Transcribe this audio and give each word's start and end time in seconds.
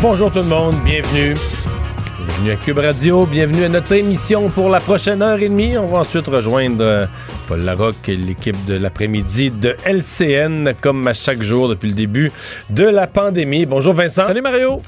Bonjour 0.00 0.30
tout 0.32 0.40
le 0.40 0.46
monde, 0.46 0.74
bienvenue. 0.84 1.34
Bienvenue 2.18 2.50
à 2.52 2.56
Cube 2.56 2.78
Radio, 2.78 3.26
bienvenue 3.26 3.64
à 3.64 3.68
notre 3.68 3.92
émission 3.92 4.48
pour 4.48 4.68
la 4.68 4.80
prochaine 4.80 5.22
heure 5.22 5.38
et 5.40 5.48
demie. 5.48 5.76
On 5.78 5.86
va 5.86 6.00
ensuite 6.00 6.26
rejoindre 6.26 6.82
euh, 6.84 7.06
Paul 7.46 7.60
Larocque 7.60 8.08
et 8.08 8.16
l'équipe 8.16 8.56
de 8.66 8.74
l'après-midi 8.74 9.50
de 9.50 9.76
LCN, 9.84 10.72
comme 10.80 11.06
à 11.06 11.14
chaque 11.14 11.42
jour 11.42 11.68
depuis 11.68 11.88
le 11.90 11.94
début 11.94 12.32
de 12.70 12.84
la 12.84 13.06
pandémie. 13.06 13.64
Bonjour 13.66 13.92
Vincent. 13.94 14.24
Salut 14.24 14.40
Mario. 14.42 14.80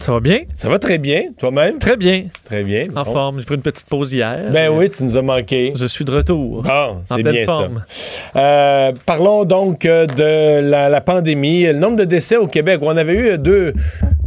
Ça 0.00 0.12
va 0.12 0.20
bien? 0.20 0.40
Ça 0.54 0.68
va 0.68 0.78
très 0.78 0.98
bien, 0.98 1.22
toi-même? 1.38 1.78
Très 1.80 1.96
bien. 1.96 2.26
Très 2.44 2.62
bien. 2.62 2.86
En 2.94 3.02
Bon. 3.02 3.12
forme. 3.12 3.38
J'ai 3.40 3.46
pris 3.46 3.56
une 3.56 3.62
petite 3.62 3.88
pause 3.88 4.12
hier. 4.12 4.46
Ben 4.52 4.68
oui, 4.70 4.88
tu 4.90 5.02
nous 5.02 5.16
as 5.16 5.22
manqué. 5.22 5.72
Je 5.74 5.86
suis 5.86 6.04
de 6.04 6.12
retour. 6.12 6.62
Bon, 6.62 6.70
en 6.70 7.02
c'est 7.04 7.22
pleine 7.22 7.34
bien 7.34 7.44
forme. 7.44 7.84
ça. 7.88 8.38
Euh, 8.38 8.92
parlons 9.06 9.44
donc 9.44 9.84
euh, 9.86 10.06
de 10.06 10.60
la, 10.68 10.88
la 10.88 11.00
pandémie. 11.00 11.64
Le 11.66 11.72
nombre 11.72 11.96
de 11.96 12.04
décès 12.04 12.36
au 12.36 12.46
Québec. 12.46 12.78
On 12.82 12.96
avait 12.96 13.14
eu 13.14 13.38
deux, 13.38 13.74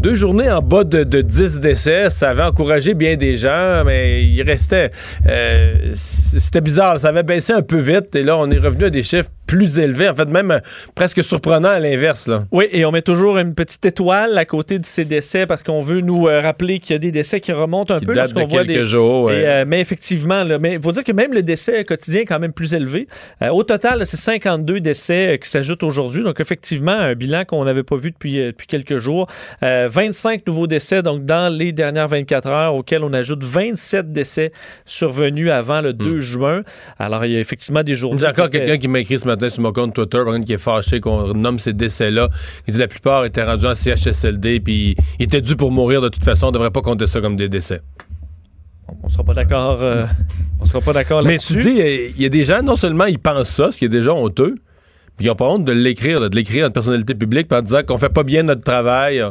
deux 0.01 0.15
journées 0.15 0.49
en 0.51 0.61
bas 0.61 0.83
de, 0.83 1.03
de 1.03 1.21
10 1.21 1.59
décès. 1.61 2.09
Ça 2.09 2.31
avait 2.31 2.41
encouragé 2.43 2.95
bien 2.95 3.15
des 3.17 3.37
gens, 3.37 3.83
mais 3.85 4.23
il 4.23 4.41
restait... 4.41 4.89
euh, 5.27 5.91
C'était 5.93 6.61
bizarre. 6.61 6.99
Ça 6.99 7.09
avait 7.09 7.21
baissé 7.23 7.53
un 7.53 7.61
peu 7.61 7.77
vite. 7.79 8.15
Et 8.15 8.23
là, 8.23 8.35
on 8.37 8.49
est 8.49 8.57
revenu 8.57 8.85
à 8.85 8.89
des 8.89 9.03
chiffres 9.03 9.29
plus 9.51 9.79
élevés. 9.79 10.07
En 10.07 10.15
fait, 10.15 10.29
même 10.29 10.49
euh, 10.51 10.59
presque 10.95 11.21
surprenant 11.21 11.67
à 11.67 11.79
l'inverse. 11.79 12.25
là. 12.27 12.39
Oui, 12.53 12.67
et 12.71 12.85
on 12.85 12.91
met 12.91 13.01
toujours 13.01 13.37
une 13.37 13.53
petite 13.53 13.85
étoile 13.85 14.37
à 14.37 14.45
côté 14.45 14.79
de 14.79 14.85
ces 14.85 15.03
décès 15.03 15.45
parce 15.45 15.61
qu'on 15.61 15.81
veut 15.81 15.99
nous 15.99 16.29
euh, 16.29 16.39
rappeler 16.39 16.79
qu'il 16.79 16.93
y 16.93 16.95
a 16.95 16.99
des 16.99 17.11
décès 17.11 17.41
qui 17.41 17.51
remontent 17.51 17.93
un 17.93 17.99
Qui 17.99 18.05
peu 18.05 18.13
date 18.13 18.29
de 18.33 18.39
lorsqu'on 18.39 18.49
voit 18.49 18.63
quelques 18.63 18.79
des. 18.79 18.85
jours. 18.85 19.23
ouais. 19.25 19.41
Et, 19.41 19.45
euh, 19.45 19.65
mais 19.67 19.81
effectivement, 19.81 20.45
mais 20.61 20.75
il 20.75 20.81
faut 20.81 20.93
dire 20.93 21.03
que 21.03 21.11
même 21.11 21.33
le 21.33 21.43
décès 21.43 21.83
quotidien 21.83 22.21
est 22.21 22.25
quand 22.25 22.39
même 22.39 22.53
plus 22.53 22.73
élevé. 22.73 23.07
Euh, 23.41 23.49
au 23.49 23.63
total, 23.63 24.05
c'est 24.05 24.15
52 24.15 24.79
décès 24.79 25.37
qui 25.43 25.49
s'ajoutent 25.49 25.83
aujourd'hui. 25.83 26.23
Donc, 26.23 26.39
effectivement, 26.39 26.93
un 26.93 27.13
bilan 27.15 27.43
qu'on 27.43 27.65
n'avait 27.65 27.83
pas 27.83 27.97
vu 27.97 28.11
depuis, 28.11 28.37
depuis 28.37 28.67
quelques 28.67 28.99
jours. 28.99 29.27
Euh, 29.63 29.89
25 29.91 30.47
nouveaux 30.47 30.67
décès 30.67 31.03
donc 31.03 31.25
dans 31.25 31.53
les 31.53 31.73
dernières 31.73 32.07
24 32.07 32.47
heures, 32.47 32.75
auxquels 32.75 33.03
on 33.03 33.11
ajoute 33.11 33.43
27 33.43 34.13
décès 34.13 34.53
survenus 34.85 35.51
avant 35.51 35.81
le 35.81 35.91
2 35.91 36.21
juin. 36.21 36.61
Alors, 36.97 37.25
il 37.25 37.33
y 37.33 37.35
a 37.35 37.39
effectivement 37.41 37.83
des 37.83 37.95
y 38.01 38.25
a 38.25 38.29
encore 38.29 38.49
quelqu'un 38.49 38.77
qui 38.77 38.87
m'a 38.87 38.99
écrit 38.99 39.19
ce 39.19 39.27
matin 39.27 39.40
sur 39.49 39.61
mon 39.61 39.71
compte 39.71 39.93
Twitter, 39.93 40.17
par 40.19 40.29
exemple, 40.29 40.45
qui 40.45 40.53
est 40.53 40.57
fâché 40.57 40.99
qu'on 40.99 41.33
nomme 41.33 41.59
ces 41.59 41.73
décès-là. 41.73 42.29
Il 42.67 42.73
dit 42.73 42.79
la 42.79 42.87
plupart 42.87 43.25
étaient 43.25 43.43
rendus 43.43 43.65
en 43.65 43.75
CHSLD, 43.75 44.59
puis 44.59 44.95
ils 45.19 45.23
étaient 45.23 45.41
dû 45.41 45.55
pour 45.55 45.71
mourir 45.71 46.01
de 46.01 46.09
toute 46.09 46.23
façon. 46.23 46.47
On 46.47 46.51
devrait 46.51 46.71
pas 46.71 46.81
compter 46.81 47.07
ça 47.07 47.21
comme 47.21 47.35
des 47.35 47.49
décès. 47.49 47.81
On 49.03 49.09
sera 49.09 49.23
pas 49.23 49.33
d'accord. 49.33 49.81
euh, 49.81 50.05
on 50.59 50.65
sera 50.65 50.81
pas 50.81 50.93
d'accord 50.93 51.23
Mais 51.23 51.33
là-dessus. 51.33 51.53
tu 51.55 51.61
dis, 51.61 51.81
euh, 51.81 52.09
il 52.15 52.21
y 52.21 52.25
a 52.25 52.29
des 52.29 52.43
gens, 52.43 52.61
non 52.61 52.75
seulement 52.75 53.05
ils 53.05 53.19
pensent 53.19 53.49
ça, 53.49 53.71
ce 53.71 53.77
qui 53.77 53.85
est 53.85 53.89
déjà 53.89 54.13
honteux, 54.13 54.55
puis 55.17 55.25
ils 55.25 55.29
n'ont 55.29 55.35
pas 55.35 55.47
honte 55.47 55.63
de 55.65 55.71
l'écrire, 55.71 56.29
de 56.29 56.35
l'écrire 56.35 56.65
à 56.65 56.67
une 56.67 56.73
personnalité 56.73 57.15
publique, 57.15 57.51
en 57.51 57.61
disant 57.61 57.81
qu'on 57.87 57.97
fait 57.97 58.09
pas 58.09 58.23
bien 58.23 58.43
notre 58.43 58.63
travail. 58.63 59.23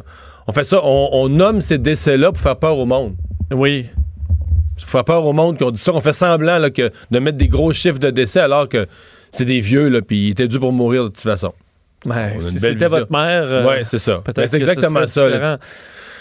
On 0.46 0.52
fait 0.52 0.64
ça, 0.64 0.80
on, 0.82 1.08
on 1.12 1.28
nomme 1.28 1.60
ces 1.60 1.78
décès-là 1.78 2.32
pour 2.32 2.40
faire 2.40 2.56
peur 2.56 2.78
au 2.78 2.86
monde. 2.86 3.14
Oui. 3.52 3.86
Pour 4.80 4.88
faire 4.88 5.04
peur 5.04 5.24
au 5.24 5.32
monde 5.32 5.58
qu'on 5.58 5.70
dit 5.70 5.80
ça, 5.80 5.92
on 5.94 6.00
fait 6.00 6.12
semblant 6.12 6.58
là, 6.58 6.70
que, 6.70 6.90
de 7.10 7.18
mettre 7.18 7.36
des 7.36 7.48
gros 7.48 7.72
chiffres 7.72 7.98
de 7.98 8.10
décès 8.10 8.40
alors 8.40 8.68
que 8.68 8.86
c'est 9.30 9.44
des 9.44 9.60
vieux, 9.60 9.88
là, 9.88 10.00
puis 10.02 10.26
ils 10.26 10.30
étaient 10.30 10.48
dû 10.48 10.58
pour 10.58 10.72
mourir 10.72 11.04
de 11.04 11.08
toute 11.08 11.20
façon. 11.20 11.52
Une 12.06 12.40
si 12.40 12.58
c'était 12.58 12.86
votre 12.86 13.12
mère, 13.12 13.44
euh, 13.44 13.66
ouais, 13.66 13.82
c'est 13.84 13.98
ça. 13.98 14.22
Ben, 14.24 14.46
c'est 14.46 14.56
exactement 14.56 15.06
ça. 15.06 15.28
là. 15.28 15.36
différent. 15.36 15.56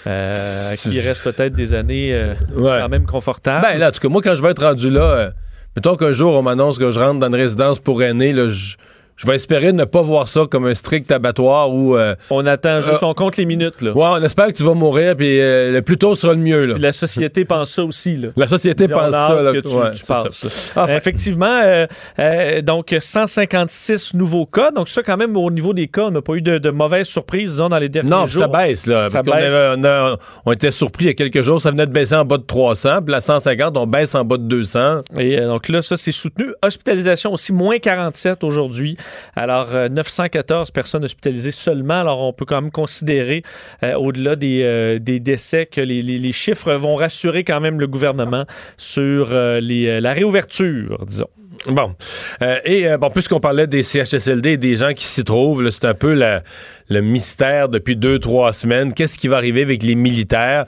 Euh, 0.07 0.75
qui 0.75 0.99
reste 1.01 1.23
peut-être 1.29 1.53
des 1.53 1.73
années 1.73 2.13
euh, 2.13 2.33
Ouais. 2.55 2.79
quand 2.81 2.89
même 2.89 3.05
confortables. 3.05 3.65
Ben 3.65 3.77
là, 3.77 3.89
en 3.89 3.91
tout 3.91 3.99
cas, 3.99 4.07
moi, 4.07 4.21
quand 4.21 4.33
je 4.35 4.41
vais 4.41 4.51
être 4.51 4.63
rendu 4.63 4.89
là, 4.89 5.03
euh, 5.03 5.31
mettons 5.75 5.95
qu'un 5.97 6.13
jour, 6.13 6.33
on 6.35 6.41
m'annonce 6.41 6.77
que 6.77 6.89
je 6.91 6.99
rentre 6.99 7.19
dans 7.19 7.27
une 7.27 7.35
résidence 7.35 7.79
pour 7.79 8.01
aînés, 8.01 8.31
là, 8.31 8.47
je, 8.49 8.75
je 9.19 9.27
vais 9.27 9.35
espérer 9.35 9.73
ne 9.73 9.83
pas 9.85 10.01
voir 10.01 10.27
ça 10.27 10.41
comme 10.49 10.65
un 10.65 10.73
strict 10.73 11.11
abattoir 11.11 11.71
où... 11.71 11.95
euh, 11.97 12.15
on 12.29 12.45
attend 12.47 12.81
juste, 12.81 13.03
Euh, 13.03 13.07
on 13.07 13.13
compte 13.13 13.35
les 13.37 13.45
minutes. 13.45 13.81
Là. 13.81 13.91
ouais, 13.91 14.05
on 14.19 14.23
espère 14.23 14.47
que 14.47 14.53
tu 14.53 14.63
vas 14.63 14.73
mourir, 14.73 15.15
puis 15.15 15.39
euh, 15.41 15.71
le 15.73 15.81
plus 15.81 15.97
tôt 15.97 16.15
sera 16.15 16.33
le 16.33 16.39
mieux, 16.39 16.65
là. 16.65 16.73
Puis 16.75 16.83
la 16.83 16.91
société 16.93 17.43
pense 17.45 17.71
ça 17.71 17.83
aussi. 17.83 18.15
Là. 18.15 18.29
La 18.37 18.47
société 18.47 18.87
Puis 18.87 18.95
on 18.95 18.99
pense 18.99 19.13
a 19.13 19.27
ça, 19.27 19.41
là. 19.41 19.51
que 19.53 19.57
tu, 19.59 19.67
Ouais, 19.75 19.91
tu 19.91 19.97
c'est 19.97 20.05
ça. 20.05 20.23
passes, 20.23 20.43
là. 20.43 20.83
Enfin, 20.83 20.93
Euh, 20.93 20.97
Effectivement, 20.97 21.61
euh, 21.65 21.85
euh, 22.19 22.61
donc 22.61 22.95
156 22.99 24.13
nouveaux 24.15 24.45
cas. 24.45 24.71
Donc 24.71 24.89
ça, 24.89 25.03
quand 25.03 25.17
même, 25.17 25.35
au 25.37 25.51
niveau 25.51 25.73
des 25.73 25.87
cas, 25.87 26.03
on 26.03 26.11
n'a 26.11 26.21
pas 26.21 26.33
eu 26.35 26.41
de, 26.41 26.57
de 26.57 26.69
mauvaises 26.69 27.07
surprises, 27.07 27.51
disons, 27.51 27.69
dans 27.69 27.77
les 27.77 27.89
derniers 27.89 28.09
non, 28.09 28.25
jours. 28.27 28.43
ça 28.43 28.47
baisse, 28.47 28.85
là. 28.85 29.09
Ça 29.09 29.21
parce 29.23 29.29
qu'on 29.29 29.35
baisse. 29.43 29.53
avait- 29.53 29.75
on, 29.79 29.83
a- 29.85 30.17
on 30.45 30.51
était 30.53 30.71
surpris 30.71 31.05
il 31.05 31.07
y 31.07 31.11
a 31.11 31.13
quelques 31.13 31.41
jours, 31.41 31.61
ça 31.61 31.71
venait 31.71 31.85
de 31.85 31.91
baisser 31.91 32.15
en 32.15 32.25
bas 32.25 32.37
de 32.37 32.43
300, 32.43 33.01
puis 33.03 33.11
la 33.11 33.21
150, 33.21 33.77
on 33.77 33.85
baisse 33.87 34.15
en 34.15 34.23
bas 34.25 34.37
de 34.37 34.43
200. 34.43 35.01
Et 35.17 35.39
euh, 35.39 35.47
donc 35.47 35.67
là, 35.69 35.81
ça, 35.81 35.97
c'est 35.97 36.11
soutenu. 36.11 36.45
Hospitalisation 36.63 37.33
aussi, 37.33 37.53
moins 37.53 37.79
47 37.79 38.43
aujourd'hui. 38.43 38.97
Alors, 39.35 39.75
euh, 39.75 39.89
914 39.89 40.71
personnes 40.71 41.03
hospitalisées 41.03 41.51
seulement. 41.51 42.01
Alors, 42.01 42.21
on 42.21 42.33
peut 42.33 42.45
quand 42.45 42.61
même 42.61 42.71
considérer, 42.71 43.43
euh, 43.83 43.93
au-delà 43.95 44.35
des, 44.35 44.61
euh, 44.63 44.99
des 44.99 45.19
décès, 45.19 45.65
que 45.65 45.81
les, 45.81 46.31
chiffres 46.31 46.73
vont 46.73 46.95
rassurer 46.95 47.43
quand 47.43 47.59
même 47.59 47.79
le 47.79 47.87
gouvernement 47.87 48.45
sur 48.77 49.31
euh, 49.31 49.59
euh, 49.61 49.99
la 49.99 50.13
réouverture, 50.13 51.03
disons. 51.05 51.27
Bon. 51.67 51.93
Euh, 52.41 52.59
et 52.63 52.87
euh, 52.87 52.97
puisqu'on 53.13 53.39
parlait 53.39 53.67
des 53.67 53.83
CHSLD 53.83 54.51
et 54.51 54.57
des 54.57 54.77
gens 54.77 54.93
qui 54.93 55.05
s'y 55.05 55.23
trouvent, 55.23 55.69
c'est 55.71 55.85
un 55.85 55.93
peu 55.93 56.13
le 56.13 57.01
mystère 57.01 57.69
depuis 57.69 57.95
deux, 57.95 58.19
trois 58.19 58.53
semaines. 58.53 58.93
Qu'est-ce 58.93 59.17
qui 59.17 59.27
va 59.27 59.37
arriver 59.37 59.61
avec 59.61 59.83
les 59.83 59.95
militaires? 59.95 60.65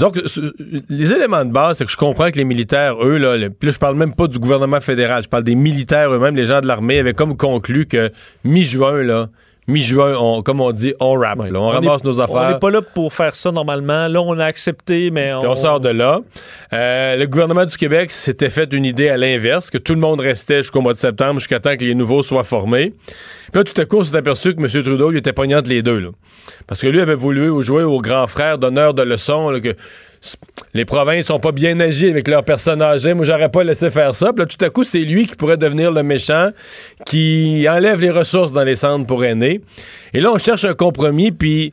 Euh, 0.00 0.52
les 0.88 1.12
éléments 1.12 1.44
de 1.44 1.52
base, 1.52 1.78
c'est 1.78 1.84
que 1.84 1.90
je 1.90 1.96
comprends 1.96 2.30
que 2.30 2.38
les 2.38 2.44
militaires, 2.44 3.04
eux, 3.04 3.18
là, 3.18 3.36
là, 3.36 3.48
je 3.60 3.78
parle 3.78 3.96
même 3.96 4.14
pas 4.14 4.26
du 4.26 4.38
gouvernement 4.38 4.80
fédéral, 4.80 5.22
je 5.22 5.28
parle 5.28 5.44
des 5.44 5.54
militaires 5.54 6.12
eux-mêmes, 6.12 6.34
les 6.34 6.46
gens 6.46 6.60
de 6.60 6.66
l'armée, 6.66 6.98
avaient 6.98 7.14
comme 7.14 7.36
conclu 7.36 7.86
que 7.86 8.10
mi-juin, 8.44 9.02
là, 9.02 9.28
mi-juin, 9.68 10.14
on- 10.18 10.42
comme 10.42 10.60
on 10.60 10.72
dit, 10.72 10.92
on 10.98 11.12
rap, 11.14 11.38
Ouais. 11.38 11.50
là, 11.50 11.60
on, 11.60 11.66
On 11.66 11.68
ramasse 11.68 12.00
est- 12.02 12.04
nos 12.06 12.20
On 12.20 12.24
affaires. 12.24 12.50
n'est 12.50 12.58
pas 12.58 12.70
là 12.70 12.82
pour 12.82 13.12
faire 13.12 13.34
ça 13.34 13.52
normalement. 13.52 14.08
Là, 14.08 14.20
on 14.20 14.38
a 14.38 14.44
accepté, 14.44 15.10
mais 15.10 15.32
on, 15.34 15.38
Puis 15.40 15.48
on 15.48 15.56
sort 15.56 15.78
de 15.80 15.88
là. 15.90 16.20
Euh, 16.72 17.16
le 17.16 17.26
gouvernement 17.26 17.64
du 17.64 17.76
Québec 17.76 18.10
s'était 18.10 18.50
fait 18.50 18.72
une 18.72 18.84
idée 18.84 19.08
à 19.08 19.16
l'inverse, 19.16 19.70
que 19.70 19.78
tout 19.78 19.94
le 19.94 20.00
monde 20.00 20.20
restait 20.20 20.58
jusqu'au 20.58 20.80
mois 20.80 20.92
de 20.94 20.98
septembre, 20.98 21.38
jusqu'à 21.38 21.60
temps 21.60 21.76
que 21.76 21.84
les 21.84 21.94
nouveaux 21.94 22.22
soient 22.22 22.44
formés. 22.44 22.92
Puis 23.52 23.60
là, 23.60 23.64
tout 23.64 23.80
à 23.80 23.84
coup, 23.84 23.98
on 23.98 24.04
s'est 24.04 24.16
aperçu 24.16 24.54
que 24.54 24.60
M. 24.60 24.68
Trudeau, 24.82 25.10
lui, 25.10 25.18
était 25.18 25.32
pognant 25.32 25.58
entre 25.58 25.70
les 25.70 25.82
deux. 25.82 25.98
là. 25.98 26.08
Parce 26.66 26.80
que 26.80 26.86
lui 26.88 27.00
avait 27.00 27.14
voulu 27.14 27.62
jouer 27.62 27.84
au 27.84 28.00
grand 28.00 28.26
frère 28.26 28.58
d'honneur 28.58 28.94
de 28.94 29.02
leçon, 29.02 29.50
là, 29.50 29.60
que 29.60 29.68
s- 29.68 29.76
les 30.74 30.84
provinces 30.84 31.26
sont 31.26 31.40
pas 31.40 31.52
bien 31.52 31.78
agi 31.80 32.08
avec 32.08 32.28
leurs 32.28 32.44
personnes 32.44 32.80
âgées. 32.80 33.14
Moi, 33.14 33.24
j'aurais 33.24 33.50
pas 33.50 33.64
laissé 33.64 33.90
faire 33.90 34.14
ça. 34.14 34.32
Puis 34.32 34.44
là, 34.44 34.46
tout 34.46 34.64
à 34.64 34.70
coup, 34.70 34.84
c'est 34.84 35.00
lui 35.00 35.26
qui 35.26 35.36
pourrait 35.36 35.56
devenir 35.56 35.92
le 35.92 36.02
méchant 36.02 36.50
qui 37.06 37.66
enlève 37.68 38.00
les 38.00 38.10
ressources 38.10 38.52
dans 38.52 38.64
les 38.64 38.76
centres 38.76 39.06
pour 39.06 39.24
aînés. 39.24 39.60
Et 40.14 40.20
là, 40.20 40.32
on 40.32 40.38
cherche 40.38 40.64
un 40.64 40.74
compromis, 40.74 41.32
puis 41.32 41.72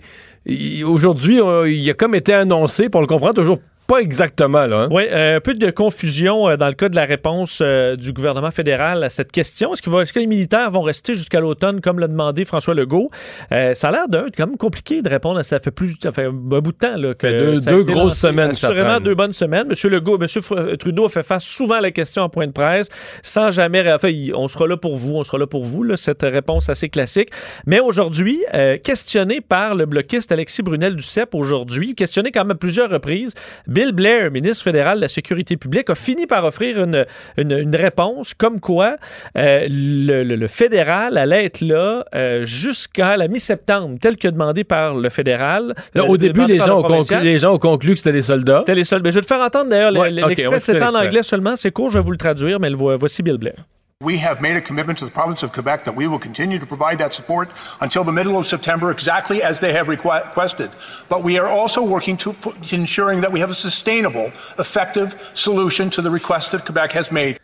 aujourd'hui, 0.84 1.40
il 1.68 1.90
a 1.90 1.94
comme 1.94 2.16
été 2.16 2.34
annoncé, 2.34 2.90
on 2.94 3.02
le 3.02 3.08
comprend 3.08 3.34
toujours 3.34 3.60
pas 3.90 4.00
exactement, 4.00 4.66
là. 4.68 4.84
hein? 4.84 4.88
Oui, 4.92 5.04
euh, 5.10 5.38
un 5.38 5.40
peu 5.42 5.54
de 5.56 5.70
confusion 5.72 6.48
euh, 6.48 6.56
dans 6.58 6.68
le 6.68 6.74
cas 6.76 6.88
de 6.90 6.96
la 6.96 7.06
réponse 7.06 7.60
euh, 7.62 7.96
du 7.96 8.14
gouvernement 8.14 8.52
fédéral 8.52 9.04
à 9.04 9.10
cette 9.10 9.32
question. 9.32 9.74
Est-ce, 9.74 9.82
qu'il 9.82 9.92
va- 9.92 10.04
est-ce 10.04 10.14
que 10.14 10.20
les 10.20 10.28
militaires 10.28 10.70
vont 10.72 10.82
rester 10.84 11.14
jusqu'à 11.16 11.40
l'automne, 11.40 11.82
comme 11.82 12.00
l'a 12.00 12.08
demandé 12.08 12.46
François 12.46 12.74
Legault? 12.76 13.08
Euh, 13.52 13.74
ça 13.74 13.90
a 13.90 13.92
l'air 13.92 14.08
d'un 14.08 14.28
quand 14.38 14.46
même 14.48 14.58
compliqué 14.58 15.02
de 15.02 15.10
répondre 15.10 15.40
à 15.40 15.44
ça. 15.44 15.60
Fait 15.60 15.72
plus, 15.72 15.96
ça 16.02 16.12
fait 16.12 16.26
un 16.26 16.32
bout 16.32 16.72
de 16.72 16.78
temps 16.78 16.96
là, 16.96 17.14
que 17.16 17.28
Fait 17.28 17.40
deux- 17.40 17.60
ça 17.60 17.72
deux 17.72 17.84
grosses 17.84 18.18
semaines 18.20 18.52
traîne. 18.54 19.00
deux 19.04 19.16
bonnes 19.16 19.34
semaines. 19.34 19.68
Monsieur 19.68 19.90
Legault, 19.90 20.18
Monsieur 20.20 20.42
Fr- 20.42 20.78
Trudeau 20.78 21.06
a 21.06 21.10
fait 21.10 21.24
face 21.24 21.44
souvent 21.46 21.76
à 21.76 21.82
la 21.82 21.92
question 21.92 22.22
en 22.24 22.30
point 22.30 22.46
de 22.48 22.52
presse, 22.52 22.90
sans 23.24 23.50
jamais. 23.52 23.92
Enfin, 23.92 24.12
on 24.36 24.48
sera 24.48 24.68
là 24.68 24.78
pour 24.78 24.96
vous, 24.96 25.16
on 25.16 25.24
sera 25.24 25.40
là 25.40 25.48
pour 25.48 25.64
vous. 25.64 25.84
là, 25.84 25.98
cette 25.98 26.22
réponse 26.22 26.70
assez 26.70 26.90
classique. 26.90 27.30
Mais 27.66 27.80
aujourd'hui, 27.80 28.40
euh, 28.54 28.78
questionné 28.78 29.42
par 29.42 29.74
le 29.74 29.86
bloquiste 29.86 30.32
Alexis 30.32 30.62
Brunel 30.62 30.96
du 30.96 31.04
CEP 31.04 31.34
aujourd'hui, 31.34 31.96
questionné 31.96 32.32
quand 32.32 32.42
même 32.42 32.52
à 32.52 32.56
plusieurs 32.56 32.90
reprises, 32.90 33.34
Bill 33.80 33.94
Blair, 33.94 34.30
ministre 34.30 34.62
fédéral 34.66 34.98
de 34.98 35.04
la 35.04 35.08
Sécurité 35.08 35.56
publique, 35.56 35.90
a 35.90 35.96
fini 35.96 36.28
par 36.28 36.44
offrir 36.44 36.84
une, 36.84 37.06
une- 37.38 37.52
une 37.58 37.76
réponse 37.78 38.34
comme 38.34 38.60
quoi 38.60 38.98
euh, 39.38 39.68
le, 39.70 40.24
le- 40.24 40.36
le 40.36 40.48
fédéral 40.48 41.18
allait 41.18 41.46
être 41.46 41.62
là 41.62 42.04
euh, 42.14 42.44
jusqu'à 42.44 43.16
la 43.16 43.30
mi-septembre, 43.30 43.96
tel 44.02 44.18
que 44.18 44.28
demandé 44.28 44.66
par 44.66 44.96
le 44.96 45.08
fédéral. 45.10 45.74
Là, 45.94 46.04
Euh, 46.04 46.08
au 46.08 46.18
début, 46.18 46.46
les 46.46 46.58
gens, 46.58 46.80
ont 46.80 46.82
conclu, 46.82 46.88
provincial. 46.96 47.24
les 47.24 47.40
gens 47.40 47.54
ont 47.54 47.58
conclu 47.58 47.92
que 47.94 48.00
c'était 48.00 48.12
les 48.12 48.22
soldats. 48.22 48.60
C'était 48.60 48.76
les 48.76 48.84
seuls. 48.84 49.02
Mais 49.02 49.12
je 49.12 49.16
vais 49.16 49.22
te 49.22 49.28
faire 49.28 49.40
entendre 49.40 49.70
d'ailleurs. 49.70 49.94
Ouais, 49.96 50.12
L'extrait, 50.12 50.60
c'est 50.60 50.82
en 50.84 50.94
anglais 50.96 51.24
seulement. 51.24 51.56
C'est 51.56 51.72
court, 51.72 51.88
je 51.90 52.00
vais 52.00 52.04
vous 52.04 52.12
le 52.12 52.18
traduire, 52.18 52.60
mais 52.60 52.70
voici 52.74 53.24
Bill 53.24 53.38
Blair. 53.38 53.56
We 54.02 54.20
have 54.20 54.40
made 54.40 54.56
a 54.56 54.62
commitment 54.62 55.00
to 55.00 55.06
the 55.06 55.12
province 55.12 55.44
of 55.44 55.52
Quebec 55.52 55.84
that 55.84 55.94
we 55.94 56.08
will 56.08 56.20
continue 56.20 56.58
to 56.58 56.66
provide 56.66 57.00
that 57.00 57.14
support 57.14 57.50
until 57.82 58.06
the 58.06 58.14
middle 58.14 58.38
of 58.38 58.48
September, 58.48 58.92
exactly 58.92 59.44
as 59.44 59.60
they 59.60 59.74
have 59.74 59.90
requested. 59.90 60.72
But 61.10 61.22
we 61.22 61.38
are 61.38 61.48
also 61.48 61.84
working 61.84 62.16
to, 62.20 62.34
ensuring 62.72 63.20
that 63.20 63.34
we 63.34 63.42
have 63.42 63.50
a 63.50 63.54
sustainable, 63.54 64.32
effective 64.58 65.32
solution 65.34 65.90
to 65.90 66.02
the 66.02 66.10
request 66.10 66.54
that 66.54 66.64
Quebec 66.64 66.94
has 66.94 67.12
made. 67.12 67.42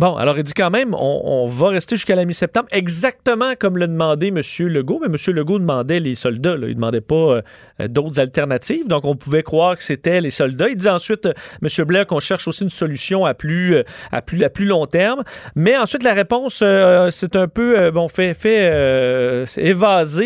Bon, 0.00 0.14
alors 0.14 0.38
il 0.38 0.44
dit 0.44 0.52
quand 0.52 0.70
même, 0.70 0.94
on, 0.94 1.46
va 1.48 1.70
rester 1.70 1.96
jusqu'à 1.96 2.14
la 2.14 2.24
mi-septembre, 2.24 2.68
exactement 2.70 3.54
comme 3.58 3.76
l'a 3.78 3.88
demandé 3.88 4.28
M. 4.28 4.40
Legault, 4.68 5.00
mais 5.00 5.08
M. 5.08 5.34
Legault 5.34 5.58
demandait 5.58 5.98
les 5.98 6.14
soldats, 6.14 6.54
il 6.54 6.68
ne 6.68 6.72
demandait 6.72 7.00
pas 7.00 7.42
euh, 7.80 7.88
d'autres 7.88 8.20
alternatives, 8.20 8.86
donc 8.86 9.04
on 9.04 9.16
pouvait 9.16 9.42
croire 9.42 9.76
que 9.76 9.82
c'était 9.82 10.20
les 10.20 10.30
soldats. 10.30 10.68
Il 10.68 10.76
dit 10.76 10.88
ensuite, 10.88 11.26
euh, 11.26 11.32
M. 11.62 11.84
Blair, 11.84 12.06
qu'on 12.06 12.20
cherche 12.20 12.46
aussi 12.46 12.62
une 12.62 12.70
solution 12.70 13.24
à 13.24 13.34
plus, 13.34 13.74
euh, 13.74 13.82
à 14.12 14.22
plus, 14.22 14.48
plus 14.50 14.66
long 14.66 14.86
terme, 14.86 15.24
mais 15.56 15.76
ensuite 15.76 16.04
la 16.04 16.14
réponse, 16.14 16.62
c'est 17.10 17.34
un 17.34 17.48
peu, 17.48 17.90
bon, 17.90 18.06
fait, 18.06 18.34
fait 18.34 19.44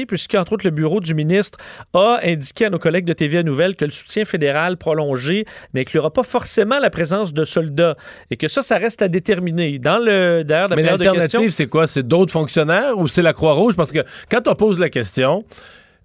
puisqu'entre 0.06 0.52
autres 0.52 0.66
le 0.66 0.70
bureau 0.70 1.00
du 1.00 1.14
ministre 1.14 1.58
a 1.94 2.18
indiqué 2.22 2.66
à 2.66 2.70
nos 2.70 2.78
collègues 2.78 3.06
de 3.06 3.14
TVA 3.14 3.42
Nouvelle 3.42 3.74
que 3.76 3.86
le 3.86 3.90
soutien 3.90 4.26
fédéral 4.26 4.76
prolongé 4.76 5.46
n'inclura 5.72 6.12
pas 6.12 6.24
forcément 6.24 6.78
la 6.78 6.90
présence 6.90 7.32
de 7.32 7.44
soldats, 7.44 7.96
et 8.30 8.36
que 8.36 8.48
ça, 8.48 8.60
ça 8.60 8.76
reste 8.76 9.00
à 9.00 9.08
déterminer. 9.08 9.61
Dans 9.78 9.98
le, 9.98 10.44
la 10.46 10.68
Mais 10.68 10.82
l'alternative, 10.82 11.50
c'est 11.50 11.66
quoi? 11.66 11.86
C'est 11.86 12.06
d'autres 12.06 12.32
fonctionnaires 12.32 12.96
ou 12.98 13.08
c'est 13.08 13.22
la 13.22 13.32
Croix-Rouge? 13.32 13.76
Parce 13.76 13.92
que 13.92 14.00
quand 14.30 14.46
on 14.48 14.54
pose 14.54 14.78
la 14.78 14.90
question, 14.90 15.44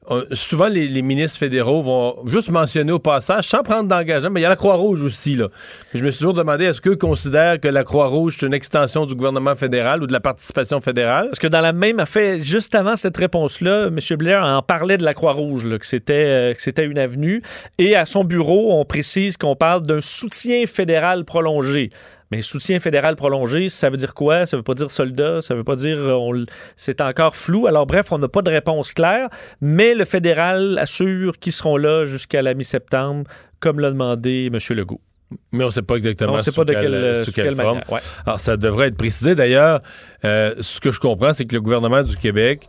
euh, 0.09 0.23
souvent 0.31 0.67
les, 0.67 0.87
les 0.87 1.01
ministres 1.01 1.37
fédéraux 1.37 1.81
vont 1.83 2.15
juste 2.27 2.49
mentionner 2.49 2.93
au 2.93 2.99
passage, 2.99 3.43
sans 3.43 3.61
prendre 3.61 3.89
d'engagement, 3.89 4.29
mais 4.29 4.39
il 4.39 4.43
y 4.43 4.45
a 4.45 4.49
la 4.49 4.55
Croix-Rouge 4.55 5.01
aussi. 5.01 5.35
Là. 5.35 5.49
Puis 5.89 5.99
je 5.99 6.05
me 6.05 6.11
suis 6.11 6.19
toujours 6.19 6.33
demandé, 6.33 6.63
est-ce 6.63 6.79
qu'eux 6.79 6.95
considèrent 6.95 7.59
que 7.59 7.67
la 7.67 7.83
Croix-Rouge, 7.83 8.37
c'est 8.39 8.45
une 8.45 8.53
extension 8.53 9.05
du 9.05 9.15
gouvernement 9.15 9.55
fédéral 9.55 10.01
ou 10.01 10.07
de 10.07 10.13
la 10.13 10.21
participation 10.21 10.79
fédérale? 10.79 11.25
Parce 11.27 11.39
que 11.39 11.47
dans 11.47 11.59
la 11.59 11.73
même 11.73 11.99
affaire, 11.99 12.41
juste 12.41 12.73
avant 12.73 12.95
cette 12.95 13.17
réponse-là, 13.17 13.87
M. 13.87 13.99
Blair 14.17 14.43
en 14.43 14.61
parlait 14.61 14.97
de 14.97 15.03
la 15.03 15.13
Croix-Rouge, 15.13 15.65
là, 15.65 15.77
que 15.77 15.85
c'était 15.85 16.13
euh, 16.13 16.53
que 16.53 16.61
c'était 16.61 16.85
une 16.85 16.99
avenue. 16.99 17.41
Et 17.77 17.95
à 17.95 18.05
son 18.05 18.23
bureau, 18.23 18.79
on 18.79 18.85
précise 18.85 19.35
qu'on 19.35 19.57
parle 19.57 19.81
d'un 19.81 20.01
soutien 20.01 20.65
fédéral 20.65 21.25
prolongé. 21.25 21.89
Mais 22.31 22.41
soutien 22.41 22.79
fédéral 22.79 23.15
prolongé, 23.15 23.69
ça 23.69 23.89
veut 23.89 23.97
dire 23.97 24.13
quoi? 24.13 24.45
Ça 24.45 24.57
veut 24.57 24.63
pas 24.63 24.73
dire 24.73 24.91
soldat, 24.91 25.41
ça 25.41 25.55
veut 25.55 25.63
pas 25.63 25.75
dire... 25.75 25.97
euh, 25.97 26.13
on 26.13 26.45
C'est 26.75 27.01
encore 27.01 27.35
flou. 27.35 27.67
Alors 27.67 27.85
bref, 27.85 28.11
on 28.11 28.17
n'a 28.17 28.27
pas 28.27 28.41
de 28.41 28.49
réponse 28.49 28.93
claire, 28.93 29.29
mais 29.61 29.93
le 29.93 30.05
fédéral 30.05 30.77
assure 30.77 31.39
qu'ils 31.39 31.53
seront 31.53 31.77
là 31.77 32.05
jusqu'à 32.05 32.41
la 32.41 32.53
mi-septembre, 32.53 33.23
comme 33.59 33.79
l'a 33.79 33.91
demandé 33.91 34.49
M. 34.51 34.59
Legault. 34.75 35.01
Mais 35.51 35.63
on 35.63 35.67
ne 35.67 35.71
sait 35.71 35.81
pas 35.81 35.95
exactement 35.95 36.33
On 36.33 36.35
ne 36.37 36.41
sait 36.41 36.51
sous 36.51 36.55
pas 36.55 36.65
de 36.65 36.73
quelle, 36.73 36.83
quelle, 36.83 36.93
euh, 36.93 37.25
sous 37.25 37.31
sous 37.31 37.35
quelle 37.35 37.55
quelle 37.55 37.55
forme. 37.55 37.81
Ouais. 37.89 37.99
Alors, 38.25 38.39
ça 38.39 38.55
devrait 38.55 38.87
être 38.87 38.97
précisé. 38.97 39.35
D'ailleurs, 39.35 39.81
euh, 40.23 40.55
ce 40.61 40.79
que 40.79 40.91
je 40.91 40.99
comprends, 40.99 41.33
c'est 41.33 41.45
que 41.45 41.55
le 41.55 41.61
gouvernement 41.61 42.01
du 42.03 42.15
Québec 42.15 42.67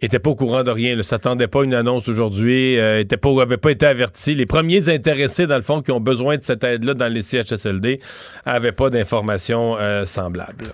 était 0.00 0.18
pas 0.18 0.30
au 0.30 0.34
courant 0.34 0.62
de 0.62 0.70
rien. 0.70 0.94
Ne 0.94 1.02
s'attendait 1.02 1.48
pas 1.48 1.62
à 1.62 1.64
une 1.64 1.74
annonce 1.74 2.08
aujourd'hui, 2.08 2.78
euh, 2.78 3.02
pas, 3.04 3.56
pas 3.56 3.70
été 3.70 3.86
averti. 3.86 4.34
Les 4.34 4.46
premiers 4.46 4.88
intéressés, 4.88 5.46
dans 5.46 5.56
le 5.56 5.62
fond, 5.62 5.82
qui 5.82 5.90
ont 5.90 6.00
besoin 6.00 6.36
de 6.36 6.42
cette 6.42 6.62
aide-là 6.62 6.94
dans 6.94 7.12
les 7.12 7.22
CHSLD, 7.22 8.00
avaient 8.44 8.72
pas 8.72 8.90
d'informations 8.90 9.76
euh, 9.78 10.04
semblables. 10.04 10.72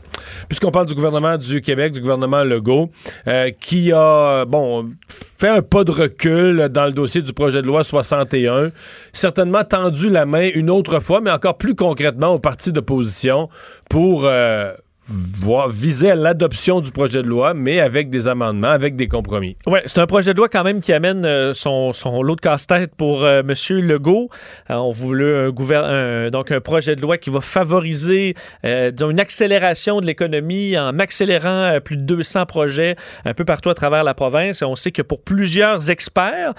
Puisqu'on 0.49 0.71
parle 0.71 0.87
du 0.87 0.95
gouvernement 0.95 1.39
du 1.39 1.63
Québec, 1.63 1.93
du 1.93 2.01
gouvernement 2.01 2.45
Legault, 2.45 2.91
euh, 3.27 3.51
qui 3.59 3.93
a, 3.93 4.45
bon, 4.45 4.91
fait 5.09 5.49
un 5.49 5.63
pas 5.63 5.85
de 5.85 5.91
recul 5.91 6.69
dans 6.69 6.85
le 6.85 6.93
dossier 6.93 7.23
du 7.23 7.33
projet 7.33 7.63
de 7.63 7.67
loi 7.67 7.83
61, 7.83 8.71
certainement 9.13 9.65
tendu 9.65 10.11
la 10.11 10.27
main 10.27 10.51
une 10.55 10.71
autre 10.71 11.01
fois, 11.01 11.21
mais 11.21 11.31
encore 11.31 11.57
plus 11.57 11.75
concrètement 11.75 12.29
aux 12.29 12.39
partis 12.39 12.73
d'opposition 12.73 13.49
pour 13.89 14.25
euh, 14.27 14.73
voir, 15.09 15.69
viser 15.69 16.11
à 16.11 16.15
l'adoption 16.15 16.81
du 16.81 16.91
projet 16.91 17.23
de 17.23 17.29
loi, 17.29 17.53
mais 17.53 17.81
avec 17.81 18.09
des 18.09 18.27
amendements, 18.27 18.71
avec 18.71 18.97
des 18.97 19.07
compromis. 19.07 19.57
Oui, 19.67 19.81
c'est 19.85 20.01
un 20.01 20.07
projet 20.07 20.33
de 20.33 20.39
loi 20.39 20.49
quand 20.49 20.65
même 20.65 20.81
qui 20.81 20.93
amène 20.93 21.25
euh, 21.27 21.53
son, 21.53 21.93
son 21.93 22.23
lot 22.23 22.37
de 22.37 22.41
casse-tête 22.41 22.95
pour 22.97 23.25
euh, 23.25 23.43
M. 23.43 23.55
Legault. 23.81 24.31
Euh, 24.71 24.75
on 24.77 24.93
voulait 24.93 25.51
un, 25.75 26.31
donc 26.31 26.53
un 26.53 26.61
projet 26.61 26.97
de 26.97 27.03
loi 27.03 27.19
qui 27.19 27.31
va 27.31 27.41
favoriser 27.41 28.35
une 28.63 29.21
accélération 29.21 30.01
de 30.01 30.07
l'économie 30.07 30.79
en 30.79 30.99
accélérant 30.99 31.79
plus 31.85 31.97
de 31.97 32.03
200 32.03 32.47
projets 32.47 32.97
un 33.25 33.35
peu 33.35 33.45
partout 33.45 33.71
à 33.71 33.75
travers 33.75 34.05
la 34.05 34.15
province. 34.15 34.63
On 34.63 34.75
sait 34.75 34.93
que 34.93 35.03
pour 35.03 35.23
plusieurs 35.23 35.91
experts, 35.91 36.55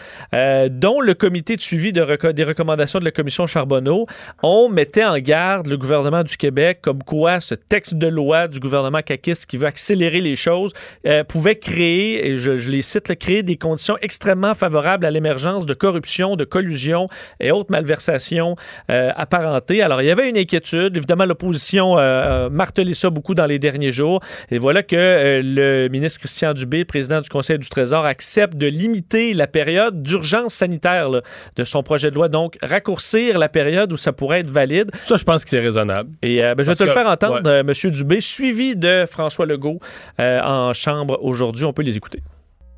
dont 0.72 1.02
le 1.02 1.14
comité 1.14 1.56
de 1.56 1.62
suivi 1.62 1.92
des 1.92 2.04
recommandations 2.44 3.00
de 3.00 3.06
la 3.06 3.12
commission 3.12 3.48
Charbonneau, 3.48 4.06
on 4.44 4.70
mettait 4.70 5.06
en 5.06 5.18
garde 5.18 5.68
le 5.68 5.78
gouvernement 5.78 6.24
du 6.24 6.38
Québec 6.38 6.80
comme 6.82 7.04
quoi 7.04 7.40
ce 7.40 7.56
texte 7.56 7.96
de 7.96 8.08
loi 8.08 8.35
du 8.50 8.60
gouvernement 8.60 9.02
caquiste 9.02 9.46
qui 9.46 9.58
veut 9.58 9.68
accélérer 9.68 10.22
les 10.22 10.36
choses 10.36 10.74
euh, 11.06 11.24
pouvait 11.24 11.56
créer, 11.56 12.28
et 12.28 12.38
je, 12.38 12.58
je 12.58 12.70
les 12.70 12.82
cite, 12.82 13.10
là, 13.10 13.16
créer 13.16 13.44
des 13.44 13.58
conditions 13.58 13.98
extrêmement 14.02 14.54
favorables 14.54 15.06
à 15.06 15.12
l'émergence 15.12 15.66
de 15.66 15.74
corruption, 15.74 16.36
de 16.36 16.44
collusion 16.44 17.08
et 17.40 17.52
autres 17.52 17.72
malversations 17.72 18.56
euh, 18.90 19.12
apparentées. 19.16 19.82
Alors, 19.82 20.02
il 20.02 20.08
y 20.08 20.12
avait 20.12 20.30
une 20.30 20.38
inquiétude. 20.38 20.96
Évidemment, 20.96 21.26
l'opposition 21.26 21.98
euh, 21.98 22.48
a 22.48 22.50
martelé 22.50 22.94
ça 22.94 23.10
beaucoup 23.10 23.36
dans 23.36 23.46
les 23.46 23.60
derniers 23.60 23.92
jours. 23.92 24.20
Et 24.52 24.58
voilà 24.58 24.84
que 24.84 24.96
euh, 24.96 25.42
le 25.44 25.88
ministre 25.90 26.20
Christian 26.20 26.54
Dubé, 26.54 26.86
président 26.86 27.22
du 27.22 27.30
Conseil 27.30 27.60
du 27.60 27.70
Trésor, 27.70 28.06
accepte 28.06 28.56
de 28.56 28.68
limiter 28.68 29.34
la 29.34 29.48
période 29.48 30.02
d'urgence 30.02 30.54
sanitaire 30.54 31.10
là, 31.10 31.22
de 31.56 31.64
son 31.64 31.84
projet 31.84 32.10
de 32.10 32.16
loi. 32.16 32.30
Donc, 32.30 32.58
raccourcir 32.62 33.38
la 33.38 33.50
période 33.50 33.92
où 33.92 33.98
ça 33.98 34.14
pourrait 34.14 34.40
être 34.40 34.50
valide. 34.50 34.92
Ça, 35.08 35.18
je 35.18 35.24
pense 35.24 35.44
que 35.44 35.50
c'est 35.50 35.60
raisonnable. 35.60 36.10
Et 36.22 36.38
ben, 36.38 36.56
je 36.58 36.64
vais 36.64 36.66
Parce 36.66 36.78
te 36.78 36.84
le 36.84 36.92
faire 36.92 37.08
entendre, 37.08 37.50
ouais. 37.50 37.60
M. 37.60 37.92
Dubé, 37.92 38.22
suivi 38.26 38.76
de 38.76 39.06
François 39.10 39.46
Legault 39.46 39.80
euh, 40.20 40.42
en 40.42 40.74
chambre 40.74 41.20
aujourd'hui. 41.22 41.66
On 41.66 41.74
peut 41.74 41.84
les 41.84 41.96
écouter. 41.96 42.22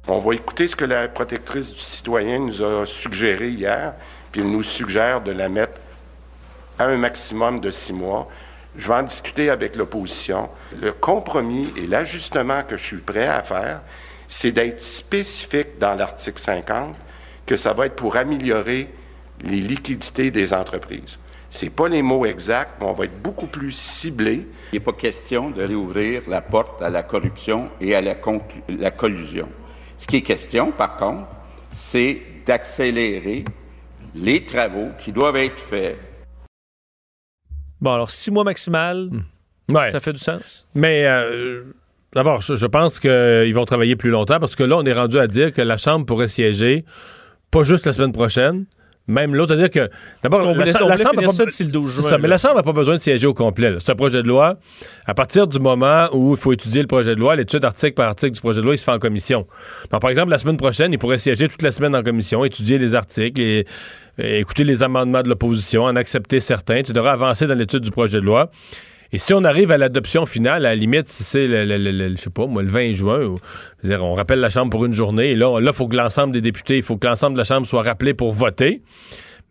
On 0.07 0.19
va 0.19 0.35
écouter 0.35 0.67
ce 0.67 0.75
que 0.75 0.85
la 0.85 1.07
protectrice 1.07 1.73
du 1.73 1.79
citoyen 1.79 2.39
nous 2.39 2.63
a 2.63 2.85
suggéré 2.85 3.49
hier, 3.49 3.94
puis 4.31 4.41
elle 4.41 4.49
nous 4.49 4.63
suggère 4.63 5.21
de 5.21 5.31
la 5.31 5.49
mettre 5.49 5.79
à 6.79 6.85
un 6.85 6.97
maximum 6.97 7.59
de 7.59 7.71
six 7.71 7.94
mois. 7.94 8.27
Je 8.75 8.88
vais 8.88 8.94
en 8.94 9.03
discuter 9.03 9.49
avec 9.49 9.75
l'opposition. 9.75 10.49
Le 10.81 10.91
compromis 10.91 11.73
et 11.75 11.88
l'ajustement 11.88 12.63
que 12.63 12.77
je 12.77 12.85
suis 12.85 12.97
prêt 12.97 13.27
à 13.27 13.41
faire, 13.41 13.81
c'est 14.27 14.51
d'être 14.51 14.81
spécifique 14.81 15.79
dans 15.79 15.95
l'article 15.95 16.39
50 16.39 16.95
que 17.45 17.57
ça 17.57 17.73
va 17.73 17.88
être 17.88 17.95
pour 17.95 18.17
améliorer 18.17 18.89
les 19.44 19.61
liquidités 19.61 20.31
des 20.31 20.53
entreprises. 20.53 21.17
C'est 21.49 21.69
pas 21.69 21.88
les 21.88 22.01
mots 22.01 22.25
exacts, 22.25 22.73
mais 22.79 22.88
on 22.88 22.94
va 22.94 23.05
être 23.05 23.21
beaucoup 23.21 23.47
plus 23.47 23.71
ciblé. 23.71 24.47
Il 24.71 24.75
n'est 24.75 24.79
pas 24.79 24.91
question 24.94 25.49
de 25.49 25.63
réouvrir 25.63 26.23
la 26.27 26.41
porte 26.41 26.81
à 26.81 26.89
la 26.89 27.03
corruption 27.03 27.69
et 27.79 27.95
à 27.95 28.01
la, 28.01 28.15
collusion. 28.91 29.47
Ce 29.97 30.05
qui 30.07 30.17
est 30.17 30.21
question, 30.21 30.71
par 30.71 30.97
contre, 30.97 31.27
c'est 31.71 32.21
d'accélérer 32.45 33.45
les 34.13 34.45
travaux 34.45 34.89
qui 34.99 35.11
doivent 35.11 35.37
être 35.37 35.59
faits 35.59 35.97
Bon, 37.80 37.94
alors, 37.94 38.09
six 38.11 38.31
mois 38.31 38.44
maximal, 38.44 39.09
Ouais. 39.69 39.92
ça 39.92 39.99
fait 39.99 40.13
du 40.13 40.19
sens? 40.19 40.68
Mais 40.73 41.06
euh, 41.06 41.63
d'abord, 42.13 42.42
je, 42.42 42.56
je 42.56 42.66
pense 42.66 42.99
qu'ils 42.99 43.54
vont 43.54 43.66
travailler 43.66 43.95
plus 43.95 44.09
longtemps 44.09 44.39
parce 44.39 44.56
que 44.56 44.63
là, 44.63 44.77
on 44.77 44.83
est 44.85 44.94
rendu 44.94 45.19
à 45.19 45.27
dire 45.27 45.54
que 45.54 45.61
la 45.61 45.77
Chambre 45.77 46.06
pourrait 46.06 46.27
siéger 46.30 46.85
pas 47.51 47.63
juste 47.63 47.85
la 47.85 47.94
semaine 47.94 48.11
prochaine. 48.13 48.66
Même 49.09 49.33
l'autre, 49.35 49.56
c'est-à-dire 49.56 49.71
que 49.71 49.90
d'abord, 50.21 50.42
la, 50.42 50.52
voulait- 50.52 50.66
la 50.66 50.80
voulait 50.80 50.80
Chambre 50.80 50.92
a 50.92 50.97
finir 50.97 51.28
pas- 51.30 51.33
ça 51.33 51.45
d'ici 51.45 51.64
le 51.64 51.71
12 51.71 51.90
c'est 51.92 52.02
juin, 52.02 52.09
ça, 52.09 52.18
mais 52.18 52.23
là. 52.23 52.33
la 52.35 52.37
Chambre 52.37 52.56
n'a 52.56 52.64
pas 52.64 52.73
besoin 52.73 52.95
de 52.95 52.99
siéger 52.99 53.26
au 53.26 53.33
complet. 53.33 53.71
là. 53.71 53.78
C'est 53.80 53.92
un 53.92 53.95
projet 53.95 54.21
de 54.21 54.28
loi. 54.28 54.57
À 55.06 55.14
partir 55.14 55.47
du 55.47 55.59
moment 55.59 56.09
où 56.11 56.33
il 56.33 56.37
faut 56.37 56.52
étudier 56.52 56.81
le 56.81 56.87
projet 56.87 57.16
de 57.16 57.19
loi, 57.19 57.35
l'étude 57.37 57.64
article 57.64 57.94
par 57.94 58.09
article 58.09 58.33
du 58.33 58.42
projet 58.42 58.59
de 58.59 58.66
loi, 58.66 58.76
il 58.76 58.78
se 58.78 58.83
fait 58.83 58.92
en 58.92 58.99
commission. 58.99 59.47
Donc, 59.92 60.02
par 60.02 60.09
exemple, 60.09 60.30
la 60.31 60.40
semaine 60.40 60.57
prochaine, 60.57 60.92
il 60.92 60.99
pourrait 60.99 61.18
siéger 61.19 61.47
toute 61.47 61.61
la 61.61 61.71
semaine 61.71 61.95
en 61.95 62.04
commission, 62.04 62.44
étudier 62.44 62.78
les 62.78 62.95
articles 62.95 63.40
et, 63.40 63.66
et 64.19 64.40
écouter 64.40 64.66
les 64.66 64.83
amendements 64.83 65.23
de 65.23 65.30
l'opposition, 65.30 65.83
en 65.83 65.95
accepter 65.95 66.40
certains. 66.42 66.81
Tu 66.83 66.92
devras 66.92 67.14
avancer 67.14 67.47
dans 67.47 67.56
l'étude 67.57 67.83
du 67.83 67.92
projet 67.92 68.19
de 68.19 68.26
loi. 68.26 68.49
Et 69.14 69.18
si 69.19 69.33
on 69.33 69.44
arrive 69.44 69.71
à 69.71 69.78
l'adoption 69.78 70.26
finale, 70.26 70.66
à 70.66 70.69
la 70.69 70.76
limite, 70.76 71.07
si 71.07 71.23
c'est 71.23 71.47
le, 71.47 71.64
le- 71.66 71.78
le- 71.78 71.92
le- 71.92 72.16
je 72.18 72.21
sais 72.21 72.30
pas, 72.30 72.45
moi, 72.45 72.61
le 72.61 72.69
20 72.69 72.92
juin, 72.94 73.23
ou- 73.23 73.35
dire, 73.83 74.04
on 74.04 74.14
rappelle 74.16 74.40
la 74.40 74.49
Chambre 74.49 74.69
pour 74.69 74.83
une 74.85 74.94
journée, 74.94 75.31
et 75.31 75.35
là, 75.35 75.59
il 75.61 75.73
faut 75.73 75.87
que 75.87 75.95
l'ensemble 75.95 76.33
des 76.33 76.42
députés, 76.42 76.78
il 76.78 76.83
faut 76.83 76.97
que 76.97 77.07
l'ensemble 77.07 77.33
de 77.33 77.37
la 77.40 77.45
Chambre 77.45 77.66
soit 77.66 77.83
rappelé 77.83 78.14
pour 78.14 78.33
voter. 78.33 78.81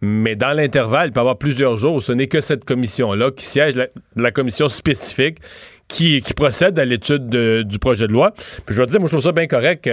Mais 0.03 0.37
dans 0.37 0.53
l'intervalle, 0.55 1.09
il 1.09 1.13
peut 1.13 1.21
y 1.21 1.23
avoir 1.23 1.39
plusieurs 1.39 1.79
jours 1.79 1.95
où 1.95 2.01
ce 2.03 2.13
n'est 2.13 2.27
que 2.27 2.43
cette 2.43 2.67
commission-là 2.67 3.31
qui 3.31 3.47
siège, 3.47 3.77
la, 3.77 3.87
la 4.15 4.31
commission 4.31 4.69
spécifique, 4.69 5.39
qui, 5.89 6.21
qui 6.21 6.35
procède 6.35 6.79
à 6.79 6.85
l'étude 6.85 7.29
de- 7.31 7.63
du 7.67 7.79
projet 7.79 8.07
de 8.07 8.13
loi. 8.13 8.33
Puis 8.67 8.75
je 8.75 8.83
te 8.83 8.91
dire, 8.91 9.01
moi, 9.01 9.09
je 9.09 9.13
trouve 9.15 9.25
ça 9.25 9.33
bien 9.33 9.47
correct. 9.47 9.89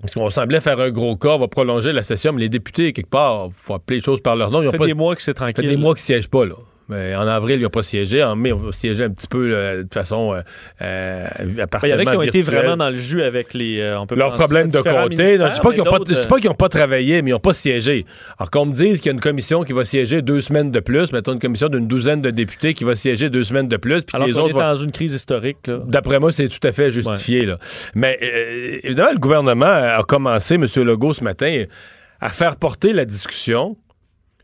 parce 0.00 0.14
qu'on 0.14 0.30
semblait 0.30 0.60
faire 0.60 0.80
un 0.80 0.90
gros 0.90 1.14
cas, 1.16 1.28
on 1.28 1.38
va 1.38 1.46
prolonger 1.46 1.92
la 1.92 2.02
session, 2.02 2.32
mais 2.32 2.40
les 2.40 2.48
députés, 2.48 2.92
quelque 2.92 3.10
part, 3.10 3.46
il 3.48 3.52
faut 3.54 3.74
appeler 3.74 3.98
les 3.98 4.04
choses 4.04 4.20
par 4.20 4.34
leur 4.34 4.50
nom. 4.50 4.62
Ils 4.62 4.68
ont 4.68 4.70
Ça 4.70 4.72
fait 4.72 4.78
pas, 4.78 4.86
des 4.86 4.94
mois 4.94 5.14
que 5.14 5.22
c'est 5.22 5.36
ça 5.38 5.46
fait 5.46 5.52
tranquille. 5.52 5.70
des 5.70 5.76
mois 5.76 5.94
qu'ils 5.94 6.02
siègent 6.04 6.28
pas, 6.30 6.44
là. 6.46 6.54
Mais 6.90 7.14
en 7.14 7.26
avril, 7.26 7.60
ils 7.60 7.62
n'ont 7.62 7.68
pas 7.70 7.82
siégé. 7.82 8.22
En 8.22 8.34
mai, 8.36 8.52
on 8.52 8.56
va 8.56 8.72
siéger 8.72 9.04
un 9.04 9.10
petit 9.10 9.28
peu 9.28 9.50
euh, 9.54 9.84
de 9.84 9.88
façon 9.94 10.34
euh, 10.34 10.40
euh, 10.82 11.26
à 11.26 11.66
Ben, 11.66 11.78
Il 11.84 11.88
y 11.90 11.94
en 11.94 11.98
a 11.98 12.04
qui 12.04 12.16
ont 12.16 12.22
été 12.22 12.42
vraiment 12.42 12.76
dans 12.76 12.90
le 12.90 12.96
jus 12.96 13.22
avec 13.22 13.54
les. 13.54 13.78
euh, 13.80 14.00
on 14.00 14.06
peut 14.06 14.16
leurs 14.16 14.32
problèmes 14.32 14.68
de 14.68 14.78
côté. 14.78 15.38
Non, 15.38 15.46
je 15.48 15.54
dis 15.54 15.60
pas 15.60 15.70
qu'ils 16.38 16.48
n'ont 16.48 16.54
pas, 16.54 16.68
travaillé, 16.68 17.22
mais 17.22 17.30
ils 17.30 17.32
n'ont 17.32 17.38
pas 17.40 17.54
siégé. 17.54 18.04
Alors 18.38 18.50
qu'on 18.50 18.66
me 18.66 18.74
dise 18.74 18.98
qu'il 19.00 19.06
y 19.06 19.08
a 19.10 19.12
une 19.12 19.20
commission 19.20 19.62
qui 19.62 19.72
va 19.72 19.84
siéger 19.84 20.20
deux 20.22 20.40
semaines 20.40 20.70
de 20.70 20.80
plus, 20.80 21.12
mettons 21.12 21.32
une 21.32 21.38
commission 21.38 21.68
d'une 21.68 21.86
douzaine 21.86 22.20
de 22.22 22.30
députés 22.30 22.74
qui 22.74 22.84
va 22.84 22.96
siéger 22.96 23.30
deux 23.30 23.44
semaines 23.44 23.68
de 23.68 23.76
plus, 23.76 24.02
puis 24.04 24.12
que 24.12 24.16
Alors 24.16 24.26
les 24.28 24.36
autres 24.38 24.50
est 24.50 24.52
vont- 24.52 24.58
dans 24.60 24.76
une 24.76 24.92
crise 24.92 25.14
historique. 25.14 25.58
D'après 25.86 26.18
moi, 26.18 26.32
c'est 26.32 26.48
tout 26.48 26.66
à 26.66 26.72
fait 26.72 26.90
justifié. 26.90 27.46
Là. 27.46 27.58
Mais 27.94 28.18
euh, 28.22 28.78
évidemment, 28.82 29.12
le 29.12 29.18
gouvernement 29.18 29.66
a 29.66 30.02
commencé, 30.02 30.54
M. 30.54 30.66
Legault, 30.76 31.14
ce 31.14 31.22
matin, 31.24 31.64
à 32.20 32.28
faire 32.30 32.56
porter 32.56 32.92
la 32.92 33.04
discussion 33.04 33.76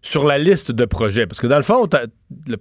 sur 0.06 0.24
la 0.24 0.38
liste 0.38 0.70
de 0.70 0.84
projets. 0.84 1.26
Parce 1.26 1.40
que 1.40 1.48
dans 1.48 1.56
le 1.56 1.64
fond, 1.64 1.88
le 2.46 2.56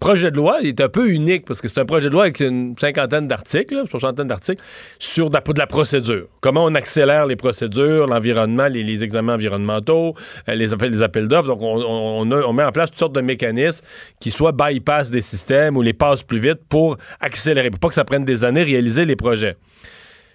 projet 0.00 0.30
de 0.30 0.36
loi 0.36 0.60
est 0.62 0.80
un 0.80 0.88
peu 0.88 1.10
unique 1.10 1.46
parce 1.46 1.60
que 1.62 1.68
c'est 1.68 1.80
un 1.80 1.86
projet 1.86 2.08
de 2.08 2.12
loi 2.12 2.24
avec 2.24 2.40
une 2.40 2.74
cinquantaine 2.78 3.26
d'articles, 3.26 3.84
soixantaine 3.88 4.26
d'articles, 4.26 4.62
sur 4.98 5.30
de 5.30 5.34
la, 5.34 5.40
de 5.40 5.58
la 5.58 5.66
procédure. 5.66 6.26
Comment 6.40 6.64
on 6.64 6.74
accélère 6.74 7.26
les 7.26 7.36
procédures, 7.36 8.06
l'environnement, 8.06 8.66
les, 8.66 9.02
examens 9.02 9.34
environnementaux, 9.34 10.14
euh, 10.48 10.54
les 10.54 11.02
appels, 11.02 11.28
d'offres. 11.28 11.48
Donc, 11.48 11.60
on, 11.62 12.52
met 12.52 12.64
en 12.64 12.72
place 12.72 12.90
toutes 12.90 12.98
sortes 12.98 13.14
de 13.14 13.22
mécanismes 13.22 13.84
qui 14.20 14.30
soit 14.30 14.52
bypass 14.52 15.10
des 15.10 15.22
systèmes 15.22 15.78
ou 15.78 15.82
les 15.82 15.94
passent 15.94 16.22
plus 16.22 16.38
vite 16.38 16.60
pour 16.68 16.98
accélérer, 17.20 17.70
pour 17.70 17.80
pas 17.80 17.88
que 17.88 17.94
ça 17.94 18.04
prenne 18.04 18.26
des 18.26 18.44
années 18.44 18.62
réaliser 18.62 19.06
les 19.06 19.16
projets. 19.16 19.56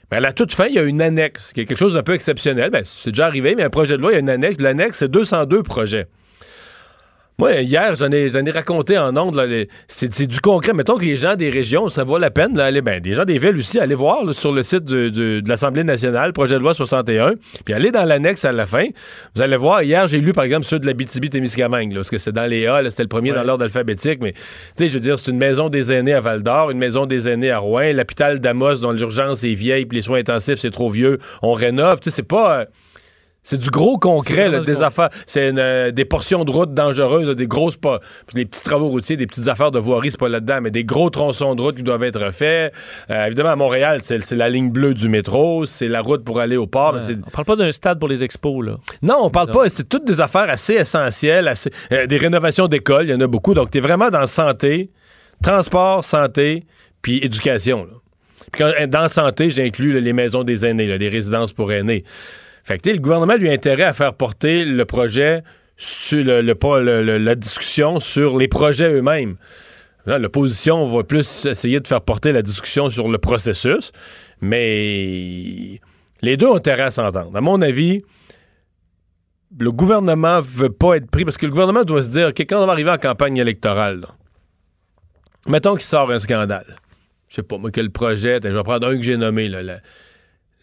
Mais 0.09 0.17
à 0.17 0.19
la 0.19 0.33
toute 0.33 0.53
fin, 0.53 0.65
il 0.65 0.75
y 0.75 0.79
a 0.79 0.83
une 0.83 1.01
annexe, 1.01 1.53
qui 1.53 1.61
est 1.61 1.65
quelque 1.65 1.77
chose 1.77 1.93
d'un 1.93 2.03
peu 2.03 2.13
exceptionnel. 2.13 2.71
Ben, 2.71 2.83
c'est 2.83 3.11
déjà 3.11 3.27
arrivé, 3.27 3.55
mais 3.55 3.63
un 3.63 3.69
projet 3.69 3.97
de 3.97 4.01
loi, 4.01 4.11
il 4.11 4.15
y 4.15 4.17
a 4.17 4.19
une 4.19 4.29
annexe. 4.29 4.59
L'annexe, 4.59 4.99
c'est 4.99 5.11
202 5.11 5.61
projets. 5.61 6.07
Moi, 7.37 7.55
hier, 7.61 7.95
j'en 7.95 8.09
ai, 8.11 8.33
ai 8.33 8.51
raconté 8.51 8.97
en 8.97 9.15
ondes. 9.17 9.35
là, 9.35 9.43
C'est 9.89 10.13
c'est 10.13 10.25
du 10.25 10.39
concret. 10.39 10.71
Mettons 10.71 10.95
que 10.97 11.03
les 11.03 11.17
gens 11.17 11.35
des 11.35 11.49
régions, 11.49 11.89
ça 11.89 12.05
vaut 12.05 12.17
la 12.17 12.31
peine 12.31 12.53
d'aller, 12.53 12.81
ben, 12.81 13.01
des 13.01 13.13
gens 13.13 13.25
des 13.25 13.37
villes 13.39 13.57
aussi, 13.57 13.77
aller 13.77 13.93
voir 13.95 14.23
là, 14.23 14.31
sur 14.31 14.53
le 14.53 14.63
site 14.63 14.85
de 14.85 15.43
l'Assemblée 15.45 15.83
nationale, 15.83 16.31
projet 16.31 16.53
de 16.55 16.59
loi 16.59 16.73
61, 16.73 17.33
puis 17.65 17.73
aller 17.73 17.91
dans 17.91 18.05
l'annexe 18.05 18.45
à 18.45 18.53
la 18.53 18.65
fin. 18.65 18.85
Vous 19.35 19.41
allez 19.41 19.57
voir, 19.57 19.83
hier, 19.83 20.07
j'ai 20.07 20.21
lu, 20.21 20.31
par 20.31 20.45
exemple, 20.45 20.65
ceux 20.65 20.79
de 20.79 20.85
la 20.85 20.93
BTB-Témiscamingue, 20.93 21.91
là, 21.91 21.97
parce 21.99 22.09
que 22.09 22.17
c'est 22.17 22.31
dans 22.31 22.49
les 22.49 22.67
A, 22.67 22.81
là, 22.81 22.89
c'était 22.89 23.03
le 23.03 23.09
premier 23.09 23.33
dans 23.33 23.43
l'ordre 23.43 23.65
alphabétique, 23.65 24.19
mais, 24.21 24.31
tu 24.31 24.39
sais, 24.77 24.87
je 24.87 24.93
veux 24.93 25.01
dire, 25.01 25.19
c'est 25.19 25.31
une 25.31 25.37
maison 25.37 25.67
des 25.67 25.91
aînés 25.91 26.13
à 26.13 26.21
Val-d'Or, 26.21 26.71
une 26.71 26.77
maison 26.77 27.05
des 27.05 27.27
aînés 27.27 27.51
à 27.51 27.59
Rouen, 27.59 27.91
l'hôpital 27.93 28.39
d'Amos, 28.39 28.75
dont 28.75 28.91
l'urgence 28.91 29.43
est 29.43 29.55
vieille, 29.55 29.85
puis 29.85 29.97
les 29.97 30.01
soins 30.03 30.19
intensifs, 30.19 30.59
c'est 30.59 30.71
trop 30.71 30.89
vieux, 30.89 31.19
on 31.41 31.51
rénove. 31.51 31.99
Tu 31.99 32.09
sais, 32.09 32.15
c'est 32.15 32.23
pas... 32.23 32.59
euh, 32.61 32.65
c'est 33.47 33.59
du 33.59 33.69
gros 33.69 33.97
concret, 33.99 34.49
là, 34.49 34.59
des 34.59 34.81
affaires. 34.81 35.09
C'est 35.27 35.53
euh, 35.55 35.91
des 35.91 36.03
portions 36.03 36.43
de 36.43 36.51
route 36.51 36.73
dangereuses, 36.73 37.27
là, 37.27 37.35
des 37.35 37.45
grosses 37.45 37.77
pas. 37.77 37.99
Des 38.33 38.43
petits 38.43 38.63
travaux 38.63 38.89
routiers, 38.89 39.17
des 39.17 39.27
petites 39.27 39.47
affaires 39.47 39.69
de 39.71 39.77
voirie, 39.79 40.09
c'est 40.09 40.19
pas 40.19 40.29
là-dedans, 40.29 40.59
mais 40.63 40.71
des 40.71 40.83
gros 40.83 41.09
tronçons 41.11 41.53
de 41.53 41.61
route 41.61 41.75
qui 41.77 41.83
doivent 41.83 42.01
être 42.03 42.19
refaits. 42.19 42.73
Euh, 43.11 43.25
évidemment, 43.27 43.51
à 43.51 43.55
Montréal, 43.55 43.99
c'est 44.01 44.31
la 44.31 44.49
ligne 44.49 44.71
bleue 44.71 44.95
du 44.95 45.07
métro, 45.09 45.65
c'est 45.65 45.87
la 45.87 46.01
route 46.01 46.23
pour 46.25 46.39
aller 46.39 46.57
au 46.57 46.65
port. 46.65 46.93
mais 46.95 47.01
c'est- 47.01 47.17
On 47.25 47.29
parle 47.29 47.45
pas 47.45 47.55
d'un 47.55 47.71
stade 47.71 47.99
pour 47.99 48.09
les 48.09 48.23
expos. 48.23 48.65
Là. 48.65 48.77
non, 49.03 49.17
on 49.21 49.29
parle 49.29 49.47
Non. 49.49 49.53
pas. 49.53 49.69
C'est 49.69 49.87
toutes 49.87 50.05
des 50.05 50.19
affaires 50.21 50.49
assez 50.49 50.73
essentielles, 50.73 51.47
assez- 51.47 51.71
euh, 51.91 52.07
des 52.07 52.17
rénovations 52.17 52.67
d'écoles, 52.67 53.05
il 53.07 53.11
y 53.11 53.13
en 53.13 53.21
a 53.21 53.27
beaucoup. 53.27 53.53
Donc, 53.53 53.69
tu 53.69 53.77
es 53.77 53.81
vraiment 53.81 54.09
dans 54.09 54.25
santé, 54.25 54.89
transport, 55.43 56.03
santé, 56.03 56.63
puis 57.03 57.17
éducation. 57.23 57.83
là. 57.85 57.91
Puis 58.51 58.63
quand- 58.63 58.87
dans 58.89 59.07
santé, 59.07 59.49
j'inclus 59.51 59.99
les 60.01 60.13
maisons 60.13 60.43
des 60.43 60.65
aînés, 60.65 60.87
là, 60.87 60.97
les 60.97 61.09
résidences 61.09 61.53
pour 61.53 61.71
aînés. 61.71 62.03
Fait 62.65 62.79
que 62.79 62.89
le 62.89 62.97
gouvernement 62.97 63.35
lui 63.35 63.47
a 63.49 63.53
intérêt 63.53 63.83
à 63.83 63.93
faire 63.93 64.15
porter 64.15 64.65
le 64.65 64.85
projet 64.85 65.43
sur 65.77 66.23
le, 66.25 66.41
le- 66.41 67.03
le- 67.03 67.17
la 67.19 67.35
discussion 67.35 67.99
sur 67.99 68.37
les 68.37 68.47
projets 68.47 68.91
eux-mêmes. 68.91 69.37
L'opposition 70.07 70.87
va 70.91 71.03
plus 71.03 71.45
essayer 71.45 71.79
de 71.79 71.87
faire 71.87 72.01
porter 72.01 72.31
la 72.31 72.41
discussion 72.41 72.89
sur 72.89 73.07
le 73.07 73.19
processus, 73.19 73.91
mais 74.41 75.79
les 76.21 76.37
deux 76.37 76.47
ont 76.47 76.55
intérêt 76.55 76.83
à 76.83 76.91
s'entendre. 76.91 77.35
À 77.35 77.41
mon 77.41 77.61
avis, 77.61 78.03
le 79.59 79.71
gouvernement 79.71 80.41
veut 80.41 80.69
pas 80.69 80.95
être 80.97 81.09
pris 81.09 81.23
parce 81.23 81.37
que 81.37 81.45
le 81.45 81.51
gouvernement 81.51 81.83
doit 81.83 82.01
se 82.01 82.09
dire, 82.09 82.29
OK, 82.29 82.39
quand 82.41 82.61
on 82.63 82.65
va 82.65 82.71
arriver 82.71 82.91
en 82.91 82.97
campagne 82.97 83.37
électorale, 83.37 84.01
là, 84.01 84.07
mettons 85.47 85.73
qu'il 85.73 85.83
sort 85.83 86.09
un 86.11 86.19
scandale. 86.19 86.77
Je 87.29 87.35
sais 87.35 87.43
pas, 87.43 87.57
moi, 87.59 87.69
quel 87.71 87.91
projet, 87.91 88.39
je 88.43 88.47
vais 88.49 88.63
prendre 88.63 88.87
un 88.87 88.95
que 88.95 89.03
j'ai 89.03 89.17
nommé, 89.17 89.49
là, 89.49 89.61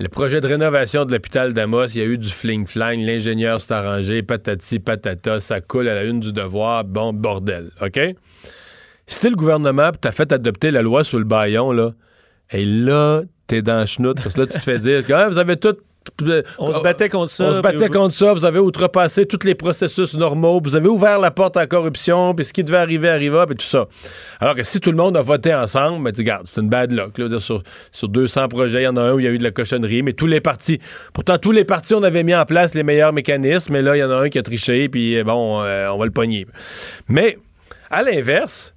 le 0.02 0.08
projet 0.08 0.40
de 0.40 0.48
rénovation 0.48 1.04
de 1.04 1.12
l'hôpital 1.12 1.52
d'Amos, 1.52 1.86
il 1.94 1.98
y 1.98 2.00
a 2.00 2.06
eu 2.06 2.18
du 2.18 2.28
fling-flang, 2.28 2.98
l'ingénieur 3.06 3.60
s'est 3.60 3.72
arrangé, 3.72 4.24
patati 4.24 4.80
patata, 4.80 5.38
ça 5.38 5.60
coule 5.60 5.88
à 5.88 5.94
la 5.94 6.02
une 6.02 6.18
du 6.18 6.32
devoir, 6.32 6.84
bon, 6.84 7.12
bordel, 7.12 7.70
OK? 7.80 8.00
Si 9.06 9.30
le 9.30 9.36
gouvernement 9.36 9.92
t'as 9.92 10.10
fait 10.10 10.32
adopter 10.32 10.72
la 10.72 10.82
loi 10.82 11.04
sur 11.04 11.20
le 11.20 11.24
baillon, 11.24 11.70
là, 11.70 11.92
et 12.50 12.64
là, 12.64 13.22
t'es 13.46 13.62
dans 13.62 13.78
le 13.78 13.86
chenoute, 13.86 14.16
parce 14.20 14.34
que 14.34 14.40
là, 14.40 14.46
tu 14.48 14.54
te 14.54 14.58
fais 14.58 14.80
dire 14.80 15.06
que 15.06 15.12
Ah, 15.12 15.28
vous 15.28 15.38
avez 15.38 15.56
tout... 15.56 15.76
On 16.58 16.72
se 16.72 16.80
battait 16.80 17.08
contre 17.08 17.30
ça. 17.30 17.44
On 17.44 17.54
se 17.54 17.60
battait 17.60 17.88
contre 17.88 18.14
ça, 18.14 18.32
vous 18.32 18.44
avez 18.44 18.58
outrepassé 18.58 19.26
tous 19.26 19.44
les 19.44 19.54
processus 19.54 20.14
normaux, 20.14 20.60
vous 20.62 20.76
avez 20.76 20.88
ouvert 20.88 21.18
la 21.18 21.30
porte 21.30 21.56
à 21.56 21.60
la 21.60 21.66
corruption, 21.66 22.34
puis 22.34 22.44
ce 22.44 22.52
qui 22.52 22.64
devait 22.64 22.78
arriver 22.78 23.08
arriva, 23.08 23.46
puis 23.46 23.56
tout 23.56 23.64
ça. 23.64 23.86
Alors 24.40 24.54
que 24.54 24.62
si 24.62 24.80
tout 24.80 24.90
le 24.90 24.96
monde 24.96 25.16
a 25.16 25.22
voté 25.22 25.54
ensemble, 25.54 26.04
ben, 26.04 26.12
tu 26.12 26.20
regardes, 26.20 26.46
c'est 26.46 26.60
une 26.60 26.68
bad 26.68 26.92
luck. 26.92 27.18
là. 27.18 27.38
Sur, 27.38 27.62
sur 27.90 28.08
200 28.08 28.48
projets, 28.48 28.82
il 28.82 28.84
y 28.84 28.88
en 28.88 28.96
a 28.96 29.02
un 29.02 29.12
où 29.12 29.20
il 29.20 29.24
y 29.24 29.28
a 29.28 29.30
eu 29.30 29.38
de 29.38 29.44
la 29.44 29.50
cochonnerie, 29.50 30.02
mais 30.02 30.12
tous 30.12 30.26
les 30.26 30.40
partis, 30.40 30.80
pourtant 31.12 31.38
tous 31.38 31.52
les 31.52 31.64
partis, 31.64 31.94
on 31.94 32.02
avait 32.02 32.22
mis 32.22 32.34
en 32.34 32.44
place 32.44 32.74
les 32.74 32.82
meilleurs 32.82 33.12
mécanismes, 33.12 33.72
mais 33.72 33.82
là, 33.82 33.96
il 33.96 34.00
y 34.00 34.04
en 34.04 34.10
a 34.10 34.16
un 34.16 34.28
qui 34.28 34.38
a 34.38 34.42
triché, 34.42 34.88
puis 34.88 35.18
euh, 35.18 35.24
bon, 35.24 35.62
euh, 35.62 35.88
on 35.88 35.98
va 35.98 36.04
le 36.04 36.10
pogner. 36.10 36.46
Mais, 37.08 37.38
à 37.90 38.02
l'inverse, 38.02 38.74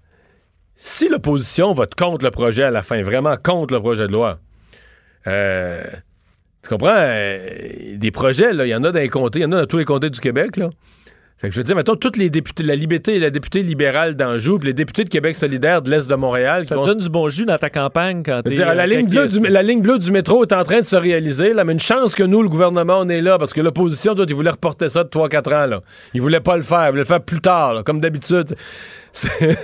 si 0.76 1.10
l'opposition 1.10 1.74
vote 1.74 1.96
contre 1.96 2.24
le 2.24 2.32
projet 2.32 2.64
à 2.64 2.72
la 2.72 2.84
fin, 2.84 3.02
vraiment 3.02 3.36
contre 3.38 3.74
le 3.74 3.80
projet 3.80 4.08
de 4.08 4.12
loi, 4.12 4.40
euh, 5.28 5.84
tu 6.68 6.70
comprends? 6.70 6.96
Euh, 6.96 7.38
des 7.96 8.12
projets, 8.12 8.52
là, 8.54 8.66
il 8.66 8.70
y 8.70 8.76
en 8.76 8.84
a 8.84 8.92
dans 8.92 9.00
les 9.00 9.10
comtés, 9.10 9.40
il 9.40 9.44
y 9.44 9.46
en 9.46 9.52
a 9.52 9.62
dans 9.62 9.66
tous 9.66 9.78
les 9.78 9.86
comtés 9.86 10.10
du 10.10 10.20
Québec, 10.20 10.58
là. 10.58 10.70
Fait 11.38 11.50
que 11.50 11.54
je 11.54 11.60
veux 11.60 11.66
dire, 11.66 11.76
mettons, 11.76 11.98
tous 11.98 12.18
les 12.18 12.30
députés, 12.30 12.64
la 12.64 12.78
Liberté, 12.78 13.20
la 13.20 13.30
députée 13.30 13.62
libérale 13.62 14.16
d'Anjou, 14.16 14.58
puis 14.58 14.68
les 14.70 14.74
députés 14.74 15.04
de 15.04 15.10
Québec 15.10 15.36
solidaire 15.36 15.82
de 15.82 15.92
l'Est 15.92 16.10
de 16.10 16.16
Montréal, 16.16 16.62
qui 16.62 16.70
Ça 16.70 16.76
te 16.78 16.86
donne 16.86 17.00
du 17.00 17.10
bon 17.10 17.28
jus 17.28 17.46
dans 17.46 17.58
ta 17.58 17.70
campagne 17.70 18.24
quand 18.24 18.42
t'es. 18.42 18.52
dire, 18.52 18.74
la, 18.74 18.84
euh, 18.84 18.86
ligne 18.86 19.06
bleue 19.10 19.28
du, 19.28 19.40
la 19.42 19.62
ligne 19.62 19.82
bleue 19.82 20.00
du 20.00 20.12
métro 20.14 20.44
est 20.46 20.54
en 20.54 20.64
train 20.64 20.80
de 20.80 20.86
se 20.86 20.96
réaliser, 20.96 21.54
là, 21.54 21.66
mais 21.66 21.74
une 21.74 21.80
chance 21.82 22.16
que 22.16 22.24
nous, 22.24 22.42
le 22.42 22.48
gouvernement, 22.48 23.00
on 23.02 23.10
est 23.10 23.20
là, 23.20 23.38
parce 23.38 23.52
que 23.52 23.60
l'opposition, 23.60 24.16
toi, 24.16 24.26
ils 24.30 24.34
voulaient 24.34 24.50
reporter 24.52 24.88
ça 24.88 25.04
de 25.04 25.10
3-4 25.10 25.54
ans. 25.54 25.66
Là. 25.68 25.82
Ils 26.14 26.22
voulaient 26.22 26.40
pas 26.40 26.56
le 26.56 26.64
faire, 26.64 26.86
ils 26.88 26.92
voulaient 26.92 27.02
le 27.02 27.06
faire 27.06 27.22
plus 27.22 27.42
tard, 27.42 27.74
là, 27.74 27.84
comme 27.84 28.00
d'habitude. 28.00 28.56
Tu 29.14 29.28
t'es 29.38 29.56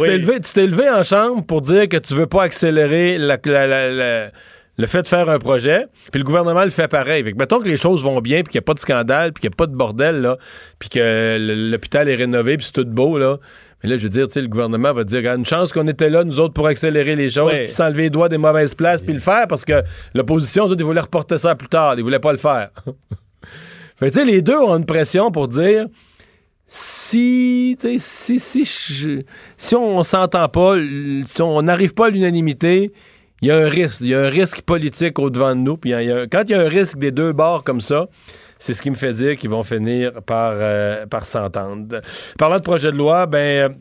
Oui. 0.00 0.40
t'es 0.40 0.64
élevé 0.64 0.88
en 0.88 1.02
chambre 1.02 1.44
pour 1.44 1.60
dire 1.62 1.88
que 1.88 1.96
tu 1.96 2.14
veux 2.14 2.26
pas 2.26 2.44
accélérer 2.44 3.18
la- 3.18 3.38
la- 3.44 3.90
la- 3.90 4.30
le 4.78 4.86
fait 4.86 5.02
de 5.02 5.08
faire 5.08 5.28
un 5.28 5.38
projet, 5.38 5.86
puis 6.10 6.18
le 6.20 6.24
gouvernement 6.24 6.64
le 6.64 6.70
fait 6.70 6.88
pareil. 6.88 7.22
Fait 7.22 7.32
que 7.32 7.38
mettons 7.38 7.60
que 7.60 7.68
les 7.68 7.76
choses 7.76 8.02
vont 8.02 8.20
bien, 8.20 8.42
puis 8.42 8.52
qu'il 8.52 8.58
n'y 8.58 8.62
a 8.62 8.66
pas 8.66 8.74
de 8.74 8.78
scandale, 8.78 9.32
puis 9.32 9.42
qu'il 9.42 9.50
n'y 9.50 9.54
a 9.54 9.56
pas 9.56 9.66
de 9.66 9.74
bordel, 9.76 10.22
là, 10.22 10.38
puis 10.78 10.88
que 10.88 11.36
l'hôpital 11.70 12.08
est 12.08 12.14
rénové, 12.14 12.56
puis 12.56 12.66
c'est 12.66 12.82
tout 12.82 12.88
beau, 12.88 13.18
là. 13.18 13.36
Mais 13.82 13.90
là, 13.90 13.96
je 13.98 14.04
veux 14.04 14.08
dire, 14.08 14.28
tu 14.28 14.34
sais, 14.34 14.40
le 14.40 14.46
gouvernement 14.48 14.92
va 14.92 15.02
dire, 15.04 15.18
Regarde, 15.18 15.40
une 15.40 15.44
chance 15.44 15.72
qu'on 15.72 15.86
était 15.88 16.08
là, 16.08 16.22
nous 16.24 16.38
autres, 16.40 16.54
pour 16.54 16.66
accélérer 16.68 17.16
les 17.16 17.28
choses, 17.30 17.52
puis 17.52 17.72
s'enlever 17.72 18.02
les 18.04 18.10
doigts 18.10 18.28
des 18.28 18.38
mauvaises 18.38 18.74
places, 18.74 19.02
puis 19.02 19.12
le 19.12 19.20
faire, 19.20 19.46
parce 19.48 19.64
que 19.64 19.82
l'opposition, 20.14 20.72
ils 20.72 20.82
voulaient 20.84 21.00
reporter 21.00 21.36
ça 21.36 21.54
plus 21.54 21.68
tard, 21.68 21.94
ils 21.98 22.02
voulaient 22.02 22.18
pas 22.20 22.32
le 22.32 22.38
faire. 22.38 22.70
fait 23.96 24.10
tu 24.10 24.18
sais, 24.20 24.24
les 24.24 24.40
deux 24.40 24.56
ont 24.56 24.76
une 24.76 24.86
pression 24.86 25.30
pour 25.32 25.48
dire, 25.48 25.86
si, 26.66 27.76
si, 27.98 28.38
si, 28.40 28.64
je- 28.64 29.22
si 29.56 29.74
on 29.74 30.02
s'entend 30.02 30.48
pas, 30.48 30.76
si 31.26 31.42
on 31.42 31.60
n'arrive 31.62 31.92
pas 31.92 32.06
à 32.06 32.10
l'unanimité, 32.10 32.92
il 33.42 33.48
y 33.48 33.50
a 33.50 33.56
un 33.56 33.68
risque. 33.68 34.00
Il 34.00 34.08
y 34.08 34.14
a 34.14 34.20
un 34.20 34.28
risque 34.28 34.62
politique 34.62 35.18
au-devant 35.18 35.54
de 35.54 35.60
nous. 35.60 35.76
Puis 35.76 35.92
quand 36.30 36.42
il 36.44 36.50
y 36.50 36.54
a 36.54 36.60
un 36.60 36.68
risque 36.68 36.98
des 36.98 37.10
deux 37.10 37.32
bords 37.32 37.64
comme 37.64 37.80
ça, 37.80 38.06
c'est 38.58 38.72
ce 38.72 38.80
qui 38.80 38.90
me 38.90 38.94
fait 38.94 39.12
dire 39.12 39.36
qu'ils 39.36 39.50
vont 39.50 39.64
finir 39.64 40.22
par, 40.22 40.52
euh, 40.54 41.04
par 41.06 41.24
s'entendre. 41.24 42.00
Parlant 42.38 42.58
de 42.58 42.62
projet 42.62 42.92
de 42.92 42.96
loi, 42.96 43.26
ben. 43.26 43.74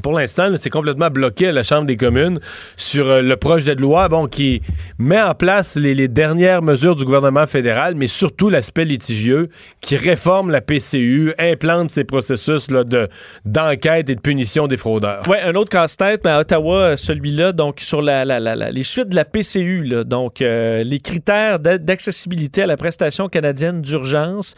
Pour 0.00 0.12
l'instant, 0.14 0.48
c'est 0.56 0.70
complètement 0.70 1.10
bloqué 1.10 1.48
à 1.48 1.52
la 1.52 1.62
Chambre 1.62 1.84
des 1.84 1.96
communes 1.96 2.40
sur 2.76 3.06
euh, 3.08 3.22
le 3.22 3.36
projet 3.36 3.74
de 3.74 3.82
loi 3.82 4.08
bon, 4.08 4.26
qui 4.26 4.62
met 4.98 5.20
en 5.20 5.34
place 5.34 5.76
les, 5.76 6.08
dernières 6.08 6.62
mesures 6.62 6.96
du 6.96 7.04
gouvernement 7.04 7.46
fédéral, 7.46 7.94
mais 7.94 8.06
surtout 8.06 8.48
l'aspect 8.48 8.84
litigieux, 8.84 9.48
qui 9.80 9.96
réforme 9.96 10.50
la 10.50 10.60
PCU, 10.60 11.34
implante 11.38 11.90
ces 11.90 12.04
processus 12.04 12.70
là, 12.70 12.84
de, 12.84 13.08
d'enquête 13.44 14.08
et 14.08 14.14
de 14.14 14.20
punition 14.20 14.66
des 14.66 14.76
fraudeurs. 14.76 15.22
Ouais, 15.28 15.40
un 15.42 15.54
autre 15.54 15.70
casse-tête, 15.70 16.22
mais 16.24 16.30
à 16.30 16.40
Ottawa, 16.40 16.76
euh, 16.76 16.96
celui-là, 16.96 17.52
donc 17.52 17.80
sur 17.80 18.00
la, 18.02 18.24
les 18.70 18.82
suites 18.82 19.08
de 19.10 19.16
la 19.16 19.24
PCU, 19.24 20.04
donc 20.06 20.40
euh, 20.40 20.82
les 20.84 21.00
critères 21.00 21.58
d'a- 21.58 21.78
d'accessibilité 21.78 22.62
à 22.62 22.66
la 22.66 22.76
prestation 22.76 23.28
canadienne 23.28 23.82
d'urgence. 23.82 24.54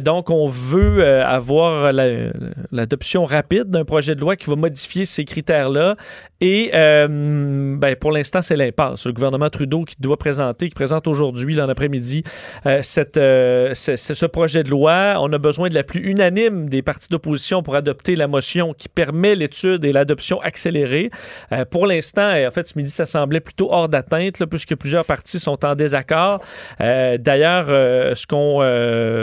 Donc, 0.00 0.30
on 0.30 0.46
veut 0.48 1.04
avoir 1.22 1.92
la- 1.92 2.30
l'adoption 2.72 3.24
rapide 3.24 3.64
d'un 3.70 3.84
projet 3.84 4.14
de 4.14 4.20
loi 4.20 4.36
qui 4.36 4.48
va 4.50 4.56
modifier 4.58 5.04
ces 5.04 5.24
critères-là. 5.24 5.96
Et 6.40 6.70
euh, 6.74 7.76
ben, 7.76 7.96
pour 7.96 8.12
l'instant, 8.12 8.42
c'est 8.42 8.56
l'impasse. 8.56 9.06
Le 9.06 9.12
gouvernement 9.12 9.50
Trudeau 9.50 9.84
qui 9.84 9.96
doit 9.98 10.16
présenter, 10.16 10.68
qui 10.68 10.74
présente 10.74 11.08
aujourd'hui, 11.08 11.54
l'an 11.54 11.68
après-midi, 11.68 12.22
euh, 12.66 12.80
euh, 13.16 13.74
ce, 13.74 14.26
projet 14.26 14.62
de 14.62 14.70
loi. 14.70 15.16
On 15.18 15.32
a 15.32 15.38
besoin 15.38 15.68
de 15.68 15.74
la 15.74 15.82
plus 15.82 16.00
unanime 16.00 16.68
des 16.68 16.82
partis 16.82 17.08
d'opposition 17.08 17.62
pour 17.62 17.74
adopter 17.74 18.14
la 18.14 18.28
motion 18.28 18.72
qui 18.72 18.88
permet 18.88 19.34
l'étude 19.34 19.84
et 19.84 19.90
l'adoption 19.90 20.40
accélérée. 20.40 21.10
Pour 21.70 21.86
l'instant, 21.86 22.30
en 22.30 22.50
fait, 22.50 22.68
ce 22.68 22.78
midi, 22.78 22.90
ça 22.90 23.06
semblait 23.06 23.40
plutôt 23.40 23.72
hors 23.72 23.88
d'atteinte, 23.88 24.44
puisque 24.46 24.76
plusieurs 24.76 25.04
partis 25.04 25.40
sont 25.40 25.64
en 25.64 25.74
désaccord. 25.74 26.40
D'ailleurs, 26.78 27.66
ce 28.16 28.26
qu'on 28.26 28.58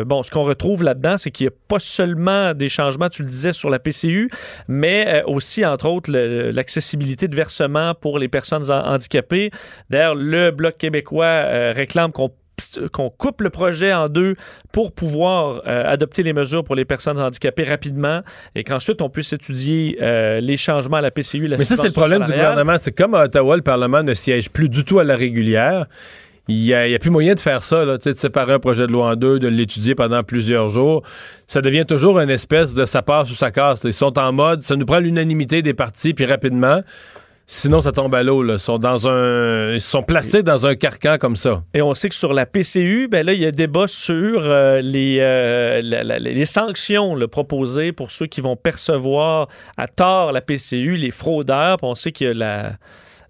bon, 0.06 0.24
ce 0.24 0.32
qu'on 0.32 0.44
retrouve 0.44 0.84
là-dedans, 0.84 1.18
c'est 1.18 1.32
qu'il 1.32 1.46
n'y 1.46 1.54
a 1.54 1.58
pas 1.68 1.80
seulement 1.80 2.54
des 2.54 2.70
changements, 2.70 3.10
tu 3.10 3.24
le 3.24 3.30
disais, 3.30 3.54
sur 3.54 3.70
la 3.70 3.80
PCU, 3.80 4.30
mais 4.68 5.24
aussi, 5.28 5.66
entre 5.66 5.88
autres, 5.88 6.12
l'accessibilité 6.12 7.28
de 7.28 7.36
versement 7.36 7.94
pour 7.94 8.20
les 8.20 8.28
personnes 8.28 8.70
handicapées. 8.72 9.52
D'ailleurs, 9.90 10.16
le 10.16 10.52
Bloc 10.52 10.78
québécois 10.78 11.72
réclame 11.74 12.12
qu'on 12.12 12.32
qu'on 12.92 13.10
coupe 13.10 13.42
le 13.42 13.50
projet 13.50 13.94
en 13.94 14.10
deux 14.10 14.36
pour 14.72 14.92
pouvoir 14.92 15.62
euh, 15.68 15.84
adopter 15.86 16.24
les 16.24 16.34
mesures 16.34 16.64
pour 16.64 16.76
les 16.76 16.86
personnes 16.86 17.20
handicapées 17.20 17.64
rapidement 17.64 18.22
et 18.56 18.64
qu'ensuite 18.64 19.02
on 19.02 19.10
puisse 19.10 19.34
étudier 19.34 19.98
euh, 20.02 20.40
les 20.40 20.58
changements 20.58 20.98
à 20.98 21.02
la 21.02 21.12
PCU. 21.12 21.48
La 21.48 21.58
Mais 21.58 21.64
ça, 21.64 21.76
c'est 21.76 21.88
le 21.88 21.94
problème 21.94 22.24
du 22.24 22.32
gouvernement. 22.32 22.78
C'est 22.78 22.96
comme 22.96 23.16
à 23.16 23.24
Ottawa, 23.24 23.56
le 23.56 23.62
Parlement 23.62 24.04
ne 24.04 24.14
siège 24.14 24.50
plus 24.50 24.70
du 24.70 24.84
tout 24.84 25.00
à 25.00 25.04
la 25.04 25.16
régulière. 25.16 25.88
Il 26.48 26.62
n'y 26.62 26.74
a, 26.74 27.00
plus 27.00 27.10
moyen 27.10 27.34
de 27.34 27.40
faire 27.40 27.64
ça, 27.64 27.86
là, 27.86 27.98
de 27.98 28.12
séparer 28.14 28.54
un 28.54 28.60
projet 28.60 28.86
de 28.86 28.92
loi 28.92 29.12
en 29.12 29.16
deux, 29.16 29.40
de 29.40 29.48
l'étudier 29.48 29.96
pendant 29.96 30.22
plusieurs 30.24 30.70
jours. 30.70 31.02
Ça 31.48 31.62
devient 31.62 31.86
toujours 31.88 32.20
une 32.20 32.30
espèce 32.30 32.76
de 32.76 32.86
ça 32.86 33.02
passe 33.02 33.32
ou 33.32 33.36
ça 33.36 33.50
casse. 33.50 33.82
Ils 33.84 33.94
sont 33.94 34.20
en 34.20 34.32
mode, 34.32 34.62
ça 34.62 34.76
nous 34.76 34.86
prend 34.86 35.00
l'unanimité 35.00 35.64
des 35.64 35.74
partis, 35.74 36.14
puis 36.14 36.26
rapidement. 36.26 36.82
Sinon, 37.48 37.82
ça 37.82 37.92
tombe 37.92 38.14
à 38.16 38.24
l'eau. 38.24 38.44
Ils 38.44 38.58
sont 38.58 38.80
dans 38.80 39.08
un, 39.08 39.74
ils 39.74 39.82
sont 39.82 40.02
placés 40.02 40.42
dans 40.42 40.66
un 40.66 40.76
carcan 40.76 41.18
comme 41.20 41.36
ça. 41.36 41.64
Et 41.76 41.82
on 41.82 41.94
sait 41.94 42.10
que 42.10 42.16
sur 42.16 42.34
la 42.34 42.48
PCU, 42.48 43.08
ben 43.08 43.24
là, 43.24 43.34
il 43.34 43.40
y 43.40 43.46
a 43.46 43.52
débat 43.52 43.86
sur 43.88 44.42
euh, 44.46 44.82
les, 44.82 45.18
euh, 45.22 45.80
les 45.82 46.46
sanctions 46.46 47.16
proposées 47.28 47.92
pour 47.92 48.10
ceux 48.10 48.26
qui 48.26 48.42
vont 48.42 48.56
percevoir 48.56 49.48
à 49.78 49.88
tort 49.88 50.32
la 50.32 50.42
PCU, 50.42 50.96
les 50.96 51.12
fraudeurs. 51.12 51.78
Puis 51.78 51.88
on 51.88 51.94
sait 51.96 52.12
qu'il 52.12 52.30
la, 52.30 52.78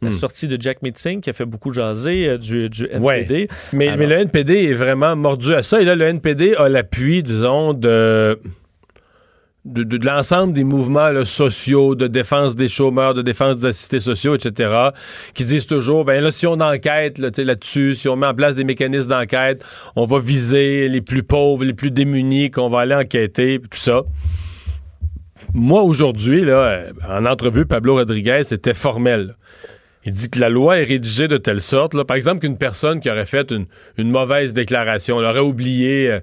la 0.05 0.12
Hmm. 0.12 0.13
sortie 0.13 0.47
de 0.47 0.62
Jack 0.62 0.81
Meeting 0.81 1.21
qui 1.21 1.29
a 1.29 1.33
fait 1.33 1.45
beaucoup 1.45 1.74
jaser 1.74 2.29
euh, 2.29 2.38
du, 2.38 2.69
du 2.69 2.85
NPD. 2.91 3.00
Ouais. 3.00 3.47
Mais, 3.74 3.88
Alors- 3.88 3.97
mais 4.00 4.07
le 4.07 4.15
NPD 4.15 4.53
est 4.65 4.74
vraiment 4.74 5.15
mordu 5.15 5.53
à 5.53 5.62
ça. 5.63 5.81
Et 5.81 5.85
là, 5.85 5.95
le 5.95 6.05
NPD 6.05 6.55
a 6.55 6.69
l'appui, 6.69 7.21
disons, 7.24 7.74
de 7.74 8.39
de, 9.67 9.81
de- 9.81 9.97
de 9.97 10.05
l'ensemble 10.05 10.53
des 10.53 10.63
mouvements 10.63 11.09
là, 11.09 11.25
sociaux, 11.25 11.95
de 11.95 12.05
défense 12.05 12.55
des 12.55 12.67
chômeurs, 12.69 13.15
de 13.15 13.24
défense 13.24 13.57
des 13.57 13.65
assistés 13.65 14.00
sociaux, 14.00 14.35
etc., 14.35 14.69
qui 15.33 15.43
disent 15.43 15.65
toujours, 15.65 16.05
ben 16.05 16.24
là, 16.24 16.29
si 16.29 16.45
on 16.45 16.59
enquête 16.59 17.17
là, 17.17 17.29
là-dessus, 17.35 17.95
si 17.95 18.07
on 18.07 18.15
met 18.15 18.27
en 18.27 18.35
place 18.35 18.55
des 18.55 18.63
mécanismes 18.63 19.09
d'enquête, 19.09 19.65
on 19.95 20.05
va 20.05 20.19
viser 20.19 20.88
les 20.88 21.01
plus 21.01 21.24
pauvres, 21.24 21.63
les 21.65 21.74
plus 21.74 21.89
démunis, 21.89 22.51
qu'on 22.51 22.69
va 22.69 22.81
aller 22.81 22.93
enquêter, 22.93 23.59
tout 23.59 23.79
ça. 23.79 24.03
Moi, 25.53 25.81
aujourd'hui, 25.81 26.41
là, 26.45 26.83
en 27.09 27.25
entrevue, 27.25 27.65
Pablo 27.65 27.95
Rodriguez, 27.95 28.41
c'était 28.43 28.74
formel. 28.75 29.35
Il 30.05 30.13
dit 30.13 30.29
que 30.29 30.39
la 30.39 30.50
loi 30.50 30.77
est 30.79 30.83
rédigée 30.83 31.27
de 31.27 31.38
telle 31.38 31.62
sorte, 31.62 31.93
là, 31.95 32.05
par 32.05 32.15
exemple, 32.15 32.39
qu'une 32.41 32.57
personne 32.57 33.00
qui 33.00 33.09
aurait 33.09 33.25
fait 33.25 33.51
une, 33.51 33.65
une 33.97 34.12
mauvaise 34.12 34.53
déclaration, 34.53 35.19
elle 35.19 35.25
aurait 35.25 35.39
oublié 35.39 36.12
euh, 36.12 36.19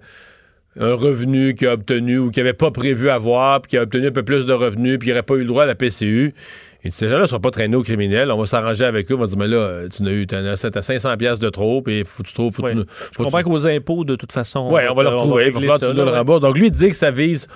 un 0.78 0.94
revenu 0.94 1.54
qu'il 1.54 1.66
a 1.68 1.72
obtenu 1.74 2.18
ou 2.18 2.30
qu'il 2.30 2.42
n'avait 2.44 2.54
pas 2.54 2.70
prévu 2.70 3.10
avoir, 3.10 3.60
puis 3.60 3.70
qui 3.70 3.76
a 3.78 3.82
obtenu 3.82 4.06
un 4.06 4.12
peu 4.12 4.22
plus 4.22 4.46
de 4.46 4.52
revenus, 4.52 4.98
puis 4.98 5.06
qui 5.06 5.10
n'aurait 5.10 5.22
pas 5.24 5.34
eu 5.34 5.40
le 5.40 5.46
droit 5.46 5.64
à 5.64 5.66
la 5.66 5.74
PCU. 5.74 6.32
Et 6.84 6.90
ces 6.90 7.08
gens-là 7.08 7.22
ne 7.22 7.26
sont 7.26 7.38
pas 7.40 7.50
traînés 7.50 7.76
aux 7.76 7.82
criminels. 7.84 8.30
On 8.32 8.38
va 8.38 8.46
s'arranger 8.46 8.84
avec 8.84 9.10
eux. 9.12 9.14
On 9.14 9.18
va 9.18 9.26
dire, 9.26 9.38
mais 9.38 9.46
là, 9.46 9.56
euh, 9.56 9.88
tu 9.88 10.02
n'as 10.02 10.10
eu, 10.10 10.26
t'as, 10.26 10.56
t'as 10.56 10.82
500 10.82 11.16
pièces 11.16 11.38
de 11.38 11.48
trop, 11.48 11.80
puis 11.82 12.02
faut 12.04 12.22
que 12.24 12.28
tu 12.28 12.34
trouves, 12.34 12.52
faut 12.54 12.62
que 12.62 12.68
Ouais. 12.68 12.74
tu 12.74 12.80
Je 12.80 12.84
faut 13.04 13.10
que 13.10 13.22
comprends 13.24 13.38
tu- 13.38 13.44
qu'aux 13.44 13.66
impôts, 13.68 14.04
de 14.04 14.16
toute 14.16 14.32
façon. 14.32 14.68
Ouais, 14.70 14.88
on 14.90 14.94
va 14.94 15.02
le 15.04 15.08
retrouver. 15.10 15.46
Il 15.46 15.52
va 15.52 15.60
falloir 15.60 15.78
que 15.80 15.86
tu 15.86 15.94
nous 15.94 16.04
le 16.04 16.10
rembourses. 16.10 16.40
Donc, 16.40 16.56
lui, 16.58 16.66
il 16.66 16.70
dit 16.72 16.88
que 16.88 16.96
ça 16.96 17.10
vise 17.12 17.46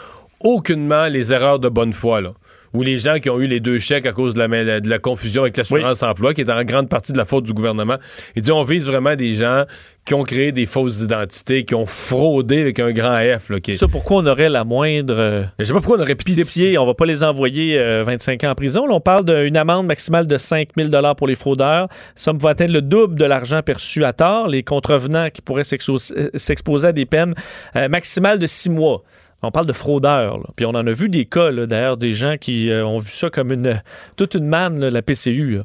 aucunement 0.40 1.06
les 1.06 1.32
erreurs 1.32 1.58
de 1.58 1.68
bonne 1.68 1.92
foi, 1.92 2.20
là. 2.20 2.32
Ou 2.76 2.82
les 2.82 2.98
gens 2.98 3.18
qui 3.18 3.30
ont 3.30 3.40
eu 3.40 3.46
les 3.46 3.60
deux 3.60 3.78
chèques 3.78 4.06
à 4.06 4.12
cause 4.12 4.34
de 4.34 4.38
la, 4.38 4.48
mail- 4.48 4.80
de 4.82 4.88
la 4.90 4.98
confusion 4.98 5.42
avec 5.42 5.56
l'assurance-emploi, 5.56 6.34
qui 6.34 6.42
est 6.42 6.50
en 6.50 6.62
grande 6.64 6.88
partie 6.88 7.12
de 7.12 7.18
la 7.18 7.24
faute 7.24 7.44
du 7.44 7.52
gouvernement. 7.54 7.96
Il 8.36 8.42
dit 8.42 8.52
on 8.52 8.62
vise 8.64 8.86
vraiment 8.86 9.16
des 9.16 9.34
gens 9.34 9.64
qui 10.04 10.14
ont 10.14 10.22
créé 10.22 10.52
des 10.52 10.66
fausses 10.66 11.00
identités, 11.00 11.64
qui 11.64 11.74
ont 11.74 11.86
fraudé 11.86 12.60
avec 12.60 12.78
un 12.78 12.92
grand 12.92 13.18
F. 13.18 13.50
Là, 13.50 13.58
qui 13.60 13.72
est- 13.72 13.76
Ça, 13.76 13.88
pourquoi 13.88 14.18
on 14.18 14.26
aurait 14.26 14.48
la 14.48 14.62
moindre 14.62 15.14
euh, 15.18 15.42
Je 15.58 15.64
sais 15.64 15.72
pas 15.72 15.80
pourquoi 15.80 15.98
on 15.98 16.02
aurait 16.02 16.14
pitié. 16.14 16.42
pitié? 16.44 16.78
On 16.78 16.86
va 16.86 16.94
pas 16.94 17.06
les 17.06 17.24
envoyer 17.24 17.76
euh, 17.78 18.04
25 18.04 18.44
ans 18.44 18.50
en 18.50 18.54
prison. 18.54 18.86
Là, 18.86 18.94
on 18.94 19.00
parle 19.00 19.24
d'une 19.24 19.56
amende 19.56 19.86
maximale 19.86 20.26
de 20.28 20.36
5 20.36 20.68
000 20.76 20.90
pour 21.16 21.26
les 21.26 21.34
fraudeurs. 21.34 21.88
Ça 22.14 22.32
va 22.38 22.50
atteindre 22.50 22.72
le 22.74 22.82
double 22.82 23.16
de 23.16 23.24
l'argent 23.24 23.62
perçu 23.62 24.04
à 24.04 24.12
tort. 24.12 24.46
Les 24.48 24.62
contrevenants 24.62 25.28
qui 25.30 25.42
pourraient 25.42 25.64
euh, 25.64 26.28
s'exposer 26.34 26.86
à 26.88 26.92
des 26.92 27.06
peines 27.06 27.34
euh, 27.74 27.88
maximales 27.88 28.38
de 28.38 28.46
6 28.46 28.70
mois. 28.70 29.02
On 29.46 29.50
parle 29.50 29.66
de 29.66 29.72
fraudeurs. 29.72 30.38
là. 30.38 30.44
Puis 30.56 30.66
on 30.66 30.70
en 30.70 30.86
a 30.86 30.92
vu 30.92 31.08
des 31.08 31.24
cas, 31.24 31.50
là, 31.50 31.66
d'ailleurs, 31.66 31.96
des 31.96 32.12
gens 32.12 32.36
qui 32.38 32.70
euh, 32.70 32.84
ont 32.86 32.98
vu 32.98 33.10
ça 33.10 33.30
comme 33.30 33.52
une 33.52 33.80
toute 34.16 34.34
une 34.34 34.46
manne, 34.46 34.80
là, 34.80 34.90
la 34.90 35.02
PCU. 35.02 35.56
là. 35.56 35.62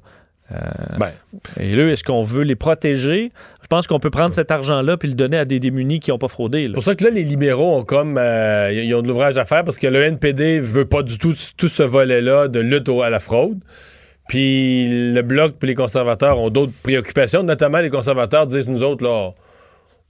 Ben, 1.00 1.12
Et 1.62 1.76
là, 1.78 1.88
est-ce 1.90 2.04
qu'on 2.04 2.24
veut 2.24 2.44
les 2.44 2.58
protéger? 2.58 3.32
Je 3.62 3.68
pense 3.68 3.88
qu'on 3.88 4.00
peut 4.02 4.10
prendre 4.10 4.34
cet 4.34 4.52
argent-là 4.52 4.98
puis 4.98 5.08
le 5.08 5.14
donner 5.16 5.38
à 5.38 5.46
des 5.46 5.60
démunis 5.62 6.02
qui 6.02 6.12
n'ont 6.12 6.18
pas 6.18 6.28
fraudé. 6.28 6.66
C'est 6.66 6.74
pour 6.74 6.84
ça 6.84 6.94
que 6.94 7.06
là, 7.06 7.10
les 7.10 7.24
libéraux 7.24 7.78
ont 7.78 7.86
comme. 7.86 8.18
euh, 8.18 8.70
ils 8.74 8.94
ont 8.94 9.02
de 9.02 9.08
l'ouvrage 9.08 9.38
à 9.38 9.46
faire 9.46 9.64
parce 9.64 9.78
que 9.78 9.88
le 9.88 10.02
NPD 10.04 10.60
veut 10.60 10.84
pas 10.84 11.04
du 11.04 11.18
tout 11.18 11.34
tout 11.56 11.70
ce 11.70 11.84
volet-là 11.84 12.50
de 12.50 12.60
lutte 12.60 12.90
à 12.90 13.10
la 13.10 13.22
fraude. 13.22 13.60
Puis 14.28 15.12
le 15.14 15.22
Bloc 15.22 15.54
puis 15.58 15.70
les 15.70 15.74
conservateurs 15.76 16.38
ont 16.40 16.50
d'autres 16.50 16.74
préoccupations, 16.84 17.44
notamment 17.44 17.80
les 17.80 17.90
conservateurs 17.90 18.46
disent 18.46 18.68
nous 18.68 18.84
autres, 18.84 19.04
là. 19.06 19.32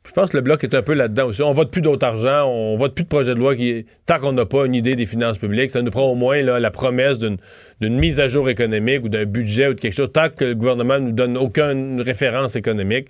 Je 0.04 0.14
pense 0.14 0.32
que 0.32 0.38
le 0.38 0.42
Bloc 0.42 0.64
est 0.64 0.74
un 0.74 0.82
peu 0.82 0.94
là-dedans 0.94 1.28
aussi. 1.28 1.44
On 1.44 1.54
vote 1.54 1.72
plus 1.72 1.82
d'autre 1.82 2.06
argent, 2.06 2.46
on 2.48 2.76
vote 2.76 2.96
plus 2.96 3.04
de 3.04 3.08
projet 3.08 3.36
de 3.36 3.40
loi 3.40 3.56
qui. 3.56 3.86
Tant 4.08 4.20
qu'on 4.20 4.34
n'a 4.34 4.46
pas 4.46 4.66
une 4.66 4.74
idée 4.74 4.96
des 4.96 5.06
finances 5.06 5.38
publiques, 5.38 5.70
ça 5.70 5.82
nous 5.84 5.92
prend 5.92 6.10
au 6.10 6.16
moins 6.16 6.42
la 6.42 6.72
promesse 6.72 7.20
d'une 7.20 7.38
d'une 7.80 7.98
mise 7.98 8.20
à 8.20 8.28
jour 8.28 8.50
économique 8.50 9.04
ou 9.04 9.10
d'un 9.10 9.26
budget 9.26 9.68
ou 9.68 9.74
de 9.74 9.80
quelque 9.80 9.94
chose. 9.94 10.12
Tant 10.12 10.30
que 10.30 10.46
le 10.46 10.56
gouvernement 10.56 11.00
ne 11.00 11.06
nous 11.06 11.12
donne 11.12 11.38
aucune 11.38 12.02
référence 12.02 12.56
économique, 12.56 13.08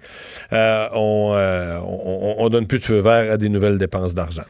euh, 0.53 0.87
on, 0.93 1.33
euh, 1.35 1.77
on, 1.79 2.35
on 2.39 2.49
donne 2.49 2.67
plus 2.67 2.79
de 2.79 2.83
feu 2.83 2.99
vert 2.99 3.31
à 3.31 3.37
des 3.37 3.49
nouvelles 3.49 3.77
dépenses 3.77 4.13
d'argent. 4.13 4.43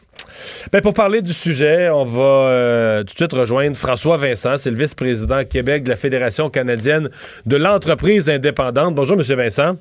Ben, 0.72 0.80
pour 0.80 0.94
parler 0.94 1.22
du 1.22 1.32
sujet, 1.32 1.88
on 1.90 2.04
va 2.04 2.22
euh, 2.22 2.98
tout 3.00 3.14
de 3.14 3.18
suite 3.18 3.32
rejoindre 3.32 3.76
François 3.76 4.16
Vincent, 4.16 4.56
c'est 4.58 4.70
le 4.70 4.76
vice-président 4.76 5.44
Québec 5.44 5.84
de 5.84 5.90
la 5.90 5.96
Fédération 5.96 6.50
canadienne 6.50 7.08
de 7.46 7.56
l'entreprise 7.56 8.28
indépendante. 8.28 8.94
Bonjour, 8.94 9.16
Monsieur 9.16 9.36
Vincent. 9.36 9.76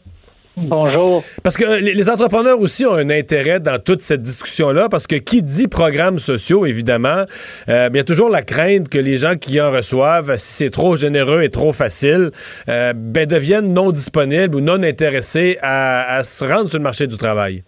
Bonjour. 0.58 1.24
Parce 1.44 1.58
que 1.58 1.64
euh, 1.64 1.80
les, 1.80 1.94
les 1.94 2.10
entrepreneurs 2.10 2.60
aussi 2.60 2.86
ont 2.86 2.94
un 2.94 3.10
intérêt 3.10 3.60
dans 3.60 3.82
toute 3.82 4.02
cette 4.02 4.22
discussion-là, 4.22 4.90
parce 4.90 5.08
que 5.08 5.16
qui 5.16 5.42
dit 5.42 5.68
programmes 5.68 6.20
sociaux, 6.20 6.66
évidemment, 6.66 7.26
euh, 7.70 7.90
il 7.92 7.98
y 7.98 8.00
a 8.00 8.04
toujours 8.04 8.30
la 8.30 8.42
crainte 8.42 8.90
que 8.90 8.98
les 8.98 9.18
gens 9.18 9.36
qui 9.36 9.62
en 9.62 9.72
reçoivent, 9.72 10.36
si 10.38 10.64
c'est 10.64 10.70
trop 10.70 10.98
généreux 10.98 11.44
et 11.44 11.50
trop 11.50 11.72
facile, 11.72 12.32
euh, 12.68 12.94
ben, 12.96 13.26
deviennent 13.26 13.74
non 13.74 13.92
disponibles 13.92 14.56
ou 14.56 14.62
non 14.62 14.84
intéressés 14.84 15.58
à, 15.62 16.18
à 16.18 16.24
se 16.24 16.44
rendre 16.44 16.70
sur 16.70 16.80
le 16.80 16.84
marché 16.84 17.08
du 17.08 17.18
travail. 17.18 17.64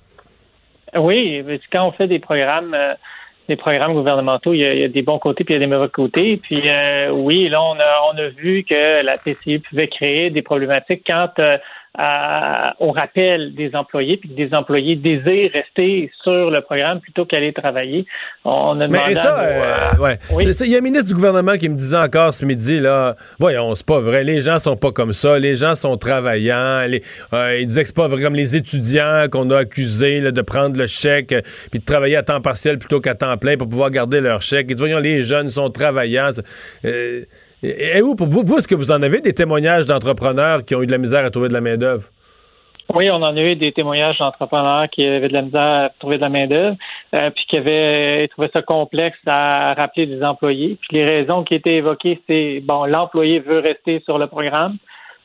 Oui, 0.96 1.44
quand 1.72 1.88
on 1.88 1.92
fait 1.92 2.08
des 2.08 2.20
programmes, 2.20 2.74
euh, 2.74 2.94
des 3.50 3.56
programmes 3.56 3.94
gouvernementaux, 3.94 4.54
il 4.54 4.60
y, 4.60 4.66
a, 4.66 4.74
il 4.74 4.80
y 4.82 4.84
a 4.84 4.88
des 4.88 5.02
bons 5.02 5.20
côtés 5.20 5.44
puis 5.44 5.54
il 5.54 5.60
y 5.60 5.64
a 5.64 5.66
des 5.66 5.74
mauvais 5.74 5.90
côtés. 5.90 6.38
Puis 6.38 6.70
euh, 6.70 7.10
oui, 7.10 7.50
là 7.50 7.62
on 7.62 7.80
a 7.80 8.14
on 8.14 8.18
a 8.18 8.28
vu 8.30 8.64
que 8.64 9.04
la 9.04 9.18
PCU 9.18 9.60
pouvait 9.60 9.88
créer 9.88 10.30
des 10.30 10.42
problématiques 10.42 11.04
quand 11.06 11.32
euh, 11.40 11.58
à- 11.98 12.76
au 12.80 12.92
rappel 12.92 13.54
des 13.56 13.76
employés, 13.76 14.18
puis 14.18 14.30
que 14.30 14.34
des 14.36 14.54
employés 14.54 14.96
désirent 14.96 15.52
rester 15.54 16.12
sur 16.24 16.50
le 16.50 16.62
programme 16.62 17.00
plutôt 17.00 17.26
qu'aller 17.26 17.54
travailler. 17.54 18.06
On 18.46 18.80
a 18.82 18.88
demandé 18.88 19.10
Mais 19.10 19.16
ça, 19.16 19.36
à 19.36 19.44
nos, 19.44 20.02
euh, 20.02 20.04
ouais. 20.04 20.20
oui. 20.32 20.54
Ça, 20.54 20.66
Il 20.66 20.72
y 20.72 20.76
a 20.76 20.80
un 20.80 20.82
ministre 20.82 21.08
du 21.08 21.14
gouvernement 21.14 21.54
qui 21.58 21.70
me 21.70 21.76
disait 21.76 21.98
encore 21.98 22.34
ce 22.34 22.46
midi, 22.46 22.80
là, 22.80 23.16
voyons, 23.40 23.76
c'est 23.76 23.86
pas 23.86 24.00
vrai, 24.00 24.24
les 24.24 24.42
gens 24.42 24.58
sont 24.60 24.76
pas 24.76 24.92
comme 24.92 25.14
ça, 25.14 25.38
les 25.38 25.56
gens 25.56 25.76
sont 25.76 25.98
travaillants, 25.98 26.88
les, 26.88 27.04
euh, 27.34 27.60
il 27.60 27.68
disait 27.68 27.82
que 27.82 27.88
c'est 27.88 27.96
pas 27.96 28.08
vrai 28.08 28.24
comme 28.24 28.36
les 28.36 28.56
étudiants 28.56 29.26
qu'on 29.32 29.50
a 29.52 29.60
accusés 29.60 30.20
là, 30.20 30.32
de 30.32 30.42
prendre 30.42 30.78
le 30.78 30.88
chèque 30.88 31.32
euh, 31.32 31.42
puis 31.72 31.80
de 31.80 31.86
travailler 31.86 32.16
à 32.16 32.24
temps 32.24 32.42
partiel 32.42 32.80
plutôt 32.80 33.02
qu'à 33.02 33.14
temps 33.16 33.38
plein 33.38 33.56
pour 33.58 33.70
pouvoir 33.70 33.92
garder 33.92 34.20
leur 34.20 34.42
chèque. 34.42 34.66
Il 34.70 34.76
dit, 34.76 34.82
voyons, 34.82 35.00
les 35.00 35.22
jeunes 35.24 35.48
sont 35.48 35.70
travaillants. 35.70 36.30
Euh, 37.64 37.98
et, 37.98 38.02
où, 38.02 38.16
pour 38.16 38.28
vous, 38.28 38.44
vous, 38.46 38.58
est-ce 38.58 38.68
que 38.68 38.76
vous 38.76 38.92
en 38.92 39.02
avez 39.02 39.22
des 39.22 39.34
témoignages 39.34 39.86
d'entrepreneurs 39.86 40.66
qui 40.66 40.76
ont 40.76 40.82
eu 40.82 40.88
de 40.88 40.92
la 40.92 40.98
misère 40.98 41.26
à 41.26 41.30
trouver 41.30 41.48
de 41.48 41.54
la 41.54 41.62
main-d'œuvre? 41.62 42.10
Oui, 42.94 43.10
on 43.10 43.16
en 43.16 43.36
a 43.36 43.42
eu 43.42 43.56
des 43.56 43.72
témoignages 43.72 44.18
d'entrepreneurs 44.20 44.90
qui 44.90 45.06
avaient 45.06 45.30
de 45.30 45.34
la 45.34 45.42
misère 45.42 45.62
à 45.86 45.90
trouver 46.00 46.18
de 46.18 46.22
la 46.22 46.30
main-d'œuvre, 46.30 46.76
euh, 47.16 47.30
puis 47.32 47.46
qui 47.48 47.58
avaient 47.58 48.28
trouvé 48.28 48.50
ça 48.52 48.62
complexe 48.62 49.18
à 49.26 49.74
rappeler 49.74 50.06
des 50.06 50.22
employés. 50.22 50.78
Puis 50.82 50.98
les 50.98 51.06
raisons 51.06 51.44
qui 51.44 51.56
étaient 51.56 51.76
évoquées, 51.76 52.22
c'est 52.28 52.60
bon, 52.62 52.86
l'employé 52.86 53.40
veut 53.40 53.60
rester 53.60 54.02
sur 54.06 54.18
le 54.18 54.28
programme. 54.28 54.78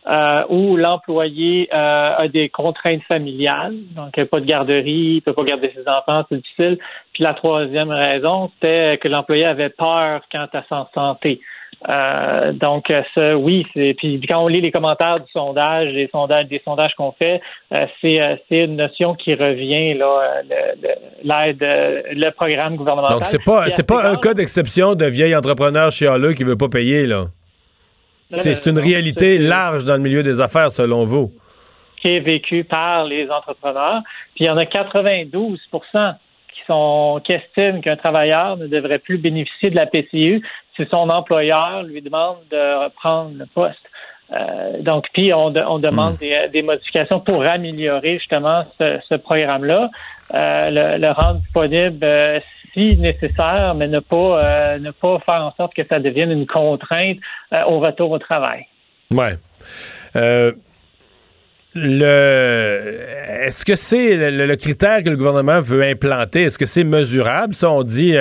Euh, 0.06 0.44
ou 0.48 0.76
l'employé 0.76 1.68
euh, 1.74 2.14
a 2.16 2.28
des 2.28 2.48
contraintes 2.48 3.02
familiales, 3.02 3.74
donc 3.94 4.14
il 4.16 4.22
a 4.22 4.26
pas 4.26 4.40
de 4.40 4.46
garderie, 4.46 5.16
il 5.16 5.20
peut 5.20 5.34
pas 5.34 5.44
garder 5.44 5.70
ses 5.74 5.86
enfants, 5.86 6.24
c'est 6.30 6.36
difficile. 6.36 6.78
Puis 7.12 7.24
la 7.24 7.34
troisième 7.34 7.90
raison, 7.90 8.50
c'était 8.54 8.96
que 9.02 9.08
l'employé 9.08 9.44
avait 9.44 9.68
peur 9.68 10.22
quant 10.32 10.46
à 10.50 10.62
sa 10.66 10.88
santé. 10.94 11.40
Euh, 11.88 12.52
donc, 12.52 12.92
ça, 13.14 13.36
oui, 13.36 13.64
c'est, 13.72 13.94
puis 13.96 14.20
quand 14.28 14.42
on 14.42 14.48
lit 14.48 14.60
les 14.60 14.72
commentaires 14.72 15.20
du 15.20 15.30
sondage, 15.32 15.92
les 15.92 16.08
sondages, 16.08 16.46
des 16.48 16.60
sondages 16.64 16.92
qu'on 16.96 17.12
fait, 17.12 17.40
euh, 17.72 17.86
c'est, 18.00 18.20
euh, 18.20 18.36
une 18.50 18.76
notion 18.76 19.14
qui 19.14 19.34
revient, 19.34 19.94
là, 19.94 20.42
le, 20.42 20.88
l'aide, 21.22 21.58
le 21.60 22.30
programme 22.30 22.76
gouvernemental. 22.76 23.18
Donc, 23.18 23.26
c'est 23.26 23.44
pas, 23.44 23.68
c'est 23.68 23.86
pas 23.86 24.10
un 24.10 24.16
cas 24.16 24.34
d'exception 24.34 24.94
de 24.94 25.04
vieil 25.04 25.36
entrepreneur 25.36 25.92
chialeux 25.92 26.32
qui 26.32 26.42
veut 26.42 26.56
pas 26.56 26.68
payer, 26.68 27.06
là. 27.06 27.26
C'est, 28.30 28.66
une 28.66 28.78
réalité 28.78 29.38
large 29.38 29.86
dans 29.86 29.94
le 29.94 30.02
milieu 30.02 30.22
des 30.22 30.40
affaires, 30.40 30.70
selon 30.70 31.04
vous. 31.06 31.30
Qui 32.02 32.08
est 32.08 32.20
vécu 32.20 32.62
par 32.62 33.04
les 33.04 33.30
entrepreneurs. 33.30 34.02
Puis 34.34 34.44
il 34.44 34.46
y 34.48 34.50
en 34.50 34.58
a 34.58 34.66
92 34.66 35.58
qui 36.52 36.60
sont 36.66 37.22
qui 37.24 37.32
estiment 37.32 37.80
qu'un 37.80 37.96
travailleur 37.96 38.58
ne 38.58 38.66
devrait 38.66 38.98
plus 38.98 39.16
bénéficier 39.16 39.70
de 39.70 39.76
la 39.76 39.86
PCU 39.86 40.42
si 40.78 40.86
son 40.90 41.10
employeur 41.10 41.82
lui 41.82 42.00
demande 42.00 42.38
de 42.50 42.84
reprendre 42.84 43.32
le 43.36 43.46
poste. 43.46 43.78
Euh, 44.30 44.82
donc, 44.82 45.06
puis 45.14 45.32
on, 45.32 45.46
on 45.46 45.78
demande 45.78 46.14
hmm. 46.14 46.50
des, 46.52 46.62
modifications 46.62 47.20
pour 47.20 47.42
améliorer 47.44 48.18
justement 48.18 48.64
ce, 48.78 49.16
programme-là, 49.16 49.90
euh, 50.34 50.64
le, 50.70 50.98
le, 50.98 51.10
rendre 51.12 51.40
disponible 51.40 51.98
euh, 52.02 52.38
si 52.74 52.96
nécessaire, 52.96 53.72
mais 53.76 53.88
ne 53.88 54.00
pas 54.00 54.78
ne 54.78 54.90
pas 54.90 55.18
faire 55.20 55.42
en 55.42 55.54
sorte 55.56 55.74
que 55.74 55.82
ça 55.88 55.98
devienne 55.98 56.30
une 56.30 56.46
contrainte 56.46 57.16
au 57.66 57.80
retour 57.80 58.10
au 58.10 58.18
travail. 58.18 58.66
Ouais. 59.10 59.36
Le 61.74 63.06
est-ce 63.46 63.64
que 63.64 63.76
c'est 63.76 64.30
le, 64.30 64.46
le, 64.46 64.56
critère 64.56 65.02
que 65.02 65.08
le 65.08 65.16
gouvernement 65.16 65.60
veut 65.62 65.82
implanter? 65.82 66.42
Est-ce 66.42 66.58
que 66.58 66.66
c'est 66.66 66.84
mesurable? 66.84 67.54
Ça, 67.54 67.70
on 67.70 67.82
dit 67.82 68.16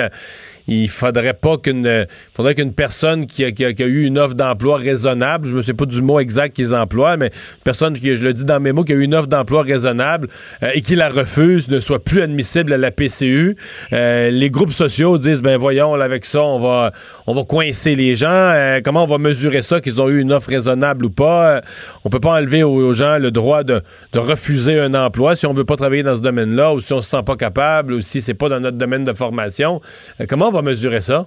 il 0.68 0.88
faudrait 0.88 1.34
pas 1.34 1.56
qu'une 1.56 2.06
faudrait 2.34 2.54
qu'une 2.54 2.74
personne 2.74 3.26
qui 3.26 3.44
a, 3.44 3.52
qui, 3.52 3.64
a, 3.64 3.86
eu 3.86 4.04
une 4.04 4.18
offre 4.18 4.34
d'emploi 4.34 4.76
raisonnable, 4.76 5.48
je 5.48 5.56
ne 5.56 5.62
sais 5.62 5.72
pas 5.72 5.86
du 5.86 6.02
mot 6.02 6.20
exact 6.20 6.54
qu'ils 6.54 6.74
emploient, 6.74 7.16
mais 7.16 7.26
une 7.26 7.62
personne 7.64 7.94
qui, 7.94 8.14
je 8.14 8.22
le 8.22 8.34
dis 8.34 8.44
dans 8.44 8.60
mes 8.60 8.72
mots, 8.72 8.84
qui 8.84 8.92
a 8.92 8.96
eu 8.96 9.02
une 9.02 9.14
offre 9.14 9.28
d'emploi 9.28 9.62
raisonnable 9.62 10.28
euh, 10.62 10.70
et 10.74 10.82
qui 10.82 10.94
la 10.94 11.08
refuse 11.08 11.68
ne 11.68 11.80
soit 11.80 12.04
plus 12.04 12.20
admissible 12.20 12.72
à 12.72 12.76
la 12.76 12.90
PCU. 12.90 13.56
Euh, 13.92 14.30
les 14.30 14.50
groupes 14.50 14.72
sociaux 14.72 15.16
disent 15.16 15.42
ben 15.42 15.56
voyons, 15.56 15.94
avec 15.94 16.24
ça, 16.24 16.42
on 16.42 16.60
va 16.60 16.92
on 17.26 17.34
va 17.34 17.44
coincer 17.44 17.94
les 17.94 18.14
gens. 18.14 18.28
Euh, 18.28 18.80
comment 18.84 19.04
on 19.04 19.06
va 19.06 19.18
mesurer 19.18 19.62
ça 19.62 19.80
qu'ils 19.80 20.00
ont 20.02 20.08
eu 20.08 20.20
une 20.20 20.32
offre 20.32 20.50
raisonnable 20.50 21.06
ou 21.06 21.10
pas? 21.10 21.62
On 22.04 22.10
peut 22.10 22.20
pas 22.20 22.38
enlever 22.38 22.62
aux, 22.62 22.92
gens 22.92 23.18
le 23.18 23.30
droit 23.30 23.64
de, 23.64 23.82
de, 24.12 24.18
refuser 24.18 24.78
un 24.78 24.94
emploi 24.94 25.34
si 25.34 25.46
on 25.46 25.52
veut 25.52 25.64
pas 25.64 25.76
travailler 25.76 26.02
dans 26.02 26.16
ce 26.16 26.20
domaine-là 26.20 26.74
ou 26.74 26.80
si 26.80 26.92
on 26.92 27.02
se 27.02 27.08
sent 27.08 27.22
pas 27.24 27.36
capable 27.36 27.94
ou 27.94 28.00
si 28.00 28.20
c'est 28.20 28.34
pas 28.34 28.48
dans 28.48 28.60
notre 28.60 28.76
domaine 28.76 29.04
de 29.04 29.12
formation. 29.12 29.80
comment 30.28 30.48
on 30.48 30.52
va 30.52 30.57
mesurer 30.62 31.00
ça? 31.00 31.26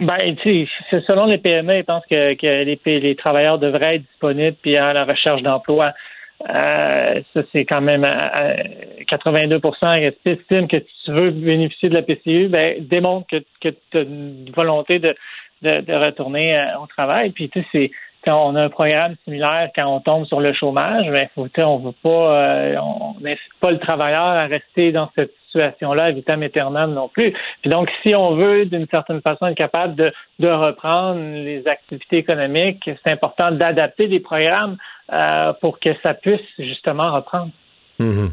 Ben, 0.00 0.34
tu 0.36 0.66
sais, 0.90 1.00
selon 1.06 1.26
les 1.26 1.38
PME, 1.38 1.78
ils 1.78 1.84
pensent 1.84 2.06
que, 2.06 2.86
les, 2.86 3.16
travailleurs 3.16 3.58
devraient 3.58 3.96
être 3.96 4.04
disponibles 4.10 4.56
puis 4.60 4.76
à 4.76 4.92
la 4.92 5.04
recherche 5.04 5.42
d'emploi. 5.42 5.92
Euh, 6.48 7.20
ça, 7.34 7.42
c'est 7.52 7.64
quand 7.64 7.82
même 7.82 8.02
82% 8.02 10.12
estiment 10.24 10.66
que 10.66 10.78
si 10.78 11.04
tu 11.04 11.12
veux 11.12 11.30
bénéficier 11.30 11.88
de 11.88 11.94
la 11.94 12.02
PCU, 12.02 12.48
ben, 12.48 12.76
démontre 12.80 13.28
que, 13.28 13.68
tu 13.68 13.98
as 13.98 14.00
une 14.00 14.50
volonté 14.54 14.98
de, 14.98 15.14
retourner 15.62 16.58
euh, 16.58 16.78
au 16.82 16.86
travail. 16.86 17.30
Puis, 17.30 17.48
tu 17.48 17.64
sais, 17.70 17.92
c'est 18.24 18.30
on 18.30 18.54
a 18.54 18.62
un 18.62 18.68
programme 18.68 19.14
similaire 19.24 19.70
quand 19.74 19.86
on 19.86 20.00
tombe 20.00 20.26
sur 20.26 20.40
le 20.40 20.52
chômage, 20.52 21.06
mais 21.10 21.28
faut, 21.34 21.48
on 21.58 21.78
veut 21.78 21.94
pas, 22.02 22.08
euh, 22.08 22.76
on 22.78 23.14
n'incite 23.20 23.52
pas 23.60 23.70
le 23.70 23.78
travailleur 23.78 24.22
à 24.22 24.46
rester 24.46 24.92
dans 24.92 25.10
cette 25.14 25.32
situation-là 25.46 26.12
vitam 26.12 26.42
aeternam 26.42 26.94
non 26.94 27.08
plus. 27.08 27.32
Puis 27.60 27.70
donc, 27.70 27.90
si 28.02 28.14
on 28.14 28.34
veut, 28.34 28.64
d'une 28.66 28.86
certaine 28.88 29.20
façon, 29.20 29.46
être 29.46 29.56
capable 29.56 29.94
de, 29.94 30.12
de 30.38 30.48
reprendre 30.48 31.20
les 31.20 31.66
activités 31.66 32.18
économiques, 32.18 32.88
c'est 33.02 33.10
important 33.10 33.50
d'adapter 33.50 34.06
les 34.06 34.20
programmes 34.20 34.76
euh, 35.12 35.52
pour 35.60 35.78
que 35.78 35.90
ça 36.02 36.14
puisse 36.14 36.40
justement 36.58 37.12
reprendre. 37.12 37.50
Mm-hmm. 38.00 38.30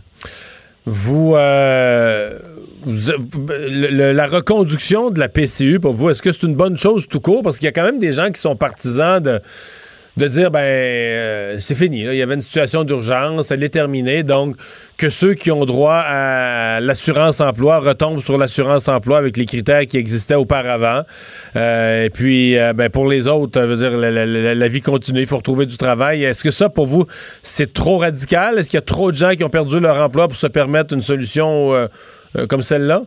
Vous, 0.86 1.36
euh, 1.36 2.40
la 2.86 4.28
reconduction 4.28 5.10
de 5.10 5.20
la 5.20 5.30
PCU, 5.30 5.80
pour 5.80 5.94
vous, 5.94 6.10
est-ce 6.10 6.22
que 6.22 6.32
c'est 6.32 6.48
une 6.48 6.56
bonne 6.56 6.78
chose 6.78 7.08
tout 7.08 7.20
court? 7.20 7.44
Parce 7.44 7.58
qu'il 7.58 7.66
y 7.66 7.70
a 7.70 7.72
quand 7.72 7.84
même 7.84 8.00
des 8.00 8.14
gens 8.14 8.32
qui 8.32 8.40
sont 8.40 8.56
partisans 8.56 9.22
de 9.22 9.42
de 10.20 10.28
dire 10.28 10.52
ben 10.52 10.60
euh, 10.60 11.56
c'est 11.60 11.76
fini. 11.76 12.02
Il 12.02 12.14
y 12.14 12.22
avait 12.22 12.36
une 12.36 12.42
situation 12.42 12.84
d'urgence, 12.84 13.52
elle 13.52 13.64
est 13.64 13.70
terminée, 13.70 14.22
donc 14.24 14.58
que 14.98 15.10
ceux 15.10 15.34
qui 15.34 15.50
ont 15.50 15.66
droit 15.66 16.04
à 16.06 16.82
l'assurance 16.82 17.40
emploi 17.40 17.80
retombent 17.80 18.20
sur 18.20 18.38
l'assurance 18.38 18.88
emploi 18.90 19.18
avec 19.18 19.38
les 19.38 19.46
critères 19.46 19.88
qui 19.88 19.98
existaient 19.98 20.36
auparavant. 20.36 21.04
Euh, 21.56 22.06
et 22.06 22.10
puis 22.10 22.58
euh, 22.58 22.74
ben, 22.74 22.90
pour 22.90 23.08
les 23.08 23.28
autres, 23.28 23.60
veut 23.62 23.78
dire 23.78 23.98
la, 23.98 24.68
vie 24.68 24.82
continue, 24.82 25.22
il 25.22 25.26
faut 25.26 25.38
retrouver 25.38 25.66
du 25.66 25.78
travail. 25.78 26.24
Est-ce 26.24 26.44
que 26.44 26.52
ça 26.52 26.70
pour 26.70 26.86
vous 26.86 27.06
c'est 27.42 27.74
trop 27.74 27.98
radical? 27.98 28.60
Est-ce 28.60 28.70
qu'il 28.70 28.78
y 28.78 28.84
a 28.84 28.86
trop 28.86 29.12
de 29.12 29.18
gens 29.18 29.32
qui 29.32 29.44
ont 29.44 29.50
perdu 29.50 29.80
leur 29.80 29.98
emploi 29.98 30.28
pour 30.28 30.38
se 30.38 30.48
permettre 30.48 30.94
une 30.94 31.02
solution 31.02 31.88
comme 32.50 32.62
celle-là? 32.62 33.04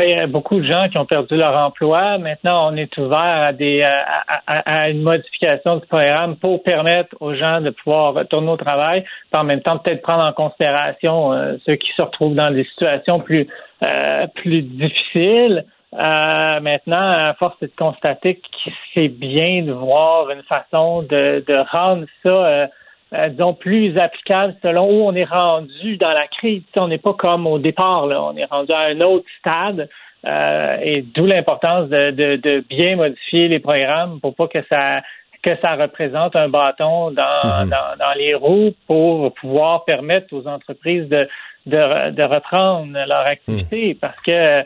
Il 0.00 0.10
y 0.10 0.14
a 0.14 0.26
beaucoup 0.26 0.58
de 0.58 0.64
gens 0.64 0.88
qui 0.88 0.96
ont 0.98 1.04
perdu 1.04 1.36
leur 1.36 1.56
emploi. 1.56 2.18
Maintenant, 2.18 2.72
on 2.72 2.76
est 2.76 2.96
ouvert 2.98 3.18
à, 3.18 3.52
des, 3.52 3.82
à, 3.82 4.90
une 4.90 5.02
modification 5.02 5.76
du 5.76 5.86
programme 5.86 6.36
pour 6.36 6.62
permettre 6.62 7.14
aux 7.20 7.34
gens 7.34 7.60
de 7.60 7.70
pouvoir 7.70 8.14
retourner 8.14 8.50
au 8.50 8.56
travail, 8.56 9.02
puis 9.02 9.40
en 9.40 9.44
même 9.44 9.60
temps 9.60 9.78
peut-être 9.78 10.02
prendre 10.02 10.24
en 10.24 10.32
considération 10.32 11.32
euh, 11.32 11.56
ceux 11.66 11.76
qui 11.76 11.92
se 11.92 12.02
retrouvent 12.02 12.34
dans 12.34 12.50
des 12.50 12.64
situations 12.64 13.20
plus, 13.20 13.46
euh, 13.84 14.26
plus 14.34 14.62
difficiles. 14.62 15.64
Euh, 15.94 16.60
maintenant, 16.60 17.28
à 17.28 17.34
force 17.38 17.58
de 17.60 17.70
constater 17.76 18.36
que 18.36 18.70
c'est 18.94 19.08
bien 19.08 19.62
de 19.62 19.72
voir 19.72 20.30
une 20.30 20.42
façon 20.44 21.02
de, 21.02 21.44
de 21.46 21.70
rendre 21.70 22.06
ça 22.22 22.68
euh, 23.14 23.28
disons, 23.28 23.54
plus 23.54 23.98
applicable 23.98 24.54
selon 24.62 24.86
où 24.86 25.06
on 25.06 25.14
est 25.14 25.24
rendu 25.24 25.96
dans 25.98 26.12
la 26.12 26.26
crise. 26.28 26.62
on 26.76 26.88
n'est 26.88 26.98
pas 26.98 27.14
comme 27.14 27.46
au 27.46 27.58
départ, 27.58 28.06
là. 28.06 28.22
on 28.22 28.36
est 28.36 28.46
rendu 28.46 28.72
à 28.72 28.80
un 28.80 29.00
autre 29.00 29.26
stade. 29.38 29.88
Euh, 30.24 30.76
et 30.80 31.02
d'où 31.02 31.26
l'importance 31.26 31.88
de, 31.88 32.12
de, 32.12 32.36
de, 32.36 32.64
bien 32.70 32.94
modifier 32.94 33.48
les 33.48 33.58
programmes 33.58 34.20
pour 34.20 34.36
pas 34.36 34.46
que 34.46 34.62
ça 34.68 35.00
que 35.42 35.56
ça 35.60 35.74
représente 35.74 36.36
un 36.36 36.48
bâton 36.48 37.10
dans, 37.10 37.64
mhm. 37.64 37.70
dans, 37.70 37.98
dans, 37.98 38.12
les 38.16 38.32
roues 38.32 38.72
pour 38.86 39.34
pouvoir 39.34 39.84
permettre 39.84 40.32
aux 40.32 40.46
entreprises 40.46 41.08
de, 41.08 41.28
de, 41.66 42.10
de 42.10 42.28
reprendre 42.28 42.92
leur 42.92 43.26
activité 43.26 43.88
mhm. 43.88 43.94
parce 43.96 44.20
que 44.20 44.30
euh, 44.30 44.62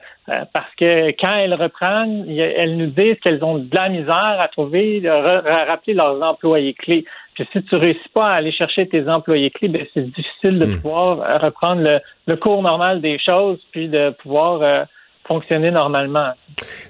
parce 0.52 0.74
que 0.76 1.10
quand 1.20 1.36
elles 1.36 1.54
reprennent, 1.54 2.28
elles 2.28 2.76
nous 2.76 2.90
disent 2.90 3.18
qu'elles 3.22 3.42
ont 3.44 3.58
de 3.58 3.74
la 3.74 3.88
misère 3.88 4.36
à 4.40 4.48
trouver, 4.48 5.06
à 5.08 5.64
rappeler 5.64 5.94
leurs 5.94 6.20
employés 6.22 6.74
clés. 6.74 7.04
Puis 7.36 7.46
si 7.52 7.62
tu 7.64 7.76
réussis 7.76 8.08
pas 8.14 8.28
à 8.30 8.34
aller 8.36 8.50
chercher 8.50 8.88
tes 8.88 9.06
employés 9.08 9.50
clés, 9.50 9.68
ben 9.68 9.86
c'est 9.92 10.06
difficile 10.06 10.58
de 10.58 10.64
hmm. 10.64 10.80
pouvoir 10.80 11.20
euh, 11.20 11.36
reprendre 11.36 11.82
le, 11.82 12.00
le, 12.26 12.36
cours 12.36 12.62
normal 12.62 13.02
des 13.02 13.18
choses, 13.18 13.58
puis 13.72 13.88
de 13.88 14.10
pouvoir 14.22 14.62
euh, 14.62 14.84
fonctionner 15.28 15.70
normalement. 15.70 16.30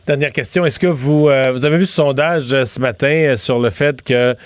Dernière 0.06 0.30
question, 0.30 0.64
est-ce 0.64 0.78
que 0.78 0.86
vous, 0.86 1.28
euh, 1.28 1.50
vous 1.50 1.64
avez 1.64 1.78
vu 1.78 1.86
ce 1.86 1.94
sondage 1.94 2.44
ce 2.44 2.80
matin 2.80 3.34
sur 3.34 3.58
le 3.58 3.70
fait 3.70 4.02
que 4.04 4.36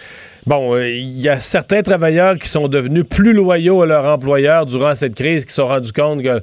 Bon, 0.46 0.74
il 0.78 1.20
y 1.20 1.28
a 1.28 1.38
certains 1.38 1.82
travailleurs 1.82 2.38
qui 2.38 2.48
sont 2.48 2.66
devenus 2.66 3.04
plus 3.08 3.34
loyaux 3.34 3.82
à 3.82 3.86
leur 3.86 4.06
employeur 4.06 4.64
durant 4.64 4.94
cette 4.94 5.14
crise, 5.14 5.44
qui 5.44 5.50
se 5.50 5.56
sont 5.56 5.68
rendus 5.68 5.92
compte 5.92 6.22
que 6.22 6.40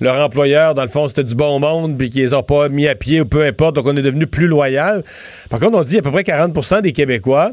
leur 0.00 0.24
employeur, 0.24 0.74
dans 0.74 0.84
le 0.84 0.88
fond, 0.88 1.08
c'était 1.08 1.24
du 1.24 1.34
bon 1.34 1.58
monde, 1.58 1.98
puis 1.98 2.10
qu'ils 2.10 2.22
les 2.22 2.32
ont 2.32 2.44
pas 2.44 2.68
mis 2.68 2.86
à 2.86 2.94
pied 2.94 3.20
ou 3.20 3.24
peu 3.24 3.44
importe, 3.44 3.74
donc 3.74 3.86
on 3.86 3.96
est 3.96 4.02
devenu 4.02 4.28
plus 4.28 4.46
loyal. 4.46 5.02
Par 5.50 5.58
contre, 5.58 5.76
on 5.76 5.82
dit 5.82 5.98
à 5.98 6.02
peu 6.02 6.12
près 6.12 6.22
40% 6.22 6.82
des 6.82 6.92
Québécois 6.92 7.50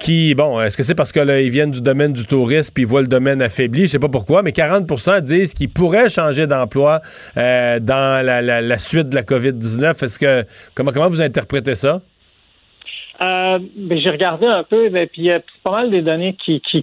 qui, 0.00 0.34
bon, 0.34 0.60
est-ce 0.60 0.76
que 0.76 0.82
c'est 0.82 0.94
parce 0.94 1.12
qu'ils 1.12 1.50
viennent 1.50 1.70
du 1.70 1.82
domaine 1.82 2.12
du 2.12 2.26
tourisme 2.26 2.72
puis 2.74 2.84
ils 2.84 2.86
voient 2.86 3.02
le 3.02 3.08
domaine 3.08 3.40
affaibli, 3.40 3.82
je 3.82 3.92
sais 3.92 3.98
pas 3.98 4.08
pourquoi, 4.08 4.42
mais 4.42 4.50
40% 4.50 5.20
disent 5.22 5.54
qu'ils 5.54 5.70
pourraient 5.70 6.08
changer 6.08 6.46
d'emploi 6.46 7.00
euh, 7.36 7.78
dans 7.80 8.24
la, 8.24 8.78
suite 8.78 9.08
de 9.08 9.14
la 9.14 9.22
COVID-19. 9.22 10.04
Est-ce 10.04 10.18
que 10.18 10.44
comment 10.74 11.08
vous 11.08 11.22
interprétez 11.22 11.74
ça? 11.74 12.00
Euh, 13.22 13.58
ben, 13.76 13.98
j'ai 13.98 14.10
regardé 14.10 14.46
un 14.46 14.64
peu, 14.64 14.88
ben, 14.88 15.06
puis 15.06 15.22
y 15.22 15.30
a 15.30 15.40
pas 15.62 15.70
mal 15.70 15.90
des 15.90 16.02
données 16.02 16.36
qui, 16.44 16.60
que 16.60 16.80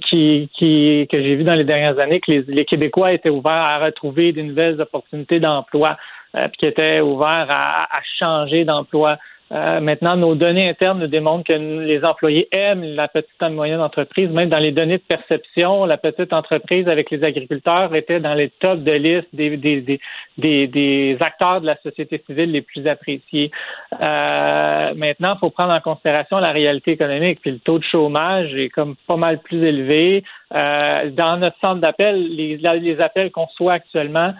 j'ai 0.58 1.36
vues 1.36 1.44
dans 1.44 1.56
les 1.56 1.66
dernières 1.66 2.00
années 2.00 2.22
que 2.22 2.32
les, 2.32 2.66
Québécois 2.66 3.12
étaient 3.12 3.30
ouverts 3.30 3.52
à 3.52 3.80
retrouver 3.80 4.32
de 4.32 4.42
nouvelles 4.42 4.80
opportunités 4.80 5.42
d'emploi, 5.42 5.98
euh, 6.36 6.48
puis 6.48 6.58
qui 6.60 6.66
étaient 6.68 7.02
ouverts 7.02 7.48
à 7.50 8.00
changer 8.18 8.64
d'emploi. 8.64 9.18
Euh, 9.52 9.82
maintenant, 9.82 10.16
nos 10.16 10.34
données 10.34 10.70
internes 10.70 11.00
nous 11.00 11.08
démontrent 11.08 11.44
que 11.44 11.54
les 11.54 12.06
employés 12.06 12.48
aiment 12.54 12.84
la 12.84 13.10
petite 13.10 13.30
et 13.42 13.50
moyenne 13.50 13.82
entreprise. 13.82 14.30
Même 14.30 14.48
dans 14.48 14.60
les 14.60 14.72
données 14.72 14.98
de 14.98 15.04
perception, 15.04 15.86
la 15.86 15.98
petite 15.98 16.32
entreprise 16.32 16.88
avec 16.88 17.12
les 17.12 17.22
agriculteurs 17.24 17.94
était 17.94 18.22
dans 18.22 18.34
les 18.34 18.50
tops 18.50 18.82
de 18.82 18.92
liste 18.94 19.28
des, 19.34 19.58
des, 19.58 20.00
des, 20.38 20.68
des, 20.68 21.18
acteurs 21.20 21.60
de 21.60 21.66
la 21.66 21.76
société 21.82 22.24
civile 22.26 22.52
les 22.52 22.62
plus 22.62 22.88
appréciés. 22.88 23.52
Euh, 24.02 24.94
maintenant, 24.96 25.34
il 25.36 25.40
faut 25.40 25.50
prendre 25.50 25.74
en 25.74 25.82
considération 25.82 26.38
la 26.38 26.52
réalité 26.52 26.92
économique. 26.92 27.40
Puis 27.42 27.52
le 27.52 27.60
taux 27.60 27.80
de 27.80 27.84
chômage 27.84 28.56
est 28.56 28.70
comme 28.70 28.96
pas 29.06 29.18
mal 29.18 29.40
plus 29.40 29.62
élevé. 29.64 30.24
Euh, 30.54 31.10
dans 31.10 31.36
notre 31.36 31.60
centre 31.60 31.82
d'appel, 31.82 32.26
les, 32.36 32.56
les 32.58 33.02
appels 33.02 33.32
qu'on 33.32 33.46
reçoit 33.46 33.74
actuellement, 33.74 34.34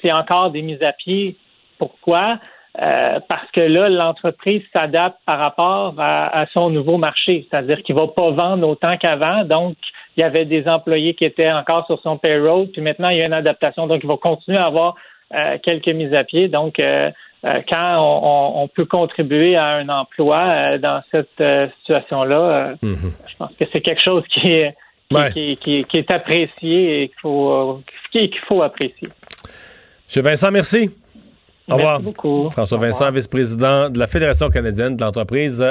c'est 0.00 0.12
encore 0.12 0.50
des 0.50 0.62
mises 0.62 0.82
à 0.82 0.92
pied. 0.92 1.36
Pourquoi? 1.78 2.38
Euh, 2.82 3.20
parce 3.28 3.48
que 3.52 3.60
là, 3.60 3.88
l'entreprise 3.88 4.62
s'adapte 4.72 5.18
par 5.26 5.38
rapport 5.38 5.94
à, 5.98 6.44
son 6.52 6.70
nouveau 6.70 6.98
marché, 6.98 7.46
c'est-à-dire 7.48 7.82
qu'il 7.82 7.94
ne 7.94 8.00
va 8.00 8.08
pas 8.08 8.30
vendre 8.32 8.68
autant 8.68 8.96
qu'avant, 8.96 9.44
donc 9.44 9.76
il 10.16 10.20
y 10.20 10.24
avait 10.24 10.44
des 10.44 10.66
employés 10.66 11.14
qui 11.14 11.24
étaient 11.24 11.52
encore 11.52 11.86
sur 11.86 12.00
son 12.02 12.18
payroll, 12.18 12.66
puis 12.68 12.82
maintenant 12.82 13.10
il 13.10 13.18
y 13.18 13.20
a 13.20 13.26
une 13.26 13.32
adaptation, 13.32 13.86
donc 13.86 14.00
il 14.02 14.08
va 14.08 14.16
continuer 14.16 14.58
à 14.58 14.66
avoir 14.66 14.96
euh, 15.34 15.56
quelques 15.62 15.88
mises 15.88 16.14
à 16.14 16.24
pied. 16.24 16.48
Donc, 16.48 16.80
euh, 16.80 17.10
quand 17.68 17.96
on, 18.56 18.68
peut 18.68 18.86
contribuer 18.86 19.54
à 19.54 19.66
un 19.74 19.88
emploi 19.90 20.78
dans 20.78 21.02
cette 21.10 21.42
situation-là, 21.80 22.74
mhm. 22.82 23.12
je 23.28 23.36
pense 23.36 23.52
que 23.60 23.66
c'est 23.70 23.82
quelque 23.82 24.02
chose 24.02 24.24
qui 24.30 24.50
est, 24.50 24.74
qui, 25.30 25.86
est 25.92 26.10
apprécié 26.10 27.02
et 27.02 27.08
qu'il 27.08 27.20
faut, 27.20 27.82
qu'il 28.10 28.38
faut 28.48 28.62
apprécier. 28.62 29.08
M. 30.16 30.22
Vincent, 30.22 30.50
merci. 30.50 31.03
Au 31.70 31.76
revoir. 31.76 32.00
Beaucoup. 32.00 32.50
François 32.50 32.78
Vincent, 32.78 33.10
vice-président 33.10 33.88
de 33.88 33.98
la 33.98 34.06
Fédération 34.06 34.50
canadienne 34.50 34.96
de 34.96 35.04
l'entreprise 35.04 35.64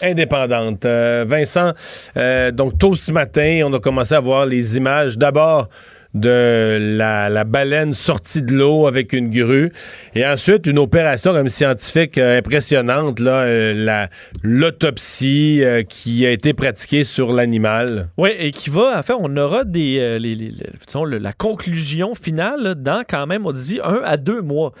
indépendante. 0.00 0.84
Euh, 0.84 1.24
Vincent, 1.26 1.72
euh, 2.16 2.52
donc 2.52 2.78
tôt 2.78 2.94
ce 2.94 3.10
matin, 3.10 3.62
on 3.64 3.72
a 3.72 3.80
commencé 3.80 4.14
à 4.14 4.20
voir 4.20 4.46
les 4.46 4.76
images 4.76 5.18
d'abord 5.18 5.68
de 6.14 6.96
la, 6.96 7.44
baleine 7.44 7.92
sortie 7.92 8.42
de 8.42 8.52
l'eau 8.52 8.86
avec 8.86 9.12
une 9.12 9.30
grue. 9.30 9.72
Et 10.14 10.26
ensuite, 10.26 10.66
une 10.66 10.78
opération 10.78 11.32
comme 11.32 11.48
scientifique 11.48 12.18
euh, 12.18 12.38
impressionnante, 12.38 13.20
là, 13.20 13.42
euh, 13.42 14.06
l'autopsie 14.42 15.62
euh, 15.62 15.82
qui 15.82 16.26
a 16.26 16.30
été 16.30 16.52
pratiquée 16.52 17.04
sur 17.04 17.32
l'animal. 17.32 18.08
Oui, 18.16 18.30
et 18.38 18.50
qui 18.50 18.70
va, 18.70 18.98
en 18.98 19.02
fait, 19.02 19.14
on 19.18 19.36
aura 19.36 19.64
des, 19.64 20.18
les, 20.18 20.52
la 20.94 21.32
conclusion 21.32 22.14
finale 22.14 22.74
dans 22.76 23.04
quand 23.08 23.26
même, 23.26 23.46
on 23.46 23.52
dit, 23.52 23.80
un 23.82 24.00
à 24.04 24.16
deux 24.16 24.42
mois. 24.42 24.72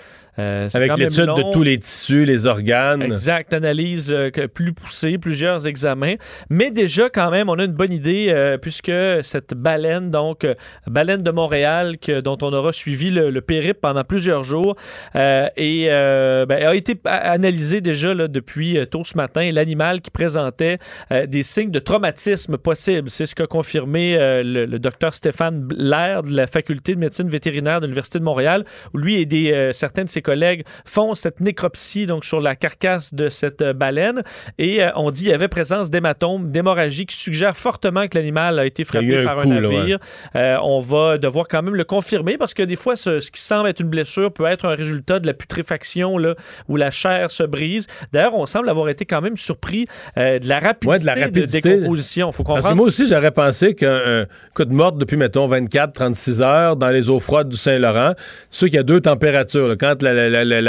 Avec 0.74 0.96
l'étude 0.96 1.26
de 1.26 1.52
tous 1.52 1.62
les 1.62 1.78
tissus, 1.78 2.24
les 2.24 2.46
organes. 2.46 3.02
Exact, 3.02 3.52
analyse 3.52 4.14
plus 4.54 4.72
poussée, 4.72 5.18
plusieurs 5.18 5.66
examens. 5.66 6.14
Mais 6.48 6.70
déjà, 6.70 7.08
quand 7.10 7.30
même, 7.30 7.48
on 7.48 7.58
a 7.58 7.64
une 7.64 7.72
bonne 7.72 7.92
idée, 7.92 8.56
puisque 8.60 8.92
cette 9.22 9.54
baleine, 9.54 10.10
donc, 10.10 10.46
baleine 10.86 11.22
de 11.22 11.30
Montréal 11.30 11.98
que, 11.98 12.20
dont 12.20 12.38
on 12.42 12.52
aura 12.52 12.72
suivi 12.72 13.10
le, 13.10 13.40
périple 13.40 13.80
pendant 13.80 14.04
plusieurs 14.04 14.44
jours 14.44 14.76
euh, 15.16 15.48
et 15.56 15.86
euh, 15.88 16.46
ben, 16.46 16.62
a 16.62 16.74
été 16.74 16.94
analysé 17.04 17.80
déjà 17.80 18.12
là, 18.14 18.28
depuis 18.28 18.78
euh, 18.78 18.84
tôt 18.84 19.02
ce 19.04 19.16
matin. 19.16 19.50
L'animal 19.50 20.00
qui 20.00 20.10
présentait 20.10 20.78
des 21.26 21.42
signes 21.42 21.70
de 21.70 21.78
traumatisme 21.78 22.56
possibles. 22.56 23.10
C'est 23.10 23.26
ce 23.26 23.34
qu'a 23.34 23.46
confirmé 23.46 24.16
le, 24.18 24.66
docteur 24.78 25.14
Stéphane 25.14 25.60
Blair 25.60 26.22
de 26.22 26.34
la 26.34 26.46
faculté 26.46 26.94
de 26.94 27.00
médecine 27.00 27.28
vétérinaire 27.28 27.80
de 27.80 27.86
l'Université 27.86 28.18
de 28.18 28.24
Montréal, 28.24 28.64
où 28.94 28.98
lui 28.98 29.16
et 29.16 29.26
des, 29.26 29.70
certains 29.72 30.04
de 30.04 30.08
ses 30.08 30.22
collègues 30.30 30.64
font 30.84 31.14
cette 31.14 31.40
nécropsie 31.40 32.06
donc, 32.06 32.24
sur 32.24 32.40
la 32.40 32.54
carcasse 32.54 33.14
de 33.14 33.28
cette 33.28 33.62
baleine. 33.62 34.22
Et 34.58 34.80
on 34.94 35.10
dit 35.10 35.22
qu'il 35.22 35.30
y 35.30 35.34
avait 35.34 35.48
présence 35.48 35.90
d'hématomes, 35.90 36.50
d'hémorragie 36.50 37.06
qui 37.06 37.16
suggèrent 37.16 37.56
fortement 37.56 38.06
que 38.06 38.16
l'animal 38.16 38.58
a 38.58 38.66
été 38.66 38.84
frappé 38.84 39.24
par 39.24 39.40
un, 39.40 39.46
navire. 39.46 39.98
on 40.34 40.80
va 40.80 41.18
devoir 41.18 41.46
quand 41.48 41.62
même 41.62 41.74
le 41.74 41.84
confirmer 41.84 42.38
parce 42.38 42.54
que 42.54 42.62
des 42.62 42.76
fois, 42.76 42.96
ce, 42.96 43.18
qui 43.30 43.40
semble 43.40 43.68
être 43.68 43.80
une 43.80 43.88
blessure 43.88 44.32
peut 44.32 44.46
être 44.46 44.66
un 44.66 44.74
résultat 44.74 45.18
de 45.18 45.26
la 45.26 45.34
putréfaction 45.34 46.18
là, 46.18 46.34
où 46.68 46.76
la 46.76 46.90
chair 46.90 47.30
se 47.30 47.42
brise. 47.42 47.86
D'ailleurs, 48.12 48.34
on 48.34 48.46
semble 48.46 48.68
avoir 48.68 48.88
été 48.88 49.04
quand 49.04 49.20
même 49.20 49.36
surpris 49.36 49.86
euh, 50.16 50.38
de, 50.38 50.48
la 50.48 50.60
rapidité 50.60 51.00
de 51.00 51.06
la 51.06 51.14
rapidité 51.14 51.60
de 51.60 51.76
décomposition. 51.76 52.32
Faut 52.32 52.42
comprendre. 52.42 52.62
Parce 52.62 52.72
que 52.72 52.76
moi 52.76 52.86
aussi, 52.86 53.06
j'aurais 53.06 53.30
pensé 53.30 53.74
qu'un 53.74 54.26
coup 54.54 54.64
de 54.64 54.72
morte 54.72 54.98
depuis, 54.98 55.16
mettons, 55.16 55.48
24-36 55.48 56.42
heures 56.42 56.76
dans 56.76 56.90
les 56.90 57.08
eaux 57.08 57.20
froides 57.20 57.48
du 57.48 57.56
Saint-Laurent, 57.56 58.14
c'est 58.50 58.58
sûr 58.58 58.68
qu'il 58.68 58.76
y 58.76 58.80
a 58.80 58.84
deux 58.84 59.00
températures. 59.00 59.76
Quand 59.78 60.02
la, 60.02 60.19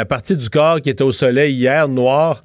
partie 0.05 0.37
du 0.37 0.49
corps 0.49 0.81
qui 0.81 0.89
était 0.89 1.03
au 1.03 1.11
soleil 1.11 1.53
hier, 1.53 1.87
noire, 1.87 2.43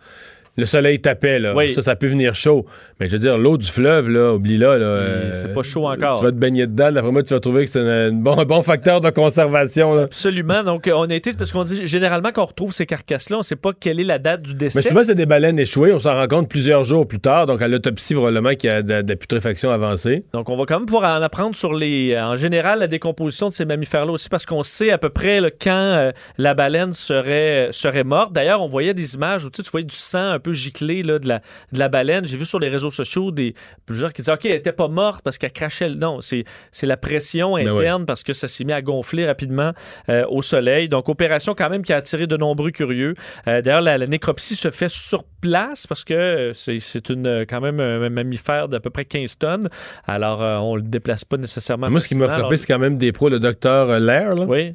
le 0.56 0.66
soleil 0.66 1.00
tapait, 1.00 1.38
là. 1.38 1.54
Ça, 1.74 1.82
ça 1.82 1.96
peut 1.96 2.06
venir 2.06 2.34
chaud. 2.34 2.66
Mais 2.98 3.08
je 3.08 3.12
veux 3.12 3.18
dire, 3.18 3.36
l'eau 3.36 3.58
du 3.58 3.66
fleuve, 3.66 4.08
là, 4.08 4.32
oublie-la. 4.34 4.78
Là, 4.78 5.32
c'est 5.32 5.52
pas 5.52 5.62
chaud 5.62 5.86
encore. 5.86 6.18
Tu 6.18 6.24
vas 6.24 6.30
te 6.30 6.36
baigner 6.36 6.66
dedans. 6.66 6.90
D'après 6.90 7.12
moi, 7.12 7.22
tu 7.22 7.34
vas 7.34 7.40
trouver 7.40 7.64
que 7.64 7.70
c'est 7.70 7.80
un, 7.80 8.12
bon, 8.12 8.42
bon 8.44 8.62
facteur 8.62 9.00
de 9.00 9.10
conservation. 9.10 9.94
Là. 9.94 10.02
Absolument. 10.04 10.62
Donc, 10.64 10.90
on 10.92 11.10
a 11.10 11.14
été, 11.14 11.32
parce 11.32 11.52
qu'on 11.52 11.64
dit 11.64 11.86
généralement, 11.86 12.30
quand 12.32 12.42
on 12.42 12.46
retrouve 12.46 12.72
ces 12.72 12.86
carcasses-là, 12.86 13.38
on 13.38 13.42
sait 13.42 13.56
pas 13.56 13.72
quelle 13.78 14.00
est 14.00 14.04
la 14.04 14.18
date 14.18 14.42
du 14.42 14.54
décès. 14.54 14.78
Mais 14.78 14.88
souvent, 14.88 15.02
c'est 15.04 15.14
des 15.14 15.26
baleines 15.26 15.58
échouées. 15.58 15.92
On 15.92 15.98
s'en 15.98 16.14
rend 16.14 16.26
compte 16.26 16.48
plusieurs 16.48 16.84
jours 16.84 17.06
plus 17.06 17.20
tard. 17.20 17.46
Donc, 17.46 17.60
à 17.60 17.68
l'autopsie, 17.68 18.14
probablement 18.14 18.54
qu'il 18.54 18.70
y 18.70 18.72
a 18.72 18.82
de, 18.82 18.94
la 19.06 19.16
putréfaction 19.16 19.70
avancée. 19.70 20.24
Donc, 20.32 20.48
on 20.48 20.56
va 20.56 20.64
quand 20.64 20.78
même 20.78 20.86
pouvoir 20.86 21.18
en 21.18 21.22
apprendre 21.22 21.54
sur 21.54 21.74
les, 21.74 22.18
en 22.18 22.36
général, 22.36 22.78
la 22.78 22.86
décomposition 22.86 23.48
de 23.48 23.52
ces 23.52 23.66
mammifères-là 23.66 24.12
aussi, 24.12 24.28
parce 24.30 24.46
qu'on 24.46 24.62
sait 24.62 24.90
à 24.90 24.98
peu 24.98 25.10
près 25.10 25.40
quand 25.60 25.70
euh, 25.70 26.12
la 26.38 26.54
baleine 26.54 26.92
serait, 26.92 27.68
serait 27.72 28.04
morte. 28.04 28.32
D'ailleurs, 28.32 28.62
on 28.62 28.68
voyait 28.68 28.94
des 28.94 29.14
images 29.14 29.44
où 29.44 29.50
tu, 29.50 29.62
tu 29.62 29.70
voyais 29.70 29.86
du 29.86 29.94
sang 29.94 30.30
un 30.30 30.38
peu 30.38 30.45
giclé 30.52 31.02
là, 31.02 31.18
de, 31.18 31.28
la, 31.28 31.40
de 31.72 31.78
la 31.78 31.88
baleine. 31.88 32.26
J'ai 32.26 32.36
vu 32.36 32.44
sur 32.44 32.58
les 32.58 32.68
réseaux 32.68 32.90
sociaux 32.90 33.30
des 33.30 33.54
plusieurs 33.84 34.12
qui 34.12 34.22
disaient 34.22 34.32
OK, 34.32 34.44
elle 34.46 34.52
n'était 34.52 34.72
pas 34.72 34.88
morte 34.88 35.22
parce 35.22 35.38
qu'elle 35.38 35.52
crachait. 35.52 35.90
Non, 35.90 36.20
c'est 36.20 36.44
la 36.82 36.96
pression 36.96 37.54
ben 37.54 37.68
interne 37.68 38.06
parce 38.06 38.22
que 38.22 38.32
ça 38.32 38.48
s'est 38.48 38.64
mis 38.64 38.72
à 38.72 38.82
gonfler 38.82 39.26
rapidement 39.26 39.72
euh, 40.08 40.24
au 40.28 40.42
soleil. 40.42 40.88
Donc, 40.88 41.08
opération 41.08 41.54
quand 41.54 41.70
même 41.70 41.82
qui 41.82 41.92
a 41.92 41.96
attiré 41.96 42.26
de 42.26 42.36
nombreux 42.36 42.70
curieux. 42.70 43.14
Euh, 43.46 43.62
d'ailleurs, 43.62 43.80
la, 43.80 44.06
nécropsie 44.06 44.56
se 44.56 44.70
fait 44.70 44.90
sur 44.90 45.24
place 45.40 45.86
parce 45.86 46.04
que 46.04 46.14
euh, 46.14 46.52
c'est 46.52 47.08
une 47.08 47.44
quand 47.48 47.60
même 47.60 47.80
un 47.80 48.08
mammifère 48.08 48.68
d'à 48.68 48.80
peu 48.80 48.90
près 48.90 49.04
15 49.04 49.38
tonnes. 49.38 49.68
Alors, 50.06 50.40
on 50.64 50.76
le 50.76 50.82
déplace 50.82 51.24
pas 51.24 51.36
nécessairement. 51.36 51.90
Moi, 51.90 52.00
ce 52.00 52.08
qui 52.08 52.14
m'a 52.14 52.28
frappé, 52.28 52.56
c'est 52.56 52.66
quand 52.66 52.78
même 52.78 52.98
des 52.98 53.12
pros, 53.12 53.28
le 53.28 53.38
docteur 53.38 53.98
Lair. 53.98 54.34
Oui. 54.48 54.74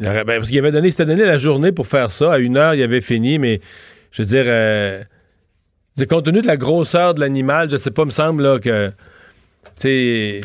Ben, 0.00 0.24
parce 0.24 0.48
qu'il 0.48 0.58
avait 0.58 0.72
donné, 0.72 0.90
donné 0.90 1.24
la 1.24 1.38
journée 1.38 1.72
pour 1.72 1.86
faire 1.86 2.10
ça. 2.10 2.32
À 2.32 2.38
une 2.38 2.56
heure, 2.56 2.74
il 2.74 2.82
avait 2.82 3.02
fini, 3.02 3.38
mais 3.38 3.60
je 4.10 4.22
veux 4.22 4.28
dire, 4.28 6.06
compte 6.06 6.24
tenu 6.24 6.42
de 6.42 6.46
la 6.46 6.56
grosseur 6.56 7.14
de 7.14 7.20
l'animal, 7.20 7.70
je 7.70 7.76
sais 7.76 7.90
pas, 7.90 8.04
me 8.04 8.10
semble 8.10 8.42
là, 8.42 8.58
que. 8.58 8.92
Tu 9.78 10.40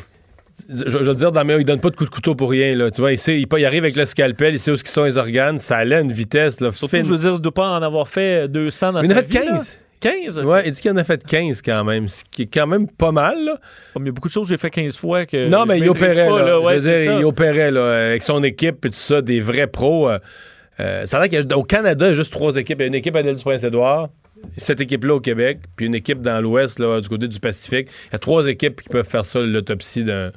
je, 0.70 0.98
veux 0.98 1.16
dire, 1.16 1.32
dans 1.32 1.46
mes, 1.46 1.56
il 1.56 1.66
donne 1.66 1.80
pas 1.80 1.90
de 1.90 1.96
coup 1.96 2.06
de 2.06 2.10
couteau 2.10 2.34
pour 2.34 2.50
rien. 2.50 2.76
Là. 2.76 2.90
Tu 2.90 3.02
vois, 3.02 3.12
il, 3.12 3.18
sait, 3.18 3.40
il, 3.40 3.66
arrive 3.66 3.84
avec 3.84 3.96
le 3.96 4.06
scalpel, 4.06 4.56
il 4.56 4.60
sait 4.60 4.72
où 4.72 4.78
sont 4.78 5.04
les 5.04 5.18
organes, 5.18 5.60
ça 5.60 5.78
allait 5.78 5.98
à 5.98 6.02
une 6.02 6.12
vitesse. 6.12 6.60
Là, 6.60 6.72
Surtout, 6.72 6.98
je 6.98 7.04
veux 7.04 7.18
dire, 7.18 7.32
il 7.32 7.34
ne 7.34 7.40
doit 7.40 7.54
pas 7.54 7.70
en 7.70 7.82
avoir 7.82 8.08
fait 8.08 8.48
200 8.48 8.94
dans 8.94 9.02
mais 9.02 9.08
sa 9.08 9.14
il 9.14 9.18
en 9.18 9.20
a 9.20 9.24
fait 9.24 9.40
15. 9.46 9.78
15? 10.00 10.40
Ouais, 10.40 10.64
il 10.66 10.72
dit 10.72 10.82
qu'il 10.82 10.92
en 10.92 10.98
a 10.98 11.04
fait 11.04 11.24
15 11.24 11.62
quand 11.62 11.84
même, 11.84 12.08
ce 12.08 12.24
qui 12.30 12.44
est 12.44 12.54
quand 12.54 12.68
même 12.68 12.88
pas 12.88 13.12
mal. 13.12 13.44
Là. 13.44 13.58
il 13.98 14.06
y 14.06 14.10
a 14.10 14.12
beaucoup 14.12 14.28
de 14.28 14.34
choses 14.34 14.48
que 14.48 14.54
j'ai 14.54 14.58
fait 14.58 14.70
15 14.70 14.98
fois 14.98 15.26
que. 15.26 15.48
Non, 15.48 15.66
mais 15.66 15.80
il 15.80 15.90
opérait. 15.90 16.30
là. 16.30 16.60
je 16.62 16.74
veux 16.74 17.04
dire, 17.04 17.20
il 17.20 17.26
opérait 17.26 17.72
là, 17.72 18.08
avec 18.08 18.24
son 18.24 18.44
équipe 18.44 18.86
et 18.86 18.90
tout 18.90 18.98
ça, 18.98 19.22
des 19.22 19.42
vrais 19.42 19.68
pros. 19.68 20.10
Euh, 20.10 20.20
euh, 20.80 21.06
ça 21.06 21.20
a 21.20 21.28
l'air 21.28 21.48
qu'au 21.48 21.64
Canada, 21.64 22.06
il 22.08 22.10
y 22.10 22.12
a 22.12 22.16
juste 22.16 22.34
trois 22.34 22.56
équipes. 22.56 22.80
Il 22.80 22.84
y 22.84 22.86
a 22.86 22.88
une 22.88 22.96
équipe 22.96 23.16
à 23.16 23.22
l'île 23.22 23.36
du 23.36 23.44
Prince-Édouard, 23.44 24.10
cette 24.58 24.82
équipe-là 24.82 25.16
au 25.16 25.20
Québec, 25.20 25.60
puis 25.76 25.86
une 25.86 25.96
équipe 25.96 26.22
dans 26.22 26.42
l'Ouest, 26.42 26.82
du 26.82 27.10
côté 27.10 27.28
du 27.28 27.40
Pacifique. 27.40 27.90
Il 28.08 28.14
y 28.14 28.16
a 28.16 28.20
trois 28.20 28.48
équipes 28.48 28.82
qui 28.82 28.90
peuvent 28.90 29.08
faire 29.08 29.26
ça, 29.26 29.42
l'autopsie 29.42 30.04
d'un 30.04 30.32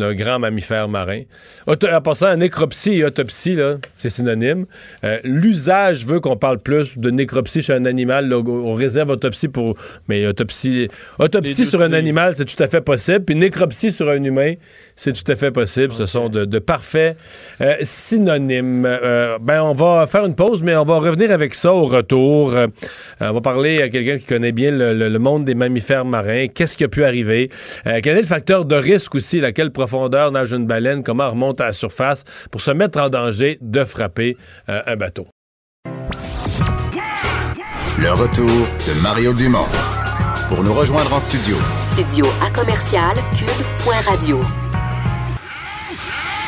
d'un 0.00 0.14
grand 0.14 0.38
mammifère 0.38 0.88
marin. 0.88 1.22
en 1.66 2.00
passant, 2.00 2.34
nécropsie 2.36 2.94
et 2.94 3.04
autopsie, 3.04 3.56
c'est 3.96 4.08
synonyme. 4.08 4.66
Euh, 5.04 5.18
l'usage 5.24 6.06
veut 6.06 6.20
qu'on 6.20 6.36
parle 6.36 6.58
plus 6.58 6.98
de 6.98 7.10
nécropsie 7.10 7.62
sur 7.62 7.74
un 7.74 7.84
animal. 7.84 8.32
on 8.32 8.74
réserve 8.74 9.10
autopsie 9.10 9.48
pour. 9.48 9.76
Mais 10.08 10.26
autopsie, 10.26 10.88
autopsie 11.18 11.66
sur 11.66 11.82
un 11.82 11.92
animal, 11.92 12.34
c'est 12.34 12.46
tout 12.46 12.60
à 12.62 12.68
fait 12.68 12.80
possible. 12.80 13.24
Puis 13.24 13.34
nécropsie 13.34 13.92
sur 13.92 14.08
un 14.08 14.22
humain, 14.22 14.54
c'est 15.00 15.14
tout 15.14 15.32
à 15.32 15.34
fait 15.34 15.50
possible. 15.50 15.94
Ce 15.94 16.04
sont 16.04 16.28
de, 16.28 16.58
parfaits 16.58 17.16
euh, 17.62 17.76
synonymes. 17.80 18.84
Euh, 18.86 19.38
ben, 19.40 19.62
on 19.62 19.72
va 19.72 20.06
faire 20.06 20.26
une 20.26 20.34
pause, 20.34 20.62
mais 20.62 20.76
on 20.76 20.84
va 20.84 20.98
revenir 20.98 21.30
avec 21.30 21.54
ça 21.54 21.72
au 21.72 21.86
retour. 21.86 22.54
on 23.20 23.32
va 23.32 23.40
parler 23.40 23.80
à 23.80 23.88
quelqu'un 23.88 24.18
qui 24.18 24.26
connaît 24.26 24.52
bien 24.52 24.70
le, 24.70 25.18
monde 25.18 25.46
des 25.46 25.54
mammifères 25.54 26.04
marins. 26.04 26.48
Qu'est-ce 26.48 26.76
qui 26.76 26.84
a 26.84 26.88
pu 26.88 27.04
arriver? 27.04 27.50
quel 28.02 28.18
est 28.18 28.20
le 28.20 28.26
facteur 28.26 28.66
de 28.66 28.76
risque 28.76 29.14
aussi, 29.14 29.40
laquelle 29.40 29.72
profondeur 29.72 30.32
nage 30.32 30.52
une 30.52 30.66
baleine, 30.66 31.02
comment 31.02 31.24
elle 31.24 31.30
remonte 31.30 31.62
à 31.62 31.66
la 31.66 31.72
surface? 31.72 32.24
Pour 32.50 32.60
se 32.60 32.70
mettre 32.70 33.00
en 33.00 33.08
danger 33.08 33.58
de 33.62 33.84
frapper 33.84 34.36
euh, 34.68 34.82
un 34.86 34.96
bateau. 34.96 35.26
Le 37.98 38.12
retour 38.12 38.46
de 38.46 39.02
Mario 39.02 39.32
Dumont. 39.32 39.66
Pour 40.48 40.62
nous 40.62 40.74
rejoindre 40.74 41.14
en 41.14 41.20
studio. 41.20 41.56
Studio 41.76 42.26
à 42.44 42.50
commercial 42.50 43.14
cube.radio. 43.38 44.40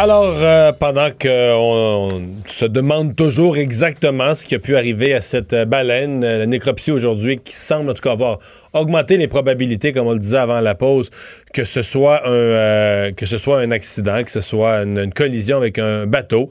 Alors, 0.00 0.36
euh, 0.38 0.70
pendant 0.70 1.08
qu'on 1.10 2.22
se 2.46 2.64
demande 2.66 3.16
toujours 3.16 3.56
exactement 3.56 4.32
ce 4.32 4.46
qui 4.46 4.54
a 4.54 4.60
pu 4.60 4.76
arriver 4.76 5.12
à 5.12 5.20
cette 5.20 5.52
euh, 5.52 5.64
baleine, 5.64 6.22
euh, 6.22 6.38
la 6.38 6.46
nécropsie 6.46 6.92
aujourd'hui, 6.92 7.40
qui 7.42 7.52
semble 7.52 7.90
en 7.90 7.94
tout 7.94 8.02
cas 8.02 8.12
avoir 8.12 8.38
augmenté 8.74 9.16
les 9.16 9.26
probabilités, 9.26 9.90
comme 9.90 10.06
on 10.06 10.12
le 10.12 10.20
disait 10.20 10.38
avant 10.38 10.60
la 10.60 10.76
pause, 10.76 11.10
que 11.52 11.64
ce 11.64 11.82
soit 11.82 12.28
un, 12.28 13.10
que 13.10 13.26
ce 13.26 13.38
soit 13.38 13.58
un 13.58 13.72
accident, 13.72 14.22
que 14.22 14.30
ce 14.30 14.40
soit 14.40 14.82
une, 14.82 15.12
collision 15.12 15.56
avec 15.56 15.80
un 15.80 16.06
bateau. 16.06 16.48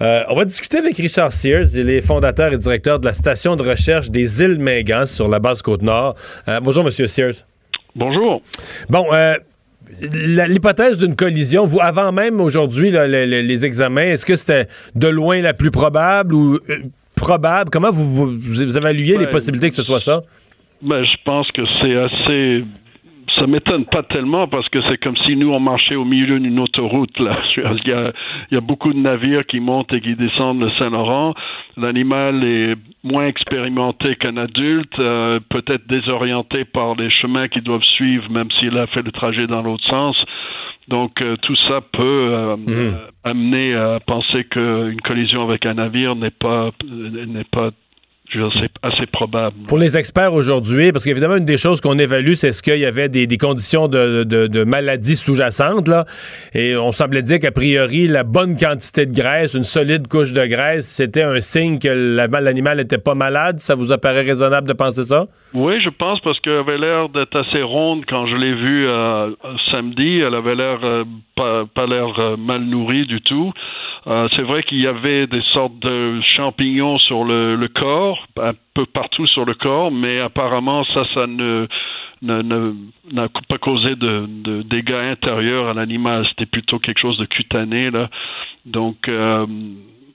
on 0.00 0.34
va 0.34 0.44
discuter 0.44 0.78
avec 0.78 0.96
Richard 0.96 1.30
Sears, 1.30 1.76
il 1.76 1.88
est 1.90 2.00
fondateur 2.00 2.52
et 2.52 2.58
directeur 2.58 2.98
de 2.98 3.06
la 3.06 3.12
station 3.12 3.54
de 3.54 3.62
recherche 3.62 4.10
des 4.10 4.42
îles 4.42 4.58
Mégans 4.58 5.06
sur 5.06 5.28
la 5.28 5.38
base 5.38 5.62
Côte-Nord. 5.62 6.16
bonjour, 6.60 6.82
Monsieur 6.82 7.06
Sears. 7.06 7.44
Bonjour. 7.94 8.42
Bon, 8.88 9.06
l'hypothèse 10.12 10.98
d'une 10.98 11.16
collision, 11.16 11.66
vous, 11.66 11.80
avant 11.80 12.12
même 12.12 12.40
aujourd'hui 12.40 12.90
là, 12.90 13.06
les 13.06 13.66
examens, 13.66 14.02
est-ce 14.02 14.24
que 14.26 14.36
c'était 14.36 14.66
de 14.94 15.08
loin 15.08 15.40
la 15.40 15.54
plus 15.54 15.70
probable 15.70 16.34
ou 16.34 16.54
euh, 16.68 16.78
probable? 17.16 17.70
Comment 17.70 17.90
vous, 17.90 18.04
vous, 18.04 18.38
vous 18.38 18.76
évaluez 18.78 19.12
les 19.12 19.18
Ouais. 19.18 19.26
possibilités 19.30 19.68
que 19.70 19.76
ce 19.76 19.82
soit 19.82 20.00
ça? 20.00 20.22
Ben, 20.82 21.04
je 21.04 21.16
pense 21.24 21.46
que 21.48 21.62
c'est 21.80 21.94
assez. 21.96 22.64
Ça 23.36 23.46
m'étonne 23.46 23.84
pas 23.86 24.02
tellement 24.02 24.48
parce 24.48 24.68
que 24.68 24.80
c'est 24.82 24.98
comme 24.98 25.16
si 25.18 25.36
nous 25.36 25.52
on 25.52 25.60
marchait 25.60 25.94
au 25.94 26.04
milieu 26.04 26.38
d'une 26.38 26.58
autoroute 26.58 27.18
là. 27.18 27.38
Il 27.56 27.88
y 27.88 27.92
a, 27.92 28.12
il 28.50 28.54
y 28.54 28.56
a 28.56 28.60
beaucoup 28.60 28.92
de 28.92 28.98
navires 28.98 29.42
qui 29.42 29.60
montent 29.60 29.92
et 29.92 30.00
qui 30.00 30.14
descendent 30.14 30.60
le 30.60 30.70
Saint-Laurent. 30.78 31.34
L'animal 31.76 32.44
est 32.44 32.74
moins 33.04 33.26
expérimenté 33.26 34.16
qu'un 34.16 34.36
adulte, 34.36 34.98
euh, 34.98 35.40
peut-être 35.48 35.86
désorienté 35.86 36.64
par 36.64 36.94
les 36.94 37.10
chemins 37.10 37.48
qu'ils 37.48 37.62
doivent 37.62 37.84
suivre, 37.84 38.30
même 38.30 38.50
s'il 38.58 38.76
a 38.76 38.86
fait 38.88 39.02
le 39.02 39.12
trajet 39.12 39.46
dans 39.46 39.62
l'autre 39.62 39.84
sens. 39.88 40.16
Donc 40.90 41.22
euh, 41.22 41.36
tout 41.42 41.54
ça 41.68 41.80
peut 41.92 42.02
euh, 42.02 42.56
euh, 42.68 42.92
amener 43.22 43.74
à 43.74 44.00
penser 44.00 44.44
qu'une 44.44 45.00
collision 45.02 45.44
avec 45.48 45.64
un 45.64 45.74
navire 45.74 46.16
n'est 46.16 46.32
pas 46.32 46.70
n'est 46.84 47.44
pas 47.44 47.70
c'est 48.32 48.70
assez 48.82 49.06
probable. 49.06 49.56
Pour 49.68 49.78
les 49.78 49.96
experts 49.98 50.32
aujourd'hui, 50.34 50.92
parce 50.92 51.04
qu'évidemment, 51.04 51.36
une 51.36 51.44
des 51.44 51.56
choses 51.56 51.80
qu'on 51.80 51.98
évalue, 51.98 52.34
c'est 52.34 52.52
ce 52.52 52.62
qu'il 52.62 52.78
y 52.78 52.86
avait 52.86 53.08
des, 53.08 53.26
des 53.26 53.38
conditions 53.38 53.88
de, 53.88 54.24
de, 54.24 54.46
de 54.46 54.64
maladie 54.64 55.16
sous-jacentes, 55.16 55.88
là. 55.88 56.04
Et 56.54 56.76
on 56.76 56.92
semblait 56.92 57.22
dire 57.22 57.38
qu'a 57.40 57.50
priori, 57.52 58.06
la 58.08 58.24
bonne 58.24 58.56
quantité 58.56 59.06
de 59.06 59.14
graisse, 59.14 59.54
une 59.54 59.64
solide 59.64 60.06
couche 60.08 60.32
de 60.32 60.46
graisse, 60.46 60.86
c'était 60.86 61.22
un 61.22 61.40
signe 61.40 61.78
que 61.78 61.88
la- 61.88 62.26
l'animal 62.40 62.78
n'était 62.78 62.98
pas 62.98 63.14
malade. 63.14 63.58
Ça 63.60 63.74
vous 63.74 63.92
apparaît 63.92 64.22
raisonnable 64.22 64.68
de 64.68 64.72
penser 64.74 65.04
ça? 65.04 65.26
Oui, 65.54 65.80
je 65.80 65.88
pense 65.90 66.20
parce 66.20 66.38
qu'elle 66.40 66.54
avait 66.54 66.78
l'air 66.78 67.08
d'être 67.08 67.36
assez 67.36 67.62
ronde 67.62 68.04
quand 68.08 68.26
je 68.26 68.36
l'ai 68.36 68.54
vue 68.54 68.86
euh, 68.88 69.30
samedi. 69.70 70.20
Elle 70.20 70.34
avait 70.34 70.54
l'air 70.54 70.78
euh, 70.84 71.04
pas, 71.36 71.64
pas 71.74 71.86
l'air 71.86 72.18
euh, 72.18 72.36
mal 72.36 72.62
nourrie 72.62 73.06
du 73.06 73.20
tout. 73.20 73.52
Euh, 74.06 74.28
c'est 74.34 74.42
vrai 74.42 74.62
qu'il 74.62 74.80
y 74.80 74.86
avait 74.86 75.26
des 75.26 75.42
sortes 75.52 75.78
de 75.80 76.20
champignons 76.22 76.98
sur 76.98 77.24
le, 77.24 77.56
le 77.56 77.68
corps, 77.68 78.19
un 78.38 78.52
peu 78.74 78.86
partout 78.86 79.26
sur 79.26 79.44
le 79.44 79.54
corps, 79.54 79.90
mais 79.90 80.20
apparemment 80.20 80.84
ça, 80.84 81.04
ça 81.14 81.26
ne 81.26 81.66
n'a 82.22 83.28
pas 83.48 83.58
causé 83.58 83.94
de, 83.96 84.62
dégâts 84.62 84.92
intérieurs 84.92 85.68
à 85.68 85.74
l'animal. 85.74 86.26
C'était 86.28 86.46
plutôt 86.46 86.78
quelque 86.78 87.00
chose 87.00 87.18
de 87.18 87.24
cutané 87.24 87.90
là. 87.90 88.08
Donc 88.66 89.08
euh, 89.08 89.46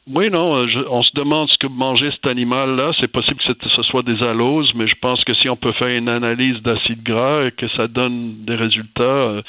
oui, 0.08 0.30
non, 0.30 0.68
on 0.92 1.02
se 1.02 1.12
demande 1.16 1.50
ce 1.50 1.58
que 1.58 1.66
mangeait 1.66 2.12
cet 2.12 2.28
animal-là. 2.28 2.92
C'est 3.00 3.12
possible 3.12 3.40
que 3.40 3.70
ce 3.70 3.84
soit 3.84 4.04
des 4.04 4.22
alloses, 4.22 4.72
mais 4.76 4.88
je 4.88 4.96
pense 5.02 5.24
que 5.24 5.34
si 5.34 5.50
on 5.50 5.56
peut 5.56 5.72
faire 5.74 5.88
une 5.88 6.10
analyse 6.10 6.62
d'acide 6.62 7.02
gras 7.02 7.46
et 7.46 7.52
que 7.52 7.68
ça 7.70 7.88
donne 7.88 8.46
des 8.46 8.56
résultats, 8.56 9.02
euh, 9.02 9.42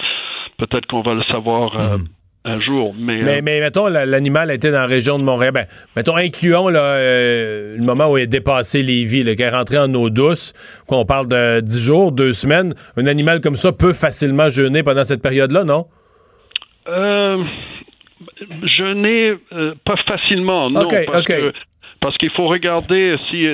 peut-être 0.57 0.87
qu'on 0.87 1.03
va 1.03 1.13
le 1.13 1.23
savoir 1.25 1.79
euh, 1.79 1.99
un 2.47 2.57
jour. 2.61 2.95
Mais, 2.99 3.23
Mais, 3.23 3.39
euh, 3.39 3.41
mais 3.45 3.61
mettons, 3.61 3.87
la- 3.89 4.07
l'animal 4.07 4.51
était 4.51 4.71
dans 4.71 4.79
la 4.81 4.87
région 4.87 5.19
de 5.19 5.25
Montréal. 5.25 5.53
Ben, 5.53 5.67
mettons, 5.97 6.17
incluons 6.17 6.69
là, 6.69 6.81
euh, 6.81 7.77
le 7.77 7.83
moment 7.85 8.11
où 8.11 8.19
il 8.19 8.23
a 8.23 8.27
dépassé 8.27 8.83
Lévis, 8.83 9.23
là, 9.25 9.35
qu'il 9.35 9.45
est 9.45 9.51
rentré 9.51 9.79
en 9.79 9.93
eau 9.95 10.11
douce, 10.11 10.53
qu'on 10.87 11.05
parle 11.05 11.29
de 11.29 11.61
10 11.61 11.85
jours, 11.85 12.13
2 12.13 12.33
semaines. 12.33 12.75
Un 12.97 13.07
animal 13.07 13.41
comme 13.41 13.57
ça 13.57 13.73
peut 13.73 13.93
facilement 13.93 14.49
jeûner 14.49 14.83
pendant 14.83 15.05
cette 15.05 15.23
période-là, 15.23 15.65
non? 15.65 15.87
euh, 16.89 17.43
je 18.63 18.93
n'ai 18.95 19.35
euh, 19.53 19.75
pas 19.85 19.97
facilement, 20.09 20.71
non, 20.71 20.83
Ok, 20.83 20.95
parce 21.07 21.23
que 21.25 21.53
parce 22.01 22.17
qu'il 22.19 22.31
faut 22.31 22.47
regarder 22.47 23.17
si 23.31 23.47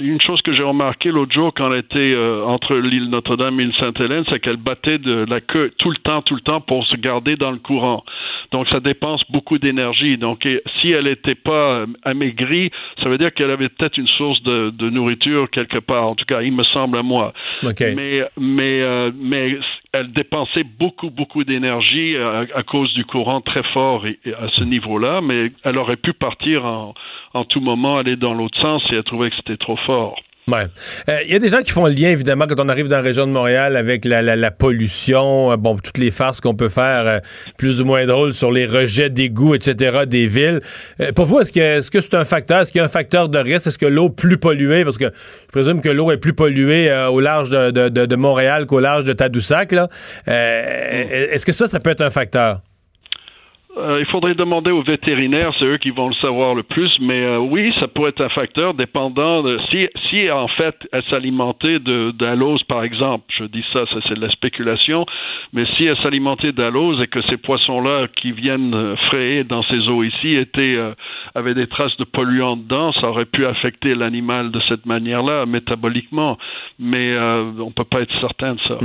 une 0.00 0.20
chose 0.20 0.42
que 0.42 0.54
j'ai 0.54 0.62
remarqué 0.62 1.10
l'autre 1.10 1.32
jour 1.32 1.52
quand 1.54 1.72
elle 1.72 1.80
était 1.80 1.98
euh, 1.98 2.44
entre 2.44 2.74
l'île 2.74 3.10
Notre-Dame 3.10 3.60
et 3.60 3.64
l'île 3.64 3.74
Sainte-Hélène, 3.78 4.24
c'est 4.28 4.40
qu'elle 4.40 4.56
battait 4.56 4.98
de 4.98 5.24
la 5.28 5.40
queue 5.40 5.72
tout 5.78 5.90
le 5.90 5.96
temps, 5.98 6.22
tout 6.22 6.34
le 6.34 6.40
temps 6.40 6.60
pour 6.60 6.84
se 6.86 6.96
garder 6.96 7.36
dans 7.36 7.52
le 7.52 7.58
courant. 7.58 8.04
Donc 8.50 8.66
ça 8.70 8.80
dépense 8.80 9.22
beaucoup 9.30 9.58
d'énergie. 9.58 10.18
Donc 10.18 10.46
et 10.46 10.62
si 10.80 10.90
elle 10.90 11.04
n'était 11.04 11.34
pas 11.36 11.80
euh, 11.80 11.86
amaigrie, 12.02 12.70
ça 13.02 13.08
veut 13.08 13.18
dire 13.18 13.32
qu'elle 13.32 13.50
avait 13.50 13.68
peut-être 13.68 13.98
une 13.98 14.08
source 14.08 14.42
de, 14.42 14.70
de 14.70 14.90
nourriture 14.90 15.48
quelque 15.50 15.78
part. 15.78 16.08
En 16.08 16.14
tout 16.14 16.26
cas, 16.26 16.42
il 16.42 16.52
me 16.52 16.64
semble 16.64 16.98
à 16.98 17.02
moi. 17.02 17.32
Mais 17.94 18.22
mais 18.38 18.80
euh, 18.82 19.10
mais 19.16 19.58
elle 19.94 20.12
dépensait 20.12 20.64
beaucoup 20.64 21.10
beaucoup 21.10 21.44
d'énergie 21.44 22.16
à, 22.16 22.44
à 22.54 22.62
cause 22.62 22.92
du 22.94 23.04
courant 23.04 23.40
très 23.40 23.62
fort 23.72 24.06
et- 24.06 24.18
et 24.24 24.34
à 24.34 24.48
ce 24.54 24.64
niveau-là. 24.64 25.20
Mais 25.22 25.52
elle 25.64 25.78
aurait 25.78 25.96
pu 25.96 26.12
partir 26.12 26.64
en 26.64 26.94
en 27.32 27.44
tout 27.44 27.60
moment 27.60 27.96
aller 27.96 28.16
dans 28.16 28.34
l'autre 28.34 28.60
sens 28.60 28.82
si 28.86 28.94
elle 28.94 29.02
trouvait 29.04 29.30
que 29.30 29.36
c'était 29.36 29.56
trop 29.56 29.76
fort. 29.76 30.20
Ouais. 30.46 30.66
Euh, 31.08 31.20
Il 31.26 31.32
y 31.32 31.36
a 31.36 31.38
des 31.38 31.48
gens 31.48 31.62
qui 31.62 31.72
font 31.72 31.86
le 31.86 31.92
lien, 31.92 32.10
évidemment, 32.10 32.46
quand 32.46 32.60
on 32.60 32.68
arrive 32.68 32.86
dans 32.88 32.96
la 32.96 33.02
région 33.02 33.26
de 33.26 33.32
Montréal 33.32 33.76
avec 33.76 34.04
la, 34.04 34.20
la- 34.20 34.36
la 34.36 34.50
pollution, 34.50 35.50
euh, 35.52 35.56
bon, 35.56 35.76
toutes 35.78 35.96
les 35.96 36.10
farces 36.10 36.40
qu'on 36.42 36.54
peut 36.54 36.68
faire 36.68 37.06
euh, 37.06 37.18
plus 37.56 37.80
ou 37.80 37.86
moins 37.86 38.04
drôles 38.04 38.34
sur 38.34 38.52
les 38.52 38.66
rejets 38.66 39.08
d'égouts, 39.08 39.54
etc., 39.54 40.00
des 40.06 40.26
villes. 40.26 40.60
Euh, 41.00 41.12
pour 41.12 41.24
vous, 41.24 41.40
est-ce 41.40 41.50
que 41.50 41.60
est-ce 41.60 41.90
que 41.90 42.00
c'est 42.02 42.14
un 42.14 42.26
facteur? 42.26 42.60
Est-ce 42.60 42.72
qu'il 42.72 42.80
y 42.80 42.82
a 42.82 42.84
un 42.84 42.88
facteur 42.88 43.30
de 43.30 43.38
risque? 43.38 43.68
Est-ce 43.68 43.78
que 43.78 43.86
l'eau 43.86 44.10
plus 44.10 44.36
polluée, 44.36 44.84
parce 44.84 44.98
que 44.98 45.06
je 45.06 45.48
présume 45.52 45.80
que 45.80 45.88
l'eau 45.88 46.10
est 46.10 46.18
plus 46.18 46.34
polluée 46.34 46.90
euh, 46.90 47.08
au 47.08 47.20
large 47.20 47.48
de, 47.48 47.70
de- 47.70 47.88
de- 47.88 48.04
de 48.04 48.16
Montréal 48.16 48.66
qu'au 48.66 48.80
large 48.80 49.04
de 49.04 49.14
Tadoussac, 49.14 49.72
là. 49.72 49.88
Euh, 50.28 51.28
Est-ce 51.32 51.46
que 51.46 51.52
ça, 51.52 51.66
ça 51.68 51.80
peut 51.80 51.88
être 51.90 52.02
un 52.02 52.10
facteur? 52.10 52.60
Euh, 53.76 53.98
il 53.98 54.06
faudrait 54.06 54.34
demander 54.34 54.70
aux 54.70 54.82
vétérinaires, 54.82 55.50
c'est 55.58 55.64
eux 55.64 55.78
qui 55.78 55.90
vont 55.90 56.08
le 56.08 56.14
savoir 56.14 56.54
le 56.54 56.62
plus, 56.62 56.96
mais 57.00 57.24
euh, 57.24 57.38
oui, 57.38 57.74
ça 57.80 57.88
pourrait 57.88 58.10
être 58.10 58.20
un 58.20 58.28
facteur 58.28 58.72
dépendant 58.72 59.42
de 59.42 59.58
si, 59.68 59.88
si 60.08 60.30
en 60.30 60.46
fait 60.46 60.76
elle 60.92 61.02
s'alimentait 61.10 61.80
d'alose 61.80 62.62
par 62.64 62.84
exemple, 62.84 63.24
je 63.36 63.44
dis 63.44 63.64
ça, 63.72 63.84
ça 63.86 63.96
c'est 64.06 64.14
de 64.14 64.20
la 64.20 64.30
spéculation, 64.30 65.06
mais 65.52 65.64
si 65.76 65.86
elle 65.86 65.96
s'alimentait 65.98 66.52
d'alose 66.52 67.02
et 67.02 67.08
que 67.08 67.20
ces 67.22 67.36
poissons-là 67.36 68.06
qui 68.14 68.30
viennent 68.30 68.74
euh, 68.74 68.96
frayer 69.08 69.42
dans 69.42 69.64
ces 69.64 69.88
eaux 69.88 70.04
ici 70.04 70.36
étaient 70.36 70.76
euh, 70.76 70.94
avaient 71.34 71.54
des 71.54 71.66
traces 71.66 71.96
de 71.96 72.04
polluants 72.04 72.56
dedans, 72.56 72.92
ça 72.92 73.08
aurait 73.08 73.24
pu 73.24 73.44
affecter 73.44 73.96
l'animal 73.96 74.52
de 74.52 74.60
cette 74.68 74.86
manière-là 74.86 75.46
métaboliquement, 75.46 76.38
mais 76.78 77.16
on 77.18 77.72
peut 77.72 77.84
pas 77.84 78.02
être 78.02 78.20
certain 78.20 78.54
de 78.54 78.60
ça. 78.60 78.78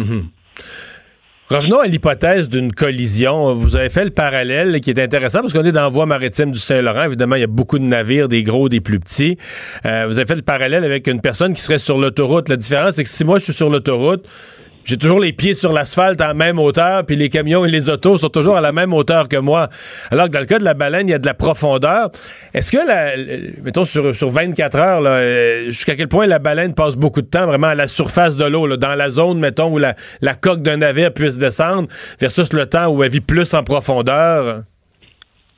Revenons 1.49 1.79
à 1.79 1.87
l'hypothèse 1.87 2.47
d'une 2.47 2.71
collision. 2.71 3.55
Vous 3.55 3.75
avez 3.75 3.89
fait 3.89 4.03
le 4.03 4.11
parallèle 4.11 4.79
qui 4.81 4.91
est 4.91 4.99
intéressant 4.99 5.41
parce 5.41 5.51
qu'on 5.51 5.63
est 5.63 5.71
dans 5.71 5.81
la 5.81 5.89
voie 5.89 6.05
maritime 6.05 6.51
du 6.51 6.59
Saint-Laurent. 6.59 7.05
Évidemment, 7.05 7.37
il 7.37 7.41
y 7.41 7.43
a 7.43 7.47
beaucoup 7.47 7.79
de 7.79 7.85
navires, 7.85 8.27
des 8.27 8.43
gros, 8.43 8.69
des 8.69 8.81
plus 8.81 8.99
petits. 8.99 9.35
Euh, 9.83 10.05
vous 10.07 10.19
avez 10.19 10.27
fait 10.27 10.35
le 10.35 10.43
parallèle 10.43 10.83
avec 10.83 11.07
une 11.07 11.21
personne 11.21 11.55
qui 11.55 11.61
serait 11.63 11.79
sur 11.79 11.97
l'autoroute. 11.97 12.49
La 12.49 12.55
différence, 12.55 12.93
c'est 12.93 13.03
que 13.03 13.09
si 13.09 13.25
moi 13.25 13.39
je 13.39 13.45
suis 13.45 13.53
sur 13.53 13.71
l'autoroute, 13.71 14.27
j'ai 14.85 14.97
toujours 14.97 15.19
les 15.19 15.33
pieds 15.33 15.53
sur 15.53 15.73
l'asphalte 15.73 16.19
à 16.21 16.27
la 16.27 16.33
même 16.33 16.59
hauteur, 16.59 17.05
puis 17.05 17.15
les 17.15 17.29
camions 17.29 17.65
et 17.65 17.69
les 17.69 17.89
autos 17.89 18.17
sont 18.17 18.29
toujours 18.29 18.57
à 18.57 18.61
la 18.61 18.71
même 18.71 18.93
hauteur 18.93 19.29
que 19.29 19.37
moi. 19.37 19.69
Alors 20.11 20.27
que 20.27 20.31
dans 20.31 20.39
le 20.39 20.45
cas 20.45 20.59
de 20.59 20.63
la 20.63 20.73
baleine, 20.73 21.07
il 21.07 21.11
y 21.11 21.13
a 21.13 21.19
de 21.19 21.25
la 21.25 21.33
profondeur. 21.33 22.09
Est-ce 22.53 22.71
que, 22.71 22.77
la, 22.77 23.61
mettons, 23.63 23.83
sur, 23.83 24.15
sur 24.15 24.29
24 24.29 24.75
heures, 24.77 25.01
euh, 25.05 25.65
jusqu'à 25.65 25.95
quel 25.95 26.07
point 26.07 26.25
la 26.25 26.39
baleine 26.39 26.73
passe 26.73 26.95
beaucoup 26.95 27.21
de 27.21 27.27
temps 27.27 27.45
vraiment 27.45 27.67
à 27.67 27.75
la 27.75 27.87
surface 27.87 28.35
de 28.35 28.45
l'eau, 28.45 28.77
dans 28.77 28.95
la 28.95 29.09
zone, 29.09 29.39
mettons, 29.39 29.71
où 29.71 29.77
la, 29.77 29.95
la 30.21 30.33
coque 30.33 30.61
d'un 30.61 30.77
navire 30.77 31.13
puisse 31.13 31.37
descendre, 31.37 31.87
versus 32.19 32.51
le 32.53 32.65
temps 32.65 32.87
où 32.87 33.03
elle 33.03 33.11
vit 33.11 33.21
plus 33.21 33.53
en 33.53 33.63
profondeur? 33.63 34.63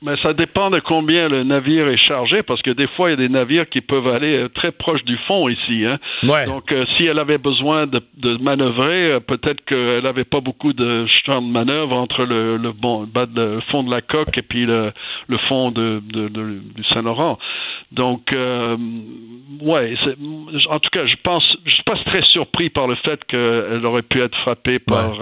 Mais 0.04 0.16
ça 0.20 0.32
dépend 0.32 0.68
de 0.70 0.80
combien 0.80 1.28
le 1.28 1.44
navire 1.44 1.86
est 1.88 1.96
chargé, 1.96 2.42
parce 2.42 2.60
que 2.60 2.70
des 2.72 2.88
fois, 2.88 3.08
il 3.08 3.12
y 3.12 3.14
a 3.14 3.28
des 3.28 3.28
navires 3.28 3.68
qui 3.68 3.80
peuvent 3.80 4.08
aller 4.08 4.36
euh, 4.36 4.48
très 4.48 4.72
proche 4.72 5.04
du 5.04 5.16
fond 5.28 5.48
ici. 5.48 5.84
Hein. 5.86 5.98
Ouais. 6.24 6.44
Donc, 6.46 6.72
euh, 6.72 6.84
si 6.96 7.06
elle 7.06 7.20
avait 7.20 7.38
besoin 7.38 7.86
de, 7.86 8.00
de 8.18 8.36
manœuvrer, 8.38 9.12
euh, 9.12 9.20
peut-être 9.20 9.64
qu'elle 9.64 10.02
n'avait 10.02 10.24
pas 10.24 10.40
beaucoup 10.40 10.72
de 10.72 11.06
champ 11.24 11.40
de 11.40 11.46
manœuvre 11.46 11.94
entre 11.96 12.24
le, 12.24 12.56
le, 12.56 12.72
bon, 12.72 13.04
bas 13.04 13.26
de- 13.26 13.40
le 13.54 13.60
fond 13.70 13.84
de 13.84 13.90
la 13.92 14.00
coque 14.00 14.36
et 14.36 14.42
puis 14.42 14.66
le, 14.66 14.92
le 15.28 15.38
fond 15.48 15.70
de, 15.70 16.00
du 16.00 16.84
Saint-Laurent. 16.92 17.38
Donc, 17.92 18.34
euh, 18.34 18.76
ouais, 19.60 19.94
en 20.68 20.78
tout 20.80 20.90
cas, 20.90 21.06
je 21.06 21.14
pense, 21.22 21.44
je 21.64 21.74
suis 21.74 21.82
pas 21.84 21.96
très 22.06 22.22
surpris 22.22 22.70
par 22.70 22.88
le 22.88 22.96
fait 22.96 23.22
qu'elle 23.26 23.84
aurait 23.86 24.02
pu 24.02 24.20
être 24.20 24.36
frappée 24.38 24.78
par, 24.78 25.12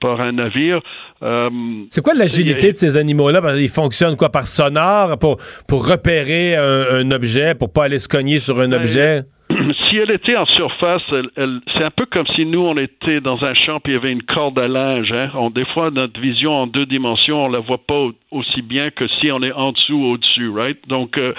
par 0.00 0.20
un 0.20 0.32
navire. 0.32 0.80
Euh, 1.22 1.50
C'est 1.90 2.02
quoi 2.02 2.14
l'agilité 2.14 2.72
de 2.72 2.76
ces 2.76 2.96
animaux-là? 2.96 3.40
Qu'ils 3.56 3.68
fonctionnent 3.68 4.16
quoi? 4.16 4.30
Par 4.30 4.46
sonore? 4.46 5.18
Pour, 5.18 5.36
pour 5.68 5.86
repérer 5.88 6.56
un, 6.56 6.84
un 7.00 7.10
objet, 7.12 7.54
pour 7.54 7.72
pas 7.72 7.84
aller 7.84 7.98
se 7.98 8.08
cogner 8.08 8.38
sur 8.40 8.60
un 8.60 8.72
objet? 8.72 9.22
si 9.86 9.98
elle 9.98 10.10
était 10.10 10.34
en 10.36 10.46
surface, 10.46 11.02
elle, 11.12 11.28
elle- 11.36 11.60
c'est 11.76 11.84
un 11.84 11.90
peu 11.90 12.06
comme 12.06 12.26
si 12.34 12.46
nous, 12.46 12.60
on 12.60 12.76
était 12.78 13.20
dans 13.20 13.38
un 13.44 13.54
champ 13.54 13.76
et 13.78 13.80
il 13.90 13.92
y 13.92 13.96
avait 13.96 14.10
une 14.12 14.22
corde 14.22 14.58
à 14.58 14.66
linge. 14.66 15.12
Hein. 15.12 15.30
On, 15.34 15.50
des 15.50 15.66
fois, 15.66 15.90
notre 15.90 16.18
vision 16.20 16.52
en 16.52 16.66
deux 16.66 16.86
dimensions, 16.86 17.44
on 17.44 17.48
la 17.48 17.60
voit 17.60 17.84
pas 17.86 17.94
au- 17.98 18.12
aussi 18.30 18.62
bien 18.62 18.90
que 18.90 19.06
si 19.20 19.30
on 19.30 19.42
est 19.42 19.52
en 19.52 19.72
dessous 19.72 19.94
ou 19.94 20.06
au-dessus, 20.12 20.48
right? 20.48 20.78
Donc, 20.88 21.18
euh, 21.18 21.34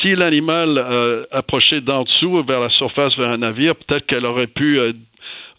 si 0.00 0.14
l'animal 0.14 0.78
euh, 0.78 1.24
approchait 1.32 1.80
d'en 1.80 2.04
dessous 2.04 2.42
vers 2.44 2.60
la 2.60 2.70
surface, 2.70 3.16
vers 3.18 3.30
un 3.30 3.38
navire, 3.38 3.74
peut-être 3.76 4.06
qu'elle 4.06 4.24
aurait 4.24 4.46
pu, 4.46 4.78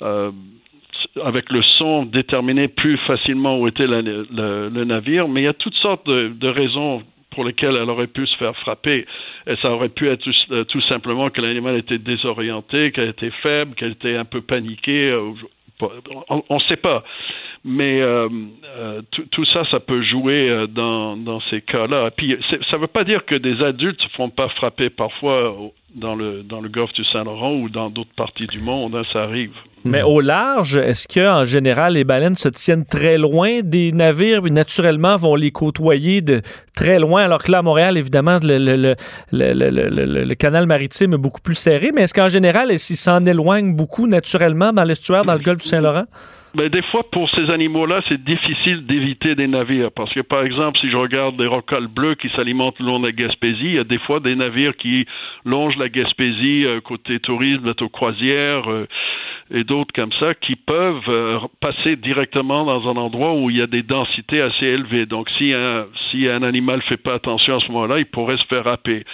euh, 0.01 0.31
avec 1.23 1.51
le 1.51 1.61
son, 1.61 2.05
déterminer 2.05 2.67
plus 2.67 2.97
facilement 2.99 3.59
où 3.59 3.67
était 3.67 3.87
le, 3.87 4.83
navire. 4.83 5.27
Mais 5.27 5.41
il 5.41 5.43
y 5.45 5.47
a 5.47 5.53
toutes 5.53 5.75
sortes 5.75 6.07
de, 6.07 6.47
raisons 6.47 7.03
pour 7.31 7.45
lesquelles 7.45 7.77
elle 7.81 7.89
aurait 7.89 8.07
pu 8.07 8.27
se 8.27 8.35
faire 8.37 8.55
frapper. 8.57 9.05
Et 9.47 9.55
ça 9.61 9.71
aurait 9.71 9.89
pu 9.89 10.09
être 10.09 10.21
tout, 10.21 10.53
euh, 10.53 10.81
simplement 10.87 11.29
que 11.29 11.41
l'animal 11.41 11.77
était 11.77 11.97
désorienté, 11.97 12.91
qu'elle 12.91 13.09
était 13.09 13.31
faible, 13.41 13.75
qu'elle 13.75 13.91
était 13.91 14.15
un 14.15 14.25
peu 14.25 14.41
paniquée, 14.41 15.11
euh, 15.11 15.31
On 16.29 16.55
ne 16.55 16.59
sait 16.67 16.75
pas. 16.77 17.03
Mais 17.63 18.01
euh, 18.01 18.27
euh, 18.75 19.01
tout, 19.11 19.45
ça, 19.45 19.61
ça 19.69 19.79
peut 19.79 20.01
jouer 20.01 20.49
euh, 20.49 20.65
dans, 20.65 21.39
ces 21.51 21.61
cas-là. 21.61 22.09
Puis 22.09 22.35
ça 22.49 22.77
ne 22.77 22.81
veut 22.81 22.87
pas 22.87 23.03
dire 23.03 23.23
que 23.25 23.35
des 23.35 23.63
adultes 23.63 24.03
ne 24.03 24.09
se 24.09 24.15
font 24.15 24.29
pas 24.29 24.49
frapper 24.49 24.89
parfois 24.89 25.55
dans 25.93 26.15
le, 26.15 26.41
dans 26.41 26.59
le 26.59 26.69
golfe 26.69 26.93
du 26.93 27.03
Saint-Laurent 27.05 27.53
ou 27.53 27.69
dans 27.69 27.91
d'autres 27.91 28.13
parties 28.15 28.47
du 28.47 28.59
monde. 28.61 28.95
Hein, 28.95 29.03
ça 29.13 29.23
arrive. 29.23 29.51
Mais 29.83 30.01
au 30.01 30.21
large, 30.21 30.77
est-ce 30.77 31.07
qu'en 31.07 31.43
général, 31.43 31.93
les 31.93 32.03
baleines 32.03 32.35
se 32.35 32.49
tiennent 32.49 32.85
très 32.85 33.19
loin 33.19 33.61
des 33.63 33.91
navires? 33.91 34.45
Et 34.47 34.49
naturellement 34.49 35.15
vont 35.15 35.35
les 35.35 35.51
côtoyer 35.51 36.21
de 36.21 36.41
très 36.75 36.99
loin, 36.99 37.23
alors 37.23 37.43
que 37.43 37.51
là, 37.51 37.59
à 37.59 37.61
Montréal, 37.61 37.97
évidemment, 37.97 38.37
le, 38.41 38.95
le, 39.31 40.33
canal 40.35 40.65
maritime 40.65 41.13
est 41.13 41.17
beaucoup 41.17 41.41
plus 41.41 41.55
serré. 41.55 41.91
Mais 41.93 42.03
est-ce 42.03 42.13
qu'en 42.13 42.27
général, 42.27 42.77
s'ils 42.79 42.95
s'en 42.95 43.23
éloignent 43.25 43.75
beaucoup 43.75 44.07
naturellement 44.07 44.73
dans 44.73 44.83
l'estuaire, 44.83 45.25
dans 45.25 45.33
le 45.33 45.39
golfe 45.39 45.61
du 45.61 45.67
Saint-Laurent? 45.67 46.05
Mais 46.53 46.69
des 46.69 46.81
fois, 46.81 47.01
pour 47.11 47.29
ces 47.29 47.49
animaux-là, 47.49 48.01
c'est 48.09 48.21
difficile 48.21 48.85
d'éviter 48.85 49.35
des 49.35 49.47
navires. 49.47 49.91
Parce 49.91 50.13
que, 50.13 50.19
par 50.19 50.43
exemple, 50.43 50.79
si 50.79 50.89
je 50.89 50.97
regarde 50.97 51.37
des 51.37 51.47
rocales 51.47 51.87
bleus 51.87 52.15
qui 52.15 52.29
s'alimentent 52.29 52.77
le 52.79 52.87
long 52.87 52.99
de 52.99 53.05
la 53.05 53.13
Gaspésie, 53.13 53.65
il 53.65 53.75
y 53.75 53.79
a 53.79 53.85
des 53.85 53.99
fois 53.99 54.19
des 54.19 54.35
navires 54.35 54.75
qui 54.75 55.05
longent 55.45 55.77
la 55.77 55.87
Gaspésie 55.87 56.65
euh, 56.65 56.81
côté 56.81 57.19
tourisme, 57.19 57.63
bateau 57.63 57.87
croisière 57.87 58.69
euh, 58.69 58.85
et 59.49 59.63
d'autres 59.63 59.93
comme 59.93 60.11
ça, 60.19 60.33
qui 60.33 60.57
peuvent 60.57 61.07
euh, 61.07 61.39
passer 61.61 61.95
directement 61.95 62.65
dans 62.65 62.89
un 62.89 62.97
endroit 62.97 63.33
où 63.33 63.49
il 63.49 63.57
y 63.57 63.61
a 63.61 63.67
des 63.67 63.83
densités 63.83 64.41
assez 64.41 64.65
élevées. 64.65 65.05
Donc, 65.05 65.29
si 65.37 65.53
un, 65.53 65.85
si 66.09 66.27
un 66.27 66.43
animal 66.43 66.77
ne 66.77 66.83
fait 66.83 66.97
pas 66.97 67.13
attention 67.13 67.57
à 67.57 67.59
ce 67.61 67.71
moment-là, 67.71 67.99
il 67.99 68.05
pourrait 68.05 68.37
se 68.37 68.45
faire 68.47 68.67
happer. 68.67 69.05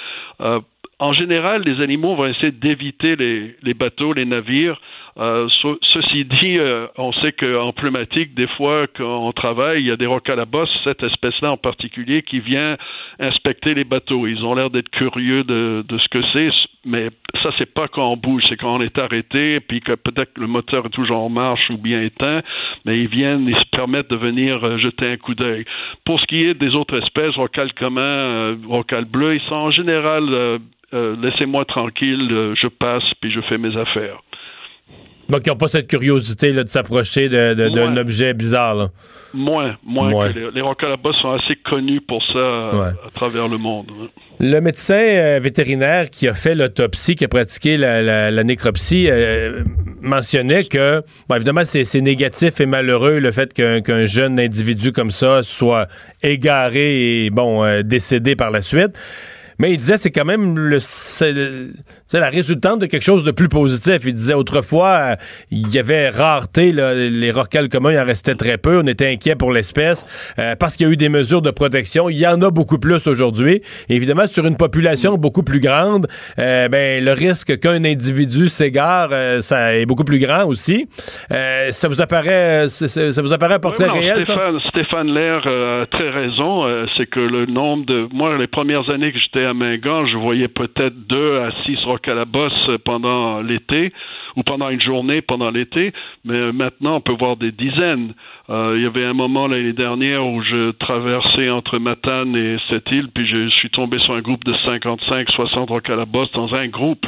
en 0.99 1.13
général, 1.13 1.61
les 1.63 1.83
animaux 1.83 2.15
vont 2.15 2.25
essayer 2.25 2.51
d'éviter 2.51 3.15
les, 3.15 3.55
les 3.61 3.73
bateaux, 3.75 4.13
les 4.13 4.25
navires, 4.25 4.79
euh, 5.19 5.47
ceci 5.81 6.25
dit, 6.25 6.59
euh, 6.59 6.85
on 6.97 7.11
sait 7.11 7.31
qu'en 7.31 7.71
pneumatique, 7.73 8.35
des 8.35 8.45
fois, 8.49 8.85
quand 8.95 9.27
on 9.27 9.31
travaille, 9.31 9.81
il 9.81 9.87
y 9.87 9.91
a 9.91 9.95
des 9.95 10.05
rocalabos, 10.05 10.67
cette 10.83 11.01
espèce-là 11.01 11.51
en 11.53 11.57
particulier, 11.57 12.21
qui 12.21 12.39
vient 12.39 12.77
inspecter 13.19 13.73
les 13.73 13.83
bateaux. 13.83 14.27
Ils 14.27 14.45
ont 14.45 14.53
l'air 14.53 14.69
d'être 14.69 14.89
curieux 14.89 15.43
de, 15.43 15.83
de, 15.87 15.97
ce 15.97 16.07
que 16.09 16.21
c'est, 16.33 16.49
mais 16.85 17.09
ça, 17.41 17.49
c'est 17.57 17.73
pas 17.73 17.87
quand 17.87 18.11
on 18.11 18.17
bouge, 18.17 18.43
c'est 18.47 18.57
quand 18.57 18.75
on 18.75 18.81
est 18.81 18.97
arrêté, 18.99 19.59
puis 19.59 19.81
que 19.81 19.93
peut-être 19.93 20.37
le 20.37 20.45
moteur 20.45 20.85
est 20.85 20.89
toujours 20.89 21.17
en 21.17 21.29
marche 21.29 21.67
ou 21.71 21.77
bien 21.77 22.03
éteint, 22.03 22.43
mais 22.85 22.99
ils 22.99 23.07
viennent, 23.09 23.47
ils 23.47 23.57
se 23.57 23.69
permettent 23.71 24.11
de 24.11 24.17
venir 24.17 24.63
euh, 24.63 24.77
jeter 24.77 25.07
un 25.07 25.17
coup 25.17 25.33
d'œil. 25.33 25.65
Pour 26.05 26.19
ce 26.19 26.27
qui 26.27 26.43
est 26.43 26.53
des 26.53 26.75
autres 26.75 26.95
espèces, 27.01 27.33
rocal 27.35 27.73
commun, 27.73 28.55
rocal 28.67 29.05
bleu, 29.05 29.35
ils 29.35 29.41
sont 29.41 29.55
en 29.55 29.71
général 29.71 30.59
laissez-moi 30.93 31.65
tranquille, 31.65 32.53
je 32.55 32.67
passe, 32.67 33.03
puis 33.19 33.29
je 33.31 33.41
fais 33.41 33.57
mes 33.57 33.75
affaires. 33.75 34.19
Donc, 35.29 35.41
ils 35.45 35.49
n'ont 35.49 35.57
pas 35.57 35.67
cette 35.67 35.87
curiosité 35.87 36.53
là, 36.53 36.63
de 36.63 36.69
s'approcher 36.69 37.29
d'un 37.29 37.97
objet 37.97 38.33
bizarre. 38.33 38.89
Moins, 39.33 39.75
moins. 39.85 40.29
les, 40.29 40.51
les 40.51 40.61
là-bas 40.61 41.11
sont 41.21 41.31
assez 41.31 41.55
connus 41.69 42.01
pour 42.01 42.23
ça 42.31 42.39
euh, 42.39 42.91
à 43.05 43.09
travers 43.13 43.47
le 43.47 43.57
monde. 43.57 43.91
Le 44.39 44.59
médecin 44.61 44.95
euh, 44.95 45.39
vétérinaire 45.41 46.09
qui 46.09 46.27
a 46.27 46.33
fait 46.33 46.55
l'autopsie, 46.55 47.15
qui 47.15 47.25
a 47.25 47.27
pratiqué 47.27 47.77
la, 47.77 48.43
nécropsie, 48.43 49.07
euh, 49.09 49.63
mentionnait 50.01 50.63
que, 50.63 51.03
bon, 51.27 51.35
évidemment, 51.35 51.65
c'est 51.65 52.01
négatif 52.01 52.61
et 52.61 52.65
malheureux 52.65 53.19
le 53.19 53.31
fait 53.31 53.53
qu'un 53.53 54.05
jeune 54.05 54.39
individu 54.39 54.93
comme 54.93 55.11
ça 55.11 55.43
soit 55.43 55.87
égaré 56.23 57.25
et, 57.25 57.29
bon, 57.29 57.81
décédé 57.83 58.35
par 58.35 58.49
la 58.49 58.61
suite. 58.61 58.97
Mais 59.59 59.71
il 59.71 59.77
disait 59.77 59.97
c'est 59.97 60.11
quand 60.11 60.25
même 60.25 60.57
le, 60.57 60.77
c'est 62.07 62.19
la 62.19 62.29
résultante 62.29 62.79
de 62.79 62.85
quelque 62.85 63.03
chose 63.03 63.23
de 63.23 63.31
plus 63.31 63.49
positif. 63.49 63.99
Il 64.05 64.13
disait 64.13 64.33
autrefois, 64.33 64.87
euh, 64.87 65.15
il 65.51 65.69
y 65.73 65.77
avait 65.77 66.09
rareté, 66.09 66.71
les 66.71 67.31
rorquals 67.31 67.69
communs, 67.69 67.91
il 67.91 67.99
en 67.99 68.05
restait 68.05 68.35
très 68.35 68.57
peu. 68.57 68.79
On 68.83 68.87
était 68.87 69.11
inquiet 69.11 69.35
pour 69.35 69.51
l'espèce 69.51 70.05
euh, 70.39 70.55
parce 70.57 70.75
qu'il 70.75 70.87
y 70.87 70.89
a 70.89 70.93
eu 70.93 70.97
des 70.97 71.09
mesures 71.09 71.41
de 71.41 71.51
protection. 71.51 72.09
Il 72.09 72.17
y 72.17 72.27
en 72.27 72.41
a 72.41 72.49
beaucoup 72.49 72.79
plus 72.79 73.05
aujourd'hui. 73.07 73.61
Évidemment, 73.89 74.25
sur 74.27 74.45
une 74.45 74.55
population 74.55 75.17
beaucoup 75.17 75.43
plus 75.43 75.59
grande, 75.59 76.07
euh, 76.39 76.69
ben, 76.69 77.03
le 77.03 77.11
risque 77.11 77.59
qu'un 77.59 77.83
individu 77.83 78.47
s'égare, 78.47 79.09
ça 79.41 79.75
est 79.75 79.85
beaucoup 79.85 80.03
plus 80.03 80.19
grand 80.19 80.45
aussi. 80.45 80.87
ça 81.29 81.87
vous 81.87 82.01
apparaît, 82.01 82.67
ça 82.69 83.21
vous 83.21 83.33
apparaît 83.33 83.55
un 83.55 83.59
portrait 83.59 83.89
réel, 83.89 84.23
Stéphane, 84.23 84.59
ça? 84.59 84.69
Stéphane 84.69 85.13
Lair 85.13 85.45
a 85.45 85.85
très 85.87 86.09
raison. 86.09 86.65
c'est 86.95 87.09
que 87.09 87.19
le 87.19 87.45
nombre 87.45 87.85
de... 87.85 88.07
Moi, 88.13 88.37
les 88.37 88.47
premières 88.47 88.89
années 88.89 89.11
que 89.11 89.19
j'étais 89.19 89.45
à 89.45 89.53
Mingan, 89.53 90.05
je 90.07 90.17
voyais 90.17 90.47
peut-être 90.47 90.95
deux 91.07 91.39
à 91.39 91.51
six 91.65 91.77
à 92.05 92.13
la 92.13 92.25
bosse 92.25 92.69
pendant 92.83 93.41
l'été 93.41 93.91
ou 94.35 94.43
pendant 94.43 94.69
une 94.69 94.81
journée 94.81 95.21
pendant 95.21 95.49
l'été, 95.49 95.93
mais 96.23 96.51
maintenant 96.51 96.97
on 96.97 97.01
peut 97.01 97.15
voir 97.17 97.37
des 97.37 97.51
dizaines. 97.51 98.13
Euh, 98.49 98.75
il 98.77 98.83
y 98.83 98.85
avait 98.85 99.03
un 99.03 99.13
moment 99.13 99.47
l'année 99.47 99.73
dernière 99.73 100.25
où 100.25 100.41
je 100.41 100.71
traversais 100.71 101.49
entre 101.49 101.79
Matane 101.79 102.35
et 102.35 102.57
cette 102.69 102.89
île, 102.91 103.09
puis 103.13 103.25
je, 103.27 103.49
suis 103.49 103.69
tombé 103.69 103.97
sur 103.99 104.13
un 104.13 104.21
groupe 104.21 104.45
de 104.45 104.53
55, 104.65 105.29
60 105.29 105.69
rocs 105.69 105.89
à 105.89 105.95
la 105.95 106.05
bosse 106.05 106.31
dans 106.33 106.53
un 106.53 106.67
groupe. 106.67 107.05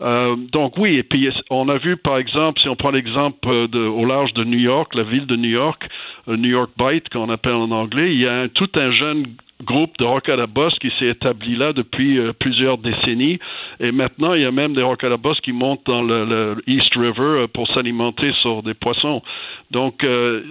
Euh, 0.00 0.36
donc 0.52 0.78
oui, 0.78 0.96
et 0.96 1.02
puis 1.02 1.28
on 1.50 1.68
a 1.68 1.76
vu 1.76 1.96
par 1.96 2.16
exemple, 2.18 2.60
si 2.60 2.68
on 2.68 2.76
prend 2.76 2.90
l'exemple 2.90 3.48
au 3.48 4.04
large 4.06 4.32
de 4.34 4.44
New 4.44 4.58
York, 4.58 4.94
la 4.94 5.02
ville 5.02 5.26
de 5.26 5.36
New 5.36 5.50
York, 5.50 5.86
euh, 6.28 6.36
New 6.36 6.50
York 6.50 6.70
Bight 6.78 7.08
qu'on 7.10 7.28
appelle 7.28 7.54
en 7.54 7.70
anglais, 7.70 8.14
il 8.14 8.20
y 8.20 8.28
a 8.28 8.48
tout 8.48 8.70
un 8.76 8.92
jeune 8.92 9.26
groupe 9.62 9.96
de 9.98 10.04
rock 10.04 10.28
à 10.28 10.36
la 10.36 10.46
bosse 10.46 10.78
qui 10.78 10.90
s'est 10.98 11.08
établi 11.08 11.56
là 11.56 11.72
depuis 11.72 12.18
euh, 12.18 12.32
plusieurs 12.32 12.78
décennies. 12.78 13.38
Et 13.78 13.92
maintenant, 13.92 14.34
il 14.34 14.42
y 14.42 14.44
a 14.44 14.50
même 14.50 14.74
des 14.74 14.82
rock 14.82 15.04
à 15.04 15.08
la 15.08 15.16
bosse 15.16 15.40
qui 15.40 15.52
montent 15.52 15.86
dans 15.86 16.02
le, 16.02 16.62
East 16.66 16.94
River 16.94 17.20
euh, 17.20 17.46
pour 17.46 17.68
s'alimenter 17.68 18.32
sur 18.40 18.62
des 18.62 18.74
poissons. 18.74 19.22
Donc, 19.70 20.04
euh, 20.04 20.44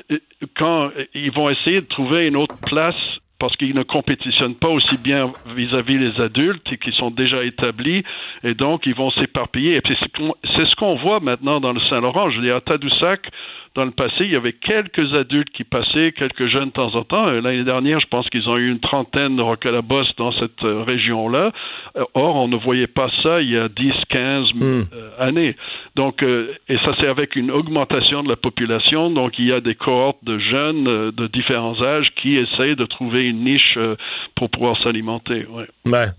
quand 0.57 0.91
ils 1.13 1.31
vont 1.31 1.49
essayer 1.49 1.77
de 1.77 1.87
trouver 1.87 2.27
une 2.27 2.35
autre 2.35 2.55
place 2.65 2.95
parce 3.39 3.55
qu'ils 3.55 3.73
ne 3.73 3.83
compétitionnent 3.83 4.55
pas 4.55 4.67
aussi 4.67 4.97
bien 4.97 5.31
vis-à-vis 5.55 5.97
les 5.97 6.21
adultes 6.21 6.77
qui 6.77 6.91
sont 6.91 7.09
déjà 7.09 7.43
établis, 7.45 8.03
et 8.43 8.53
donc 8.53 8.85
ils 8.85 8.93
vont 8.93 9.11
s'éparpiller. 9.11 9.77
Et 9.77 9.81
c'est 9.87 10.65
ce 10.65 10.75
qu'on 10.75 10.95
voit 10.95 11.21
maintenant 11.21 11.61
dans 11.61 11.71
le 11.71 11.79
Saint-Laurent. 11.79 12.29
Je 12.31 12.41
dire, 12.41 12.57
à 12.57 12.61
Tadoussac, 12.61 13.21
dans 13.75 13.85
le 13.85 13.91
passé, 13.91 14.15
il 14.21 14.31
y 14.31 14.35
avait 14.35 14.53
quelques 14.53 15.13
adultes 15.13 15.51
qui 15.51 15.63
passaient, 15.63 16.11
quelques 16.11 16.47
jeunes 16.47 16.69
de 16.69 16.73
temps 16.73 16.95
en 16.95 17.03
temps. 17.03 17.27
Euh, 17.27 17.39
l'année 17.39 17.63
dernière, 17.63 17.99
je 17.99 18.07
pense 18.07 18.27
qu'ils 18.29 18.49
ont 18.49 18.57
eu 18.57 18.69
une 18.69 18.79
trentaine 18.79 19.35
de 19.35 19.41
rocalabos 19.41 20.05
dans 20.17 20.31
cette 20.31 20.63
euh, 20.63 20.83
région-là. 20.83 21.51
Euh, 21.95 22.03
or, 22.15 22.35
on 22.35 22.47
ne 22.47 22.57
voyait 22.57 22.87
pas 22.87 23.09
ça 23.21 23.41
il 23.41 23.51
y 23.51 23.57
a 23.57 23.69
10, 23.69 23.93
15 24.09 24.53
hmm. 24.55 24.83
années. 25.19 25.55
Donc, 25.95 26.23
et 26.23 26.77
ça, 26.77 26.95
c'est 26.99 27.07
avec 27.07 27.35
une 27.35 27.51
augmentation 27.51 28.23
de 28.23 28.29
la 28.29 28.35
population. 28.35 29.11
Donc, 29.11 29.37
il 29.37 29.45
y 29.45 29.51
a 29.51 29.59
des 29.59 29.75
cohortes 29.75 30.23
de 30.23 30.39
jeunes 30.39 31.11
de 31.11 31.27
différents 31.27 31.81
âges 31.81 32.09
qui 32.15 32.37
essayent 32.37 32.75
de 32.75 32.85
trouver 32.85 33.27
une 33.27 33.43
niche 33.43 33.77
pour 34.35 34.49
pouvoir 34.49 34.81
s'alimenter. 34.81 35.45
Ouais. 35.49 35.65
Ben, 35.85 36.13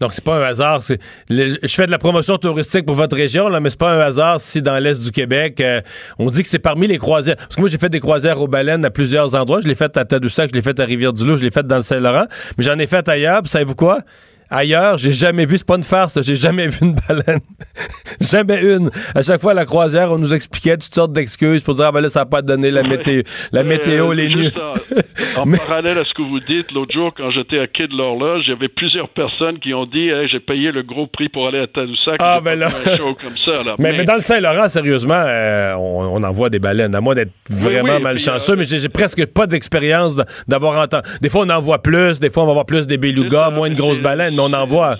donc, 0.00 0.14
c'est 0.14 0.24
pas 0.24 0.36
un 0.36 0.42
hasard. 0.42 0.80
je 1.28 1.58
fais 1.68 1.84
de 1.84 1.90
la 1.90 1.98
promotion 1.98 2.38
touristique 2.38 2.86
pour 2.86 2.94
votre 2.94 3.14
région, 3.14 3.48
là, 3.50 3.60
mais 3.60 3.68
c'est 3.68 3.78
pas 3.78 3.92
un 3.92 4.00
hasard 4.00 4.40
si 4.40 4.62
dans 4.62 4.78
l'Est 4.78 5.02
du 5.02 5.10
Québec, 5.10 5.60
euh, 5.60 5.82
on 6.18 6.30
dit 6.30 6.42
que 6.42 6.48
c'est 6.48 6.58
parmi 6.58 6.86
les 6.86 6.96
croisières. 6.96 7.36
Parce 7.36 7.56
que 7.56 7.60
moi, 7.60 7.68
j'ai 7.68 7.76
fait 7.76 7.90
des 7.90 8.00
croisières 8.00 8.40
aux 8.40 8.48
baleines 8.48 8.82
à 8.86 8.90
plusieurs 8.90 9.34
endroits. 9.34 9.60
Je 9.60 9.68
l'ai 9.68 9.74
fait 9.74 9.94
à 9.98 10.06
Tadoussac, 10.06 10.50
je 10.50 10.54
l'ai 10.54 10.62
fait 10.62 10.80
à 10.80 10.84
Rivière-du-Loup, 10.86 11.36
je 11.36 11.44
l'ai 11.44 11.50
fait 11.50 11.66
dans 11.66 11.76
le 11.76 11.82
Saint-Laurent. 11.82 12.24
Mais 12.56 12.64
j'en 12.64 12.78
ai 12.78 12.86
fait 12.86 13.06
ailleurs. 13.08 13.42
Puis 13.42 13.50
savez-vous 13.50 13.74
quoi? 13.74 14.00
Ailleurs, 14.50 14.98
j'ai 14.98 15.12
jamais 15.12 15.46
vu, 15.46 15.58
c'est 15.58 15.66
pas 15.66 15.76
une 15.76 15.84
farce, 15.84 16.20
j'ai 16.22 16.34
jamais 16.34 16.66
vu 16.66 16.78
une 16.82 16.96
baleine. 17.08 17.40
jamais 18.20 18.60
une. 18.62 18.90
À 19.14 19.22
chaque 19.22 19.40
fois 19.40 19.52
à 19.52 19.54
la 19.54 19.64
croisière, 19.64 20.10
on 20.10 20.18
nous 20.18 20.34
expliquait 20.34 20.76
toutes 20.76 20.92
sortes 20.92 21.12
d'excuses 21.12 21.62
pour 21.62 21.76
dire, 21.76 21.86
ah 21.86 21.92
ben 21.92 22.00
là, 22.00 22.08
ça 22.08 22.20
n'a 22.20 22.26
pas 22.26 22.42
donné 22.42 22.72
la 22.72 22.82
météo, 22.82 23.22
la 23.52 23.62
météo, 23.62 24.12
les 24.12 24.28
nuits. 24.28 24.52
En, 25.36 25.48
parallèle 25.68 25.98
à 25.98 26.04
ce 26.04 26.12
que 26.14 26.22
vous 26.22 26.40
dites, 26.40 26.72
l'autre 26.72 26.92
jour, 26.92 27.12
quand 27.16 27.30
j'étais 27.30 27.60
à 27.60 27.68
Quai 27.68 27.86
de 27.86 27.96
l'Horloge, 27.96 28.42
il 28.46 28.50
y 28.50 28.52
avait 28.52 28.68
plusieurs 28.68 29.08
personnes 29.08 29.60
qui 29.60 29.72
ont 29.72 29.86
dit, 29.86 30.10
j'ai 30.32 30.40
payé 30.40 30.72
le 30.72 30.82
gros 30.82 31.06
prix 31.06 31.28
pour 31.28 31.46
aller 31.46 31.60
à 31.60 31.68
Tadoussac. 31.68 32.16
Ah 32.18 32.40
ben 32.42 32.58
là. 32.58 32.68
Comme 32.98 33.36
ça, 33.36 33.52
Mais, 33.78 34.04
dans 34.04 34.14
le 34.14 34.20
Saint-Laurent, 34.20 34.68
sérieusement, 34.68 35.14
euh, 35.14 35.74
on, 35.74 36.22
en 36.22 36.32
voit 36.32 36.50
des 36.50 36.58
baleines. 36.58 36.94
À 36.94 37.00
moins 37.00 37.14
d'être 37.14 37.32
vraiment 37.48 38.00
malchanceux, 38.00 38.54
euh, 38.54 38.56
mais 38.56 38.64
j'ai 38.64 38.88
presque 38.88 39.26
pas 39.26 39.46
d'expérience 39.46 40.16
d'avoir 40.48 40.80
entendu. 40.80 41.08
Des 41.20 41.28
fois, 41.28 41.44
on 41.46 41.50
en 41.50 41.60
voit 41.60 41.82
plus, 41.82 42.18
des 42.18 42.30
fois, 42.30 42.42
on 42.42 42.46
va 42.46 42.52
voir 42.52 42.66
plus 42.66 42.86
des 42.88 42.98
belugas, 42.98 43.50
moins 43.50 43.70
de 43.70 43.74
grosses 43.74 44.00
baleines 44.00 44.39
on 44.40 44.52
envoie. 44.52 44.96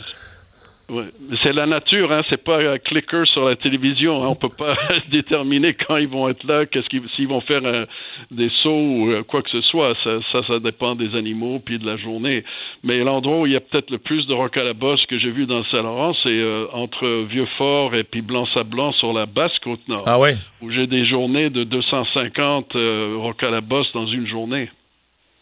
C'est 1.43 1.53
la 1.53 1.67
nature, 1.67 2.11
hein? 2.11 2.23
c'est 2.29 2.43
pas 2.43 2.59
un 2.59 2.79
clicker 2.79 3.27
sur 3.27 3.49
la 3.49 3.55
télévision. 3.55 4.25
Hein? 4.25 4.29
On 4.29 4.35
peut 4.35 4.49
pas 4.49 4.75
déterminer 5.11 5.75
quand 5.75 5.97
ils 5.97 6.09
vont 6.09 6.29
être 6.29 6.45
là, 6.45 6.67
qu'est-ce 6.67 6.89
qu'ils 6.89 7.03
s'ils 7.15 7.29
vont 7.29 7.41
faire 7.41 7.65
euh, 7.65 7.87
des 8.31 8.51
sauts 8.63 8.71
ou 8.71 9.11
euh, 9.11 9.23
quoi 9.23 9.43
que 9.43 9.51
ce 9.51 9.61
soit. 9.61 9.95
Ça, 10.03 10.43
ça, 10.47 10.59
dépend 10.59 10.97
des 10.97 11.15
animaux 11.15 11.61
puis 11.65 11.79
de 11.79 11.87
la 11.87 11.97
journée. 11.97 12.45
Mais 12.83 12.99
l'endroit 13.05 13.41
où 13.41 13.47
il 13.47 13.53
y 13.53 13.57
a 13.57 13.61
peut-être 13.61 13.91
le 13.91 13.99
plus 13.99 14.27
de 14.27 14.35
roc 14.35 14.57
à 14.57 14.65
la 14.65 14.73
bosse 14.73 15.05
que 15.07 15.19
j'ai 15.19 15.31
vu 15.31 15.47
dans 15.47 15.59
le 15.59 15.65
Saint-Laurent, 15.71 16.15
c'est 16.23 16.29
euh, 16.29 16.67
entre 16.73 17.25
Vieux-Fort 17.29 17.95
et 17.95 18.05
puis 18.05 18.23
Blanc-Sablon 18.23 18.93
sur 18.95 19.13
la 19.13 19.27
basse 19.27 19.57
côte 19.63 19.87
nord. 19.89 20.03
Ah 20.07 20.19
ouais? 20.19 20.35
Où 20.61 20.71
j'ai 20.71 20.87
des 20.89 21.07
journées 21.07 21.51
de 21.51 21.63
250 21.65 22.73
roc 23.17 23.43
à 23.43 23.51
la 23.51 23.61
bosse 23.61 23.93
dans 23.93 24.07
une 24.07 24.27
journée. 24.27 24.69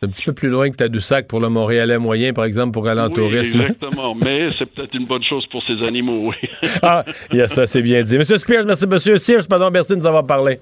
Un 0.00 0.06
petit 0.08 0.22
peu 0.22 0.32
plus 0.32 0.48
loin 0.48 0.70
que 0.70 0.76
Tadoussac 0.76 1.26
pour 1.26 1.40
le 1.40 1.48
Montréalais 1.48 1.98
moyen, 1.98 2.32
par 2.32 2.44
exemple, 2.44 2.70
pour 2.72 2.86
aller 2.86 3.00
en 3.00 3.08
Oui, 3.08 3.14
tourisme. 3.14 3.60
exactement. 3.60 4.14
Mais 4.14 4.48
c'est 4.56 4.66
peut-être 4.66 4.94
une 4.94 5.06
bonne 5.06 5.24
chose 5.24 5.44
pour 5.50 5.60
ces 5.64 5.84
animaux, 5.86 6.28
oui. 6.30 6.48
ah, 6.82 7.04
yes, 7.32 7.52
ça, 7.52 7.66
c'est 7.66 7.82
bien 7.82 8.02
dit. 8.04 8.16
Monsieur 8.16 8.36
Spears, 8.36 8.64
merci. 8.64 8.86
Monsieur 8.86 9.18
Sears, 9.18 9.48
pardon, 9.48 9.70
merci 9.72 9.92
de 9.92 9.96
nous 9.96 10.06
avoir 10.06 10.24
parlé. 10.24 10.60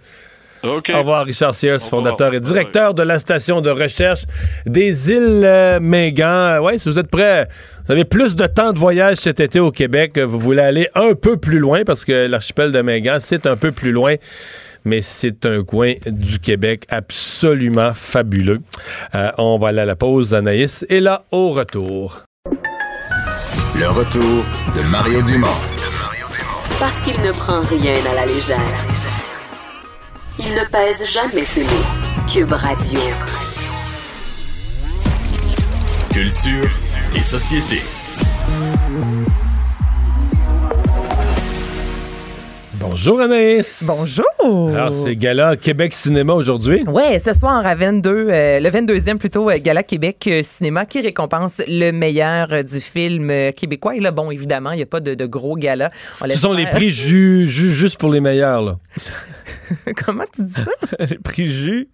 OK. 0.63 0.91
Au 0.95 0.99
revoir, 1.01 1.27
Richard 1.27 1.55
Sears, 1.55 1.81
fondateur 1.83 2.33
et 2.33 2.41
directeur 2.41 2.95
de 2.95 3.03
la 3.03 3.19
station 3.19 3.61
de 3.61 3.69
recherche 3.69 4.23
des 4.65 5.11
îles 5.13 5.43
euh, 5.45 5.81
Mingan. 5.81 6.59
Oui, 6.63 6.79
si 6.79 6.89
vous 6.89 6.99
êtes 6.99 7.11
prêts, 7.11 7.47
vous 7.85 7.93
avez 7.93 8.07
plus 8.07 8.35
de 8.35 8.47
temps 8.47 8.73
de 8.73 8.79
voyage 8.79 9.19
cet 9.19 9.39
été 9.39 9.61
au 9.61 9.71
Québec, 9.71 10.19
vous 10.19 10.39
voulez 10.41 10.63
aller 10.63 10.89
un 10.95 11.13
peu 11.15 11.37
plus 11.37 11.59
loin 11.59 11.85
parce 11.85 12.07
que 12.07 12.27
l'archipel 12.27 12.73
de 12.73 12.81
Mingan, 12.81 13.19
c'est 13.21 13.47
un 13.47 13.57
peu 13.57 13.71
plus 13.71 13.93
loin. 13.93 14.15
Mais 14.87 15.03
c'est 15.03 15.45
un 15.47 15.65
coin 15.65 15.95
du 16.07 16.39
Québec 16.39 16.87
absolument 16.89 17.93
fabuleux. 17.93 18.61
Euh, 19.17 19.33
on 19.37 19.59
va 19.59 19.69
aller 19.69 19.81
à 19.81 19.85
la 19.85 19.97
pause, 19.97 20.33
Anaïs. 20.33 20.87
Et 20.89 21.01
là, 21.01 21.25
au 21.33 21.51
retour. 21.51 22.23
Le 23.77 23.89
retour 23.89 24.45
de 24.77 24.83
Mario 24.93 25.23
Dumont. 25.23 25.49
Parce 26.79 27.01
qu'il 27.01 27.21
ne 27.21 27.33
prend 27.33 27.63
rien 27.63 27.97
à 28.13 28.15
la 28.15 28.27
légère. 28.27 28.87
Il 30.39 30.55
ne 30.55 30.65
pèse 30.71 31.05
jamais 31.13 31.45
ses 31.45 31.65
mots. 31.65 31.69
Cube 32.33 32.53
Radio. 32.53 33.01
Culture 36.13 36.71
et 37.17 37.23
société. 37.23 37.83
Bonjour 42.99 43.21
Anaïs. 43.21 43.85
Bonjour. 43.87 44.71
Alors 44.71 44.91
c'est 44.91 45.17
Gala 45.17 45.55
Québec 45.57 45.93
Cinéma 45.93 46.33
aujourd'hui. 46.33 46.83
Ouais, 46.87 47.19
ce 47.19 47.35
soir 47.35 47.67
à 47.67 47.75
22, 47.75 48.11
euh, 48.11 48.59
le 48.59 48.71
22e 48.71 49.19
plutôt 49.19 49.51
euh, 49.51 49.59
Gala 49.61 49.83
Québec 49.83 50.25
euh, 50.29 50.41
Cinéma 50.43 50.87
qui 50.87 51.03
récompense 51.03 51.61
le 51.69 51.91
meilleur 51.91 52.51
euh, 52.53 52.63
du 52.63 52.81
film 52.81 53.31
québécois. 53.53 53.97
Et 53.97 54.01
là, 54.01 54.13
bon, 54.13 54.31
évidemment, 54.31 54.71
il 54.71 54.77
n'y 54.79 54.83
a 54.83 54.87
pas 54.87 55.01
de, 55.01 55.13
de 55.15 55.27
gros 55.27 55.57
galas. 55.57 55.91
On 56.23 56.31
Ce 56.31 56.39
sont 56.39 56.55
les 56.55 56.65
prix 56.65 56.91
ju- 56.91 57.47
ju- 57.47 57.71
juste 57.75 57.99
pour 57.99 58.11
les 58.11 58.21
meilleurs. 58.23 58.63
Là. 58.63 58.79
Comment 60.07 60.25
tu 60.35 60.45
dis 60.45 60.55
ça? 60.55 61.05
les 61.11 61.19
prix 61.19 61.47
jus, 61.47 61.89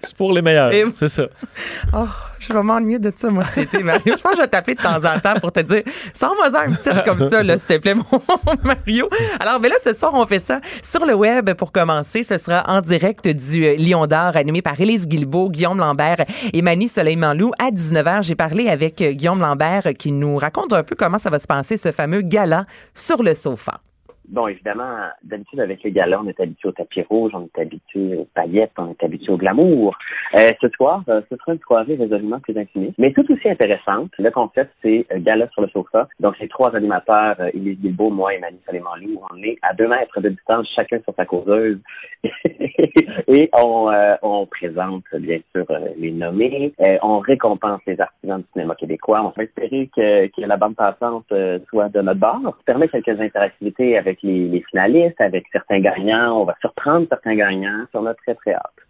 c'est 0.00 0.16
pour 0.16 0.32
les 0.32 0.42
meilleurs. 0.42 0.72
Et- 0.72 0.84
C'est 0.94 1.08
ça. 1.08 1.24
Oh, 1.92 2.06
je 2.38 2.52
vais 2.52 2.62
m'ennuyer 2.62 2.98
de 2.98 3.12
ça, 3.16 3.30
moi, 3.30 3.44
cet 3.44 3.72
été, 3.74 3.82
Mario. 3.82 4.02
Je 4.16 4.22
pense 4.22 4.32
que 4.32 4.36
je 4.36 4.42
vais 4.42 4.48
t'appeler 4.48 4.74
de 4.74 4.82
temps 4.82 4.96
en 5.04 5.18
temps 5.20 5.34
pour 5.40 5.52
te 5.52 5.60
dire, 5.60 5.82
sors-moi 6.14 6.46
un 6.58 6.72
petit 6.72 6.90
comme 7.04 7.30
ça, 7.30 7.42
là, 7.42 7.58
s'il 7.58 7.66
te 7.68 7.78
plaît, 7.78 7.94
mon 7.94 8.04
Mario. 8.64 9.08
Alors, 9.40 9.58
ben 9.60 9.68
là, 9.68 9.76
ce 9.82 9.92
soir, 9.92 10.12
on 10.14 10.26
fait 10.26 10.38
ça 10.38 10.60
sur 10.82 11.06
le 11.06 11.14
web 11.14 11.52
pour 11.54 11.72
commencer. 11.72 12.22
Ce 12.22 12.38
sera 12.38 12.64
en 12.68 12.80
direct 12.82 13.26
du 13.26 13.64
euh, 13.64 13.76
Lion 13.76 14.06
d'Or, 14.06 14.36
animé 14.36 14.62
par 14.62 14.78
Élise 14.80 15.06
Guilbeault, 15.06 15.50
Guillaume 15.50 15.78
Lambert 15.78 16.24
et 16.52 16.62
Mani 16.62 16.88
Soleil-Manlou. 16.88 17.52
À 17.58 17.70
19h, 17.70 18.22
j'ai 18.22 18.34
parlé 18.36 18.68
avec 18.68 19.00
euh, 19.00 19.12
Guillaume 19.12 19.40
Lambert 19.40 19.82
euh, 19.86 19.92
qui 19.92 20.12
nous 20.12 20.36
raconte 20.36 20.72
un 20.72 20.82
peu 20.82 20.94
comment 20.96 21.18
ça 21.18 21.30
va 21.30 21.38
se 21.38 21.46
passer, 21.46 21.76
ce 21.76 21.90
fameux 21.92 22.20
gala 22.22 22.66
sur 22.94 23.22
le 23.22 23.34
sofa. 23.34 23.80
Bon, 24.28 24.48
évidemment, 24.48 25.06
d'habitude, 25.22 25.60
avec 25.60 25.82
les 25.84 25.92
galas, 25.92 26.20
on 26.20 26.26
est 26.26 26.40
habitué 26.40 26.68
au 26.68 26.72
tapis 26.72 27.02
rouge, 27.02 27.30
on 27.34 27.44
est 27.44 27.60
habitué 27.60 28.16
aux 28.16 28.26
paillettes, 28.34 28.72
on 28.76 28.90
est 28.90 29.04
habitué 29.04 29.32
au 29.32 29.36
glamour. 29.36 29.96
Euh, 30.36 30.48
ce 30.60 30.68
soir, 30.70 31.04
euh, 31.08 31.20
ce 31.30 31.36
sera 31.36 31.52
une 31.52 31.60
soirée 31.60 31.94
résolument 31.94 32.40
plus 32.40 32.58
intimiste, 32.58 32.94
mais 32.98 33.12
tout 33.12 33.30
aussi 33.30 33.48
intéressante. 33.48 34.10
Le 34.18 34.30
concept, 34.30 34.72
c'est 34.82 35.06
euh, 35.12 35.20
gala 35.20 35.48
sur 35.50 35.62
le 35.62 35.68
sofa. 35.68 36.08
Donc, 36.18 36.38
les 36.40 36.48
trois 36.48 36.74
animateurs, 36.76 37.36
euh, 37.38 37.50
Élise 37.54 37.78
Guilbeault, 37.78 38.10
moi 38.10 38.34
et 38.34 38.38
Mani 38.38 38.58
Soleiman-Lou, 38.66 39.20
on 39.32 39.42
est 39.44 39.58
à 39.62 39.74
deux 39.74 39.86
mètres 39.86 40.20
de 40.20 40.30
distance, 40.30 40.68
chacun 40.74 40.98
sur 41.02 41.14
sa 41.14 41.24
causeuse. 41.24 41.78
et 42.24 43.48
on, 43.52 43.90
euh, 43.92 44.16
on 44.22 44.46
présente, 44.46 45.04
bien 45.14 45.38
sûr, 45.54 45.66
les 45.96 46.10
nommés. 46.10 46.72
On 47.02 47.20
récompense 47.20 47.80
les 47.86 48.00
artisans 48.00 48.40
du 48.40 48.46
cinéma 48.52 48.74
québécois. 48.74 49.22
On 49.22 49.32
va 49.36 49.44
espérer 49.44 49.88
que, 49.94 50.26
que 50.26 50.40
la 50.40 50.56
bande 50.56 50.74
passante 50.74 51.32
soit 51.68 51.88
de 51.90 52.00
notre 52.00 52.18
bord. 52.18 52.40
Ça 52.44 52.62
permet 52.64 52.88
quelques 52.88 53.20
interactivités 53.20 53.96
avec 53.96 54.15
les, 54.22 54.48
les 54.48 54.62
finalistes, 54.70 55.20
avec 55.20 55.46
certains 55.52 55.80
gagnants. 55.80 56.40
On 56.40 56.44
va 56.44 56.54
surprendre 56.60 57.06
certains 57.08 57.34
gagnants. 57.34 57.84
On 57.94 58.06
a 58.06 58.14
très, 58.14 58.34
très 58.34 58.54
hâte. 58.54 58.85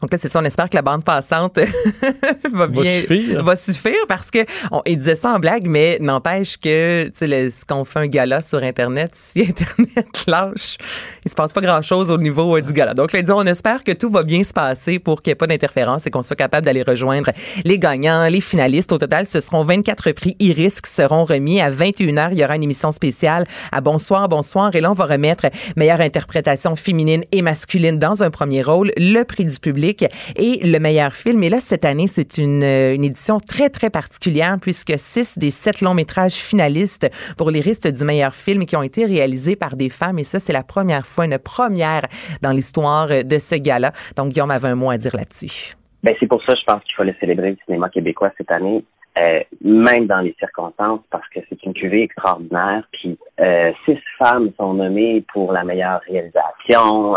Donc 0.00 0.10
là, 0.12 0.18
c'est 0.18 0.28
ça, 0.28 0.40
on 0.40 0.44
espère 0.44 0.68
que 0.70 0.76
la 0.76 0.82
bande 0.82 1.04
passante 1.04 1.58
va 2.52 2.66
bien 2.66 2.84
suffire. 2.84 3.42
va 3.42 3.56
suffire 3.56 4.04
parce 4.08 4.30
que 4.30 4.40
on, 4.70 4.82
il 4.86 4.96
disait 4.96 5.14
ça 5.16 5.30
en 5.34 5.38
blague, 5.38 5.66
mais 5.66 5.98
n'empêche 6.00 6.56
que 6.58 7.04
tu 7.04 7.10
sais 7.14 7.26
le- 7.26 7.50
ce 7.50 7.64
qu'on 7.64 7.84
fait 7.84 8.00
un 8.00 8.06
gala 8.06 8.40
sur 8.40 8.62
Internet, 8.62 9.10
si 9.14 9.40
Internet 9.48 10.24
lâche, 10.26 10.76
il 11.24 11.30
se 11.30 11.34
passe 11.34 11.52
pas 11.52 11.60
grand 11.60 11.82
chose 11.82 12.10
au 12.10 12.18
niveau 12.18 12.56
euh, 12.56 12.60
du 12.62 12.72
gala. 12.72 12.94
Donc 12.94 13.12
là, 13.12 13.22
dit, 13.22 13.30
on 13.32 13.44
espère 13.46 13.84
que 13.84 13.92
tout 13.92 14.10
va 14.10 14.22
bien 14.22 14.42
se 14.44 14.52
passer 14.52 14.98
pour 14.98 15.22
qu'il 15.22 15.30
n'y 15.30 15.32
ait 15.32 15.36
pas 15.36 15.46
d'interférence 15.46 16.06
et 16.06 16.10
qu'on 16.10 16.22
soit 16.22 16.36
capable 16.36 16.64
d'aller 16.64 16.82
rejoindre 16.82 17.30
les 17.64 17.78
gagnants, 17.78 18.26
les 18.28 18.40
finalistes. 18.40 18.92
Au 18.92 18.98
total, 18.98 19.26
ce 19.26 19.40
seront 19.40 19.64
24 19.64 20.12
prix 20.12 20.36
Iris 20.40 20.80
qui 20.80 20.90
seront 20.92 21.24
remis 21.24 21.60
à 21.60 21.70
21h. 21.70 22.28
Il 22.32 22.38
y 22.38 22.44
aura 22.44 22.56
une 22.56 22.62
émission 22.64 22.90
spéciale 22.90 23.46
à 23.70 23.80
Bonsoir, 23.80 24.28
Bonsoir. 24.28 24.74
Et 24.74 24.80
là, 24.80 24.90
on 24.90 24.94
va 24.94 25.06
remettre 25.06 25.46
meilleure 25.76 26.00
interprétation 26.00 26.76
féminine 26.76 27.24
et 27.32 27.42
masculine 27.42 27.98
dans 27.98 28.22
un 28.22 28.30
premier 28.30 28.62
rôle, 28.62 28.92
le 28.96 29.22
prix 29.24 29.44
du 29.44 29.58
public 29.58 29.81
et 29.82 30.60
le 30.62 30.78
meilleur 30.78 31.12
film. 31.12 31.42
Et 31.42 31.50
là, 31.50 31.58
cette 31.60 31.84
année, 31.84 32.06
c'est 32.06 32.38
une, 32.38 32.62
euh, 32.62 32.94
une 32.94 33.04
édition 33.04 33.38
très, 33.40 33.68
très 33.68 33.90
particulière 33.90 34.56
puisque 34.60 34.92
six 34.96 35.38
des 35.38 35.50
sept 35.50 35.80
longs 35.80 35.94
métrages 35.94 36.34
finalistes 36.34 37.10
pour 37.36 37.50
les 37.50 37.60
risques 37.60 37.88
du 37.88 38.04
meilleur 38.04 38.34
film 38.34 38.64
qui 38.64 38.76
ont 38.76 38.82
été 38.82 39.04
réalisés 39.04 39.56
par 39.56 39.76
des 39.76 39.90
femmes. 39.90 40.18
Et 40.18 40.24
ça, 40.24 40.38
c'est 40.38 40.52
la 40.52 40.62
première 40.62 41.06
fois, 41.06 41.24
une 41.24 41.38
première 41.38 42.02
dans 42.42 42.52
l'histoire 42.52 43.08
de 43.08 43.38
ce 43.38 43.56
gala. 43.56 43.92
Donc, 44.16 44.28
Guillaume 44.28 44.50
avait 44.50 44.68
un 44.68 44.74
mot 44.74 44.90
à 44.90 44.98
dire 44.98 45.16
là-dessus. 45.16 45.74
Ben, 46.02 46.14
c'est 46.18 46.26
pour 46.26 46.42
ça, 46.44 46.54
je 46.54 46.64
pense 46.64 46.82
qu'il 46.84 46.94
fallait 46.96 47.16
célébrer 47.20 47.50
le 47.50 47.56
cinéma 47.64 47.88
québécois 47.88 48.32
cette 48.36 48.50
année, 48.50 48.84
euh, 49.18 49.40
même 49.62 50.06
dans 50.06 50.20
les 50.20 50.34
circonstances, 50.38 51.00
parce 51.10 51.28
que 51.28 51.40
c'est 51.48 51.62
une 51.62 51.74
cuvée 51.74 52.02
extraordinaire. 52.02 52.88
Puis, 52.92 53.16
euh, 53.40 53.72
six 53.84 53.98
femmes 54.18 54.50
sont 54.58 54.74
nommées 54.74 55.24
pour 55.32 55.52
la 55.52 55.62
meilleure 55.64 56.00
réalisation. 56.08 57.16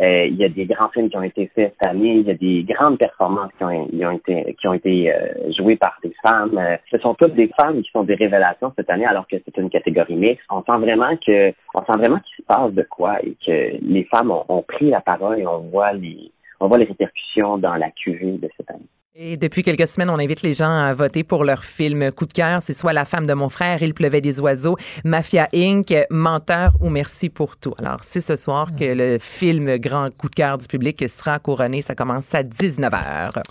Euh, 0.00 0.24
il 0.26 0.36
y 0.36 0.44
a 0.44 0.48
des 0.48 0.64
grands 0.64 0.88
films 0.88 1.10
qui 1.10 1.16
ont 1.16 1.22
été 1.22 1.50
faits 1.54 1.74
cette 1.78 1.90
année. 1.90 2.16
Il 2.16 2.26
y 2.26 2.30
a 2.30 2.34
des 2.34 2.64
grandes 2.64 2.98
performances 2.98 3.52
qui 3.58 3.64
ont, 3.64 4.10
été, 4.10 4.56
qui 4.58 4.66
ont 4.66 4.72
été 4.72 5.12
euh, 5.12 5.52
jouées 5.58 5.76
par 5.76 5.98
des 6.02 6.14
femmes. 6.24 6.56
Euh, 6.56 6.76
ce 6.90 6.98
sont 6.98 7.14
toutes 7.14 7.34
des 7.34 7.50
femmes 7.60 7.82
qui 7.82 7.90
sont 7.90 8.04
des 8.04 8.14
révélations 8.14 8.72
cette 8.76 8.88
année, 8.88 9.04
alors 9.04 9.26
que 9.26 9.36
c'est 9.44 9.56
une 9.58 9.68
catégorie 9.68 10.16
mixte. 10.16 10.44
On 10.50 10.62
sent 10.62 10.78
vraiment 10.78 11.16
que, 11.16 11.50
on 11.74 11.80
sent 11.80 11.98
vraiment 11.98 12.18
qu'il 12.20 12.36
se 12.36 12.42
passe 12.46 12.72
de 12.72 12.82
quoi 12.82 13.18
et 13.22 13.36
que 13.44 13.76
les 13.82 14.04
femmes 14.04 14.30
ont, 14.30 14.44
ont 14.48 14.62
pris 14.62 14.88
la 14.88 15.02
parole 15.02 15.38
et 15.38 15.46
on 15.46 15.58
voit 15.68 15.92
les, 15.92 16.32
on 16.60 16.68
voit 16.68 16.78
les 16.78 16.86
répercussions 16.86 17.58
dans 17.58 17.74
la 17.74 17.90
cuvée 17.90 18.38
de 18.38 18.48
cette 18.56 18.70
année. 18.70 18.88
Et 19.22 19.36
depuis 19.36 19.62
quelques 19.62 19.86
semaines, 19.86 20.08
on 20.08 20.18
invite 20.18 20.40
les 20.40 20.54
gens 20.54 20.70
à 20.80 20.94
voter 20.94 21.24
pour 21.24 21.44
leur 21.44 21.62
film 21.62 22.10
coup 22.10 22.24
de 22.24 22.32
cœur. 22.32 22.60
C'est 22.62 22.72
soit 22.72 22.94
La 22.94 23.04
femme 23.04 23.26
de 23.26 23.34
mon 23.34 23.50
frère, 23.50 23.82
Il 23.82 23.92
pleuvait 23.92 24.22
des 24.22 24.40
oiseaux, 24.40 24.78
Mafia 25.04 25.46
Inc., 25.54 25.92
Menteur 26.08 26.72
ou 26.80 26.88
Merci 26.88 27.28
pour 27.28 27.58
tout. 27.58 27.74
Alors, 27.78 27.98
c'est 28.00 28.22
ce 28.22 28.34
soir 28.36 28.68
que 28.78 28.84
le 28.84 29.18
film 29.20 29.76
grand 29.76 30.08
coup 30.16 30.30
de 30.30 30.34
cœur 30.34 30.56
du 30.56 30.66
public 30.66 31.06
sera 31.06 31.38
couronné. 31.38 31.82
Ça 31.82 31.94
commence 31.94 32.34
à 32.34 32.42
19h. 32.42 33.42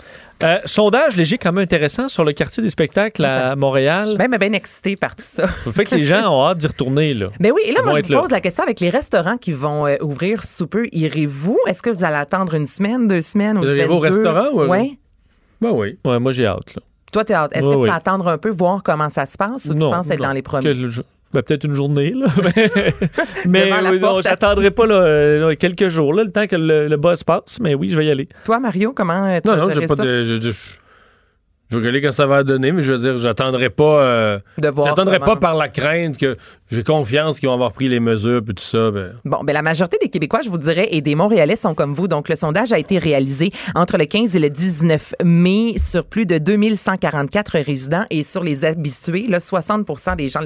Euh, 0.42 0.58
sondage 0.64 1.14
léger 1.16 1.38
quand 1.38 1.52
même 1.52 1.62
intéressant 1.62 2.08
sur 2.08 2.24
le 2.24 2.32
quartier 2.32 2.64
des 2.64 2.70
spectacles 2.70 3.24
à 3.24 3.54
Montréal. 3.54 4.06
Je 4.06 4.10
suis 4.10 4.18
même 4.18 4.36
bien 4.40 4.52
excitée 4.54 4.96
par 4.96 5.14
tout 5.14 5.22
ça. 5.24 5.46
Ça 5.46 5.70
fait 5.70 5.84
que 5.84 5.94
les 5.94 6.02
gens 6.02 6.34
ont 6.36 6.48
hâte 6.48 6.58
d'y 6.58 6.66
retourner. 6.66 7.14
Là. 7.14 7.28
Mais 7.38 7.50
oui, 7.52 7.60
et 7.64 7.70
là, 7.70 7.78
Ils 7.84 7.86
moi, 7.86 8.00
je 8.02 8.06
vous 8.08 8.12
là. 8.14 8.22
pose 8.22 8.30
la 8.32 8.40
question 8.40 8.64
avec 8.64 8.80
les 8.80 8.90
restaurants 8.90 9.36
qui 9.36 9.52
vont 9.52 9.86
euh, 9.86 9.98
ouvrir 10.00 10.42
sous 10.42 10.66
peu. 10.66 10.88
Irez-vous? 10.90 11.60
Est-ce 11.68 11.80
que 11.80 11.90
vous 11.90 12.02
allez 12.02 12.16
attendre 12.16 12.54
une 12.54 12.66
semaine, 12.66 13.06
deux 13.06 13.22
semaines 13.22 13.56
ou 13.56 13.60
Vous 13.60 13.68
allez 13.68 13.82
22? 13.82 13.94
au 13.94 13.98
restaurant 14.00 14.46
ou- 14.52 14.64
Oui. 14.68 14.98
Ben 15.60 15.70
oui. 15.72 15.98
Ouais, 16.04 16.18
moi, 16.18 16.32
j'ai 16.32 16.46
hâte. 16.46 16.74
Là. 16.76 16.82
Toi, 17.12 17.24
t'es 17.24 17.34
hâte. 17.34 17.50
Est-ce 17.54 17.66
que 17.66 17.80
tu 17.82 17.86
vas 17.88 17.94
attendre 17.96 18.28
un 18.28 18.38
peu, 18.38 18.50
voir 18.50 18.82
comment 18.82 19.08
ça 19.08 19.26
se 19.26 19.36
passe 19.36 19.66
ou 19.66 19.72
tu 19.72 19.78
Non, 19.78 19.90
penses 19.90 20.10
être 20.10 20.20
non. 20.20 20.26
dans 20.28 20.32
les 20.32 20.42
premiers? 20.42 20.74
Ben, 21.32 21.42
peut-être 21.42 21.64
une 21.64 21.74
journée, 21.74 22.10
là. 22.10 22.26
mais 23.46 23.70
oui, 23.90 24.00
non, 24.00 24.20
j'attendrai 24.20 24.70
pas 24.72 24.86
là, 24.86 24.94
euh, 24.96 25.54
quelques 25.54 25.88
jours, 25.88 26.12
là, 26.12 26.24
le 26.24 26.32
temps 26.32 26.46
que 26.48 26.56
le, 26.56 26.88
le 26.88 26.96
buzz 26.96 27.22
passe, 27.22 27.58
mais 27.60 27.74
oui, 27.74 27.88
je 27.88 27.96
vais 27.96 28.06
y 28.06 28.10
aller. 28.10 28.28
Toi, 28.44 28.58
Mario, 28.58 28.92
comment 28.92 29.26
euh, 29.26 29.38
tu 29.40 29.48
Non, 29.48 29.54
vas 29.54 29.60
non, 29.62 29.68
gérer 29.68 29.80
j'ai 29.82 29.86
pas 29.86 29.94
ça? 29.96 30.04
de. 30.04 30.24
Je, 30.24 30.40
je, 30.40 30.50
je 30.50 31.76
vais 31.76 31.76
regarder 31.76 32.02
quand 32.02 32.10
ça 32.12 32.26
va 32.26 32.42
donner, 32.42 32.72
mais 32.72 32.82
je 32.82 32.90
veux 32.92 32.98
dire, 32.98 33.18
j'attendrai 33.18 33.70
pas. 33.70 34.00
euh, 34.02 34.38
De 34.58 34.68
voir 34.68 34.88
J'attendrai 34.88 35.20
pas 35.20 35.36
par 35.36 35.54
la 35.54 35.68
crainte 35.68 36.16
que 36.18 36.36
j'ai 36.70 36.84
confiance 36.84 37.40
qu'ils 37.40 37.48
vont 37.48 37.54
avoir 37.54 37.72
pris 37.72 37.88
les 37.88 37.98
mesures 37.98 38.42
puis 38.44 38.54
tout 38.54 38.62
ça. 38.62 38.92
Ben. 38.92 39.12
Bon, 39.24 39.40
ben 39.42 39.52
la 39.52 39.62
majorité 39.62 39.98
des 40.00 40.08
Québécois, 40.08 40.40
je 40.42 40.50
vous 40.50 40.58
dirais, 40.58 40.88
et 40.92 41.00
des 41.00 41.16
Montréalais 41.16 41.56
sont 41.56 41.74
comme 41.74 41.94
vous. 41.94 42.06
Donc, 42.06 42.28
le 42.28 42.36
sondage 42.36 42.72
a 42.72 42.78
été 42.78 42.98
réalisé 42.98 43.50
entre 43.74 43.98
le 43.98 44.04
15 44.04 44.36
et 44.36 44.38
le 44.38 44.50
19 44.50 45.14
mai 45.24 45.74
sur 45.78 46.04
plus 46.04 46.26
de 46.26 46.38
2144 46.38 47.58
résidents 47.58 48.04
et 48.10 48.22
sur 48.22 48.44
les 48.44 48.64
habitués, 48.64 49.26
là, 49.28 49.40
60 49.40 50.16
des 50.16 50.28
gens 50.28 50.40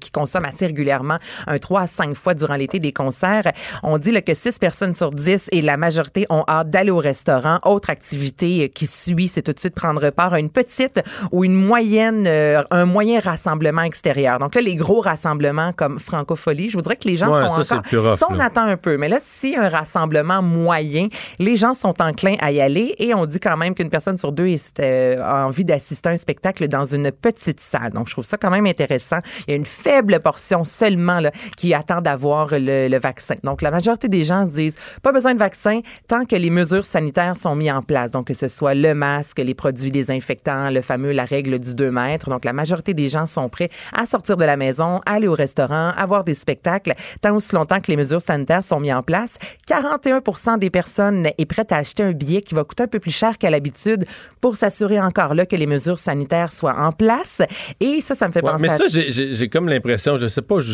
qui, 0.00 0.10
consomment 0.10 0.46
assez 0.46 0.66
régulièrement 0.66 1.18
un 1.46 1.58
3 1.58 1.82
à 1.82 1.86
5 1.86 2.14
fois 2.14 2.34
durant 2.34 2.54
l'été 2.54 2.78
des 2.78 2.92
concerts. 2.92 3.52
On 3.82 3.98
dit 3.98 4.12
que 4.22 4.32
6 4.32 4.58
personnes 4.58 4.94
sur 4.94 5.10
10 5.10 5.48
et 5.52 5.60
la 5.60 5.76
majorité 5.76 6.26
ont 6.30 6.44
hâte 6.48 6.70
d'aller 6.70 6.90
au 6.90 6.98
restaurant. 6.98 7.58
Autre 7.64 7.90
activité 7.90 8.64
euh, 8.64 8.68
qui 8.68 8.86
suit, 8.86 9.28
c'est 9.28 9.42
tout 9.42 9.52
de 9.52 9.60
suite 9.60 9.74
prendre 9.74 10.08
part 10.10 10.32
à 10.32 10.40
une 10.40 10.50
petite 10.50 11.02
ou 11.32 11.44
une 11.44 11.54
moyenne, 11.54 12.24
euh, 12.26 12.62
un 12.70 12.86
moyen 12.86 13.20
rassemblement 13.20 13.82
extérieur. 13.82 14.38
Donc 14.38 14.54
là, 14.54 14.62
les 14.62 14.76
gros 14.76 15.00
rassemblements 15.00 15.65
événements 15.66 15.72
comme 15.72 15.98
Francophonie, 15.98 16.70
je 16.70 16.76
voudrais 16.76 16.96
que 16.96 17.06
les 17.08 17.16
gens 17.16 17.26
Ouais, 17.32 17.46
sont 17.46 17.62
ça, 17.62 17.76
encore... 17.76 18.04
rough, 18.10 18.18
ça, 18.18 18.26
on 18.30 18.34
là. 18.34 18.44
attend 18.46 18.62
un 18.62 18.76
peu. 18.76 18.96
Mais 18.96 19.08
là, 19.08 19.18
si 19.20 19.56
un 19.56 19.68
rassemblement 19.68 20.42
moyen, 20.42 21.08
les 21.38 21.56
gens 21.56 21.74
sont 21.74 21.94
enclins 22.00 22.36
à 22.40 22.52
y 22.52 22.60
aller 22.60 22.94
et 22.98 23.14
on 23.14 23.26
dit 23.26 23.40
quand 23.40 23.56
même 23.56 23.74
qu'une 23.74 23.90
personne 23.90 24.18
sur 24.18 24.32
deux 24.32 24.46
euh, 24.80 25.22
a 25.22 25.46
envie 25.46 25.64
d'assister 25.64 26.08
à 26.08 26.12
un 26.12 26.16
spectacle 26.16 26.68
dans 26.68 26.84
une 26.84 27.10
petite 27.10 27.60
salle. 27.60 27.92
Donc, 27.92 28.08
je 28.08 28.12
trouve 28.12 28.24
ça 28.24 28.36
quand 28.36 28.50
même 28.50 28.66
intéressant. 28.66 29.18
Il 29.46 29.50
y 29.50 29.54
a 29.54 29.56
une 29.56 29.66
faible 29.66 30.20
portion 30.20 30.64
seulement 30.64 31.20
là, 31.20 31.30
qui 31.56 31.74
attend 31.74 32.00
d'avoir 32.00 32.48
le, 32.52 32.88
le 32.88 32.98
vaccin. 32.98 33.34
Donc, 33.42 33.62
la 33.62 33.70
majorité 33.70 34.08
des 34.08 34.24
gens 34.24 34.44
se 34.46 34.50
disent 34.52 34.76
pas 35.02 35.12
besoin 35.12 35.34
de 35.34 35.38
vaccin 35.38 35.80
tant 36.08 36.24
que 36.24 36.36
les 36.36 36.50
mesures 36.50 36.86
sanitaires 36.86 37.36
sont 37.36 37.54
mises 37.56 37.72
en 37.72 37.82
place. 37.82 38.12
Donc, 38.12 38.26
que 38.28 38.34
ce 38.34 38.48
soit 38.48 38.74
le 38.74 38.94
masque, 38.94 39.38
les 39.38 39.54
produits 39.54 39.90
désinfectants, 39.90 40.70
le 40.70 40.80
fameux 40.82 41.12
la 41.12 41.24
règle 41.24 41.58
du 41.58 41.74
2 41.74 41.90
mètres. 41.90 42.30
Donc, 42.30 42.44
la 42.44 42.52
majorité 42.52 42.94
des 42.94 43.08
gens 43.08 43.26
sont 43.26 43.48
prêts 43.48 43.70
à 43.92 44.06
sortir 44.06 44.36
de 44.36 44.44
la 44.44 44.56
maison, 44.56 45.00
aller 45.06 45.26
au 45.28 45.34
restaurant, 45.34 45.55
avoir 45.64 46.24
des 46.24 46.34
spectacles, 46.34 46.94
tant 47.20 47.34
aussi 47.34 47.54
longtemps 47.54 47.80
que 47.80 47.88
les 47.90 47.96
mesures 47.96 48.20
sanitaires 48.20 48.64
sont 48.64 48.80
mises 48.80 48.92
en 48.94 49.02
place. 49.02 49.34
41 49.66 50.58
des 50.58 50.70
personnes 50.70 51.28
est 51.38 51.46
prête 51.46 51.72
à 51.72 51.76
acheter 51.76 52.02
un 52.02 52.12
billet 52.12 52.42
qui 52.42 52.54
va 52.54 52.64
coûter 52.64 52.84
un 52.84 52.88
peu 52.88 53.00
plus 53.00 53.10
cher 53.10 53.38
qu'à 53.38 53.50
l'habitude 53.50 54.04
pour 54.40 54.56
s'assurer 54.56 55.00
encore 55.00 55.34
là 55.34 55.46
que 55.46 55.56
les 55.56 55.66
mesures 55.66 55.98
sanitaires 55.98 56.52
soient 56.52 56.78
en 56.78 56.92
place. 56.92 57.42
Et 57.80 58.00
ça, 58.00 58.14
ça 58.14 58.28
me 58.28 58.32
fait 58.32 58.42
Ouais, 58.44 58.50
penser 58.52 58.62
mais 58.62 58.70
à... 58.70 58.76
ça, 58.76 58.84
j'ai- 58.88 59.48
comme 59.48 59.68
l'impression, 59.68 60.16
je 60.18 60.26
sais 60.28 60.42
pas, 60.42 60.58
je- 60.60 60.72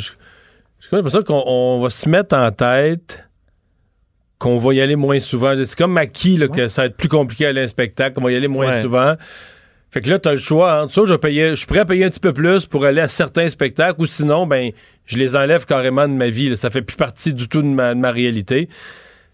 j'ai 0.80 0.88
comme 0.88 0.98
l'impression 0.98 1.22
qu'on 1.22 1.42
on 1.46 1.80
va 1.80 1.90
se 1.90 2.08
mettre 2.08 2.36
en 2.36 2.50
tête 2.50 3.28
qu'on 4.38 4.58
va 4.58 4.74
y 4.74 4.80
aller 4.80 4.96
moins 4.96 5.20
souvent. 5.20 5.54
C'est 5.64 5.78
comme 5.78 5.96
acquis 5.96 6.36
là, 6.36 6.48
que 6.48 6.66
ça 6.68 6.82
va 6.82 6.86
être 6.86 6.96
plus 6.96 7.08
compliqué 7.08 7.46
à 7.46 7.50
aller 7.50 7.60
à 7.60 7.64
un 7.64 7.68
spectacle, 7.68 8.14
qu'on 8.16 8.24
va 8.24 8.32
y 8.32 8.36
aller 8.36 8.48
moins 8.48 8.66
Ouais. 8.68 8.82
souvent. 8.82 9.14
Fait 9.92 10.00
que 10.00 10.08
là, 10.08 10.18
tu 10.18 10.26
as 10.26 10.32
le 10.32 10.38
choix 10.38 10.82
entre 10.82 10.94
ça, 10.94 11.02
je, 11.06 11.12
payer, 11.12 11.50
je 11.50 11.54
suis 11.56 11.66
prêt 11.66 11.84
payer 11.84 12.06
un 12.06 12.08
petit 12.08 12.18
peu 12.18 12.32
plus 12.32 12.64
pour 12.64 12.86
aller 12.86 13.02
à 13.02 13.08
certains 13.08 13.46
spectacles, 13.50 14.00
ou 14.00 14.06
sinon, 14.06 14.46
ben, 14.46 14.72
je 15.04 15.18
les 15.18 15.36
enlève 15.36 15.66
carrément 15.66 16.08
de 16.08 16.14
ma 16.14 16.30
vie. 16.30 16.48
là. 16.48 16.56
Ça 16.56 16.70
fait 16.70 16.80
plus 16.80 16.96
partie 16.96 17.34
du 17.34 17.46
tout 17.46 17.60
de 17.60 17.66
ma, 17.66 17.94
de 17.94 18.00
ma 18.00 18.10
réalité. 18.10 18.70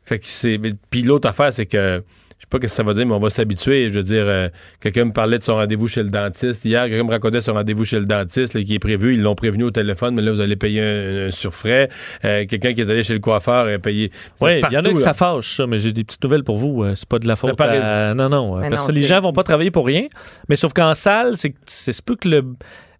Fait 0.05 0.19
que 0.19 0.27
c'est. 0.27 0.59
Puis 0.91 1.03
l'autre 1.03 1.29
affaire, 1.29 1.53
c'est 1.53 1.67
que. 1.67 2.03
Je 2.39 2.45
sais 2.45 2.49
pas 2.51 2.59
ce 2.59 2.63
que 2.63 2.69
ça 2.69 2.83
va 2.85 2.95
dire, 2.95 3.05
mais 3.05 3.15
on 3.15 3.19
va 3.19 3.31
s'habituer. 3.31 3.89
Je 3.91 3.95
veux 3.99 4.05
dire, 4.05 4.23
euh, 4.27 4.49
quelqu'un 4.81 5.07
me 5.07 5.13
parlait 5.13 5.39
de 5.41 5.43
son 5.43 5.55
rendez-vous 5.57 5.89
chez 5.89 6.05
le 6.05 6.09
dentiste. 6.09 6.65
Hier, 6.65 6.85
quelqu'un 6.89 7.03
me 7.03 7.11
racontait 7.11 7.41
son 7.41 7.55
rendez-vous 7.55 7.85
chez 7.85 7.99
le 7.99 8.05
dentiste 8.07 8.55
là, 8.55 8.63
qui 8.63 8.75
est 8.75 8.79
prévu. 8.79 9.15
Ils 9.15 9.23
l'ont 9.23 9.35
prévenu 9.35 9.65
au 9.65 9.73
téléphone, 9.73 10.15
mais 10.15 10.23
là, 10.23 10.31
vous 10.31 10.41
allez 10.41 10.55
payer 10.55 10.83
un, 10.83 11.27
un 11.27 11.31
surfrais. 11.33 11.89
Euh, 12.25 12.47
quelqu'un 12.47 12.75
qui 12.75 12.81
est 12.83 12.89
allé 12.89 13.03
chez 13.03 13.15
le 13.15 13.19
coiffeur 13.19 13.67
a 13.67 13.79
payé. 13.81 14.13
Oui, 14.41 14.51
C'est 14.63 14.69
il 14.71 14.73
y 14.73 14.79
en 14.79 14.85
a 14.85 14.91
que 14.93 14.99
ça 15.01 15.15
fâche, 15.15 15.57
ça, 15.57 15.67
mais 15.67 15.79
j'ai 15.81 15.93
des 15.93 16.05
petites 16.05 16.23
nouvelles 16.23 16.45
pour 16.45 16.59
vous. 16.59 16.85
Euh, 16.85 16.95
C'est 16.95 17.09
pas 17.09 17.19
de 17.19 17.27
la 17.27 17.35
faute 17.35 17.61
à... 17.61 18.15
Non, 18.15 18.29
non. 18.29 18.57
les 18.59 18.79
c'est- 18.79 19.03
gens 19.03 19.21
vont 19.21 19.33
pas 19.33 19.43
travailler 19.43 19.73
pour 19.73 19.85
rien. 19.87 20.05
Mais 20.49 20.55
sauf 20.55 20.73
qu'en 20.73 20.95
salle, 20.95 21.37
c'est 21.37 21.55
c'est 21.67 21.93
se 21.93 22.03
peut 22.03 22.15
que 22.15 22.29
le... 22.29 22.45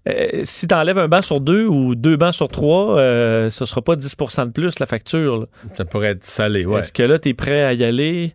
euh, 0.09 0.43
si 0.45 0.67
tu 0.67 0.75
enlèves 0.75 0.99
un 0.99 1.09
banc 1.09 1.23
sur 1.23 1.41
deux 1.41 1.67
ou 1.67 1.95
deux 1.95 2.17
bancs 2.17 2.33
sur 2.33 2.49
trois, 2.49 2.99
euh, 2.99 3.51
ce 3.51 3.65
sera 3.65 3.83
pas 3.83 3.97
10% 3.97 4.47
de 4.47 4.51
plus 4.51 4.79
la 4.79 4.87
facture. 4.87 5.41
là. 5.41 5.47
Ça 5.75 5.85
pourrait 5.85 6.11
être 6.11 6.25
salé, 6.25 6.65
ouais. 6.65 6.81
Est-ce 6.81 6.93
que 6.93 7.03
là, 7.03 7.19
tu 7.19 7.31
es 7.31 7.35
prêt 7.35 7.65
à 7.65 7.73
y 7.75 7.85
aller? 7.85 8.33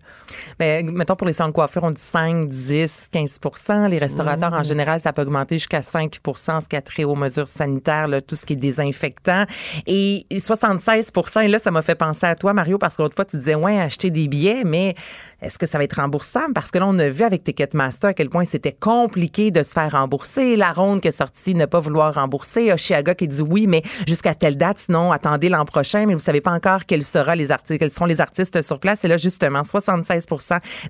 Ben, 0.60 0.92
mettons 0.92 1.16
pour 1.16 1.28
les 1.28 1.34
salons 1.34 1.50
de 1.50 1.54
coiffure, 1.54 1.84
on 1.84 1.92
dit 1.92 2.02
5, 2.02 2.48
10, 2.48 3.10
15% 3.14 3.90
Les 3.90 3.98
restaurateurs, 3.98 4.54
en 4.54 4.64
général, 4.64 5.00
ça 5.00 5.14
peut 5.14 5.22
augmenter 5.22 5.58
jusqu'à 5.58 5.82
5 5.82 6.20
en 6.26 6.62
ce 6.62 6.68
qui 6.68 6.76
a 6.76 6.82
trait 6.82 7.04
aux 7.04 7.16
mesures 7.16 7.48
sanitaires, 7.48 8.08
là, 8.08 8.22
tout 8.22 8.36
ce 8.36 8.46
qui 8.46 8.54
est 8.54 8.58
désinfectant. 8.58 9.46
Et 9.88 10.26
76 10.32 11.12
et 11.44 11.48
là, 11.48 11.60
ça 11.60 11.72
m'a 11.72 11.82
fait 11.82 11.96
penser 11.96 12.26
à 12.26 12.36
toi, 12.36 12.54
Mario, 12.54 12.78
parce 12.78 12.96
qu'autre 12.96 13.16
fois, 13.16 13.26
tu 13.26 13.38
disais, 13.38 13.56
ouais, 13.56 13.80
acheter 13.80 14.10
des 14.10 14.28
billets, 14.28 14.64
mais 14.64 14.96
est-ce 15.44 15.60
que 15.60 15.66
ça 15.66 15.78
va 15.78 15.84
être 15.84 16.00
remboursable? 16.00 16.54
Parce 16.54 16.72
que 16.72 16.80
là, 16.80 16.88
on 16.88 16.98
a 17.00 17.10
vu 17.10 17.24
avec 17.24 17.44
Ticketmaster 17.44 18.12
à 18.12 18.14
quel 18.14 18.30
point 18.30 18.46
c'était 18.46 18.72
compliqué 18.72 19.52
de 19.52 19.62
se 19.62 19.72
faire 19.72 19.92
rembourser. 19.92 20.56
La 20.56 20.72
ronde 20.72 21.02
qui 21.02 21.10
est 21.10 21.12
sortie 21.12 21.54
ne 21.54 21.66
pas 21.66 21.82
vouloir 21.82 22.14
rembourser. 22.16 22.72
Oshiaga 22.72 23.14
qui 23.14 23.28
dit 23.28 23.42
oui, 23.42 23.68
mais 23.68 23.82
jusqu'à 24.08 24.36
telle 24.36 24.58
date, 24.58 24.80
sinon, 24.80 25.12
attendez 25.12 25.50
l'an 25.50 25.66
prochain, 25.66 26.06
mais 26.06 26.14
vous 26.14 26.20
savez 26.20 26.40
pas 26.40 26.52
encore 26.52 26.86
quels, 26.86 27.04
sera 27.04 27.36
les 27.36 27.52
artistes, 27.52 27.78
quels 27.78 27.92
seront 27.92 28.06
les 28.06 28.22
artistes 28.22 28.62
sur 28.62 28.80
place. 28.80 29.04
Et 29.04 29.08
là, 29.10 29.18
justement, 29.18 29.64
76 29.64 30.26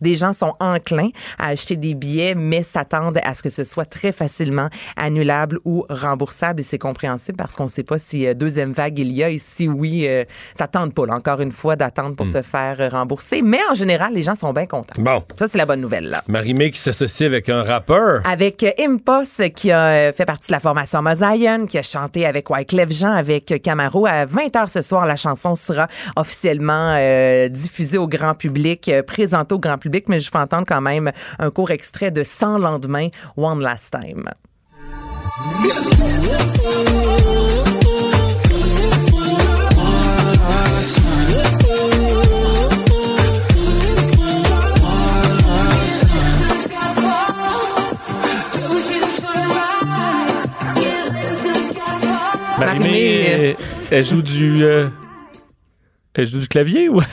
des 0.01 0.16
gens 0.16 0.34
sont 0.34 0.54
enclins 0.60 1.10
à 1.39 1.47
acheter 1.47 1.76
des 1.76 1.95
billets, 1.95 2.36
mais 2.36 2.62
s'attendent 2.62 3.20
à 3.24 3.34
ce 3.34 3.41
que 3.41 3.49
ce 3.49 3.64
soit 3.64 3.86
très 3.86 4.12
facilement 4.12 4.70
annulable 4.95 5.60
ou 5.66 5.86
remboursable. 5.89 6.62
Et 6.62 6.64
c'est 6.64 6.78
compréhensible 6.78 7.38
parce 7.38 7.56
qu'on 7.56 7.64
ne 7.64 7.70
sait 7.70 7.84
pas 7.84 7.97
si 7.97 8.28
euh, 8.28 8.34
deuxième 8.36 8.72
vague 8.72 8.99
il 8.99 9.12
y 9.12 9.24
a 9.24 9.30
et 9.30 9.39
si 9.39 9.68
oui, 9.68 10.06
euh, 10.08 10.26
ça 10.54 10.68
tente 10.68 10.93
pas, 10.93 11.08
là, 11.08 11.16
encore 11.16 11.41
une 11.41 11.51
fois, 11.51 11.76
d'attendre 11.76 12.16
pour 12.16 12.30
te 12.30 12.41
faire 12.43 12.91
rembourser. 12.91 13.41
Mais 13.41 13.60
en 13.72 13.74
général, 13.74 14.14
les 14.14 14.22
gens 14.22 14.36
sont 14.36 14.43
bien 14.52 14.66
contents. 14.66 14.96
Bon. 14.98 15.24
Ça, 15.38 15.48
c'est 15.48 15.58
la 15.58 15.66
bonne 15.66 15.80
nouvelle, 15.80 16.10
là. 16.10 16.24
Marie-Mé 16.28 16.72
qui 16.72 16.80
s'associe 16.80 17.28
avec 17.28 17.48
un 17.50 17.64
rappeur. 17.64 18.22
Avec 18.26 18.64
euh, 18.64 18.72
Impos, 18.80 19.41
qui 19.56 19.72
a 19.72 19.86
euh, 19.86 20.14
fait 20.14 20.26
partie 20.26 20.48
de 20.48 20.54
la 20.54 20.60
formation 20.60 21.02
Mosaïen, 21.02 21.66
qui 21.66 21.78
a 21.78 21.84
chanté 21.84 22.26
avec 22.26 22.50
Wyclef 22.50 22.91
Jean, 22.91 23.14
avec 23.14 23.52
euh, 23.52 23.58
Camaro. 23.58 24.06
À 24.06 24.26
20h 24.26 24.70
ce 24.70 24.82
soir, 24.82 25.06
la 25.06 25.16
chanson 25.16 25.56
sera 25.56 25.88
officiellement 26.16 26.96
euh, 26.98 27.48
diffusée 27.48 27.98
au 27.98 28.08
grand 28.08 28.34
public, 28.34 28.91
présentée 29.08 29.54
au 29.56 29.60
grand 29.60 29.78
public, 29.78 30.10
mais 30.10 30.20
je 30.20 30.30
fais 30.30 30.39
entendre 30.39 30.66
quand 30.68 30.82
même 30.82 31.12
un 31.39 31.52
court 31.52 31.72
extrait 31.72 32.12
de 32.12 32.24
100 32.24 32.58
lendemains, 32.58 33.10
One 33.38 33.62
Last 33.62 33.94
Time. 33.94 34.30
Marie-Mé, 52.80 52.89
Marie-Mé, 52.89 53.26
elle, 53.26 53.55
elle 53.91 54.05
joue 54.05 54.21
du... 54.21 54.63
elle 56.22 56.28
joue 56.28 56.39
du 56.39 56.47
clavier 56.47 56.89
ou... 56.89 56.99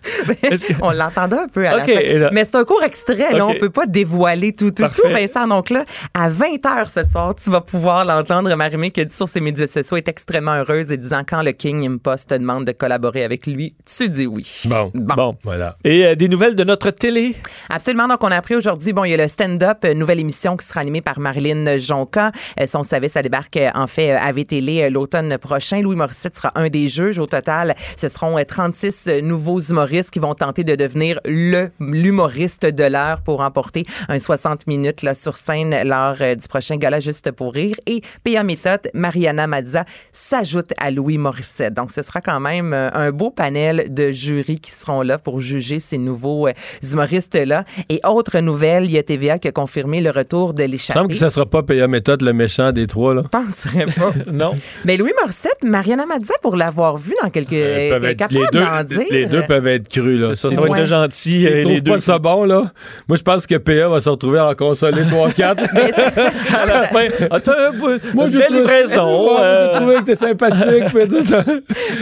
Que- 0.00 0.82
On 0.82 0.92
l'entendait 0.92 1.36
un 1.36 1.48
peu 1.48 1.66
à 1.68 1.72
OK, 1.74 1.78
la 1.78 1.84
fin. 1.84 2.00
et 2.00 2.18
là- 2.18 2.30
Mais 2.32 2.44
c'est 2.44 2.56
un 2.56 2.64
court 2.64 2.82
extrait, 2.82 3.32
là. 3.34 3.44
OK. 3.46 3.54
On 3.56 3.58
peut 3.58 3.70
pas 3.70 3.84
dévoiler 3.86 4.52
tout, 4.52 4.70
tout, 4.70 4.82
Parfait. 4.82 5.02
tout, 5.02 5.08
Vincent. 5.08 5.46
Donc 5.46 5.70
là, 5.70 5.84
à 6.14 6.30
20h 6.30 6.88
ce 6.90 7.02
soir, 7.08 7.34
tu 7.34 7.50
vas 7.50 7.60
pouvoir 7.60 8.04
l'entendre. 8.04 8.54
Marie-Mé 8.54 8.90
qui 8.90 9.00
a 9.00 9.04
dit 9.04 9.12
sur 9.14 9.28
ses 9.28 9.40
médias 9.40 9.66
sociaux 9.66 9.96
est 9.96 10.08
extrêmement 10.08 10.54
heureuse 10.54 10.92
et 10.92 10.96
disant 10.96 11.22
quand 11.28 11.42
le 11.42 11.52
King 11.52 11.86
Impost 11.86 12.30
te 12.30 12.34
demande 12.34 12.64
de 12.64 12.72
collaborer 12.72 13.24
avec 13.24 13.46
lui, 13.46 13.74
tu 13.84 14.08
dis 14.08 14.26
oui. 14.26 14.46
Bon. 14.64 14.90
Bon. 14.94 15.36
Voilà. 15.42 15.76
Et 15.84 16.06
euh, 16.06 16.14
des 16.14 16.28
nouvelles 16.28 16.54
de 16.56 16.64
notre 16.64 16.90
télé? 16.90 17.34
Absolument. 17.68 18.08
Donc, 18.08 18.22
on 18.22 18.30
a 18.30 18.36
appris 18.36 18.54
aujourd'hui, 18.56 18.92
bon, 18.92 19.04
il 19.04 19.10
y 19.10 19.14
a 19.14 19.18
le 19.18 19.28
stand-up, 19.28 19.78
euh, 19.84 19.94
nouvelle 19.94 20.20
émission 20.20 20.56
qui 20.56 20.66
sera 20.66 20.80
animée 20.80 21.00
par 21.02 21.18
Marilyn 21.18 21.76
Jonca. 21.78 22.30
Euh, 22.60 22.66
si 22.66 22.76
on 22.76 22.82
savait, 22.82 23.08
ça 23.08 23.20
débarque 23.22 23.58
en 23.74 23.86
fait 23.86 24.12
à 24.12 24.30
VTL 24.32 24.92
l'automne 24.92 25.36
prochain. 25.38 25.80
Louis 25.82 25.96
Morissette 25.96 26.36
sera 26.36 26.52
un 26.54 26.68
des 26.68 26.88
juges. 26.88 27.18
Au 27.18 27.26
total, 27.26 27.74
ce 27.96 28.08
seront 28.18 28.38
euh, 28.38 28.44
36 28.44 29.06
euh, 29.08 29.20
nouveaux 29.20 29.60
humoristes 29.60 30.10
qui 30.10 30.18
vont 30.18 30.34
tenter 30.34 30.64
de 30.64 30.74
devenir 30.74 31.20
le 31.24 31.70
l'humoriste 31.80 32.66
de 32.66 32.84
l'heure 32.84 33.22
pour 33.22 33.38
remporter 33.38 33.84
un 34.08 34.18
60 34.18 34.66
minutes 34.66 35.02
là, 35.02 35.14
sur 35.14 35.36
scène 35.36 35.74
lors 35.84 36.16
euh, 36.20 36.34
du 36.34 36.48
prochain 36.48 36.76
gala 36.76 36.98
Juste 37.00 37.30
pour 37.30 37.52
rire. 37.54 37.76
Et 37.86 38.02
P.A. 38.24 38.42
Méthode, 38.42 38.90
Mariana 38.92 39.46
Mazza 39.46 39.84
s'ajoute 40.12 40.72
à 40.78 40.90
Louis 40.90 41.16
Morissette. 41.16 41.74
Donc, 41.74 41.92
ce 41.92 42.02
sera 42.02 42.20
quand 42.20 42.40
même 42.40 42.72
euh, 42.72 42.90
un 42.92 43.12
beau 43.12 43.30
panel 43.30 43.94
de 43.94 44.10
jurys 44.10 44.58
qui 44.58 44.72
seront 44.72 45.02
là 45.02 45.18
pour 45.18 45.40
juger 45.40 45.78
ces 45.78 45.96
nouveaux 45.96 46.48
euh, 46.48 46.52
humoristes-là. 46.82 47.64
Et 47.88 48.00
autre 48.04 48.40
nouvelle, 48.40 48.84
il 48.86 48.90
y 48.90 48.98
a 48.98 49.02
TVA 49.04 49.38
qui 49.38 49.46
a 49.46 49.52
confirmé 49.52 50.00
le 50.00 50.10
retour 50.10 50.54
de 50.54 50.64
Il 50.64 50.72
l'échappée. 50.72 50.98
semble 50.98 51.12
que 51.12 51.16
ça 51.16 51.30
sera 51.30 51.46
pas 51.46 51.62
Paya 51.62 51.86
Méthode, 51.86 52.22
le 52.22 52.32
méchant 52.32 52.72
des 52.72 52.88
trois, 52.88 53.14
là. 53.14 53.22
Je 53.24 53.28
penserais 53.28 53.86
pas. 53.86 54.12
non. 54.32 54.56
Mais 54.84 54.96
Louis 54.96 55.12
Morissette, 55.20 55.62
Mariana 55.62 56.04
Mazza, 56.04 56.34
pour 56.42 56.56
l'avoir 56.56 56.96
vu 56.96 57.14
dans 57.22 57.30
quelques... 57.30 57.52
Euh, 57.52 58.07
est 58.08 58.12
être- 58.20 58.32
les, 58.32 58.40
capable 58.40 58.52
d'en 58.52 58.82
deux, 58.84 58.96
dire. 59.04 59.06
les 59.10 59.26
deux 59.26 59.42
peuvent 59.42 59.66
être 59.66 59.88
crus, 59.88 60.20
là. 60.20 60.34
Ça, 60.34 60.50
ça 60.50 60.56
va 60.60 60.66
être 60.66 60.72
Ouais. 60.72 60.78
le 60.80 60.84
gentil. 60.86 61.46
Euh, 61.46 61.60
trouvent 61.62 61.72
les 61.74 61.80
deux. 61.80 61.92
pas 61.92 62.00
ça 62.00 62.18
bon, 62.18 62.44
là, 62.44 62.62
moi, 63.08 63.16
je 63.16 63.22
pense 63.22 63.46
que 63.46 63.54
PA 63.56 63.88
va 63.88 64.00
se 64.00 64.08
retrouver 64.08 64.38
à 64.38 64.48
en 64.48 64.54
consoler 64.54 65.02
3-4. 65.10 65.56
à 66.54 66.66
la 66.66 66.88
fin, 66.88 67.06
ah, 67.30 67.40
t'as 67.40 67.68
un 67.68 67.72
Moi, 67.72 68.28
j'ai 68.30 68.38
belle 68.38 68.52
livraison. 68.52 69.34
Ouais, 69.34 69.40
euh, 69.40 69.72
J'ai 69.72 69.78
trouvé 69.80 69.94
que 69.96 70.02
t'es 70.04 70.14
sympathique. 70.14 70.94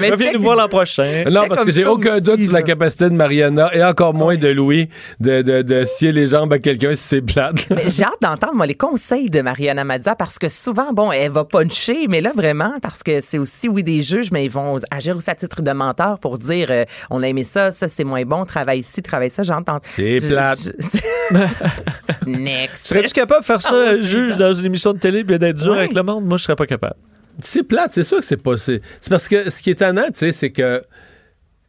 Mais 0.01 0.11
Reviens 0.11 0.33
nous 0.33 0.43
voir 0.43 0.57
l'an 0.57 0.69
prochain. 0.69 1.25
Non, 1.31 1.45
parce 1.49 1.65
que 1.65 1.71
j'ai 1.73 1.85
aucun 1.85 2.19
doute 2.21 2.43
sur 2.43 2.53
la 2.53 2.63
capacité 2.63 3.05
de 3.11 3.15
Mariana 3.15 3.71
et 3.75 3.83
encore 3.83 4.15
moins 4.15 4.37
de 4.37 4.49
Louis 4.49 4.89
de, 5.21 5.43
de, 5.43 5.63
de 5.63 5.85
scier 5.85 6.13
les 6.13 6.29
jambes 6.29 6.53
à 6.53 6.59
quelqu'un 6.59 6.95
si 6.95 7.03
c'est 7.03 7.23
plate. 7.23 7.67
J'ai 7.87 8.05
hâte 8.05 8.21
d'entendre, 8.21 8.55
moi, 8.55 8.67
les 8.67 8.75
conseils 8.75 9.31
de 9.31 9.41
Mariana 9.41 9.85
Mazza 9.85 10.15
parce 10.15 10.39
que 10.39 10.49
souvent, 10.49 10.93
bon, 10.93 11.13
elle 11.13 11.31
va 11.33 11.45
puncher, 11.45 12.07
mais 12.09 12.21
là, 12.21 12.33
vraiment, 12.35 12.75
parce 12.83 13.03
que 13.03 13.21
c'est 13.21 13.39
aussi, 13.39 13.69
oui, 13.69 13.83
des 13.83 14.03
juges, 14.03 14.31
mais 14.31 14.45
ils 14.45 14.51
vont 14.51 14.79
agir 14.91 15.17
aussi 15.17 15.31
à 15.31 15.35
titre 15.35 15.63
de 15.63 15.73
mentor 15.73 15.96
pour 16.21 16.39
dire 16.39 16.69
euh, 16.71 16.85
on 17.11 17.23
a 17.23 17.29
aimé 17.29 17.45
ça, 17.45 17.73
ça, 17.73 17.89
c'est 17.89 18.05
moins 18.05 18.23
bon, 18.25 18.45
travaille 18.45 18.81
ici, 18.81 19.03
travaille 19.03 19.31
ça, 19.31 19.43
j'entends. 19.43 19.81
C'est 19.97 20.21
Je- 20.21 20.29
plate. 20.29 20.59
je- 20.79 22.27
Next. 22.27 22.87
Serais-tu 22.87 23.13
capable 23.13 23.41
de 23.41 23.47
faire 23.47 23.63
ça, 23.63 23.75
Ah, 23.89 24.01
juge, 24.01 24.37
dans 24.37 24.53
une 24.53 24.67
émission 24.67 24.93
de 24.93 24.99
télé, 24.99 25.25
puis 25.25 25.39
d'être 25.39 25.57
dur 25.57 25.73
Ouais. 25.73 25.79
avec 25.79 25.95
le 25.95 26.03
monde? 26.03 26.25
Moi, 26.25 26.37
je 26.39 26.45
serais 26.45 26.57
pas 26.57 26.67
capable. 26.67 26.97
C'est 27.41 27.63
plate, 27.63 27.93
c'est 27.93 28.03
sûr 28.03 28.19
que 28.21 28.25
c'est 28.27 28.37
pas. 28.43 28.57
C'est 28.57 28.81
c'est 29.01 29.11
parce 29.11 29.29
que 29.29 29.51
ce 29.51 29.63
qui 29.63 29.71
est 29.71 29.73
étonnant, 29.75 30.07
tu 30.07 30.15
sais, 30.15 30.33
c'est 30.33 30.51
que. 30.51 30.83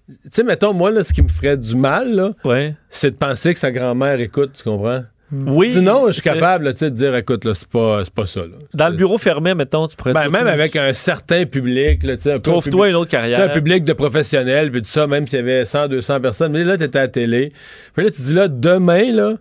Tu 0.07 0.15
sais, 0.31 0.43
mettons, 0.43 0.71
moi, 0.73 0.89
là, 0.91 1.03
ce 1.03 1.11
qui 1.11 1.21
me 1.21 1.27
ferait 1.27 1.57
du 1.57 1.75
mal, 1.75 2.15
là, 2.15 2.31
Ouais. 2.45 2.75
c'est 2.89 3.11
de 3.11 3.15
penser 3.17 3.53
que 3.53 3.59
sa 3.59 3.71
grand-mère 3.71 4.19
écoute, 4.21 4.51
tu 4.55 4.63
comprends? 4.63 5.03
Oui. 5.31 5.71
Sinon, 5.73 6.07
je 6.07 6.13
suis 6.13 6.21
capable 6.21 6.73
tu 6.73 6.85
de 6.85 6.89
dire, 6.89 7.13
écoute, 7.15 7.43
là, 7.43 7.53
c'est 7.53 7.67
pas, 7.67 8.01
c'est 8.05 8.13
pas 8.13 8.25
ça. 8.25 8.41
là. 8.41 8.55
Dans 8.73 8.87
le 8.87 8.95
bureau 8.95 9.17
fermé, 9.17 9.53
mettons, 9.55 9.85
tu 9.87 9.97
pourrais 9.97 10.13
Ben, 10.13 10.21
dire, 10.23 10.31
même 10.31 10.45
tu- 10.45 10.49
avec 10.49 10.75
un 10.77 10.93
certain 10.93 11.45
public, 11.45 11.99
tu 11.99 12.29
un 12.29 12.35
un 12.35 12.39
Trouve-toi 12.39 12.89
une 12.89 12.95
autre 12.95 13.09
tu 13.09 13.17
carrière. 13.17 13.41
un 13.41 13.49
public 13.49 13.83
de 13.83 13.91
professionnels, 13.93 14.71
puis 14.71 14.81
tout 14.81 14.87
ça, 14.87 15.05
même 15.05 15.27
s'il 15.27 15.39
y 15.39 15.41
avait 15.41 15.65
100, 15.65 15.89
200 15.89 16.21
personnes. 16.21 16.53
Mais 16.53 16.63
là, 16.63 16.77
t'étais 16.77 16.99
à 16.99 17.01
la 17.03 17.07
télé. 17.09 17.51
Puis 17.93 18.05
là, 18.05 18.11
tu 18.11 18.21
dis, 18.21 18.33
là, 18.33 18.47
demain, 18.47 19.11
là, 19.11 19.33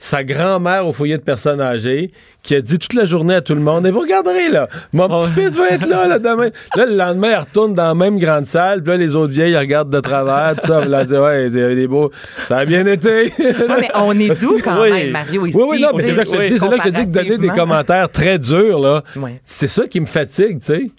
sa 0.00 0.22
grand-mère 0.22 0.86
au 0.86 0.92
foyer 0.92 1.16
de 1.18 1.22
personnes 1.22 1.60
âgées 1.60 2.12
qui 2.44 2.54
a 2.54 2.60
dit 2.60 2.78
toute 2.78 2.94
la 2.94 3.04
journée 3.04 3.34
à 3.34 3.40
tout 3.40 3.54
le 3.54 3.60
monde, 3.60 3.84
et 3.84 3.90
vous 3.90 3.98
regarderez, 4.00 4.48
là, 4.48 4.68
mon 4.92 5.08
petit-fils 5.08 5.56
va 5.56 5.70
être 5.70 5.88
là, 5.88 6.06
là, 6.06 6.18
demain. 6.20 6.50
Là, 6.76 6.86
le 6.86 6.94
lendemain, 6.94 7.30
elle 7.32 7.40
retourne 7.40 7.74
dans 7.74 7.88
la 7.88 7.94
même 7.94 8.18
grande 8.18 8.46
salle, 8.46 8.80
puis 8.82 8.92
là, 8.92 8.96
les 8.96 9.16
autres 9.16 9.32
vieilles, 9.32 9.52
ils 9.52 9.58
regardent 9.58 9.90
de 9.90 10.00
travers, 10.00 10.54
tout 10.58 10.66
ça. 10.68 10.80
Puis 10.80 10.88
là, 10.90 11.04
dit, 11.04 11.14
ouais, 11.16 11.48
c'est 11.52 11.74
des 11.74 11.88
beaux, 11.88 12.10
ça 12.46 12.58
a 12.58 12.64
bien 12.64 12.86
été. 12.86 13.24
Ouais, 13.38 13.54
mais 13.80 13.88
on 13.96 14.18
est 14.18 14.40
doux 14.40 14.58
quand 14.62 14.80
Oui. 14.82 14.92
même, 14.92 15.10
Mario, 15.10 15.46
ici. 15.46 15.58
Oui, 15.58 15.64
oui, 15.70 15.80
non, 15.82 15.88
mais 15.94 16.02
c'est 16.04 16.12
là 16.12 16.24
que 16.24 16.30
je 16.30 16.36
te 16.36 16.46
dis, 16.46 16.58
c'est 16.58 16.68
là 16.70 16.76
que 16.78 16.84
je 16.84 16.88
te 16.88 16.94
dis 17.00 17.06
que 17.06 17.12
donner 17.12 17.38
des 17.38 17.48
commentaires 17.48 18.08
très 18.10 18.38
durs, 18.38 18.78
là, 18.78 19.02
Ouais. 19.16 19.40
c'est 19.44 19.66
ça 19.68 19.86
qui 19.88 20.00
me 20.00 20.06
fatigue, 20.06 20.60
tu 20.60 20.66
sais. 20.66 20.90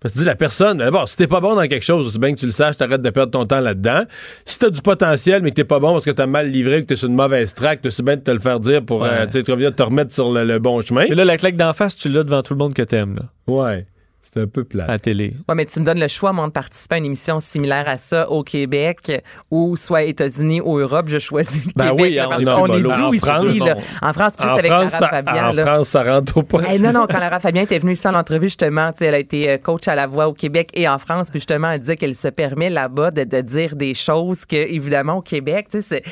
Parce 0.00 0.12
que 0.12 0.18
tu 0.18 0.22
dis, 0.22 0.26
la 0.26 0.36
personne, 0.36 0.80
euh, 0.80 0.90
bon, 0.92 1.06
si 1.06 1.16
t'es 1.16 1.26
pas 1.26 1.40
bon 1.40 1.56
dans 1.56 1.66
quelque 1.66 1.84
chose, 1.84 2.12
c'est 2.12 2.20
bien 2.20 2.32
que 2.32 2.38
tu 2.38 2.46
le 2.46 2.52
saches, 2.52 2.76
t'arrêtes 2.76 3.02
de 3.02 3.10
perdre 3.10 3.32
ton 3.32 3.44
temps 3.46 3.58
là-dedans. 3.58 4.04
Si 4.44 4.58
t'as 4.58 4.70
du 4.70 4.80
potentiel, 4.80 5.42
mais 5.42 5.50
que 5.50 5.56
t'es 5.56 5.64
pas 5.64 5.80
bon 5.80 5.92
parce 5.92 6.04
que 6.04 6.10
t'as 6.12 6.26
mal 6.28 6.48
livré, 6.48 6.82
que 6.82 6.86
t'es 6.86 6.96
sur 6.96 7.08
une 7.08 7.16
mauvaise 7.16 7.52
track, 7.52 7.80
c'est 7.90 8.02
bien 8.04 8.16
de 8.16 8.20
te 8.22 8.30
le 8.30 8.38
faire 8.38 8.60
dire 8.60 8.84
pour, 8.84 9.04
euh, 9.04 9.08
Ouais. 9.24 9.26
de 9.26 9.40
te 9.70 9.82
remettre 9.82 10.12
sur 10.14 10.30
le, 10.32 10.44
le 10.44 10.58
bon 10.60 10.80
chemin. 10.82 11.02
Et 11.02 11.14
là, 11.16 11.24
la 11.24 11.36
claque 11.36 11.56
d'en 11.56 11.72
face, 11.72 11.96
tu 11.96 12.08
l'as 12.08 12.22
devant 12.22 12.42
tout 12.42 12.54
le 12.54 12.58
monde 12.58 12.74
que 12.74 12.82
t'aimes, 12.82 13.16
là. 13.16 13.22
Ouais. 13.52 13.86
C'est 14.20 14.40
un 14.42 14.46
peu 14.46 14.64
plat. 14.64 14.84
À 14.84 14.88
la 14.88 14.98
télé. 14.98 15.32
Ouais, 15.48 15.54
mais 15.54 15.64
tu 15.64 15.80
me 15.80 15.86
donnes 15.86 16.00
le 16.00 16.08
choix, 16.08 16.32
moi, 16.34 16.46
de 16.46 16.52
participer 16.52 16.96
à 16.96 16.98
une 16.98 17.06
émission 17.06 17.40
similaire 17.40 17.88
à 17.88 17.96
ça 17.96 18.28
au 18.30 18.42
Québec 18.42 19.10
ou 19.50 19.74
soit 19.74 20.02
États-Unis 20.02 20.60
ou 20.60 20.76
Europe. 20.78 21.06
Je 21.08 21.18
choisis 21.18 21.64
le 21.64 21.70
Ben 21.74 21.90
Québec. 21.92 22.00
oui, 22.02 22.14
là, 22.16 22.26
on 22.26 22.66
parce 22.66 22.78
est 22.78 22.82
loin. 22.82 22.96
doux 22.98 23.02
En 23.04 23.12
ici. 23.12 23.20
France, 23.20 23.58
là. 23.60 23.76
En 24.02 24.12
France, 24.12 24.32
plus 24.36 24.46
En 24.46 24.54
avec 24.56 24.66
France, 24.70 24.92
Lara 24.92 24.98
ça, 24.98 25.08
Fabian. 25.08 25.48
en 25.48 25.52
là. 25.52 25.62
France, 25.64 25.88
ça 25.88 26.02
rentre 26.02 26.36
au 26.36 26.42
poste. 26.42 26.68
Hey, 26.68 26.78
non, 26.78 26.92
non, 26.92 27.06
quand 27.10 27.18
Lara 27.20 27.40
Fabien 27.40 27.62
était 27.62 27.78
venue 27.78 27.92
ici 27.92 28.06
en 28.06 28.14
entrevue, 28.14 28.48
justement, 28.48 28.92
tu 28.92 28.98
sais, 28.98 29.04
elle 29.06 29.14
a 29.14 29.18
été 29.18 29.48
euh, 29.48 29.56
coach 29.56 29.88
à 29.88 29.94
la 29.94 30.06
voix 30.06 30.28
au 30.28 30.34
Québec 30.34 30.68
et 30.74 30.86
en 30.86 30.98
France, 30.98 31.30
puis 31.30 31.38
justement, 31.40 31.70
elle 31.70 31.80
disait 31.80 31.96
qu'elle 31.96 32.14
se 32.14 32.28
permet 32.28 32.68
là-bas 32.68 33.10
de, 33.12 33.24
de 33.24 33.40
dire 33.40 33.76
des 33.76 33.94
choses 33.94 34.44
que, 34.44 34.56
évidemment, 34.56 35.14
au 35.18 35.22
Québec, 35.22 35.68
tu 35.70 35.80
sais, 35.80 36.02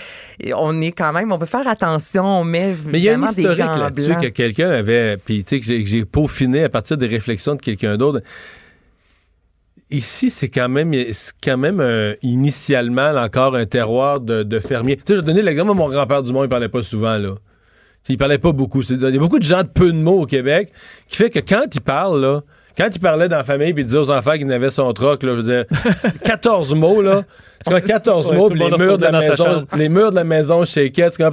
on 0.54 0.80
est 0.80 0.92
quand 0.92 1.12
même, 1.12 1.32
on 1.32 1.36
veut 1.36 1.44
faire 1.44 1.68
attention, 1.68 2.24
on 2.24 2.44
met 2.44 2.74
Mais 2.86 2.98
il 2.98 3.04
y 3.04 3.10
a 3.10 3.16
des 3.16 3.26
historique 3.26 3.58
là-dessus 3.58 4.14
que 4.22 4.28
quelqu'un 4.28 4.70
avait, 4.70 5.18
puis 5.18 5.44
tu 5.44 5.60
sais, 5.62 5.82
que 5.82 5.86
j'ai 5.86 6.04
peaufiné 6.06 6.64
à 6.64 6.70
partir 6.70 6.96
des 6.96 7.08
réflexions 7.08 7.56
de 7.56 7.60
quelqu'un 7.60 7.98
d'autre. 7.98 8.05
Ici, 9.90 10.30
c'est 10.30 10.48
quand 10.48 10.68
même, 10.68 10.92
c'est 11.12 11.32
quand 11.42 11.56
même 11.58 11.78
euh, 11.80 12.14
initialement 12.22 13.10
encore 13.12 13.54
un 13.54 13.66
terroir 13.66 14.18
de, 14.20 14.42
de 14.42 14.58
fermiers. 14.58 14.96
Tu 14.96 15.02
sais, 15.06 15.14
je 15.14 15.20
vais 15.20 15.26
donner 15.26 15.42
l'exemple, 15.42 15.74
mon 15.74 15.88
grand-père 15.88 16.24
Dumont, 16.24 16.42
il 16.42 16.48
parlait 16.48 16.68
pas 16.68 16.82
souvent, 16.82 17.18
là. 17.18 17.34
Il 18.08 18.18
parlait 18.18 18.38
pas 18.38 18.52
beaucoup. 18.52 18.82
Il 18.82 19.00
y 19.00 19.16
a 19.16 19.18
beaucoup 19.18 19.38
de 19.38 19.44
gens 19.44 19.62
de 19.62 19.68
peu 19.68 19.92
de 19.92 19.96
mots 19.98 20.22
au 20.22 20.26
Québec 20.26 20.72
qui 21.08 21.16
fait 21.16 21.30
que 21.30 21.38
quand 21.40 21.64
il 21.74 21.80
parle, 21.80 22.20
là, 22.20 22.42
quand 22.76 22.88
il 22.94 23.00
parlait 23.00 23.28
dans 23.28 23.36
la 23.38 23.44
famille 23.44 23.72
puis 23.74 23.82
il 23.82 23.86
disait 23.86 23.98
aux 23.98 24.10
enfants 24.10 24.32
qu'il 24.34 24.46
n'avait 24.46 24.70
son 24.70 24.92
troc, 24.92 25.22
là, 25.22 25.32
je 25.32 25.36
veux 25.40 25.42
dire, 25.42 25.64
14 26.24 26.74
mots, 26.74 27.02
là. 27.02 27.22
Tu 27.64 27.70
vois, 27.70 27.80
14 27.80 28.26
Ouais, 28.28 28.36
mots, 28.36 28.48
les 28.50 28.70
murs, 28.76 28.98
de 28.98 29.04
la 29.06 29.20
maison, 29.20 29.66
les 29.76 29.88
murs 29.88 30.10
de 30.10 30.16
la 30.16 30.24
maison 30.24 30.64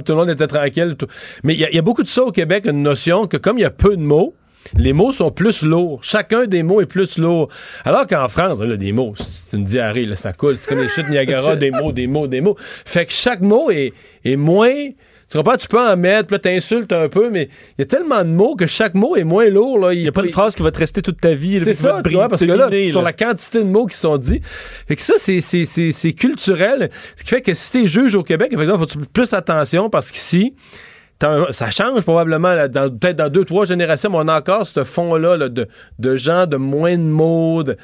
tout 0.04 0.12
le 0.12 0.14
monde 0.14 0.30
était 0.30 0.46
tranquille. 0.48 0.94
tout. 0.98 1.06
Mais 1.44 1.54
il 1.54 1.60
y, 1.60 1.64
a- 1.64 1.70
il 1.70 1.76
y 1.76 1.78
a 1.78 1.82
beaucoup 1.82 2.02
de 2.02 2.08
ça 2.08 2.22
au 2.24 2.32
Québec, 2.32 2.64
une 2.66 2.82
notion 2.82 3.26
que 3.28 3.36
comme 3.36 3.58
il 3.58 3.62
y 3.62 3.64
a 3.66 3.70
peu 3.70 3.96
de 3.96 4.02
mots, 4.02 4.34
les 4.76 4.92
mots 4.92 5.12
sont 5.12 5.30
plus 5.30 5.62
lourds. 5.62 6.00
Chacun 6.02 6.46
des 6.46 6.62
mots 6.62 6.80
est 6.80 6.86
plus 6.86 7.18
lourd. 7.18 7.48
Alors 7.84 8.06
qu'en 8.06 8.28
France, 8.28 8.58
là, 8.60 8.76
des 8.76 8.92
mots, 8.92 9.14
c'est 9.16 9.56
une 9.56 9.64
diarrhée, 9.64 10.06
là, 10.06 10.16
ça 10.16 10.32
coule. 10.32 10.56
C'est 10.56 10.68
comme 10.68 10.80
les 10.80 10.88
chutes 10.88 11.08
Niagara, 11.08 11.56
des 11.56 11.70
mots, 11.70 11.92
des 11.92 12.06
mots, 12.06 12.26
des 12.26 12.40
mots. 12.40 12.56
Fait 12.58 13.06
que 13.06 13.12
chaque 13.12 13.40
mot 13.40 13.70
est, 13.70 13.92
est 14.24 14.36
moins. 14.36 14.90
Tu 15.30 15.38
comprends? 15.38 15.56
Tu 15.56 15.68
peux 15.68 15.80
en 15.80 15.96
mettre, 15.96 16.28
puis 16.28 16.38
t'insultes 16.38 16.92
un 16.92 17.08
peu, 17.08 17.30
mais 17.30 17.48
il 17.76 17.80
y 17.80 17.82
a 17.82 17.86
tellement 17.86 18.22
de 18.24 18.28
mots 18.28 18.56
que 18.56 18.66
chaque 18.66 18.94
mot 18.94 19.16
est 19.16 19.24
moins 19.24 19.48
lourd. 19.48 19.78
Là. 19.78 19.94
Il 19.94 20.02
n'y 20.02 20.08
a 20.08 20.12
pas 20.12 20.22
une 20.24 20.30
phrase 20.30 20.54
qui 20.54 20.62
va 20.62 20.70
te 20.70 20.78
rester 20.78 21.02
toute 21.02 21.20
ta 21.20 21.32
vie. 21.32 21.60
c'est 21.60 21.74
ça, 21.74 22.02
tu 22.04 22.14
vois, 22.14 22.28
parce 22.28 22.44
que 22.44 22.52
là, 22.52 22.70
sur 22.90 23.02
la 23.02 23.12
quantité 23.12 23.58
de 23.58 23.64
mots 23.64 23.86
qui 23.86 23.96
sont 23.96 24.16
dits, 24.18 24.40
fait 24.86 24.96
que 24.96 25.02
ça, 25.02 25.14
c'est, 25.16 26.12
culturel. 26.12 26.90
Ce 27.16 27.24
qui 27.24 27.30
fait 27.30 27.42
que 27.42 27.54
si 27.54 27.72
t'es 27.72 27.86
juge 27.86 28.14
au 28.14 28.22
Québec, 28.22 28.48
effectivement, 28.52 28.78
faut 28.78 28.86
que 28.86 28.92
tu 28.92 28.98
fasses 28.98 29.08
plus 29.12 29.32
attention 29.32 29.90
parce 29.90 30.10
qu'ici, 30.10 30.54
ça 31.52 31.70
change 31.70 32.02
probablement, 32.02 32.54
peut-être 32.68 33.16
dans 33.16 33.28
deux, 33.30 33.44
trois 33.44 33.64
générations, 33.66 34.10
mais 34.10 34.18
on 34.20 34.28
a 34.28 34.38
encore 34.38 34.66
ce 34.66 34.84
fond-là 34.84 35.36
là, 35.36 35.48
de, 35.48 35.68
de 35.98 36.16
gens 36.16 36.46
de 36.46 36.56
moins 36.56 36.96
de 36.96 37.02
mots, 37.02 37.62
de- 37.62 37.76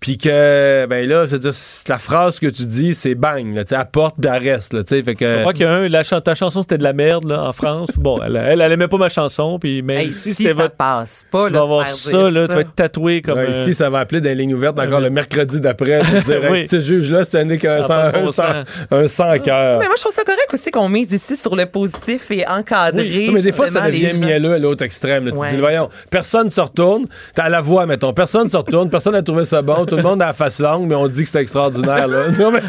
puis 0.00 0.16
que, 0.16 0.86
ben 0.86 1.08
là, 1.08 1.26
c'est-à-dire, 1.26 1.52
c'est 1.54 1.88
la 1.88 1.98
phrase 1.98 2.38
que 2.38 2.46
tu 2.46 2.64
dis, 2.66 2.94
c'est 2.94 3.16
bang, 3.16 3.52
là, 3.54 3.64
tu 3.64 3.70
sais, 3.70 3.74
apporte, 3.74 4.14
puis 4.20 4.30
elle 4.32 4.48
reste, 4.48 4.72
là, 4.72 4.84
tu 4.84 4.94
sais, 4.94 5.02
fait 5.02 5.12
Je 5.12 5.16
que... 5.16 5.40
crois 5.40 5.52
qu'il 5.52 5.62
y 5.62 5.64
a 5.64 5.72
un, 5.72 5.88
la 5.88 6.04
ta 6.04 6.34
chanson 6.34 6.62
c'était 6.62 6.78
de 6.78 6.84
la 6.84 6.92
merde 6.92 7.28
là, 7.28 7.42
en 7.42 7.52
France. 7.52 7.88
Bon, 7.96 8.20
elle, 8.22 8.36
elle, 8.36 8.60
elle 8.60 8.72
aimait 8.72 8.86
pas 8.86 8.96
ma 8.96 9.08
chanson, 9.08 9.58
puis 9.58 9.82
mais 9.82 10.02
Hey, 10.02 10.08
ici 10.08 10.32
si 10.34 10.42
c'est 10.44 10.48
ça 10.50 10.54
votre. 10.54 10.76
passe 10.76 11.26
pas, 11.30 11.48
tu 11.48 11.52
là, 11.52 11.58
vas 11.58 11.64
avoir 11.64 11.88
ça, 11.88 12.30
là, 12.30 12.42
ça. 12.42 12.48
tu 12.48 12.54
vas 12.54 12.60
être 12.60 12.74
tatoué 12.76 13.22
comme. 13.22 13.38
Ouais, 13.38 13.50
ici, 13.62 13.74
ça 13.74 13.90
va 13.90 13.98
appeler 13.98 14.20
dans 14.20 14.28
les 14.28 14.34
lignes 14.36 14.54
ouvertes 14.54 14.78
encore 14.78 15.00
le 15.00 15.10
mercredi 15.10 15.60
d'après. 15.60 16.00
dire, 16.26 16.42
Oui. 16.48 16.58
hey, 16.60 16.68
ce 16.68 16.80
juge-là, 16.80 17.24
c'est 17.24 17.40
un, 17.40 17.50
un, 17.50 17.54
a 19.04 19.08
sans- 19.08 19.38
cœur. 19.40 19.80
Mais 19.80 19.86
moi, 19.86 19.94
je 19.96 20.00
trouve 20.02 20.12
ça 20.14 20.22
correct 20.24 20.52
aussi 20.54 20.70
qu'on 20.70 20.88
mise 20.88 21.12
ici 21.12 21.36
sur 21.36 21.56
le 21.56 21.66
positif 21.66 22.30
et 22.30 22.46
encadrer. 22.46 23.02
Oui, 23.02 23.30
mais 23.32 23.42
des 23.42 23.52
fois, 23.52 23.66
ça 23.68 23.80
devient 23.90 24.14
mielleux 24.14 24.52
à 24.52 24.58
l'autre 24.58 24.84
extrême. 24.84 25.26
là. 25.26 25.34
Ouais. 25.34 25.48
Tu 25.48 25.56
dis, 25.56 25.60
voyons, 25.60 25.88
personne 26.10 26.50
se 26.50 26.60
retourne. 26.60 27.06
T'as 27.34 27.44
à 27.44 27.48
la 27.48 27.60
voix, 27.60 27.84
mettons. 27.86 28.12
Personne 28.12 28.48
se 28.48 28.56
retourne. 28.56 28.90
Personne 28.90 29.14
n'a 29.14 29.22
trouvé 29.22 29.44
ça 29.44 29.60
bon. 29.60 29.86
Tout 29.88 29.96
le 29.96 30.02
monde 30.02 30.22
a 30.22 30.26
la 30.26 30.32
face 30.32 30.60
longue, 30.60 30.86
mais 30.88 30.94
on 30.94 31.08
dit 31.08 31.22
que 31.24 31.28
c'est 31.28 31.40
extraordinaire. 31.40 32.06
Là. 32.08 32.24
Mais- 32.52 32.60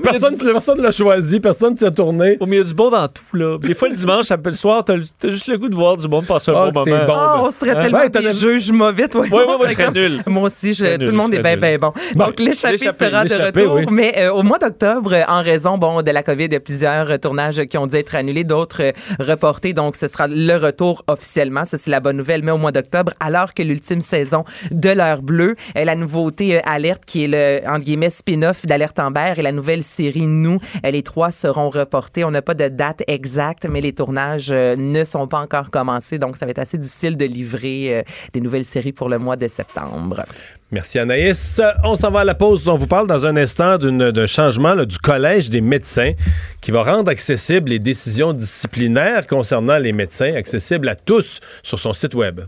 personne 0.02 0.36
personne 0.36 0.78
ne 0.78 0.82
l'a 0.82 0.92
choisi. 0.92 1.40
Personne 1.40 1.72
ne 1.72 1.78
s'est 1.78 1.90
tourné. 1.90 2.36
Au 2.40 2.46
milieu 2.46 2.64
du 2.64 2.74
bon 2.74 2.90
dans 2.90 3.08
tout, 3.08 3.36
là. 3.36 3.58
Des 3.58 3.74
fois, 3.74 3.88
le 3.88 3.94
dimanche, 3.94 4.24
ça 4.26 4.38
peut- 4.38 4.50
le 4.50 4.56
soir, 4.56 4.84
t'as 4.84 4.94
t'as 5.18 5.30
juste 5.30 5.48
le 5.48 5.58
goût 5.58 5.68
de 5.68 5.74
voir 5.74 5.96
du 5.96 6.08
bon 6.08 6.22
passer 6.22 6.50
un 6.50 6.54
Ah, 6.56 6.70
bon 6.70 6.84
moment. 6.84 7.04
bon. 7.06 7.14
Ah, 7.16 7.42
on 7.44 7.50
serait 7.50 7.70
Hein? 7.70 7.82
tellement 7.82 7.98
Ouais, 7.98 8.08
des 8.10 8.26
as- 8.26 8.32
juges 8.40 8.70
mauvais, 8.72 9.08
toi. 9.08 9.22
Ouais, 9.22 9.28
moi, 9.30 9.58
je 9.66 9.72
serais 9.72 9.90
nul. 9.90 10.22
Moi 10.26 10.44
aussi, 10.44 10.72
je- 10.72 10.84
tout 10.94 10.98
nul, 11.00 11.06
le 11.08 11.12
monde 11.12 11.34
est 11.34 11.56
bien, 11.56 11.78
bon. 11.78 11.92
Donc, 12.14 12.38
l'échappée 12.40 12.78
sera 12.78 13.24
de 13.24 13.34
retour. 13.34 13.74
oui. 13.74 13.86
Mais 13.90 14.14
euh, 14.18 14.32
au 14.32 14.42
mois 14.42 14.58
d'octobre, 14.58 15.14
en 15.28 15.42
raison 15.42 15.78
bon, 15.78 16.02
de 16.02 16.10
la 16.10 16.22
COVID, 16.22 16.44
il 16.46 16.52
y 16.52 16.56
a 16.56 16.60
plusieurs 16.60 17.10
euh, 17.10 17.16
tournages 17.18 17.62
qui 17.66 17.78
ont 17.78 17.86
dû 17.86 17.96
être 17.96 18.14
annulés, 18.14 18.44
d'autres 18.44 18.82
euh, 18.82 18.92
reportés. 19.18 19.72
Donc, 19.72 19.96
ce 19.96 20.08
sera 20.08 20.26
le 20.28 20.54
retour 20.56 21.04
officiellement. 21.06 21.64
Ça, 21.64 21.78
c'est 21.78 21.90
la 21.90 22.00
bonne 22.00 22.16
nouvelle. 22.16 22.42
Mais 22.42 22.52
au 22.52 22.58
mois 22.58 22.72
d'octobre, 22.72 23.12
alors 23.20 23.54
que 23.54 23.62
l'ultime 23.62 24.00
saison 24.00 24.44
de 24.70 24.90
l'heure 24.90 25.22
bleue, 25.22 25.56
la 25.74 25.94
nouveauté 26.06 26.56
euh, 26.56 26.60
Alerte, 26.64 27.04
qui 27.04 27.24
est 27.24 27.28
le, 27.28 27.68
entre 27.68 27.84
guillemets, 27.84 28.10
spin-off 28.10 28.64
d'Alerte 28.64 28.98
Amber 29.00 29.34
et 29.36 29.42
la 29.42 29.50
nouvelle 29.50 29.82
série 29.82 30.28
Nous, 30.28 30.60
euh, 30.84 30.90
les 30.90 31.02
trois 31.02 31.32
seront 31.32 31.68
reportés. 31.68 32.22
On 32.22 32.30
n'a 32.30 32.42
pas 32.42 32.54
de 32.54 32.68
date 32.68 33.02
exacte, 33.08 33.66
mais 33.68 33.80
les 33.80 33.92
tournages 33.92 34.50
euh, 34.52 34.76
ne 34.76 35.02
sont 35.02 35.26
pas 35.26 35.40
encore 35.40 35.72
commencés. 35.72 36.18
Donc, 36.18 36.36
ça 36.36 36.46
va 36.46 36.52
être 36.52 36.60
assez 36.60 36.78
difficile 36.78 37.16
de 37.16 37.24
livrer 37.24 37.98
euh, 37.98 38.02
des 38.32 38.40
nouvelles 38.40 38.64
séries 38.64 38.92
pour 38.92 39.08
le 39.08 39.18
mois 39.18 39.34
de 39.34 39.48
septembre. 39.48 40.22
Merci 40.70 41.00
Anaïs. 41.00 41.60
On 41.82 41.96
s'en 41.96 42.12
va 42.12 42.20
à 42.20 42.24
la 42.24 42.34
pause. 42.34 42.68
On 42.68 42.76
vous 42.76 42.86
parle 42.86 43.08
dans 43.08 43.26
un 43.26 43.36
instant 43.36 43.78
d'un 43.78 44.26
changement 44.26 44.74
là, 44.74 44.84
du 44.84 44.98
Collège 44.98 45.50
des 45.50 45.60
médecins 45.60 46.12
qui 46.60 46.70
va 46.70 46.84
rendre 46.84 47.10
accessibles 47.10 47.70
les 47.70 47.78
décisions 47.80 48.32
disciplinaires 48.32 49.26
concernant 49.26 49.78
les 49.78 49.92
médecins, 49.92 50.34
accessibles 50.34 50.88
à 50.88 50.94
tous 50.94 51.40
sur 51.62 51.78
son 51.80 51.92
site 51.92 52.14
Web. 52.14 52.42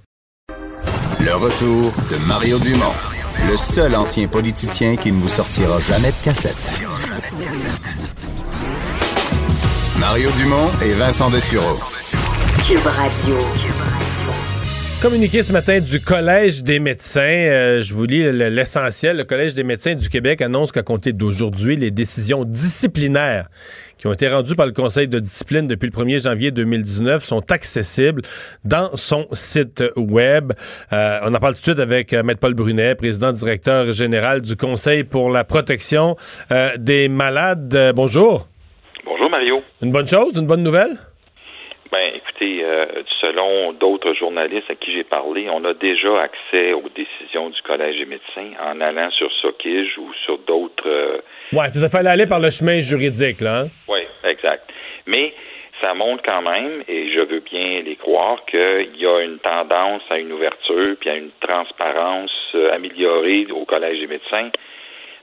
Le 1.21 1.35
retour 1.35 1.93
de 2.11 2.29
Mario 2.29 2.59
Dumont, 2.61 2.95
le 3.49 3.57
seul 3.57 3.95
ancien 3.95 4.27
politicien 4.29 4.97
qui 4.97 5.11
ne 5.13 5.21
vous 5.21 5.29
sortira 5.29 5.79
jamais 5.81 6.09
de 6.11 6.25
cassette. 6.25 6.57
Mario 9.99 10.31
Dumont 10.37 10.71
et 10.85 10.93
Vincent 10.95 11.31
Dessureau. 11.31 11.79
Cube 12.67 12.85
Radio. 12.87 13.37
Communiqué 15.01 15.43
ce 15.45 15.53
matin 15.53 15.79
du 15.79 16.01
Collège 16.01 16.65
des 16.65 16.81
médecins, 16.81 17.21
euh, 17.21 17.83
je 17.83 17.95
vous 17.95 18.05
lis 18.05 18.23
le- 18.25 18.49
l'essentiel. 18.49 19.17
Le 19.17 19.25
Collège 19.25 19.55
des 19.55 19.63
médecins 19.63 19.95
du 19.95 20.09
Québec 20.09 20.43
annonce 20.43 20.73
qu'à 20.73 20.83
compter 20.83 21.13
d'aujourd'hui, 21.13 21.77
les 21.77 21.93
décisions 21.93 22.45
disciplinaires 22.45 23.49
qui 23.99 24.07
ont 24.07 24.13
été 24.13 24.29
rendues 24.29 24.55
par 24.55 24.67
le 24.67 24.73
Conseil 24.73 25.09
de 25.09 25.19
discipline 25.19 25.67
depuis 25.67 25.87
le 25.87 25.93
1er 25.93 26.23
janvier 26.23 26.51
2019 26.51 27.23
sont 27.23 27.51
accessibles 27.51 28.23
dans 28.65 28.91
son 28.97 29.27
site 29.33 29.83
web. 29.97 30.53
Euh, 30.93 31.19
on 31.25 31.35
en 31.35 31.39
parle 31.39 31.55
tout 31.55 31.61
de 31.61 31.65
suite 31.65 31.81
avec 31.81 32.13
euh, 32.13 32.23
Maître 32.23 32.41
Paul 32.41 32.55
Brunet, 32.55 32.95
président 32.95 33.33
directeur 33.33 33.93
général 33.93 34.41
du 34.41 34.57
Conseil 34.57 35.05
pour 35.05 35.31
la 35.31 35.45
protection 35.45 36.17
euh, 36.53 36.71
des 36.79 37.09
malades. 37.09 37.75
Euh, 37.75 37.93
bonjour. 37.93 38.47
Bonjour 39.05 39.31
Mario. 39.31 39.63
Une 39.83 39.93
bonne 39.93 40.07
chose, 40.07 40.37
une 40.37 40.47
bonne 40.47 40.63
nouvelle? 40.63 40.93
Ben, 41.91 42.13
écoutez, 42.15 42.63
euh, 42.63 42.85
selon 43.21 43.73
d'autres 43.73 44.13
journalistes 44.15 44.71
à 44.71 44.75
qui 44.75 44.93
j'ai 44.93 45.05
parlé, 45.05 45.49
on 45.51 45.65
a 45.65 45.73
déjà 45.75 46.21
accès 46.21 46.73
aux 46.75 46.89
décisions 46.95 47.49
du 47.51 47.61
Collège 47.63 47.99
des 47.99 48.05
médecins 48.05 48.53
en 48.63 48.81
allant 48.81 49.11
sur 49.11 49.33
Sokige 49.41 49.97
ou 49.99 50.13
sur 50.25 50.39
d'autres. 50.47 50.87
euh, 50.87 51.19
Ouais, 51.53 51.69
ça 51.69 51.89
fallait 51.89 52.11
aller 52.11 52.27
par 52.27 52.41
le 52.41 52.51
chemin 52.51 52.81
juridique, 52.81 53.41
là. 53.41 53.61
hein? 53.61 53.69
Oui, 53.89 54.01
exact. 54.25 54.71
Mais 55.07 55.33
ça 55.83 55.95
montre 55.95 56.23
quand 56.25 56.43
même, 56.43 56.83
et 56.89 57.11
je 57.13 57.21
veux 57.21 57.41
bien 57.41 57.83
les 57.83 57.97
croire, 57.97 58.45
qu'il 58.47 58.97
y 58.97 59.07
a 59.07 59.21
une 59.21 59.39
tendance 59.39 60.03
à 60.11 60.19
une 60.19 60.33
ouverture 60.33 60.97
puis 61.01 61.09
à 61.09 61.15
une 61.17 61.31
transparence 61.41 62.33
euh, 62.55 62.75
améliorée 62.75 63.47
au 63.53 63.65
Collège 63.65 64.01
des 64.01 64.07
médecins. 64.07 64.51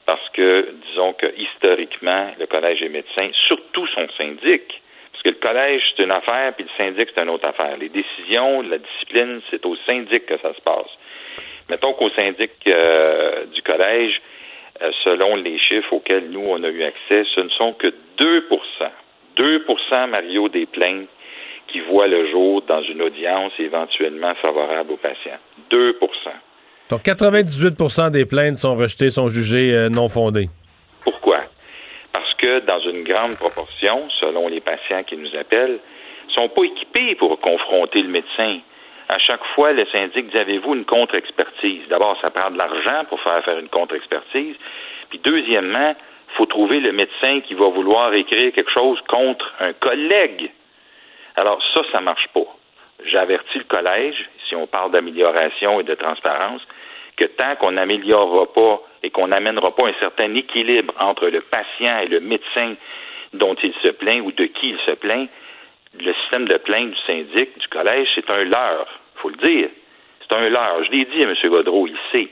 Parce 0.06 0.28
que, 0.30 0.70
disons 0.88 1.14
que 1.14 1.28
historiquement, 1.38 2.32
le 2.40 2.46
Collège 2.46 2.80
des 2.80 2.90
médecins, 2.90 3.30
surtout 3.48 3.88
son 3.88 4.08
syndic, 4.18 4.82
Parce 5.12 5.24
que 5.24 5.30
le 5.30 5.48
collège, 5.48 5.82
c'est 5.96 6.04
une 6.04 6.12
affaire, 6.12 6.54
puis 6.56 6.66
le 6.66 6.84
syndic, 6.84 7.10
c'est 7.14 7.22
une 7.22 7.30
autre 7.30 7.48
affaire. 7.48 7.76
Les 7.78 7.90
décisions, 7.90 8.62
la 8.62 8.78
discipline, 8.78 9.42
c'est 9.50 9.66
au 9.66 9.76
syndic 9.86 10.26
que 10.28 10.38
ça 10.38 10.54
se 10.54 10.62
passe. 10.62 10.92
Mettons 11.70 11.94
qu'au 11.94 12.10
syndic 12.12 12.52
euh, 12.68 13.46
du 13.46 13.62
collège, 13.64 14.22
selon 15.04 15.36
les 15.36 15.58
chiffres 15.58 15.94
auxquels 15.94 16.30
nous, 16.30 16.44
on 16.48 16.64
a 16.64 16.70
eu 16.70 16.84
accès, 16.84 17.24
ce 17.34 17.42
ne 17.42 17.50
sont 17.50 17.74
que 17.74 17.88
2% 18.20 18.90
2 19.38 19.66
Mario, 20.08 20.50
des 20.50 20.66
plaintes 20.66 21.08
qui 21.68 21.80
voient 21.82 22.08
le 22.08 22.30
jour 22.32 22.62
dans 22.68 22.82
une 22.84 23.02
audience 23.02 23.52
éventuellement 23.60 24.34
favorable 24.36 24.94
aux 24.94 24.98
patients. 24.98 25.40
2% 25.72 25.94
Donc 26.90 27.02
98% 27.02 28.12
des 28.12 28.26
plaintes 28.26 28.58
sont 28.58 28.76
rejetées, 28.76 29.10
sont 29.10 29.30
jugées 29.30 29.74
euh, 29.74 29.90
non 29.90 30.08
fondées. 30.08 30.48
Pourquoi? 31.04 31.40
Parce 32.14 32.34
que 32.36 32.60
dans 32.66 32.80
une 32.80 33.04
grande 33.04 33.36
proportion, 33.36 34.08
selon 34.20 34.48
les 34.48 34.62
patients 34.62 35.04
qui 35.04 35.18
nous 35.18 35.36
appellent, 35.40 35.80
sont 36.34 36.50
pas 36.50 36.64
équipés 36.64 37.16
pour 37.16 37.40
confronter 37.40 38.02
le 38.02 38.10
médecin. 38.10 38.60
À 39.08 39.20
chaque 39.20 39.44
fois, 39.54 39.72
le 39.72 39.86
syndic 39.88 40.32
dit 40.32 40.38
avez-vous 40.38 40.76
une 40.76 40.86
contre-expertise? 40.86 41.88
D'abord, 41.90 42.18
ça 42.22 42.32
prend 42.32 42.50
de 42.50 42.58
l'argent 42.58 43.06
pour 43.10 43.22
faire 43.22 43.44
faire 43.44 43.60
une 43.60 43.70
contre-expertise. 43.70 44.56
Puis 45.10 45.20
deuxièmement, 45.20 45.96
faut 46.36 46.46
trouver 46.48 46.80
le 46.80 46.92
médecin 46.92 47.42
qui 47.42 47.54
va 47.54 47.68
vouloir 47.70 48.14
écrire 48.14 48.52
quelque 48.52 48.72
chose 48.72 49.00
contre 49.08 49.54
un 49.60 49.74
collègue. 49.74 50.52
Alors 51.36 51.62
ça, 51.74 51.82
ça 51.92 52.02
marche 52.02 52.28
pas. 52.34 52.48
J'avertis 53.06 53.60
le 53.60 53.66
collège, 53.66 54.30
si 54.48 54.56
on 54.56 54.68
parle 54.68 54.92
d'amélioration 54.92 55.80
et 55.80 55.84
de 55.84 55.96
transparence, 55.96 56.62
que 57.18 57.26
tant 57.26 57.56
qu'on 57.58 57.74
n'améliorera 57.74 58.52
pas 58.54 58.82
et 59.04 59.10
qu'on 59.12 59.28
n'amènera 59.28 59.76
pas 59.76 59.88
un 59.88 59.94
certain 60.00 60.34
équilibre 60.34 60.94
entre 61.00 61.28
le 61.28 61.42
patient 61.42 62.00
et 62.00 62.08
le 62.08 62.20
médecin 62.20 62.76
dont 63.34 63.56
il 63.62 63.74
se 63.82 63.90
plaint 63.90 64.22
ou 64.22 64.32
de 64.32 64.46
qui 64.46 64.70
il 64.70 64.80
se 64.80 64.92
plaint, 64.92 65.30
le 66.00 66.14
système 66.14 66.48
de 66.48 66.58
plainte 66.58 66.92
du 66.92 67.00
syndic, 67.06 67.58
du 67.58 67.68
collège, 67.68 68.08
c'est 68.16 68.32
un 68.32 68.44
leurre. 68.44 68.88
faut 69.16 69.30
le 69.30 69.36
dire. 69.36 69.70
C'est 70.22 70.36
un 70.38 70.50
leurre. 70.50 70.84
Je 70.86 70.92
l'ai 70.92 71.06
dit 71.06 71.24
à 71.24 71.28
M. 71.28 71.36
Godreau, 71.46 71.88
il 71.88 71.98
sait. 72.12 72.30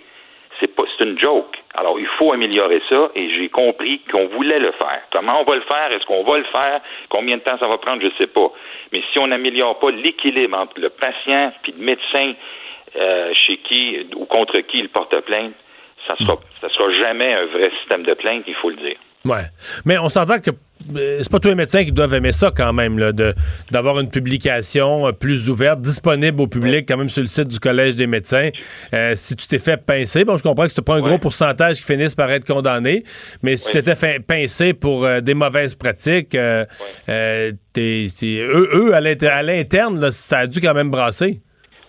C'est 0.59 0.67
pas, 0.67 0.83
c'est 0.95 1.03
une 1.03 1.17
joke. 1.17 1.57
Alors, 1.73 1.99
il 1.99 2.05
faut 2.17 2.31
améliorer 2.31 2.81
ça 2.87 3.09
et 3.15 3.29
j'ai 3.31 3.49
compris 3.49 4.01
qu'on 4.11 4.27
voulait 4.27 4.59
le 4.59 4.71
faire. 4.73 5.01
Comment 5.11 5.41
on 5.41 5.43
va 5.43 5.55
le 5.55 5.61
faire? 5.61 5.91
Est-ce 5.91 6.05
qu'on 6.05 6.23
va 6.23 6.37
le 6.37 6.43
faire? 6.45 6.81
Combien 7.09 7.37
de 7.37 7.41
temps 7.41 7.57
ça 7.57 7.67
va 7.67 7.77
prendre? 7.79 8.01
Je 8.01 8.07
ne 8.07 8.11
sais 8.17 8.27
pas. 8.27 8.51
Mais 8.91 9.01
si 9.11 9.19
on 9.19 9.27
n'améliore 9.27 9.79
pas 9.79 9.89
l'équilibre 9.89 10.57
entre 10.57 10.79
le 10.79 10.89
patient 10.89 11.51
et 11.67 11.71
le 11.71 11.83
médecin 11.83 12.33
euh, 12.95 13.33
chez 13.33 13.57
qui 13.57 14.07
ou 14.15 14.25
contre 14.25 14.59
qui 14.59 14.79
il 14.79 14.89
porte 14.89 15.19
plainte, 15.21 15.53
ça 16.07 16.15
sera, 16.17 16.37
ça 16.61 16.69
sera 16.69 16.91
jamais 17.01 17.33
un 17.33 17.45
vrai 17.45 17.71
système 17.79 18.03
de 18.03 18.13
plainte, 18.13 18.43
il 18.47 18.55
faut 18.55 18.69
le 18.69 18.75
dire. 18.75 18.97
Ouais. 19.25 19.43
Mais 19.85 19.97
on 19.97 20.09
s'entend 20.09 20.39
que 20.39 20.51
euh, 20.95 21.19
c'est 21.21 21.31
pas 21.31 21.39
tous 21.39 21.47
les 21.47 21.55
médecins 21.55 21.85
qui 21.85 21.93
doivent 21.93 22.13
aimer 22.13 22.33
ça 22.33 22.51
quand 22.55 22.73
même, 22.73 22.99
là, 22.99 23.13
de, 23.13 23.33
d'avoir 23.71 23.99
une 24.01 24.09
publication 24.09 25.07
euh, 25.07 25.11
plus 25.13 25.49
ouverte, 25.49 25.79
disponible 25.79 26.41
au 26.41 26.47
public, 26.47 26.85
quand 26.87 26.97
même 26.97 27.07
sur 27.07 27.21
le 27.21 27.27
site 27.27 27.47
du 27.47 27.57
Collège 27.57 27.95
des 27.95 28.07
médecins. 28.07 28.49
Euh, 28.93 29.13
si 29.15 29.37
tu 29.37 29.47
t'es 29.47 29.59
fait 29.59 29.77
pincer, 29.77 30.25
bon, 30.25 30.35
je 30.35 30.43
comprends 30.43 30.65
que 30.65 30.73
c'est 30.73 30.85
pas 30.85 30.95
un 30.95 31.01
gros 31.01 31.19
pourcentage 31.19 31.77
qui 31.77 31.83
finissent 31.83 32.15
par 32.15 32.29
être 32.31 32.45
condamnés, 32.45 33.03
mais 33.41 33.55
si 33.55 33.67
tu 33.67 33.71
t'étais 33.73 33.95
fait 33.95 34.25
pincer 34.25 34.73
pour 34.73 35.07
des 35.21 35.33
mauvaises 35.33 35.75
pratiques, 35.75 36.35
eux, 36.35 36.67
eux, 37.07 38.93
à 38.93 39.01
l'interne, 39.01 39.99
là, 40.01 40.11
ça 40.11 40.39
a 40.39 40.47
dû 40.47 40.59
quand 40.59 40.73
même 40.73 40.91
brasser. 40.91 41.39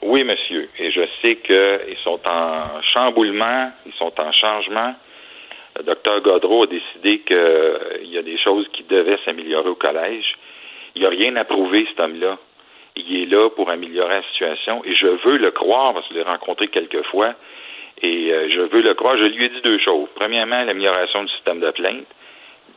Oui, 0.02 0.22
monsieur. 0.22 0.68
Et 0.78 0.92
je 0.92 1.00
sais 1.20 1.36
qu'ils 1.44 1.96
sont 2.04 2.20
en 2.26 2.80
chamboulement, 2.92 3.72
ils 3.86 3.92
sont 3.98 4.12
en 4.18 4.30
changement. 4.32 4.94
Le 5.76 5.82
docteur 5.82 6.20
Godreau 6.20 6.64
a 6.64 6.66
décidé 6.66 7.20
qu'il 7.20 8.12
y 8.12 8.18
a 8.18 8.22
des 8.22 8.38
choses 8.38 8.68
qui 8.72 8.84
devaient 8.84 9.18
s'améliorer 9.24 9.68
au 9.68 9.74
collège. 9.74 10.36
Il 10.94 11.00
n'y 11.00 11.06
a 11.06 11.10
rien 11.10 11.34
à 11.36 11.44
prouver, 11.44 11.86
cet 11.88 11.98
homme-là. 11.98 12.38
Il 12.96 13.22
est 13.22 13.26
là 13.26 13.50
pour 13.50 13.70
améliorer 13.70 14.14
la 14.14 14.22
situation 14.22 14.84
et 14.84 14.94
je 14.94 15.08
veux 15.08 15.36
le 15.36 15.50
croire 15.50 15.92
parce 15.94 16.06
que 16.06 16.14
je 16.14 16.18
l'ai 16.20 16.24
rencontré 16.24 16.68
quelques 16.68 17.02
fois 17.06 17.34
et 18.02 18.32
euh, 18.32 18.48
je 18.50 18.60
veux 18.60 18.82
le 18.82 18.94
croire. 18.94 19.16
Je 19.18 19.24
lui 19.24 19.46
ai 19.46 19.48
dit 19.48 19.60
deux 19.64 19.78
choses. 19.78 20.08
Premièrement, 20.14 20.62
l'amélioration 20.62 21.24
du 21.24 21.32
système 21.32 21.60
de 21.60 21.70
plainte. 21.72 22.06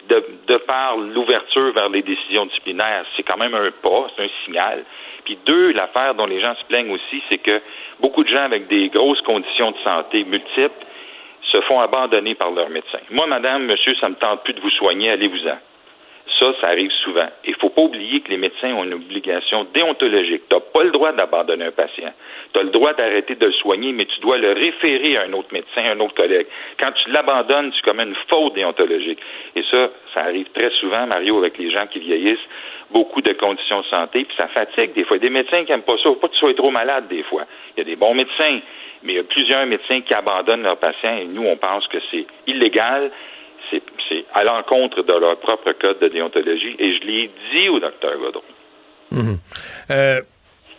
De, 0.09 0.23
de 0.47 0.57
par 0.57 0.95
l'ouverture 0.95 1.73
vers 1.73 1.89
les 1.89 2.01
décisions 2.01 2.45
disciplinaires, 2.45 3.05
c'est 3.15 3.23
quand 3.23 3.35
même 3.35 3.53
un 3.53 3.71
pas, 3.71 4.07
c'est 4.15 4.23
un 4.23 4.29
signal. 4.45 4.85
Puis 5.25 5.37
deux, 5.45 5.73
l'affaire 5.73 6.15
dont 6.15 6.25
les 6.25 6.39
gens 6.39 6.55
se 6.55 6.63
plaignent 6.65 6.91
aussi, 6.91 7.21
c'est 7.29 7.39
que 7.39 7.61
beaucoup 7.99 8.23
de 8.23 8.29
gens 8.29 8.43
avec 8.43 8.67
des 8.67 8.87
grosses 8.87 9.21
conditions 9.23 9.71
de 9.71 9.77
santé 9.83 10.23
multiples 10.23 10.85
se 11.51 11.61
font 11.61 11.79
abandonner 11.79 12.35
par 12.35 12.51
leur 12.51 12.69
médecin. 12.69 12.99
Moi, 13.09 13.25
madame, 13.27 13.65
monsieur, 13.65 13.93
ça 13.99 14.09
me 14.09 14.15
tente 14.15 14.43
plus 14.43 14.53
de 14.53 14.61
vous 14.61 14.69
soigner, 14.71 15.11
allez-vous-en. 15.11 15.57
Ça, 16.39 16.53
ça 16.61 16.67
arrive 16.67 16.91
souvent. 17.03 17.27
Il 17.45 17.51
ne 17.51 17.57
faut 17.57 17.69
pas 17.69 17.81
oublier 17.81 18.21
que 18.21 18.29
les 18.29 18.37
médecins 18.37 18.73
ont 18.73 18.83
une 18.83 18.93
obligation 18.93 19.65
déontologique. 19.73 20.43
Tu 20.49 20.55
n'as 20.55 20.61
pas 20.61 20.83
le 20.83 20.91
droit 20.91 21.11
d'abandonner 21.11 21.65
un 21.65 21.71
patient. 21.71 22.13
Tu 22.53 22.59
as 22.59 22.63
le 22.63 22.69
droit 22.69 22.93
d'arrêter 22.93 23.35
de 23.35 23.45
le 23.45 23.51
soigner, 23.53 23.91
mais 23.91 24.05
tu 24.05 24.19
dois 24.19 24.37
le 24.37 24.51
référer 24.51 25.17
à 25.17 25.23
un 25.23 25.33
autre 25.33 25.49
médecin, 25.51 25.83
à 25.83 25.91
un 25.91 25.99
autre 25.99 26.15
collègue. 26.15 26.47
Quand 26.79 26.91
tu 26.91 27.09
l'abandonnes, 27.11 27.71
tu 27.71 27.81
commets 27.81 28.03
une 28.03 28.15
faute 28.27 28.53
déontologique. 28.53 29.19
Et 29.55 29.63
ça, 29.71 29.89
ça 30.13 30.21
arrive 30.21 30.47
très 30.53 30.69
souvent, 30.79 31.07
Mario, 31.07 31.37
avec 31.37 31.57
les 31.57 31.71
gens 31.71 31.87
qui 31.87 31.99
vieillissent, 31.99 32.47
beaucoup 32.91 33.21
de 33.21 33.33
conditions 33.33 33.81
de 33.81 33.85
santé, 33.87 34.23
puis 34.23 34.35
ça 34.39 34.47
fatigue 34.47 34.93
des 34.93 35.03
fois. 35.03 35.17
Des 35.17 35.29
médecins 35.29 35.63
qui 35.65 35.71
n'aiment 35.71 35.81
pas 35.81 35.97
ça, 35.97 36.03
faut 36.03 36.15
pas 36.15 36.27
que 36.27 36.33
tu 36.33 36.39
sois 36.39 36.53
trop 36.53 36.71
malade 36.71 37.07
des 37.09 37.23
fois. 37.23 37.43
Il 37.75 37.79
y 37.79 37.81
a 37.81 37.83
des 37.83 37.95
bons 37.95 38.13
médecins, 38.13 38.59
mais 39.03 39.13
il 39.13 39.15
y 39.17 39.19
a 39.19 39.23
plusieurs 39.23 39.65
médecins 39.65 40.01
qui 40.01 40.13
abandonnent 40.13 40.63
leurs 40.63 40.77
patients 40.77 41.17
et 41.17 41.25
nous, 41.25 41.45
on 41.45 41.57
pense 41.57 41.87
que 41.87 41.97
c'est 42.11 42.25
illégal, 42.47 43.11
c'est 43.71 44.25
à 44.33 44.43
l'encontre 44.43 45.03
de 45.03 45.13
leur 45.13 45.37
propre 45.39 45.71
code 45.79 45.99
de 45.99 46.07
déontologie 46.07 46.75
et 46.79 46.97
je 46.97 47.05
l'ai 47.05 47.31
dit 47.51 47.69
au 47.69 47.79
docteur 47.79 48.17
Godreau. 48.17 48.43
Mhm. 49.11 49.37
Euh, 49.91 50.21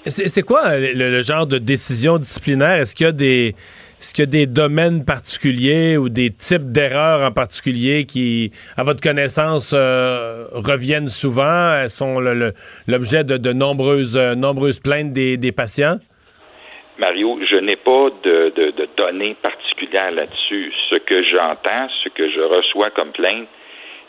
c'est 0.06 0.42
quoi 0.42 0.78
le, 0.78 1.22
genre 1.22 1.46
de 1.46 1.58
décision 1.58 2.18
disciplinaire? 2.18 2.80
Est-ce 2.80 2.94
qu'il 2.94 3.06
y 3.06 3.08
a 3.08 3.12
des... 3.12 3.54
Est-ce 4.00 4.14
qu'il 4.14 4.22
y 4.22 4.28
a 4.28 4.30
des 4.30 4.46
domaines 4.46 5.04
particuliers 5.04 5.96
ou 5.96 6.08
des 6.08 6.30
types 6.30 6.70
d'erreurs 6.70 7.28
en 7.28 7.32
particulier 7.32 8.06
qui, 8.06 8.52
à 8.76 8.84
votre 8.84 9.00
connaissance, 9.00 9.72
euh, 9.74 10.44
reviennent 10.52 11.08
souvent, 11.08 11.74
elles 11.74 11.90
sont 11.90 12.20
l'objet 12.20 13.24
de, 13.24 13.52
nombreuses, 13.52 14.16
euh, 14.16 14.36
nombreuses 14.36 14.78
plaintes 14.78 15.12
des, 15.12 15.36
des 15.36 15.50
patients? 15.50 15.98
Mario, 16.98 17.38
je 17.48 17.56
n'ai 17.56 17.76
pas 17.76 18.10
de, 18.22 18.52
données 18.96 19.36
particulières 19.42 19.57
là-dessus. 19.86 20.72
Ce 20.90 20.96
que 20.96 21.22
j'entends, 21.22 21.88
ce 22.02 22.08
que 22.08 22.28
je 22.30 22.40
reçois 22.40 22.90
comme 22.90 23.12
plainte, 23.12 23.48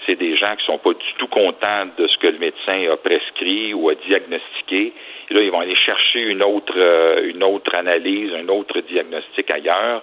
c'est 0.06 0.16
des 0.16 0.36
gens 0.38 0.56
qui 0.56 0.66
sont 0.66 0.78
pas 0.78 0.94
du 0.94 1.14
tout 1.18 1.28
contents 1.28 1.86
de 1.98 2.08
ce 2.08 2.18
que 2.18 2.28
le 2.28 2.40
médecin 2.40 2.90
a 2.92 2.98
prescrit 2.98 3.74
ou 3.74 3.90
a 3.90 3.96
diagnostiqué. 3.96 4.94
Et 5.30 5.34
là, 5.34 5.42
ils 5.42 5.52
vont 5.52 5.60
aller 5.60 5.76
chercher 5.76 6.22
une 6.22 6.42
autre, 6.42 6.74
euh, 6.76 7.32
analyse, 7.74 8.34
un 8.34 8.48
autre 8.48 8.80
diagnostic 8.82 9.52
ailleurs. 9.52 10.02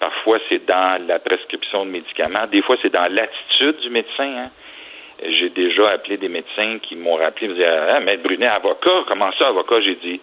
Parfois, 0.00 0.38
c'est 0.48 0.64
dans 0.66 1.06
la 1.06 1.18
prescription 1.18 1.84
de 1.84 1.90
médicaments. 1.90 2.46
Des 2.50 2.62
fois, 2.62 2.76
c'est 2.82 2.92
dans 2.92 3.12
l'attitude 3.12 3.78
du 3.80 3.90
médecin. 3.90 4.24
Hein. 4.24 4.50
J'ai 5.22 5.50
déjà 5.50 5.90
appelé 5.90 6.16
des 6.16 6.28
médecins 6.28 6.78
qui 6.82 6.96
m'ont 6.96 7.16
rappelé, 7.16 7.48
me 7.48 7.54
disaient, 7.54 7.66
ah, 7.66 8.00
Maître 8.00 8.22
Brunet, 8.22 8.46
avocat, 8.46 9.04
comment 9.06 9.30
ça, 9.38 9.48
avocat? 9.48 9.80
J'ai 9.82 9.94
dit, 9.96 10.20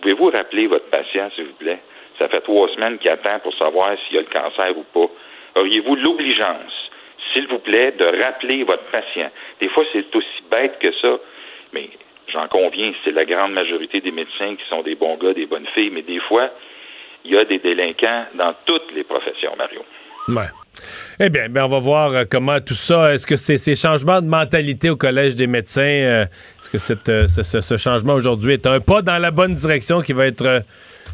Pouvez-vous 0.00 0.30
rappeler 0.30 0.66
votre 0.66 0.86
patient, 0.86 1.30
s'il 1.34 1.44
vous 1.44 1.52
plaît? 1.54 1.78
Ça 2.20 2.28
fait 2.28 2.42
trois 2.42 2.68
semaines 2.68 2.98
qu'il 2.98 3.10
attend 3.10 3.38
pour 3.42 3.54
savoir 3.54 3.96
s'il 4.06 4.18
a 4.18 4.20
le 4.20 4.26
cancer 4.26 4.76
ou 4.76 4.84
pas. 4.92 5.10
Auriez-vous 5.58 5.96
l'obligeance, 5.96 6.90
s'il 7.32 7.48
vous 7.48 7.60
plaît, 7.60 7.92
de 7.92 8.04
rappeler 8.22 8.62
votre 8.62 8.84
patient? 8.92 9.30
Des 9.60 9.70
fois, 9.70 9.84
c'est 9.90 10.14
aussi 10.14 10.42
bête 10.50 10.78
que 10.80 10.92
ça, 11.00 11.18
mais 11.72 11.88
j'en 12.28 12.46
conviens, 12.48 12.92
c'est 13.04 13.12
la 13.12 13.24
grande 13.24 13.52
majorité 13.52 14.02
des 14.02 14.10
médecins 14.10 14.54
qui 14.54 14.68
sont 14.68 14.82
des 14.82 14.96
bons 14.96 15.16
gars, 15.16 15.32
des 15.32 15.46
bonnes 15.46 15.66
filles, 15.74 15.90
mais 15.90 16.02
des 16.02 16.20
fois, 16.20 16.50
il 17.24 17.32
y 17.32 17.38
a 17.38 17.44
des 17.46 17.58
délinquants 17.58 18.26
dans 18.34 18.54
toutes 18.66 18.92
les 18.94 19.04
professions, 19.04 19.54
Mario. 19.56 19.80
Ouais. 20.28 20.50
Eh 21.18 21.30
bien, 21.30 21.48
ben 21.48 21.64
on 21.64 21.68
va 21.68 21.78
voir 21.80 22.12
euh, 22.12 22.24
comment 22.30 22.60
tout 22.60 22.74
ça. 22.74 23.14
Est-ce 23.14 23.26
que 23.26 23.36
c'est 23.36 23.58
ces 23.58 23.74
changements 23.74 24.20
de 24.20 24.26
mentalité 24.26 24.90
au 24.90 24.96
Collège 24.96 25.34
des 25.34 25.46
médecins, 25.46 25.82
euh, 25.82 26.24
est-ce 26.60 26.70
que 26.70 26.78
cette, 26.78 27.08
euh, 27.08 27.26
ce, 27.28 27.76
changement 27.78 28.14
aujourd'hui 28.14 28.52
est 28.52 28.66
un 28.66 28.80
pas 28.80 29.02
dans 29.02 29.18
la 29.18 29.30
bonne 29.30 29.54
direction 29.54 30.02
qui 30.02 30.12
va 30.12 30.26
être 30.26 30.62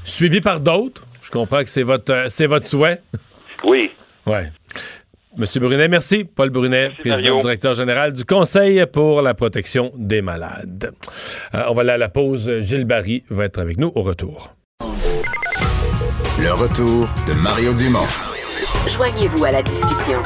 suivi 0.06 0.40
par 0.40 0.60
d'autres? 0.60 1.04
Je 1.22 1.30
comprends 1.30 1.62
que 1.62 1.68
c'est 1.68 1.82
votre, 1.82 2.26
c'est 2.28 2.46
votre 2.46 2.66
souhait. 2.66 3.00
Oui. 3.64 3.90
Ouais. 4.26 4.50
Monsieur 5.38 5.60
Brunet, 5.60 5.88
merci. 5.88 6.24
Paul 6.24 6.50
Brunet, 6.50 6.90
président 6.98 7.38
directeur 7.38 7.74
général 7.74 8.12
du 8.12 8.24
Conseil 8.26 8.84
pour 8.86 9.22
la 9.22 9.32
protection 9.32 9.92
des 9.96 10.20
malades. 10.20 10.92
on 11.54 11.74
va 11.74 11.80
aller 11.80 11.90
à 11.92 11.96
la 11.96 12.10
pause. 12.10 12.60
Gilles 12.60 12.84
Barry 12.84 13.24
va 13.30 13.46
être 13.46 13.58
avec 13.58 13.78
nous 13.78 13.90
au 13.94 14.02
retour. 14.02 14.54
Le 16.38 16.52
retour 16.52 17.08
de 17.26 17.32
Mario 17.32 17.72
Dumont. 17.72 18.06
Joignez-vous 18.88 19.44
à 19.44 19.52
la 19.52 19.62
discussion. 19.62 20.22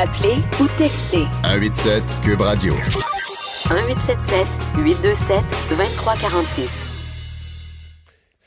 Appelez 0.00 0.36
ou 0.60 0.66
textez. 0.78 1.24
187 1.44 2.02
Cube 2.24 2.40
Radio. 2.40 2.72
1877 3.70 4.46
827 4.78 5.38
2346. 5.70 6.89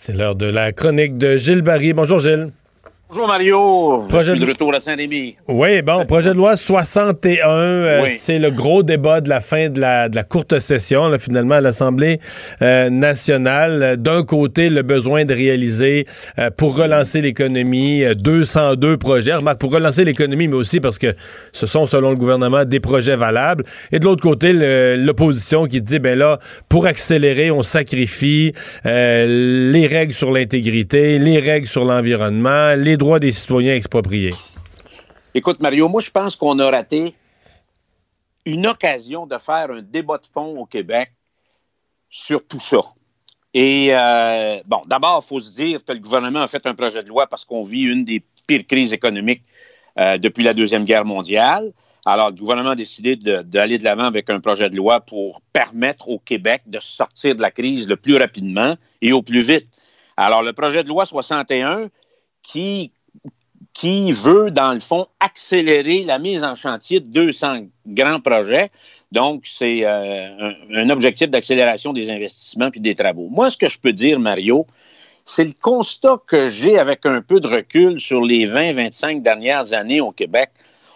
C'est 0.06 0.12
l'heure 0.12 0.36
de 0.36 0.48
la 0.48 0.74
chronique 0.74 1.18
de 1.18 1.38
Gilles 1.38 1.62
Barry. 1.62 1.94
Bonjour 1.94 2.20
Gilles. 2.20 2.50
Bonjour 3.16 3.28
Mario, 3.28 4.02
je 4.06 4.08
Projet 4.08 4.32
suis 4.32 4.40
de- 4.40 4.46
retour 4.48 4.74
à 4.74 4.80
Saint-Rémy. 4.80 5.36
Oui, 5.48 5.84
bon, 5.84 6.04
projet 6.08 6.32
de 6.32 6.36
loi 6.36 6.56
61, 6.56 7.48
euh, 7.48 8.02
Oui. 8.02 8.10
c'est 8.10 8.40
le 8.40 8.50
gros 8.50 8.82
débat 8.82 9.22
de 9.22 9.30
la 9.30 9.40
fin 9.40 9.70
de 9.70 9.80
la, 9.80 10.10
de 10.10 10.16
la 10.16 10.24
courte 10.24 10.58
session, 10.58 11.08
là, 11.10 11.20
finalement, 11.20 11.54
à 11.54 11.62
l'Assemblée 11.62 12.20
euh, 12.64 12.90
nationale. 12.90 13.98
D'un 14.00 14.24
côté, 14.24 14.72
le 14.72 14.82
besoin 14.82 15.26
de 15.26 15.34
réaliser, 15.36 16.08
euh, 16.40 16.50
pour 16.50 16.76
relancer 16.76 17.22
l'économie, 17.22 18.04
euh, 18.04 18.16
202 18.16 18.98
projets. 18.98 19.36
Remarque, 19.36 19.60
pour 19.60 19.72
relancer 19.74 20.04
l'économie, 20.06 20.48
mais 20.48 20.56
aussi 20.56 20.80
parce 20.80 20.98
que 20.98 21.14
ce 21.52 21.68
sont, 21.68 21.86
selon 21.86 22.10
le 22.10 22.16
gouvernement, 22.16 22.66
des 22.66 22.80
projets 22.80 23.16
valables. 23.16 23.64
Et 23.92 24.00
de 24.00 24.06
l'autre 24.06 24.24
côté, 24.24 24.54
l'opposition 24.98 25.66
qui 25.68 25.84
dit, 25.84 26.00
ben 26.00 26.18
là, 26.18 26.40
pour 26.68 26.88
accélérer, 26.88 27.52
on 27.52 27.62
sacrifie 27.62 28.54
les 28.86 29.88
règles 29.88 30.14
sur 30.14 30.32
l'intégrité, 30.32 31.20
les 31.20 31.38
règles 31.38 31.68
sur 31.68 31.86
l'environnement, 31.86 32.74
les 32.76 32.98
droits 33.04 33.20
des 33.20 33.32
citoyens 33.32 33.76
expropriés. 33.76 34.34
Écoute 35.34 35.60
Mario, 35.60 35.90
moi 35.90 36.00
je 36.00 36.10
pense 36.10 36.36
qu'on 36.38 36.58
a 36.60 36.70
raté 36.70 37.16
une 38.46 38.66
occasion 38.66 39.28
de 39.28 39.38
faire 39.38 39.72
un 39.72 39.82
débat 39.82 40.18
de 40.18 40.26
fond 40.26 40.58
au 40.58 40.66
Québec 40.66 41.12
sur 42.10 42.46
tout 42.46 42.60
ça. 42.62 42.82
Et 43.54 43.90
euh, 43.92 44.62
bon, 44.66 44.82
d'abord, 44.88 45.22
il 45.24 45.28
faut 45.28 45.40
se 45.40 45.52
dire 45.52 45.84
que 45.84 45.92
le 45.92 46.00
gouvernement 46.00 46.42
a 46.42 46.48
fait 46.48 46.66
un 46.66 46.74
projet 46.74 47.04
de 47.04 47.10
loi 47.10 47.28
parce 47.28 47.46
qu'on 47.46 47.64
vit 47.64 47.84
une 47.84 48.06
des 48.06 48.24
pires 48.48 48.66
crises 48.66 48.94
économiques 48.94 49.44
euh, 50.00 50.18
depuis 50.18 50.44
la 50.44 50.54
Deuxième 50.54 50.86
Guerre 50.86 51.06
mondiale. 51.06 51.74
Alors, 52.06 52.30
le 52.30 52.36
gouvernement 52.36 52.72
a 52.72 52.76
décidé 52.76 53.16
d'aller 53.16 53.78
de 53.78 53.84
l'avant 53.84 54.06
avec 54.06 54.30
un 54.30 54.40
projet 54.40 54.70
de 54.70 54.76
loi 54.76 55.02
pour 55.02 55.42
permettre 55.54 56.10
au 56.10 56.20
Québec 56.20 56.64
de 56.68 56.80
sortir 56.80 57.36
de 57.36 57.42
la 57.42 57.52
crise 57.52 57.88
le 57.88 57.96
plus 57.96 58.18
rapidement 58.18 58.76
et 59.02 59.14
au 59.14 59.22
plus 59.22 59.42
vite. 59.42 59.68
Alors, 60.18 60.42
le 60.42 60.54
projet 60.54 60.84
de 60.84 60.90
loi 60.90 61.06
61 61.06 61.90
qui 62.44 62.92
qui 63.74 64.12
veut, 64.12 64.52
dans 64.52 64.74
le 64.74 64.80
fond, 64.80 65.08
accélérer 65.20 66.04
la 66.04 66.20
mise 66.20 66.44
en 66.44 66.54
chantier 66.56 67.00
de 67.00 67.08
200 67.08 67.62
grands 67.88 68.20
projets. 68.20 68.70
Donc, 69.12 69.44
c'est 69.46 69.82
euh, 69.84 70.52
un, 70.74 70.90
objectif 70.90 71.30
d'accélération 71.30 71.92
des 71.94 72.10
investissements 72.10 72.72
puis 72.72 72.80
des 72.80 72.94
travaux. 72.94 73.28
Moi, 73.30 73.50
ce 73.50 73.58
que 73.58 73.70
je 73.70 73.80
peux 73.80 73.94
dire, 73.94 74.20
Mario, 74.20 74.68
c'est 75.26 75.46
le 75.46 75.54
constat 75.60 76.20
que 76.28 76.48
j'ai 76.48 76.78
avec 76.78 77.06
un 77.06 77.22
peu 77.22 77.40
de 77.40 77.48
recul 77.48 78.00
sur 78.00 78.22
les 78.22 78.48
20-25 78.48 79.22
dernières 79.22 79.74
années 79.74 80.02
au 80.02 80.12
Québec. 80.12 80.50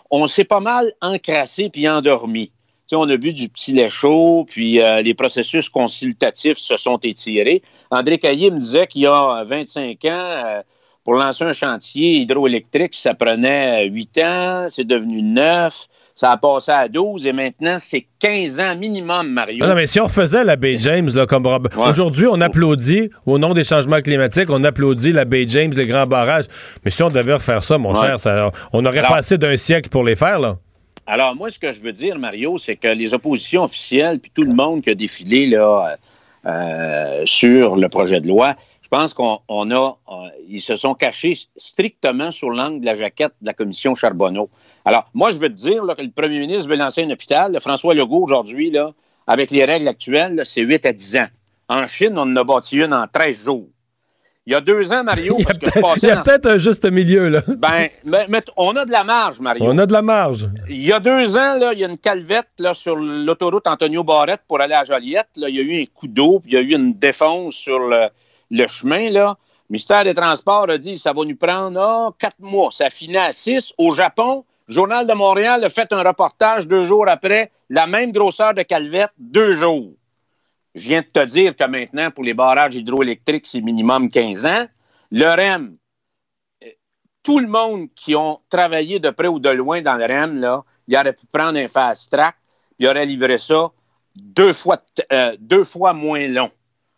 On 0.10 0.28
s'est 0.28 0.46
pas 0.46 0.60
mal 0.60 0.94
encrassé 1.02 1.70
puis 1.70 1.88
endormi. 1.88 2.48
Tu 2.88 2.96
sais, 2.96 2.96
on 2.96 3.10
a 3.10 3.18
bu 3.18 3.34
du 3.34 3.50
petit 3.50 3.74
lait 3.74 3.90
chaud, 3.90 4.46
puis 4.48 4.82
euh, 4.82 5.02
les 5.02 5.14
processus 5.14 5.68
consultatifs 5.68 6.58
se 6.58 6.78
sont 6.78 6.98
étirés. 7.00 7.62
André 7.92 8.18
Caillé 8.18 8.50
me 8.50 8.60
disait 8.60 8.88
qu'il 8.88 9.02
y 9.02 9.08
a 9.08 9.44
25 9.44 10.06
ans, 10.06 10.10
euh, 10.10 10.62
pour 11.08 11.16
lancer 11.16 11.46
un 11.46 11.54
chantier 11.54 12.16
hydroélectrique, 12.18 12.94
ça 12.94 13.14
prenait 13.14 13.86
8 13.88 14.18
ans, 14.18 14.66
c'est 14.68 14.84
devenu 14.86 15.22
9, 15.22 15.88
ça 16.18 16.32
a 16.32 16.36
passé 16.38 16.70
à 16.72 16.90
12 16.90 17.26
et 17.28 17.32
maintenant 17.32 17.78
c'est 17.80 18.06
15 18.20 18.60
ans 18.60 18.76
minimum, 18.76 19.30
Mario. 19.32 19.60
Ah 19.64 19.70
non, 19.70 19.76
mais 19.76 19.88
si 19.88 20.02
on 20.02 20.04
refaisait 20.04 20.44
la 20.44 20.58
baie 20.58 20.78
James, 20.78 21.10
là, 21.16 21.26
comme 21.26 21.48
Rob- 21.48 21.70
aujourd'hui, 21.78 22.28
on 22.30 22.42
applaudit, 22.42 23.10
au 23.26 23.40
nom 23.40 23.54
des 23.54 23.64
changements 23.64 24.02
climatiques, 24.02 24.50
on 24.50 24.66
applaudit 24.66 25.14
la 25.14 25.24
baie 25.24 25.46
James, 25.48 25.72
les 25.78 25.86
grands 25.88 26.08
barrages. 26.08 26.46
Mais 26.84 26.92
si 26.92 27.02
on 27.04 27.10
devait 27.10 27.36
refaire 27.36 27.64
ça, 27.64 27.78
mon 27.78 27.94
Ouais. 27.94 28.02
cher, 28.06 28.20
ça- 28.20 28.52
on 28.74 28.86
aurait 28.86 28.98
Alors- 29.00 29.12
pas 29.12 29.18
assez 29.20 29.38
d'un 29.38 29.56
siècle 29.56 29.88
pour 29.90 30.04
les 30.04 30.18
faire, 30.18 30.40
là. 30.40 30.58
Alors, 31.06 31.38
moi, 31.38 31.50
ce 31.50 31.58
que 31.58 31.72
je 31.72 31.80
veux 31.80 31.94
dire, 31.94 32.20
Mario, 32.20 32.58
c'est 32.58 32.76
que 32.76 32.90
les 32.90 33.14
oppositions 33.14 33.64
officielles, 33.64 34.20
puis 34.20 34.30
tout 34.36 34.44
le 34.44 34.54
monde 34.54 34.82
qui 34.82 34.90
a 34.90 34.94
défilé 34.96 35.48
là, 35.48 35.96
euh, 36.46 36.50
euh, 36.50 37.22
sur 37.26 37.78
le 37.78 37.88
projet 37.88 38.20
de 38.20 38.28
loi, 38.28 38.56
je 38.90 38.98
pense 38.98 39.14
qu'on 39.14 39.40
on 39.50 39.70
a, 39.72 39.98
euh, 40.10 40.14
ils 40.48 40.62
se 40.62 40.78
sont 40.78 40.94
cachés 40.94 41.38
strictement 41.58 42.32
sur 42.32 42.50
l'angle 42.52 42.80
de 42.80 42.86
la 42.86 42.96
jaquette 42.96 43.34
de 43.42 43.48
la 43.48 43.54
commission 43.54 43.96
Charbonneau. 43.96 44.50
Alors, 44.86 45.10
moi, 45.14 45.30
je 45.30 45.38
veux 45.40 45.50
te 45.50 45.54
dire 45.56 45.84
là, 45.84 45.94
que 45.94 46.02
le 46.04 46.10
premier 46.10 46.40
ministre 46.40 46.70
veut 46.70 46.78
lancer 46.78 47.04
un 47.04 47.10
hôpital. 47.10 47.58
François 47.60 47.94
Legault, 47.94 48.24
aujourd'hui, 48.24 48.72
là, 48.72 48.94
avec 49.28 49.52
les 49.52 49.66
règles 49.66 49.90
actuelles, 49.90 50.42
c'est 50.46 50.62
8 50.62 50.86
à 50.86 50.94
10 50.94 51.18
ans. 51.18 51.28
En 51.68 51.86
Chine, 51.86 52.14
on 52.16 52.22
en 52.22 52.36
a 52.38 52.44
bâti 52.46 52.78
une 52.78 52.94
en 52.94 53.08
13 53.12 53.44
jours. 53.44 53.68
Il 54.46 54.54
y 54.54 54.56
a 54.56 54.62
deux 54.62 54.94
ans, 54.94 55.04
Mario, 55.04 55.36
parce 55.46 55.58
que 55.58 55.66
je 55.70 55.80
Il 55.80 55.82
passais 55.82 56.08
y 56.08 56.12
a 56.12 56.16
dans- 56.16 56.22
peut-être 56.24 56.46
un 56.46 56.58
juste 56.58 56.90
milieu, 56.90 57.28
là. 57.28 57.42
Ben, 57.58 57.90
mais- 58.06 58.26
mais 58.30 58.42
on 58.56 58.74
a 58.78 58.86
de 58.86 58.92
la 58.92 59.04
marge, 59.04 59.42
Mario. 59.42 59.66
On 59.68 59.78
a 59.78 59.86
de 59.86 59.92
la 59.92 60.02
marge. 60.02 60.48
Il 60.70 60.82
y 60.82 60.94
a 60.94 61.02
deux 61.02 61.36
ans, 61.36 61.58
là, 61.58 61.74
il 61.74 61.80
y 61.80 61.84
a 61.84 61.90
une 61.90 61.98
calvette 61.98 62.48
là, 62.60 62.74
sur 62.74 62.96
l'autoroute 62.96 63.68
Antonio 63.68 64.06
Barrette 64.06 64.44
pour 64.48 64.62
aller 64.62 64.76
à 64.76 64.86
Joliette. 64.86 65.28
Là, 65.36 65.50
il 65.50 65.56
y 65.56 65.60
a 65.60 65.64
eu 65.64 65.82
un 65.82 65.86
coup 65.94 66.08
d'eau, 66.08 66.40
puis 66.40 66.54
il 66.54 66.56
y 66.56 66.58
a 66.58 66.62
eu 66.62 66.74
une 66.74 66.94
défonce 66.94 67.56
sur 67.56 67.80
le, 67.80 68.08
le 68.50 68.68
chemin. 68.68 69.10
Là. 69.10 69.38
Le 69.70 69.74
ministère 69.74 70.04
des 70.04 70.14
Transports 70.14 70.70
a 70.70 70.78
dit 70.78 70.98
ça 70.98 71.14
va 71.14 71.26
nous 71.26 71.36
prendre 71.36 71.80
ah, 71.80 72.10
quatre 72.18 72.40
mois. 72.40 72.72
Ça 72.72 72.90
finit 72.90 73.18
à 73.18 73.34
six. 73.34 73.74
Au 73.78 73.92
Japon, 73.92 74.46
Journal 74.68 75.06
de 75.08 75.14
Montréal 75.14 75.64
a 75.64 75.70
fait 75.70 75.92
un 75.94 76.04
reportage 76.04 76.68
deux 76.68 76.84
jours 76.84 77.08
après, 77.08 77.52
la 77.70 77.88
même 77.88 78.12
grosseur 78.12 78.54
de 78.54 78.64
calvette, 78.64 79.12
deux 79.18 79.52
jours. 79.52 79.94
Je 80.76 80.90
viens 80.90 81.02
de 81.02 81.08
te 81.08 81.26
dire 81.26 81.56
que 81.56 81.64
maintenant, 81.64 82.12
pour 82.12 82.24
les 82.24 82.34
barrages 82.34 82.76
hydroélectriques, 82.76 83.48
c'est 83.48 83.62
minimum 83.62 84.10
15 84.10 84.46
ans. 84.46 84.66
Le 85.12 85.26
REM, 85.26 85.78
euh, 86.64 86.68
tout 87.24 87.40
le 87.40 87.48
monde 87.48 87.88
qui 87.96 88.16
ont 88.16 88.40
travaillé 88.50 89.00
de 89.00 89.10
près 89.10 89.28
ou 89.28 89.40
de 89.40 89.50
loin 89.50 89.82
dans 89.82 89.96
le 89.96 90.06
REM, 90.06 90.64
il 90.88 90.96
aurait 90.98 91.14
pu 91.14 91.26
prendre 91.32 91.58
un 91.58 91.68
fast 91.68 92.12
track, 92.12 92.36
il 92.78 92.88
aurait 92.88 93.06
livré 93.06 93.38
ça 93.38 93.72
deux 94.16 94.54
fois, 94.54 94.82
euh, 95.12 95.36
deux 95.40 95.64
fois 95.64 95.94
moins 95.94 96.28
long 96.28 96.52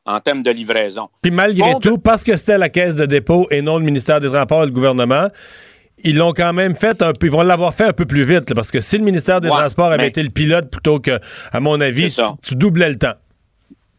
en 0.09 0.19
termes 0.19 0.41
de 0.41 0.51
livraison. 0.51 1.09
Puis 1.21 1.31
malgré 1.31 1.73
Bon, 1.73 1.79
tout, 1.79 1.97
parce 1.97 2.23
que 2.23 2.35
c'était 2.35 2.57
la 2.57 2.69
caisse 2.69 2.95
de 2.95 3.05
dépôt 3.05 3.47
et 3.51 3.61
non 3.61 3.77
le 3.77 3.85
ministère 3.85 4.19
des 4.19 4.27
Transports 4.29 4.63
et 4.63 4.65
le 4.65 4.71
gouvernement, 4.71 5.27
ils 6.03 6.15
l'ont 6.17 6.33
quand 6.33 6.53
même 6.53 6.75
fait 6.75 7.01
un 7.01 7.13
peu, 7.13 7.27
ils 7.27 7.31
vont 7.31 7.41
l'avoir 7.41 7.73
fait 7.73 7.83
un 7.85 7.93
peu 7.93 8.05
plus 8.05 8.23
vite, 8.23 8.49
là, 8.49 8.55
parce 8.55 8.71
que 8.71 8.79
si 8.79 8.97
le 8.97 9.03
ministère 9.03 9.41
des 9.41 9.49
Ouais, 9.49 9.55
Transports 9.57 9.91
avait 9.91 10.07
été 10.07 10.23
le 10.23 10.29
pilote 10.29 10.69
plutôt 10.71 10.99
que, 10.99 11.19
à 11.51 11.59
mon 11.59 11.79
avis, 11.81 12.15
tu 12.41 12.55
doublais 12.55 12.89
le 12.89 12.97
temps. 12.97 13.13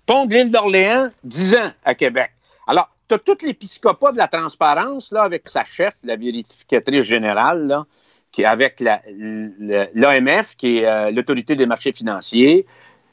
Pont 0.06 0.26
de 0.26 0.34
l'île 0.34 0.50
d'Orléans, 0.50 1.10
10 1.24 1.54
ans 1.56 1.70
à 1.84 1.94
Québec. 1.94 2.30
Alors, 2.66 2.88
tu 3.08 3.14
as 3.14 3.18
tout 3.18 3.36
l'épiscopat 3.44 4.12
de 4.12 4.16
la 4.18 4.28
transparence, 4.28 5.12
là, 5.12 5.22
avec 5.22 5.48
sa 5.48 5.64
chef, 5.64 5.94
la 6.04 6.16
vérificatrice 6.16 7.04
générale, 7.04 7.66
là, 7.66 7.84
qui 8.32 8.44
avec 8.44 8.80
la- 8.80 9.02
le- 9.08 9.86
l'AMF, 9.94 10.54
qui 10.56 10.78
est 10.78 10.86
euh, 10.86 11.10
l'autorité 11.10 11.54
des 11.56 11.66
marchés 11.66 11.92
financiers, 11.92 12.64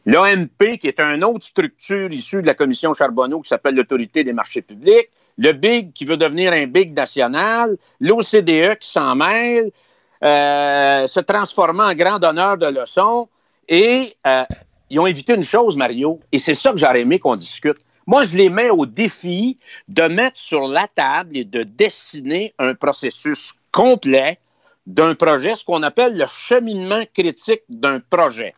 l'AMP, 0.07 0.77
qui 0.79 0.87
est 0.87 1.01
une 1.01 1.23
autre 1.25 1.45
structure 1.45 2.11
issue 2.11 2.41
de 2.41 2.47
la 2.47 2.53
commission 2.53 2.93
Charbonneau, 2.93 3.41
qui 3.41 3.49
s'appelle 3.49 3.75
l'autorité 3.75 4.23
des 4.23 4.31
marchés 4.31 4.61
publics, 4.61 5.09
le 5.37 5.51
BIG, 5.51 5.91
qui 5.91 6.05
veut 6.05 6.15
devenir 6.15 6.53
un 6.53 6.65
BIG 6.65 6.95
national, 6.95 7.77
l'OCDE, 7.99 8.77
qui 8.79 8.89
s'en 8.89 9.15
mêle, 9.15 9.69
euh, 10.23 11.05
se 11.07 11.19
transformant 11.19 11.83
en 11.83 11.93
grand 11.93 12.19
donneur 12.19 12.57
de 12.57 12.67
leçons, 12.67 13.27
et 13.67 14.15
euh, 14.25 14.45
ils 14.89 14.97
ont 14.97 15.07
évité 15.07 15.33
une 15.33 15.43
chose, 15.43 15.75
Mario, 15.75 16.21
et 16.31 16.39
c'est 16.39 16.53
ça 16.53 16.71
que 16.71 16.77
j'aurais 16.77 17.01
aimé 17.01 17.19
qu'on 17.19 17.35
discute. 17.35 17.77
Moi, 18.07 18.23
je 18.23 18.37
les 18.37 18.49
mets 18.49 18.69
au 18.69 18.85
défi 18.85 19.59
de 19.89 20.03
mettre 20.03 20.39
sur 20.39 20.69
la 20.69 20.87
table 20.87 21.35
et 21.35 21.43
de 21.43 21.63
dessiner 21.63 22.53
un 22.57 22.73
processus 22.73 23.51
complet 23.73 24.39
d'un 24.85 25.15
projet, 25.15 25.55
ce 25.55 25.65
qu'on 25.65 25.83
appelle 25.83 26.17
le 26.17 26.25
cheminement 26.27 27.03
critique 27.13 27.63
d'un 27.67 27.99
projet. 27.99 28.55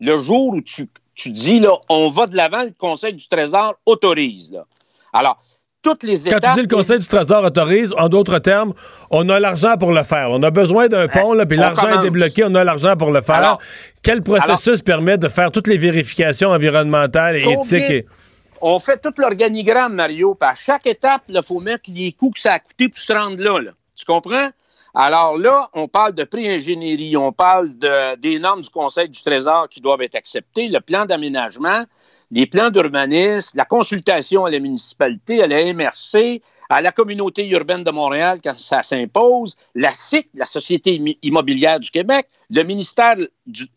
Le 0.00 0.16
jour 0.18 0.54
où 0.54 0.60
tu, 0.60 0.88
tu 1.14 1.30
dis, 1.30 1.60
là, 1.60 1.72
on 1.88 2.08
va 2.08 2.26
de 2.26 2.36
l'avant, 2.36 2.62
le 2.64 2.72
Conseil 2.76 3.12
du 3.14 3.26
Trésor 3.28 3.74
autorise. 3.86 4.50
Là. 4.52 4.64
Alors, 5.12 5.40
toutes 5.82 6.02
les 6.02 6.18
Quand 6.18 6.36
étapes... 6.38 6.54
tu 6.54 6.60
dis 6.62 6.68
le 6.68 6.76
Conseil 6.76 6.98
du 6.98 7.06
Trésor 7.06 7.44
autorise, 7.44 7.94
en 7.96 8.08
d'autres 8.08 8.38
termes, 8.38 8.74
on 9.10 9.28
a 9.28 9.40
l'argent 9.40 9.76
pour 9.76 9.92
le 9.92 10.02
faire. 10.02 10.30
On 10.30 10.42
a 10.42 10.50
besoin 10.50 10.88
d'un 10.88 11.08
pont, 11.08 11.32
là, 11.32 11.46
puis 11.46 11.56
l'argent 11.56 11.88
est 12.00 12.02
débloqué, 12.02 12.44
on 12.44 12.54
a 12.54 12.64
l'argent 12.64 12.96
pour 12.96 13.10
le 13.10 13.22
faire. 13.22 13.36
Alors- 13.36 13.58
Quel 14.02 14.22
processus 14.22 14.82
permet 14.82 15.18
de 15.18 15.28
faire 15.28 15.50
toutes 15.50 15.68
les 15.68 15.78
vérifications 15.78 16.50
environnementales 16.50 17.36
et 17.36 17.52
éthiques? 17.52 17.90
et- 17.90 18.06
On 18.60 18.80
fait 18.80 19.00
tout 19.00 19.12
l'organigramme, 19.18 19.94
Mario. 19.94 20.34
Puis 20.34 20.48
à 20.48 20.54
chaque 20.56 20.86
étape, 20.88 21.22
il 21.28 21.40
faut 21.44 21.60
mettre 21.60 21.88
les 21.94 22.10
coûts 22.12 22.30
que 22.30 22.40
ça 22.40 22.54
a 22.54 22.58
coûté 22.58 22.88
pour 22.88 22.98
se 22.98 23.12
rendre 23.12 23.40
là. 23.42 23.60
là. 23.60 23.70
Tu 23.94 24.04
comprends? 24.04 24.48
Alors 24.94 25.36
là, 25.38 25.68
on 25.74 25.86
parle 25.88 26.14
de 26.14 26.24
pré-ingénierie, 26.24 27.16
on 27.16 27.32
parle 27.32 27.76
de- 27.76 28.16
des 28.16 28.38
normes 28.38 28.62
du 28.62 28.70
Conseil 28.70 29.08
du 29.08 29.22
Trésor 29.22 29.68
qui 29.68 29.80
doivent 29.80 30.02
être 30.02 30.14
acceptées, 30.16 30.68
le 30.68 30.80
plan 30.80 31.04
d'aménagement, 31.04 31.84
les 32.30 32.46
plans 32.46 32.70
d'urbanisme, 32.70 33.56
la 33.56 33.64
consultation 33.64 34.44
à 34.44 34.50
la 34.50 34.58
municipalité, 34.58 35.42
à 35.42 35.46
la 35.46 35.72
MRC, 35.72 36.42
à 36.70 36.82
la 36.82 36.92
communauté 36.92 37.48
urbaine 37.48 37.82
de 37.82 37.90
Montréal 37.90 38.40
quand 38.44 38.58
ça 38.58 38.82
s'impose, 38.82 39.56
la 39.74 39.94
SIC, 39.94 40.28
la 40.34 40.44
Société 40.44 41.00
immobilière 41.22 41.80
du 41.80 41.90
Québec, 41.90 42.28
le 42.50 42.62
ministère 42.62 43.14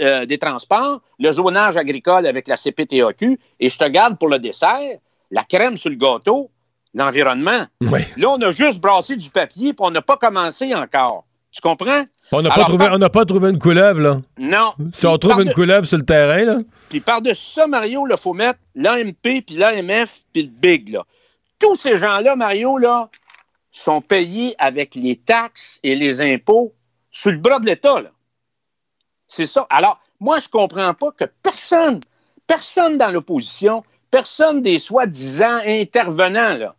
euh, 0.01 0.25
des 0.25 0.37
Transports, 0.37 1.01
le 1.19 1.31
zonage 1.31 1.77
agricole 1.77 2.27
avec 2.27 2.49
la 2.49 2.57
CPTAQ, 2.57 3.39
et 3.61 3.69
je 3.69 3.77
te 3.77 3.87
garde 3.87 4.17
pour 4.17 4.27
le 4.27 4.39
dessert, 4.39 4.97
la 5.29 5.43
crème 5.45 5.77
sur 5.77 5.89
le 5.89 5.95
gâteau, 5.95 6.49
l'environnement. 6.93 7.65
Oui. 7.81 8.01
Là, 8.17 8.29
on 8.31 8.41
a 8.41 8.51
juste 8.51 8.79
brassé 8.79 9.15
du 9.15 9.29
papier, 9.29 9.73
puis 9.73 9.85
on 9.85 9.91
n'a 9.91 10.01
pas 10.01 10.17
commencé 10.17 10.73
encore. 10.75 11.25
Tu 11.51 11.59
comprends? 11.61 12.03
On 12.31 12.41
n'a 12.41 12.49
pas, 12.49 12.63
trouvé- 12.63 12.85
par- 12.85 12.93
on 12.93 12.97
n'a 12.97 13.09
pas 13.09 13.25
trouvé 13.25 13.49
une 13.49 13.59
couleuvre, 13.59 13.99
là. 13.99 14.21
Non. 14.37 14.73
Si 14.93 15.05
on 15.05 15.17
trouve 15.17 15.41
une 15.41 15.51
couleuvre 15.53 15.85
sur 15.85 15.97
le 15.97 16.05
terrain, 16.05 16.43
là. 16.45 16.59
Puis 16.89 17.01
par-dessus 17.01 17.51
ça, 17.53 17.67
Mario, 17.67 18.07
il 18.09 18.15
faut 18.17 18.33
mettre 18.33 18.59
l'AMP, 18.75 19.41
puis 19.45 19.55
l'AMF, 19.57 20.19
puis 20.31 20.43
le 20.43 20.49
BIG. 20.49 20.89
Là. 20.93 21.03
Tous 21.59 21.75
ces 21.75 21.97
gens-là, 21.97 22.35
Mario, 22.37 22.77
là, 22.77 23.09
sont 23.71 23.99
payés 24.01 24.55
avec 24.59 24.95
les 24.95 25.17
taxes 25.17 25.79
et 25.83 25.95
les 25.95 26.21
impôts 26.21 26.73
sur 27.11 27.31
le 27.31 27.37
bras 27.37 27.59
de 27.59 27.65
l'État. 27.65 27.99
là. 27.99 28.09
C'est 29.27 29.45
ça. 29.47 29.67
Alors, 29.69 29.99
moi, 30.21 30.39
je 30.39 30.45
ne 30.45 30.51
comprends 30.51 30.93
pas 30.93 31.11
que 31.11 31.25
personne, 31.43 31.99
personne 32.47 32.97
dans 32.97 33.11
l'opposition, 33.11 33.83
personne 34.09 34.61
des 34.61 34.79
soi-disant 34.79 35.59
intervenants, 35.65 36.55
là, 36.57 36.75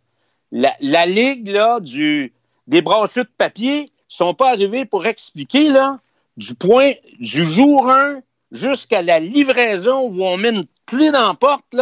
la, 0.53 1.05
Ligue 1.05 1.49
là, 1.49 1.79
des 1.79 2.81
brasseux 2.81 3.23
de 3.23 3.31
papier, 3.37 3.91
sont 4.07 4.35
pas 4.35 4.49
arrivés 4.49 4.85
pour 4.85 5.05
expliquer 5.05 5.69
là, 5.69 5.99
du 6.37 6.53
point 6.53 6.91
du 7.19 7.49
jour 7.49 7.89
1 7.89 8.21
jusqu'à 8.51 9.01
la 9.01 9.19
livraison 9.19 10.07
où 10.07 10.23
on 10.23 10.37
met 10.37 10.49
une 10.49 10.65
clé 10.85 11.11
dans 11.11 11.27
la 11.27 11.33
porte, 11.33 11.75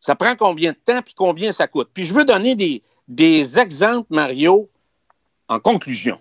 ça 0.00 0.14
prend 0.14 0.36
combien 0.36 0.72
de 0.72 0.76
temps 0.76 1.00
puis 1.02 1.14
combien 1.14 1.52
ça 1.52 1.66
coûte? 1.66 1.88
Puis 1.94 2.04
je 2.04 2.12
veux 2.12 2.24
donner 2.24 2.54
des, 2.54 2.82
des 3.08 3.58
exemples, 3.58 4.08
Mario, 4.10 4.68
en 5.48 5.58
conclusion. 5.58 6.20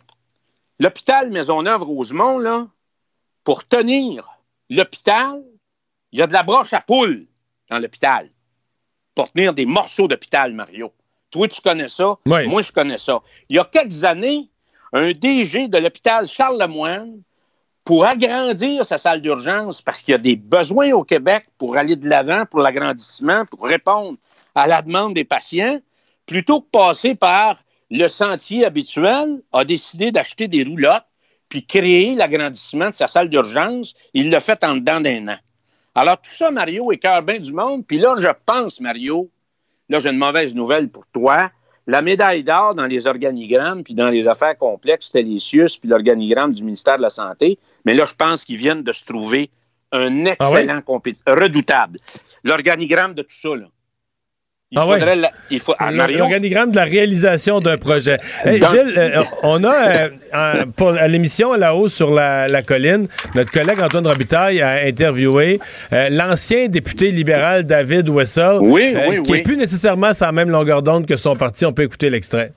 L'hôpital 0.80 1.30
Maisonneuve-Rosemont, 1.32 2.40
là, 2.40 2.68
pour 3.44 3.68
tenir 3.68 4.40
l'hôpital, 4.70 5.44
il 6.12 6.20
y 6.20 6.22
a 6.22 6.28
de 6.28 6.34
la 6.34 6.44
broche 6.44 6.74
à 6.74 6.82
poule 6.82 7.28
dans 7.70 7.80
l'hôpital. 7.80 8.30
Pour 9.16 9.30
tenir 9.32 9.54
des 9.54 9.66
morceaux 9.66 10.08
d'hôpital, 10.08 10.54
Mario. 10.54 10.94
Toi, 11.32 11.48
tu 11.48 11.62
connais 11.62 11.88
ça. 11.88 12.18
Moi, 12.48 12.62
je 12.62 12.72
connais 12.72 12.98
ça. 12.98 13.22
Il 13.50 13.56
y 13.56 13.60
a 13.60 13.66
quelques 13.66 14.04
années, 14.04 14.50
un 14.94 15.12
DG 15.12 15.70
de 15.70 15.78
l'hôpital 15.78 16.28
Charles-Lemoine, 16.28 17.22
pour 17.84 18.06
agrandir 18.06 18.86
sa 18.86 18.98
salle 18.98 19.22
d'urgence, 19.22 19.82
parce 19.82 20.02
qu'il 20.02 20.12
y 20.12 20.16
a 20.16 20.20
des 20.20 20.36
besoins 20.36 20.92
au 20.92 21.04
Québec 21.04 21.48
pour 21.58 21.78
aller 21.78 21.96
de 21.96 22.08
l'avant, 22.08 22.46
pour 22.46 22.60
l'agrandissement, 22.60 23.46
pour 23.46 23.66
répondre 23.66 24.18
à 24.54 24.68
la 24.68 24.82
demande 24.82 25.14
des 25.14 25.24
patients, 25.24 25.80
plutôt 26.26 26.62
que 26.62 26.68
passer 26.72 27.16
par 27.16 27.64
le 27.90 28.08
sentier 28.08 28.66
habituel, 28.66 29.42
a 29.52 29.66
décidé 29.66 30.12
d'acheter 30.12 30.48
des 30.48 30.64
roulottes 30.64 31.06
puis 31.50 31.66
créer 31.66 32.16
l'agrandissement 32.16 32.90
de 32.90 32.96
sa 32.96 33.08
salle 33.08 33.30
d'urgence. 33.30 33.94
Il 34.14 34.30
l'a 34.30 34.40
fait 34.40 34.64
en 34.64 34.76
dedans 34.76 35.02
d'un 35.02 35.28
an. 35.28 35.38
Alors, 35.96 36.16
tout 36.22 36.32
ça, 36.32 36.50
Mario, 36.52 36.92
écœure 36.94 37.22
bien 37.22 37.40
du 37.40 37.52
monde. 37.52 37.86
Puis 37.86 37.98
là, 37.98 38.16
je 38.18 38.30
pense, 38.46 38.80
Mario, 38.80 39.30
là, 39.92 40.00
j'ai 40.00 40.10
une 40.10 40.18
mauvaise 40.18 40.56
nouvelle 40.56 40.90
pour 40.90 41.06
toi. 41.08 41.52
La 41.86 42.02
médaille 42.02 42.44
d'or 42.44 42.74
dans 42.76 42.86
les 42.86 43.08
organigrammes 43.08 43.84
puis 43.84 43.94
dans 43.94 44.10
les 44.10 44.28
affaires 44.28 44.58
complexes, 44.58 45.08
c'était 45.08 45.24
les 45.24 45.40
CIUS 45.40 45.78
puis 45.80 45.90
l'organigramme 45.90 46.54
du 46.54 46.64
ministère 46.64 46.98
de 46.98 47.02
la 47.02 47.10
Santé. 47.10 47.60
Mais 47.86 47.94
là, 47.94 48.06
je 48.06 48.16
pense 48.16 48.46
qu'ils 48.46 48.58
viennent 48.58 48.84
de 48.84 48.94
se 48.94 49.04
trouver 49.04 49.50
un 49.92 50.26
excellent 50.26 50.82
compétiteur, 50.82 51.38
redoutable. 51.38 52.00
L'organigramme 52.44 53.14
de 53.14 53.24
tout 53.24 53.36
ça, 53.36 53.50
là. 53.56 53.66
Il 54.74 54.78
Ah 54.80 54.84
faudrait 54.84 55.04
ouais. 55.04 55.16
la- 55.18 55.32
il 55.50 55.60
faut, 55.60 55.74
ah, 55.80 55.92
L'organigramme 55.92 56.72
de 56.72 56.78
la 56.78 56.86
réalisation 56.86 57.60
d'un 57.60 57.78
projet. 57.78 58.18
Hey, 58.46 58.58
Dans- 58.58 58.68
Gilles, 58.70 58.94
euh, 58.98 59.22
on 59.44 59.66
a, 59.66 60.08
euh, 60.08 60.66
pour 60.78 60.92
à 60.94 61.10
l'émission 61.10 61.54
là-haut 61.56 61.90
sur 61.90 62.14
la, 62.14 62.48
la 62.48 62.62
colline, 62.62 63.06
notre 63.36 63.52
collègue 63.52 63.82
Antoine 63.82 64.08
Robitaille 64.08 64.62
a 64.62 64.86
interviewé 64.86 65.60
euh, 65.92 66.08
l'ancien 66.10 66.70
député 66.70 67.12
libéral 67.12 67.66
David 67.66 68.08
Wessel, 68.08 68.44
euh, 68.46 68.60
Oui, 68.62 68.96
oui, 69.10 69.22
qui 69.24 69.32
oui. 69.34 69.40
est 69.40 69.44
plus 69.44 69.58
nécessairement 69.58 70.14
sur 70.14 70.28
la 70.28 70.32
même 70.32 70.50
longueur 70.50 70.82
d'onde 70.82 71.06
que 71.06 71.18
son 71.18 71.36
parti. 71.36 71.66
On 71.66 71.74
peut 71.74 71.84
écouter 71.84 72.10
l'extrait. 72.10 72.54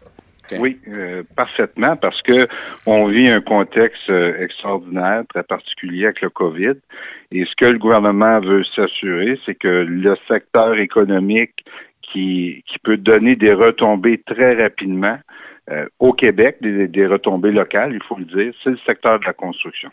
Oui, 0.57 0.79
euh, 0.93 1.23
parfaitement, 1.35 1.97
parce 1.97 2.21
que 2.23 2.47
on 2.87 3.09
vit 3.09 3.29
un 3.29 3.41
contexte 3.41 4.09
extraordinaire, 4.39 5.23
très 5.33 5.43
particulier 5.43 6.05
avec 6.05 6.21
le 6.21 6.31
COVID. 6.31 6.75
Et 7.33 7.45
ce 7.47 7.57
que 7.57 7.65
le 7.65 7.79
gouvernement 7.79 8.39
veut 8.39 8.63
s'assurer, 8.77 9.37
c'est 9.45 9.57
que 9.57 9.67
le 9.67 10.15
secteur 10.29 10.79
économique 10.79 11.65
qui, 12.15 12.63
qui 12.67 12.79
peut 12.79 12.97
donner 12.97 13.35
des 13.35 13.53
retombées 13.53 14.23
très 14.25 14.55
rapidement 14.55 15.19
euh, 15.71 15.87
au 15.99 16.13
Québec, 16.13 16.59
des, 16.61 16.87
des 16.89 17.07
retombées 17.07 17.51
locales, 17.51 17.93
il 17.93 18.03
faut 18.09 18.17
le 18.17 18.25
dire, 18.25 18.55
c'est 18.63 18.71
le 18.71 18.79
secteur 18.87 19.19
de 19.19 19.25
la 19.25 19.33
construction. 19.33 19.91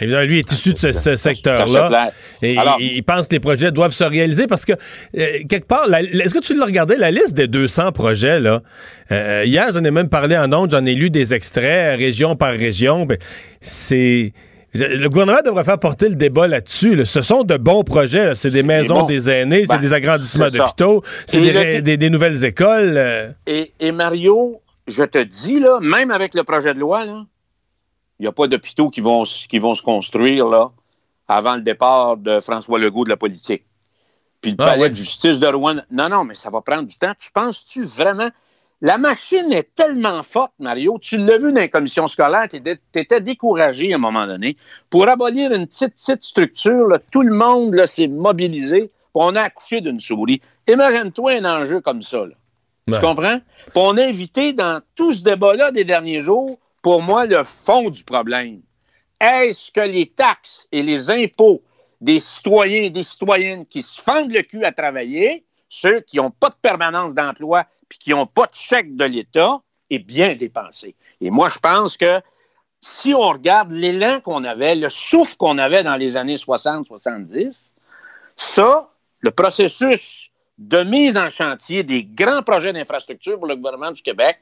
Évidemment, 0.00 0.24
lui 0.24 0.38
est 0.40 0.52
issu 0.52 0.72
de 0.72 0.78
ce, 0.78 1.16
secteur-là. 1.16 2.10
Et 2.42 2.58
Alors- 2.58 2.78
il, 2.80 3.02
pense 3.04 3.28
que 3.28 3.34
les 3.34 3.40
projets 3.40 3.70
doivent 3.70 3.92
se 3.92 4.04
réaliser 4.04 4.46
parce 4.46 4.64
que, 4.64 4.72
euh, 4.72 5.38
quelque 5.48 5.66
part, 5.66 5.86
est-ce 5.94 6.34
que 6.34 6.40
tu 6.40 6.56
l'as 6.56 6.64
regardé, 6.66 6.96
la 6.96 7.12
liste 7.12 7.36
des 7.36 7.46
200 7.46 7.92
projets, 7.92 8.40
là? 8.40 8.60
Euh, 9.12 9.44
hier, 9.46 9.70
j'en 9.72 9.84
ai 9.84 9.90
même 9.90 10.08
parlé 10.08 10.36
en 10.36 10.52
ondes, 10.52 10.70
j'en 10.70 10.84
ai 10.84 10.94
lu 10.94 11.10
des 11.10 11.32
extraits, 11.32 11.96
région 11.96 12.36
par 12.36 12.50
région. 12.50 13.06
Ben, 13.06 13.18
c'est. 13.60 14.32
Le 14.78 15.08
gouvernement 15.08 15.40
devrait 15.44 15.64
faire 15.64 15.78
porter 15.78 16.08
le 16.08 16.14
débat 16.14 16.46
là-dessus. 16.48 16.94
là. 16.94 17.04
Ce 17.04 17.20
sont 17.22 17.42
de 17.44 17.56
bons 17.56 17.84
projets. 17.84 18.34
C'est 18.34 18.50
des 18.50 18.62
maisons 18.62 19.02
des 19.04 19.28
aînés, 19.30 19.66
Ben, 19.66 19.74
c'est 19.74 19.80
des 19.80 19.92
agrandissements 19.92 20.48
d'hôpitaux, 20.48 21.02
c'est 21.26 21.40
des, 21.40 21.52
le- 21.52 21.58
ré- 21.58 21.82
des- 21.82 21.96
des 21.96 22.10
nouvelles 22.10 22.44
écoles. 22.44 22.96
euh. 22.96 23.30
Et, 23.46 23.72
et 23.80 23.92
Mario, 23.92 24.60
je 24.86 25.04
te 25.04 25.18
dis, 25.22 25.58
là, 25.60 25.78
même 25.80 26.10
avec 26.10 26.34
le 26.34 26.44
projet 26.44 26.74
de 26.74 26.80
loi, 26.80 27.04
il 27.04 28.22
n'y 28.22 28.26
a 28.26 28.32
pas 28.32 28.46
d'hôpitaux 28.46 28.90
qui 28.90 29.00
vont, 29.00 29.24
qui 29.24 29.58
vont 29.58 29.74
se 29.74 29.82
construire 29.82 30.46
là, 30.48 30.70
avant 31.28 31.54
le 31.54 31.60
départ 31.62 32.16
de 32.16 32.40
François 32.40 32.78
Legault 32.78 33.04
de 33.04 33.10
la 33.10 33.16
politique. 33.16 33.64
Puis 34.40 34.52
le 34.52 34.56
Ah, 34.60 34.66
palais 34.70 34.82
ouais. 34.82 34.90
de 34.90 34.94
justice 34.96 35.38
de 35.38 35.46
Rouen. 35.48 35.76
Non, 35.90 36.08
non, 36.08 36.24
mais 36.24 36.34
ça 36.34 36.48
va 36.50 36.60
prendre 36.60 36.84
du 36.88 36.96
temps. 36.96 37.12
Tu 37.18 37.30
penses-tu 37.32 37.84
vraiment? 37.84 38.28
La 38.80 38.96
machine 38.96 39.52
est 39.52 39.74
tellement 39.74 40.22
forte, 40.22 40.52
Mario. 40.60 40.98
Tu 41.00 41.16
l'as 41.18 41.38
vu 41.38 41.52
dans 41.52 41.60
les 41.60 41.68
commissions 41.68 42.06
scolaires, 42.06 42.46
tu 42.48 42.58
étais 42.94 43.20
découragé 43.20 43.92
à 43.92 43.96
un 43.96 43.98
moment 43.98 44.26
donné. 44.26 44.56
Pour 44.88 45.08
abolir 45.08 45.52
une 45.52 45.66
petite, 45.66 45.94
petite 45.94 46.22
structure, 46.22 46.86
là, 46.86 46.98
tout 47.10 47.22
le 47.22 47.34
monde 47.34 47.74
s'est 47.86 48.06
mobilisé. 48.06 48.92
On 49.14 49.34
a 49.34 49.42
accouché 49.42 49.80
d'une 49.80 49.98
souris. 49.98 50.40
Imagine-toi 50.68 51.32
un 51.32 51.44
enjeu 51.62 51.80
comme 51.80 52.02
ça. 52.02 52.18
là. 52.18 52.34
Ouais. 52.86 52.94
Tu 52.94 53.00
comprends? 53.00 53.40
Puis 53.66 53.72
on 53.74 53.96
a 53.96 54.04
invité 54.04 54.52
dans 54.52 54.80
tout 54.94 55.12
ce 55.12 55.22
débat-là 55.22 55.72
des 55.72 55.84
derniers 55.84 56.20
jours, 56.20 56.58
pour 56.80 57.02
moi, 57.02 57.26
le 57.26 57.42
fond 57.42 57.90
du 57.90 58.04
problème. 58.04 58.60
Est-ce 59.20 59.72
que 59.72 59.80
les 59.80 60.06
taxes 60.06 60.68
et 60.70 60.84
les 60.84 61.10
impôts 61.10 61.62
des 62.00 62.20
citoyens 62.20 62.82
et 62.82 62.90
des 62.90 63.02
citoyennes 63.02 63.66
qui 63.66 63.82
se 63.82 64.00
fendent 64.00 64.32
le 64.32 64.42
cul 64.42 64.64
à 64.64 64.70
travailler, 64.70 65.44
ceux 65.68 66.00
qui 66.00 66.18
n'ont 66.18 66.30
pas 66.30 66.50
de 66.50 66.54
permanence 66.62 67.12
d'emploi 67.12 67.64
puis 67.88 67.98
qui 67.98 68.10
n'ont 68.10 68.26
pas 68.26 68.46
de 68.46 68.54
chèque 68.54 68.96
de 68.96 69.04
l'État, 69.04 69.60
est 69.90 69.98
bien 69.98 70.34
dépensé? 70.34 70.94
Et 71.20 71.30
moi, 71.30 71.48
je 71.48 71.58
pense 71.58 71.96
que 71.96 72.20
si 72.80 73.14
on 73.14 73.28
regarde 73.28 73.70
l'élan 73.70 74.20
qu'on 74.20 74.44
avait, 74.44 74.74
le 74.74 74.88
souffle 74.88 75.36
qu'on 75.36 75.58
avait 75.58 75.82
dans 75.82 75.96
les 75.96 76.16
années 76.16 76.36
60-70, 76.36 77.72
ça, 78.36 78.90
le 79.20 79.30
processus 79.30 80.30
de 80.58 80.82
mise 80.82 81.16
en 81.16 81.30
chantier 81.30 81.82
des 81.82 82.04
grands 82.04 82.42
projets 82.42 82.72
d'infrastructure 82.72 83.38
pour 83.38 83.46
le 83.46 83.56
gouvernement 83.56 83.92
du 83.92 84.02
Québec, 84.02 84.38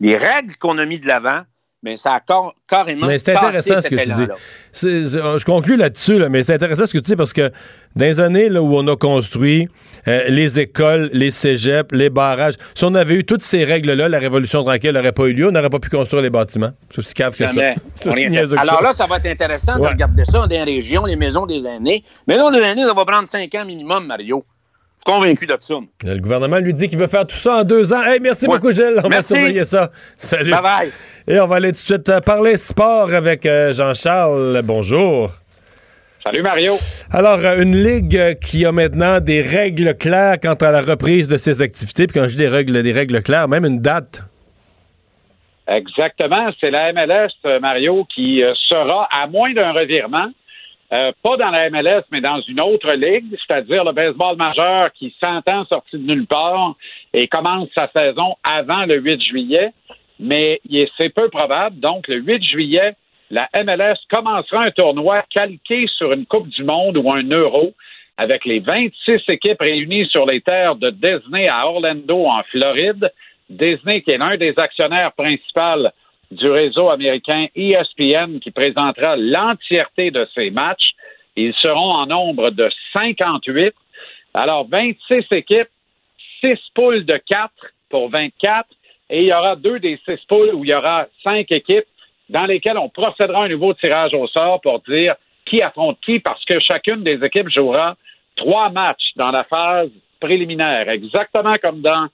les 0.00 0.16
règles 0.16 0.56
qu'on 0.56 0.78
a 0.78 0.84
mis 0.84 0.98
de 0.98 1.06
l'avant, 1.06 1.42
mais 1.82 1.96
ça 1.96 2.14
a 2.14 2.20
carrément 2.66 3.06
Mais 3.06 3.18
c'est 3.18 3.32
cassé 3.32 3.46
intéressant 3.72 3.82
ce 3.82 3.88
que 3.88 3.94
tu 3.96 4.12
dis. 4.12 4.32
c'est- 4.72 5.08
je 5.38 5.44
conclus 5.44 5.76
là-dessus, 5.76 6.18
là, 6.18 6.28
mais 6.28 6.42
c'est 6.42 6.54
intéressant 6.54 6.86
ce 6.86 6.92
que 6.92 6.98
tu 6.98 7.10
dis 7.12 7.16
parce 7.16 7.32
que 7.32 7.50
dans 7.94 8.04
les 8.04 8.20
années 8.20 8.48
là, 8.48 8.62
où 8.62 8.76
on 8.76 8.86
a 8.88 8.96
construit 8.96 9.68
euh, 10.06 10.24
les 10.28 10.58
écoles, 10.58 11.10
les 11.12 11.30
cégeps, 11.30 11.92
les 11.92 12.10
barrages, 12.10 12.54
si 12.74 12.84
on 12.84 12.94
avait 12.94 13.14
eu 13.14 13.24
toutes 13.24 13.42
ces 13.42 13.64
règles-là, 13.64 14.08
la 14.08 14.18
Révolution 14.18 14.64
tranquille 14.64 14.92
n'aurait 14.92 15.12
pas 15.12 15.26
eu 15.26 15.32
lieu, 15.32 15.48
on 15.48 15.52
n'aurait 15.52 15.70
pas 15.70 15.78
pu 15.80 15.88
construire 15.90 16.22
les 16.22 16.30
bâtiments. 16.30 16.70
C'est 16.90 16.98
aussi 16.98 17.14
cave 17.14 17.36
que 17.36 17.46
Jamais. 17.46 17.74
ça. 17.94 18.10
Alors 18.60 18.76
ça. 18.78 18.82
là, 18.82 18.92
ça 18.92 19.06
va 19.06 19.16
être 19.18 19.26
intéressant 19.26 19.78
de 19.78 19.86
regarder 19.86 20.24
ça 20.24 20.32
dans 20.40 20.46
les 20.48 20.62
régions, 20.64 21.04
les 21.04 21.16
maisons 21.16 21.46
des 21.46 21.64
aînés. 21.64 22.02
Mais 22.26 22.36
là, 22.36 22.50
des 22.50 22.58
aînés, 22.58 22.84
ça 22.84 22.94
va 22.94 23.04
prendre 23.04 23.28
cinq 23.28 23.54
ans 23.54 23.64
minimum, 23.64 24.06
Mario. 24.06 24.44
Convaincu 25.04 25.46
de 25.46 25.56
ça. 25.58 25.74
Le 26.04 26.18
gouvernement 26.18 26.58
lui 26.58 26.74
dit 26.74 26.88
qu'il 26.88 26.98
veut 26.98 27.06
faire 27.06 27.26
tout 27.26 27.36
ça 27.36 27.58
en 27.60 27.64
deux 27.64 27.92
ans. 27.92 28.02
Hey, 28.02 28.20
merci 28.20 28.46
beaucoup, 28.46 28.72
Gilles. 28.72 29.00
On 29.02 29.08
Merci. 29.08 29.32
va 29.34 29.38
surveiller 29.40 29.64
ça. 29.64 29.90
Salut. 30.16 30.50
Bye 30.50 30.62
bye. 30.62 30.92
Et 31.26 31.40
on 31.40 31.46
va 31.46 31.56
aller 31.56 31.68
tout 31.68 31.80
de 31.80 31.86
suite 31.86 32.08
euh, 32.08 32.20
parler 32.20 32.56
sport 32.56 33.12
avec 33.12 33.46
euh, 33.46 33.72
Jean-Charles. 33.72 34.60
Bonjour. 34.64 35.30
Salut 36.22 36.42
Mario. 36.42 36.74
Alors, 37.10 37.38
euh, 37.38 37.62
une 37.62 37.76
ligue 37.76 38.38
qui 38.40 38.66
a 38.66 38.72
maintenant 38.72 39.20
des 39.20 39.40
règles 39.40 39.94
claires 39.96 40.36
quant 40.42 40.54
à 40.54 40.70
la 40.72 40.82
reprise 40.82 41.26
de 41.28 41.36
ses 41.38 41.62
activités. 41.62 42.06
Puis 42.06 42.20
quand 42.20 42.26
je 42.28 42.32
dis 42.32 42.38
des 42.38 42.48
règles, 42.48 42.82
des 42.82 42.92
règles 42.92 43.22
claires, 43.22 43.48
même 43.48 43.64
une 43.64 43.80
date. 43.80 44.22
Exactement. 45.68 46.50
C'est 46.60 46.70
la 46.70 46.92
MLS, 46.92 47.30
Mario, 47.60 48.06
qui 48.14 48.42
sera, 48.68 49.08
à 49.12 49.26
moins 49.26 49.52
d'un 49.52 49.72
revirement, 49.72 50.28
euh, 50.90 51.12
pas 51.22 51.36
dans 51.36 51.50
la 51.50 51.68
MLS, 51.68 52.04
mais 52.10 52.20
dans 52.20 52.40
une 52.42 52.60
autre 52.60 52.90
ligue, 52.92 53.26
c'est-à-dire 53.46 53.84
le 53.84 53.92
baseball 53.92 54.36
majeur 54.36 54.90
qui 54.92 55.14
s'entend 55.22 55.66
sorti 55.66 55.98
de 55.98 56.06
nulle 56.06 56.26
part 56.26 56.74
et 57.12 57.26
commence 57.28 57.68
sa 57.76 57.88
saison 57.88 58.36
avant 58.42 58.86
le 58.86 58.96
8 58.98 59.22
juillet. 59.22 59.72
Mais 60.18 60.60
c'est 60.96 61.10
peu 61.10 61.28
probable. 61.28 61.78
Donc, 61.78 62.08
le 62.08 62.16
8 62.16 62.42
juillet, 62.42 62.94
la 63.30 63.48
MLS 63.54 63.98
commencera 64.10 64.64
un 64.64 64.70
tournoi 64.70 65.22
calqué 65.30 65.86
sur 65.86 66.12
une 66.12 66.24
Coupe 66.24 66.48
du 66.48 66.64
Monde 66.64 66.96
ou 66.96 67.12
un 67.12 67.22
Euro 67.22 67.74
avec 68.16 68.44
les 68.46 68.58
26 68.58 69.20
équipes 69.28 69.60
réunies 69.60 70.06
sur 70.06 70.26
les 70.26 70.40
terres 70.40 70.74
de 70.74 70.90
Disney 70.90 71.48
à 71.48 71.68
Orlando, 71.68 72.26
en 72.26 72.42
Floride. 72.44 73.12
Disney, 73.48 74.02
qui 74.02 74.10
est 74.10 74.18
l'un 74.18 74.36
des 74.36 74.54
actionnaires 74.56 75.12
principaux 75.12 75.88
du 76.30 76.48
réseau 76.50 76.90
américain 76.90 77.46
ESPN, 77.54 78.38
qui 78.40 78.50
présentera 78.50 79.16
l'entièreté 79.16 80.10
de 80.10 80.26
ces 80.34 80.50
matchs. 80.50 80.90
Ils 81.36 81.54
seront 81.54 81.92
en 81.92 82.06
nombre 82.06 82.50
de 82.50 82.68
58. 82.92 83.74
Alors, 84.34 84.68
26 84.68 85.24
équipes, 85.30 85.68
6 86.40 86.58
poules 86.74 87.04
de 87.04 87.18
4 87.26 87.50
pour 87.88 88.10
24 88.10 88.68
et 89.10 89.22
il 89.22 89.28
y 89.28 89.32
aura 89.32 89.56
deux 89.56 89.78
des 89.78 89.98
six 90.08 90.20
poules 90.26 90.54
où 90.54 90.64
il 90.64 90.70
y 90.70 90.74
aura 90.74 91.06
cinq 91.24 91.50
équipes 91.50 91.86
dans 92.28 92.44
lesquelles 92.44 92.78
on 92.78 92.88
procédera 92.88 93.42
à 93.42 93.44
un 93.46 93.48
nouveau 93.48 93.72
tirage 93.74 94.12
au 94.14 94.26
sort 94.26 94.60
pour 94.60 94.80
dire 94.80 95.14
qui 95.46 95.62
affronte 95.62 95.98
qui 96.04 96.18
parce 96.20 96.44
que 96.44 96.60
chacune 96.60 97.02
des 97.02 97.24
équipes 97.24 97.48
jouera 97.48 97.96
trois 98.36 98.68
matchs 98.70 99.12
dans 99.16 99.30
la 99.30 99.44
phase 99.44 99.90
préliminaire, 100.20 100.88
exactement 100.88 101.56
comme 101.62 101.80
dans 101.80 102.08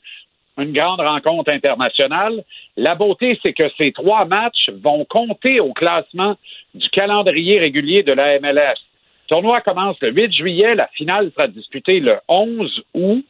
une 0.59 0.73
grande 0.73 1.01
rencontre 1.01 1.53
internationale. 1.53 2.45
La 2.77 2.95
beauté, 2.95 3.39
c'est 3.43 3.53
que 3.53 3.69
ces 3.77 3.93
trois 3.93 4.25
matchs 4.25 4.71
vont 4.83 5.05
compter 5.05 5.61
au 5.61 5.73
classement 5.73 6.37
du 6.75 6.89
calendrier 6.91 7.59
régulier 7.59 8.03
de 8.03 8.13
la 8.13 8.39
MLS. 8.39 8.77
Le 9.25 9.29
tournoi 9.29 9.61
commence 9.63 9.97
le 10.01 10.13
8 10.13 10.33
juillet, 10.33 10.75
la 10.75 10.89
finale 10.89 11.31
sera 11.33 11.49
disputée 11.49 12.01
le 12.01 12.19
11 12.29 12.83
août. 12.95 13.25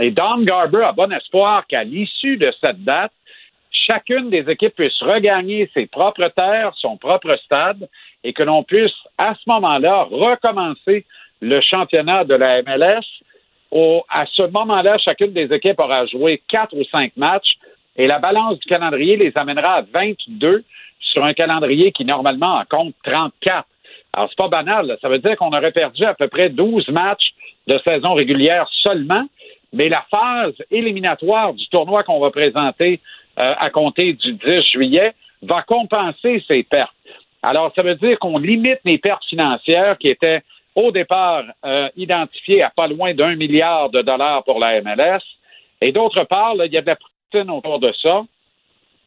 Et 0.00 0.10
Don 0.10 0.42
Garber 0.42 0.84
a 0.84 0.92
bon 0.92 1.12
espoir 1.12 1.66
qu'à 1.66 1.84
l'issue 1.84 2.36
de 2.36 2.52
cette 2.60 2.82
date, 2.84 3.12
chacune 3.70 4.30
des 4.30 4.48
équipes 4.48 4.74
puisse 4.74 5.00
regagner 5.00 5.70
ses 5.74 5.86
propres 5.86 6.28
terres, 6.28 6.72
son 6.76 6.96
propre 6.96 7.36
stade, 7.44 7.88
et 8.24 8.32
que 8.32 8.42
l'on 8.42 8.62
puisse, 8.62 8.94
à 9.16 9.34
ce 9.34 9.48
moment-là, 9.48 10.04
recommencer 10.10 11.04
le 11.40 11.60
championnat 11.60 12.24
de 12.24 12.34
la 12.34 12.62
MLS. 12.62 13.04
Au- 13.70 14.04
à 14.08 14.24
ce 14.26 14.42
moment-là, 14.42 14.98
chacune 14.98 15.32
des 15.32 15.52
équipes 15.52 15.78
aura 15.82 16.06
joué 16.06 16.42
quatre 16.48 16.74
ou 16.74 16.84
cinq 16.84 17.12
matchs 17.16 17.58
et 17.96 18.06
la 18.06 18.18
balance 18.18 18.58
du 18.58 18.66
calendrier 18.66 19.16
les 19.16 19.32
amènera 19.36 19.74
à 19.74 19.82
22 19.82 20.64
sur 21.00 21.24
un 21.24 21.34
calendrier 21.34 21.92
qui 21.92 22.04
normalement 22.04 22.56
en 22.56 22.64
compte 22.64 22.94
34. 23.04 23.66
Alors, 24.12 24.28
c'est 24.30 24.38
pas 24.38 24.48
banal. 24.48 24.96
Ça 25.02 25.08
veut 25.08 25.18
dire 25.18 25.36
qu'on 25.36 25.52
aurait 25.52 25.72
perdu 25.72 26.04
à 26.04 26.14
peu 26.14 26.28
près 26.28 26.48
12 26.48 26.88
matchs 26.88 27.30
de 27.66 27.78
saison 27.86 28.14
régulière 28.14 28.66
seulement, 28.82 29.26
mais 29.72 29.88
la 29.88 30.04
phase 30.14 30.54
éliminatoire 30.70 31.52
du 31.52 31.66
tournoi 31.68 32.02
qu'on 32.04 32.20
va 32.20 32.30
présenter 32.30 33.00
euh, 33.38 33.52
à 33.58 33.68
compter 33.70 34.14
du 34.14 34.32
10 34.32 34.62
juillet 34.72 35.12
va 35.42 35.62
compenser 35.62 36.42
ces 36.48 36.62
pertes. 36.62 36.94
Alors, 37.42 37.72
ça 37.76 37.82
veut 37.82 37.94
dire 37.94 38.18
qu'on 38.18 38.38
limite 38.38 38.80
les 38.84 38.98
pertes 38.98 39.24
financières 39.26 39.98
qui 39.98 40.08
étaient 40.08 40.40
au 40.78 40.92
départ 40.92 41.44
euh, 41.64 41.88
identifiées 41.96 42.62
à 42.62 42.70
pas 42.70 42.86
loin 42.86 43.12
d'un 43.12 43.34
milliard 43.34 43.90
de 43.90 44.00
dollars 44.00 44.44
pour 44.44 44.60
la 44.60 44.80
MLS. 44.80 45.22
Et 45.80 45.90
d'autre 45.90 46.22
part, 46.24 46.54
il 46.54 46.72
y 46.72 46.76
a 46.76 46.82
de 46.82 46.86
la 46.86 47.52
autour 47.52 47.78
de 47.80 47.92
ça. 48.00 48.22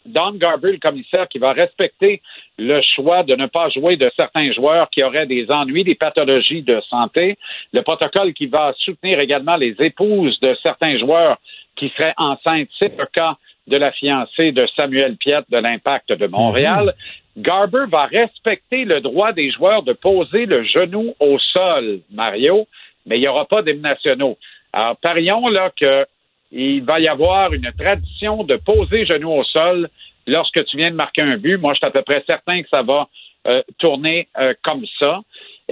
Don 0.06 0.34
Garber, 0.34 0.74
le 0.74 0.80
commissaire, 0.80 1.28
qui 1.30 1.40
va 1.40 1.54
respecter 1.54 2.22
le 2.58 2.82
choix 2.96 3.24
de 3.24 3.36
ne 3.36 3.46
pas 3.46 3.70
jouer 3.70 3.96
de 3.96 4.12
certains 4.16 4.52
joueurs 4.52 4.90
qui 4.90 5.02
auraient 5.04 5.28
des 5.28 5.50
ennuis, 5.50 5.84
des 5.84 5.96
pathologies 5.96 6.62
de 6.62 6.82
santé. 6.90 7.38
Le 7.72 7.82
protocole 7.84 8.34
qui 8.34 8.48
va 8.48 8.74
soutenir 8.78 9.20
également 9.20 9.56
les 9.56 9.76
épouses 9.80 10.40
de 10.42 10.56
certains 10.62 10.98
joueurs 10.98 11.38
qui 11.76 11.90
seraient 11.96 12.14
enceintes. 12.18 12.70
C'est 12.78 12.98
le 12.98 13.06
cas 13.06 13.38
de 13.68 13.78
la 13.78 13.92
fiancée 13.92 14.52
de 14.52 14.66
Samuel 14.76 15.16
Piette 15.18 15.46
de 15.50 15.58
l'Impact 15.58 16.12
de 16.14 16.28
Montréal. 16.28 16.94
Garber 17.38 17.86
va 17.88 18.06
respecter 18.06 18.86
le 18.86 19.02
droit 19.02 19.32
des 19.32 19.52
joueurs 19.52 19.84
de 19.84 19.94
poser 19.94 20.46
le 20.46 20.64
genou 20.64 21.16
au 21.20 21.40
sol, 21.40 22.02
Mario, 22.12 22.68
mais 23.06 23.18
il 23.18 23.22
n'y 23.22 23.28
aura 23.28 23.46
pas 23.46 23.62
d'hymnes 23.62 23.82
nationaux. 23.82 24.38
Alors, 24.74 24.98
parions 24.98 25.48
là 25.48 25.72
que 25.76 26.06
il 26.52 26.84
va 26.84 27.00
y 27.00 27.08
avoir 27.08 27.54
une 27.54 27.72
tradition 27.78 28.44
de 28.44 28.58
poser 28.58 29.06
genou 29.06 29.32
au 29.32 29.44
sol 29.44 29.90
lorsque 30.28 30.66
tu 30.66 30.78
viens 30.78 30.92
de 30.92 30.96
marquer 30.96 31.22
un 31.22 31.38
but. 31.38 31.58
Moi, 31.58 31.74
je 31.74 31.78
suis 31.78 31.88
à 31.88 31.92
peu 31.92 32.02
près 32.02 32.24
certain 32.28 32.62
que 32.62 32.70
ça 32.70 32.82
va 32.82 33.08
euh, 33.48 33.62
tourner 33.80 34.28
euh, 34.38 34.54
comme 34.64 34.86
ça. 35.00 35.22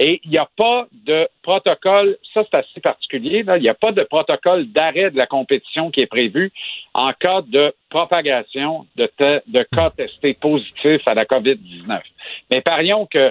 Et 0.02 0.18
il 0.24 0.30
n'y 0.30 0.38
a 0.38 0.48
pas 0.56 0.86
de 1.06 1.28
protocole, 1.42 2.16
ça 2.32 2.42
c'est 2.50 2.56
assez 2.56 2.80
particulier, 2.80 3.44
il 3.46 3.60
n'y 3.60 3.68
a 3.68 3.74
pas 3.74 3.92
de 3.92 4.02
protocole 4.02 4.64
d'arrêt 4.72 5.10
de 5.10 5.18
la 5.18 5.26
compétition 5.26 5.90
qui 5.90 6.00
est 6.00 6.06
prévu 6.06 6.50
en 6.94 7.12
cas 7.12 7.42
de 7.46 7.74
propagation 7.90 8.86
de, 8.96 9.06
te- 9.18 9.42
de 9.46 9.62
cas 9.70 9.90
testés 9.90 10.32
positifs 10.32 11.06
à 11.06 11.12
la 11.12 11.26
COVID-19. 11.26 12.00
Mais 12.50 12.62
parions 12.62 13.06
que 13.06 13.30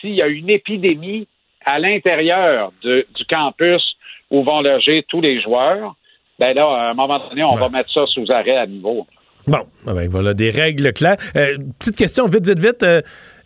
s'il 0.00 0.14
y 0.14 0.20
a 0.20 0.26
une 0.26 0.50
épidémie 0.50 1.26
à 1.64 1.78
l'intérieur 1.78 2.72
du 2.82 3.04
campus 3.28 3.82
où 4.30 4.42
vont 4.44 4.60
loger 4.60 5.04
tous 5.08 5.22
les 5.22 5.40
joueurs, 5.40 5.94
ben 6.38 6.54
là, 6.54 6.66
à 6.66 6.90
un 6.90 6.94
moment 6.94 7.18
donné, 7.28 7.42
on 7.44 7.54
va 7.56 7.68
mettre 7.70 7.90
ça 7.92 8.04
sous 8.06 8.30
arrêt 8.30 8.56
à 8.56 8.66
nouveau. 8.66 9.06
Bon, 9.46 9.66
ben, 9.86 10.06
voilà, 10.08 10.34
des 10.34 10.50
règles 10.50 10.92
claires. 10.92 11.16
Euh, 11.34 11.56
petite 11.78 11.96
question, 11.96 12.26
vite, 12.26 12.46
vite, 12.46 12.58
vite. 12.58 12.82
euh, 12.82 13.00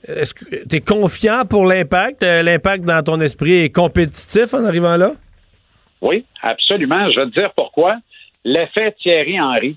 Est-ce 0.06 0.34
que 0.34 0.68
tu 0.68 0.76
es 0.76 0.80
confiant 0.80 1.44
pour 1.48 1.64
l'impact? 1.66 2.22
Euh, 2.22 2.42
l'impact 2.42 2.84
dans 2.84 3.02
ton 3.02 3.20
esprit 3.20 3.64
est 3.64 3.74
compétitif 3.74 4.52
en 4.52 4.64
arrivant 4.64 4.96
là? 4.96 5.12
Oui, 6.02 6.24
absolument. 6.42 7.10
Je 7.10 7.20
vais 7.20 7.26
te 7.26 7.40
dire 7.40 7.52
pourquoi. 7.56 7.96
L'effet 8.44 8.94
Thierry 9.00 9.40
Henry. 9.40 9.76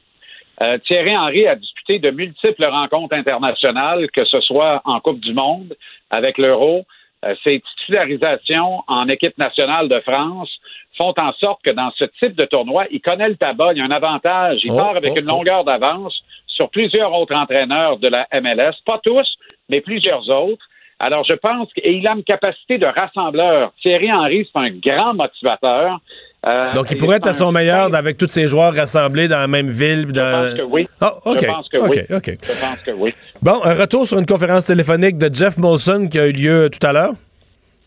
Euh, 0.61 0.77
Thierry 0.79 1.15
Henry 1.15 1.47
a 1.47 1.55
disputé 1.55 1.99
de 1.99 2.09
multiples 2.11 2.65
rencontres 2.65 3.15
internationales, 3.15 4.07
que 4.11 4.25
ce 4.25 4.41
soit 4.41 4.81
en 4.85 4.99
Coupe 4.99 5.19
du 5.21 5.33
Monde, 5.33 5.75
avec 6.09 6.37
l'Euro. 6.37 6.85
Euh, 7.25 7.33
ses 7.43 7.61
titularisations 7.79 8.83
en 8.87 9.07
équipe 9.07 9.37
nationale 9.37 9.87
de 9.87 9.99
France 10.01 10.49
font 10.97 11.13
en 11.17 11.31
sorte 11.33 11.61
que 11.63 11.71
dans 11.71 11.91
ce 11.95 12.05
type 12.19 12.35
de 12.35 12.45
tournoi, 12.45 12.85
il 12.91 13.01
connaît 13.01 13.29
le 13.29 13.35
tabac, 13.35 13.73
il 13.73 13.77
y 13.77 13.81
a 13.81 13.85
un 13.85 13.91
avantage. 13.91 14.59
Il 14.63 14.71
Oh, 14.71 14.77
part 14.77 14.97
avec 14.97 15.13
oh, 15.15 15.19
une 15.19 15.25
longueur 15.25 15.63
d'avance 15.63 16.21
sur 16.47 16.69
plusieurs 16.69 17.13
autres 17.13 17.35
entraîneurs 17.35 17.97
de 17.97 18.07
la 18.07 18.27
MLS, 18.33 18.73
pas 18.85 18.99
tous, 19.03 19.37
mais 19.69 19.81
plusieurs 19.81 20.29
autres. 20.29 20.65
Alors, 20.99 21.23
je 21.25 21.33
pense 21.33 21.71
qu'il 21.73 22.07
a 22.07 22.13
une 22.13 22.23
capacité 22.23 22.79
de 22.79 22.87
rassembleur. 22.87 23.71
Thierry 23.81 24.11
Henry, 24.11 24.49
c'est 24.51 24.59
un 24.59 24.71
grand 24.71 25.13
motivateur. 25.13 25.99
Euh, 26.45 26.73
Donc, 26.73 26.89
il 26.89 26.97
pourrait 26.97 27.17
être 27.17 27.27
à 27.27 27.33
son 27.33 27.51
meilleur 27.51 27.93
avec 27.93 28.17
tous 28.17 28.27
ces 28.29 28.47
joueurs 28.47 28.73
rassemblés 28.73 29.27
dans 29.27 29.37
la 29.37 29.47
même 29.47 29.69
ville. 29.69 30.07
Dans... 30.07 30.55
Je 30.55 30.55
pense 30.55 30.57
que 30.57 30.63
oui. 30.63 30.87
Ah, 30.99 31.13
OK. 31.25 31.39
Je 31.41 31.45
pense 31.47 31.69
que 31.69 31.77
oui. 31.77 31.97
Je 32.09 32.61
pense 32.61 32.79
que 32.83 32.91
oui. 32.91 33.13
Bon, 33.43 33.61
un 33.63 33.73
retour 33.75 34.07
sur 34.07 34.17
une 34.17 34.25
conférence 34.25 34.65
téléphonique 34.65 35.17
de 35.17 35.33
Jeff 35.33 35.57
Molson 35.57 36.07
qui 36.09 36.19
a 36.19 36.27
eu 36.27 36.31
lieu 36.31 36.69
tout 36.71 36.85
à 36.85 36.93
l'heure. 36.93 37.13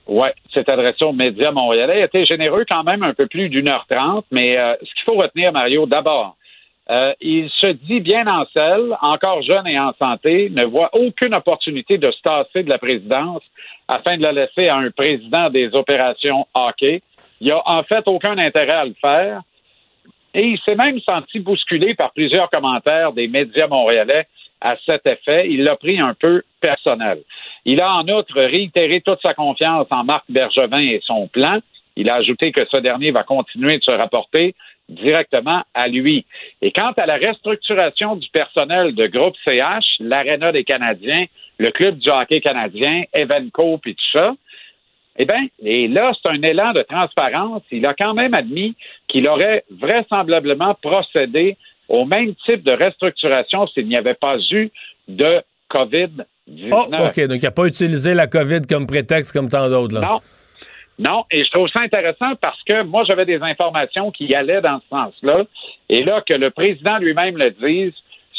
Oui, 0.06 0.28
c'est 0.52 0.68
adressé 0.68 1.04
aux 1.04 1.12
médias 1.12 1.52
montréalais. 1.52 1.98
Il 1.98 2.02
a 2.02 2.06
été 2.06 2.24
généreux 2.24 2.64
quand 2.68 2.82
même, 2.82 3.02
un 3.02 3.14
peu 3.14 3.26
plus 3.26 3.48
d'une 3.48 3.68
heure 3.68 3.86
trente, 3.88 4.24
mais 4.30 4.58
euh, 4.58 4.74
ce 4.80 4.94
qu'il 4.94 5.04
faut 5.04 5.14
retenir, 5.14 5.52
Mario, 5.52 5.86
d'abord, 5.86 6.36
euh, 6.90 7.12
il 7.20 7.48
se 7.50 7.68
dit 7.68 8.00
bien 8.00 8.26
en 8.26 8.44
selle, 8.52 8.96
encore 9.00 9.42
jeune 9.42 9.66
et 9.68 9.78
en 9.78 9.92
santé, 9.92 10.50
ne 10.50 10.64
voit 10.64 10.90
aucune 10.92 11.34
opportunité 11.34 11.98
de 11.98 12.10
se 12.10 12.20
tasser 12.20 12.64
de 12.64 12.68
la 12.68 12.78
présidence 12.78 13.42
afin 13.86 14.16
de 14.16 14.22
la 14.22 14.32
laisser 14.32 14.68
à 14.68 14.76
un 14.76 14.90
président 14.90 15.50
des 15.50 15.72
opérations 15.74 16.46
hockey. 16.52 17.00
Il 17.40 17.46
n'y 17.46 17.52
a 17.52 17.62
en 17.64 17.84
fait 17.84 18.02
aucun 18.06 18.36
intérêt 18.38 18.72
à 18.72 18.84
le 18.84 18.94
faire. 19.00 19.42
Et 20.34 20.42
il 20.42 20.58
s'est 20.60 20.74
même 20.74 21.00
senti 21.00 21.38
bousculé 21.38 21.94
par 21.94 22.12
plusieurs 22.12 22.50
commentaires 22.50 23.12
des 23.12 23.28
médias 23.28 23.68
montréalais 23.68 24.26
à 24.60 24.76
cet 24.84 25.06
effet. 25.06 25.48
Il 25.48 25.64
l'a 25.64 25.76
pris 25.76 26.00
un 26.00 26.14
peu 26.14 26.42
personnel. 26.60 27.20
Il 27.64 27.80
a 27.80 27.94
en 27.94 28.08
outre 28.08 28.34
réitéré 28.34 29.00
toute 29.00 29.20
sa 29.22 29.34
confiance 29.34 29.86
en 29.90 30.04
Marc 30.04 30.24
Bergevin 30.28 30.80
et 30.80 31.00
son 31.04 31.28
plan. 31.28 31.58
Il 31.96 32.10
a 32.10 32.16
ajouté 32.16 32.52
que 32.52 32.64
ce 32.66 32.76
dernier 32.76 33.10
va 33.10 33.22
continuer 33.24 33.78
de 33.78 33.82
se 33.82 33.90
rapporter 33.90 34.54
directement 34.90 35.62
à 35.74 35.88
lui. 35.88 36.26
Et 36.60 36.72
quant 36.72 36.92
à 36.96 37.06
la 37.06 37.16
restructuration 37.16 38.16
du 38.16 38.28
personnel 38.30 38.94
de 38.94 39.06
groupe 39.06 39.36
CH, 39.44 39.84
l'Arena 40.00 40.52
des 40.52 40.64
Canadiens, 40.64 41.24
le 41.58 41.70
club 41.70 41.98
du 41.98 42.10
hockey 42.10 42.40
canadien, 42.40 43.04
Evenco, 43.14 43.78
puis 43.78 43.94
tout 43.94 44.18
ça, 44.18 44.34
eh 45.16 45.24
bien, 45.26 45.46
et 45.62 45.88
là, 45.88 46.12
c'est 46.14 46.30
un 46.30 46.42
élan 46.42 46.72
de 46.72 46.82
transparence. 46.82 47.62
Il 47.70 47.84
a 47.84 47.94
quand 47.94 48.14
même 48.14 48.32
admis 48.32 48.74
qu'il 49.08 49.28
aurait 49.28 49.64
vraisemblablement 49.70 50.74
procédé 50.74 51.56
au 51.88 52.04
même 52.06 52.34
type 52.46 52.62
de 52.62 52.72
restructuration 52.72 53.66
s'il 53.66 53.88
n'y 53.88 53.96
avait 53.96 54.14
pas 54.14 54.36
eu 54.50 54.70
de 55.08 55.42
COVID-19. 55.70 56.70
Oh, 56.72 56.86
OK. 56.90 57.26
Donc, 57.26 57.42
il 57.42 57.44
n'a 57.44 57.50
pas 57.50 57.66
utilisé 57.66 58.14
la 58.14 58.26
COVID 58.28 58.60
comme 58.68 58.86
prétexte 58.86 59.32
comme 59.32 59.48
tant 59.48 59.68
d'autres. 59.68 59.94
là. 59.94 60.00
Non. 60.00 60.20
Non, 61.00 61.24
et 61.30 61.44
je 61.44 61.50
trouve 61.50 61.66
ça 61.68 61.82
intéressant 61.82 62.34
parce 62.42 62.62
que 62.64 62.82
moi, 62.82 63.04
j'avais 63.04 63.24
des 63.24 63.40
informations 63.40 64.10
qui 64.10 64.34
allaient 64.34 64.60
dans 64.60 64.80
ce 64.80 64.88
sens-là. 64.90 65.44
Et 65.88 66.02
là, 66.04 66.20
que 66.20 66.34
le 66.34 66.50
président 66.50 66.98
lui-même 66.98 67.38
le 67.38 67.50
dise, 67.52 67.94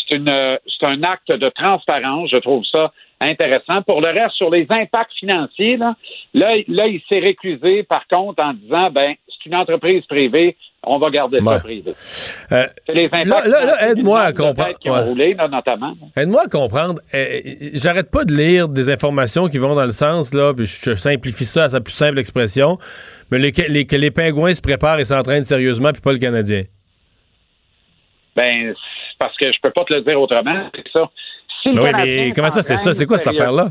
c'est 0.07 0.21
c'est 0.67 0.85
un 0.85 1.01
acte 1.01 1.31
de 1.31 1.49
transparence. 1.49 2.29
Je 2.29 2.38
trouve 2.38 2.63
ça 2.65 2.91
intéressant. 3.19 3.81
Pour 3.81 3.99
le 4.01 4.09
reste, 4.09 4.35
sur 4.35 4.51
les 4.51 4.67
impacts 4.69 5.13
financiers, 5.13 5.77
là, 5.77 5.95
là, 6.35 6.55
là, 6.67 6.88
il 6.88 7.01
s'est 7.09 7.19
récusé, 7.19 7.81
par 7.81 8.05
contre, 8.07 8.43
en 8.43 8.53
disant, 8.53 8.91
ben, 8.91 9.15
c'est 9.27 9.49
une 9.49 9.55
entreprise 9.55 10.05
privée, 10.05 10.55
on 10.83 10.97
va 10.97 11.09
garder 11.11 11.39
Ouais. 11.39 11.55
ça 11.57 11.59
privé. 11.63 11.93
Euh, 12.51 12.65
C'est 12.87 12.93
les 12.93 13.07
là, 13.07 13.23
là, 13.47 13.65
là, 13.65 13.89
aide-moi 13.91 14.21
à 14.21 14.33
comprendre. 14.33 14.65
têtes 14.69 14.79
qui 14.79 14.89
ont 14.89 14.93
Ouais. 14.93 15.03
roulé, 15.03 15.33
là, 15.35 15.47
notamment. 15.47 15.93
Aide-moi 16.15 16.43
à 16.45 16.47
comprendre. 16.47 16.99
J'arrête 17.73 18.09
pas 18.09 18.25
de 18.25 18.33
lire 18.33 18.67
des 18.67 18.89
informations 18.91 19.47
qui 19.47 19.57
vont 19.59 19.75
dans 19.75 19.85
le 19.85 19.91
sens, 19.91 20.33
là, 20.33 20.53
puis 20.53 20.65
je 20.65 20.95
simplifie 20.95 21.45
ça 21.45 21.65
à 21.65 21.69
sa 21.69 21.81
plus 21.81 21.93
simple 21.93 22.17
expression, 22.19 22.77
mais 23.31 23.37
les- 23.39 23.51
les- 23.69 23.85
que 23.85 23.95
les 23.95 24.11
pingouins 24.11 24.55
se 24.55 24.61
préparent 24.61 24.99
et 24.99 25.05
s'entraînent 25.05 25.43
sérieusement, 25.45 25.91
puis 25.93 26.01
pas 26.01 26.13
le 26.13 26.17
Canadien. 26.19 26.63
Ben, 28.35 28.73
parce 29.19 29.35
que 29.37 29.51
je 29.51 29.57
peux 29.61 29.71
pas 29.71 29.83
te 29.85 29.93
le 29.93 30.01
dire 30.01 30.19
autrement, 30.19 30.69
c'est 30.73 30.91
ça. 30.91 31.09
Si 31.61 31.69
le 31.69 31.75
Ben 31.75 31.83
oui, 31.83 31.91
mais 32.05 32.31
comment 32.35 32.49
ça, 32.49 32.61
c'est 32.61 32.77
ça? 32.77 32.93
C'est 32.93 33.05
quoi 33.05 33.17
cette 33.17 33.27
affaire-là? 33.27 33.67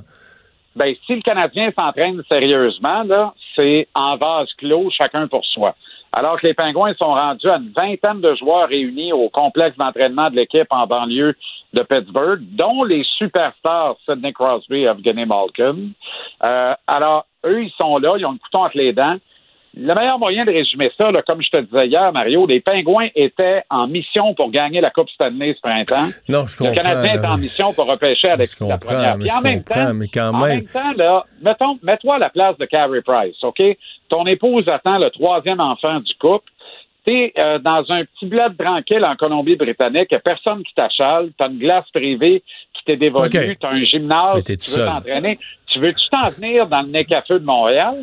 Ben, 0.76 0.94
si 1.06 1.16
le 1.16 1.22
Canadien 1.22 1.72
s'entraîne 1.76 2.22
sérieusement, 2.28 3.02
là, 3.02 3.34
c'est 3.56 3.88
en 3.94 4.16
vase 4.16 4.48
clos, 4.58 4.88
chacun 4.96 5.26
pour 5.26 5.44
soi. 5.46 5.74
Alors 6.12 6.40
que 6.40 6.46
les 6.46 6.54
Pingouins 6.54 6.94
sont 6.94 7.14
rendus 7.14 7.48
à 7.48 7.56
une 7.56 7.72
vingtaine 7.72 8.20
de 8.20 8.34
joueurs 8.34 8.68
réunis 8.68 9.12
au 9.12 9.28
complexe 9.28 9.76
d'entraînement 9.76 10.30
de 10.30 10.36
l'équipe 10.36 10.66
en 10.70 10.86
banlieue 10.86 11.36
de 11.72 11.82
Pittsburgh, 11.82 12.40
dont 12.40 12.82
les 12.82 13.04
superstars 13.16 13.96
Sidney 14.04 14.32
Crosby 14.32 14.80
et 14.80 14.86
Evgeny 14.86 15.24
Malkin. 15.24 15.90
Euh, 16.42 16.74
alors, 16.86 17.26
eux, 17.46 17.62
ils 17.62 17.72
sont 17.80 17.98
là, 17.98 18.14
ils 18.18 18.26
ont 18.26 18.32
le 18.32 18.38
couteau 18.38 18.58
entre 18.58 18.76
les 18.76 18.92
dents. 18.92 19.16
Le 19.76 19.94
meilleur 19.94 20.18
moyen 20.18 20.44
de 20.44 20.50
résumer 20.50 20.90
ça, 20.98 21.12
là, 21.12 21.22
comme 21.22 21.40
je 21.42 21.48
te 21.48 21.60
disais 21.60 21.86
hier, 21.86 22.12
Mario, 22.12 22.44
les 22.44 22.60
Pingouins 22.60 23.08
étaient 23.14 23.62
en 23.70 23.86
mission 23.86 24.34
pour 24.34 24.50
gagner 24.50 24.80
la 24.80 24.90
Coupe 24.90 25.08
Stanley 25.10 25.54
ce 25.54 25.60
printemps. 25.60 26.10
Non, 26.28 26.46
je 26.46 26.56
comprends. 26.56 26.72
Le 26.72 26.76
Canadien 26.76 27.14
est 27.14 27.26
en 27.26 27.36
mission 27.36 27.72
pour 27.72 27.86
repêcher 27.86 28.30
avec 28.30 28.50
la 28.60 28.78
première. 28.78 29.16
Puis 29.16 29.30
en 29.30 29.40
même 29.40 29.62
temps, 29.62 29.94
mais 29.94 30.08
quand 30.08 30.34
en 30.34 30.46
même. 30.46 30.64
temps, 30.64 30.92
là, 30.96 31.24
mettons, 31.40 31.78
mets-toi 31.82 32.16
à 32.16 32.18
la 32.18 32.30
place 32.30 32.56
de 32.58 32.66
Carey 32.66 33.00
Price, 33.02 33.36
OK? 33.42 33.62
Ton 34.08 34.26
épouse 34.26 34.68
attend 34.68 34.98
le 34.98 35.10
troisième 35.10 35.60
enfant 35.60 36.00
du 36.00 36.14
couple. 36.20 36.50
T'es 37.04 37.32
euh, 37.38 37.58
dans 37.58 37.84
un 37.88 38.04
petit 38.04 38.26
bled 38.26 38.56
tranquille 38.58 39.04
en 39.04 39.16
Colombie-Britannique, 39.16 40.12
y 40.12 40.14
a 40.16 40.20
personne 40.20 40.62
qui 40.62 40.74
t'achale, 40.74 41.30
t'as 41.38 41.48
une 41.48 41.58
glace 41.58 41.86
privée 41.94 42.42
qui 42.74 42.84
t'est 42.84 42.96
dévolue, 42.96 43.56
t'as 43.58 43.70
un 43.70 43.84
gymnase, 43.84 44.44
tu 44.44 44.70
veux 44.70 44.84
t'entraîner. 44.84 45.38
Tu 45.68 45.78
veux-tu 45.78 46.08
t'en 46.10 46.30
tenir 46.30 46.66
dans 46.66 46.82
le 46.82 46.88
nez 46.88 47.06
feu 47.26 47.38
de 47.38 47.44
Montréal? 47.44 47.94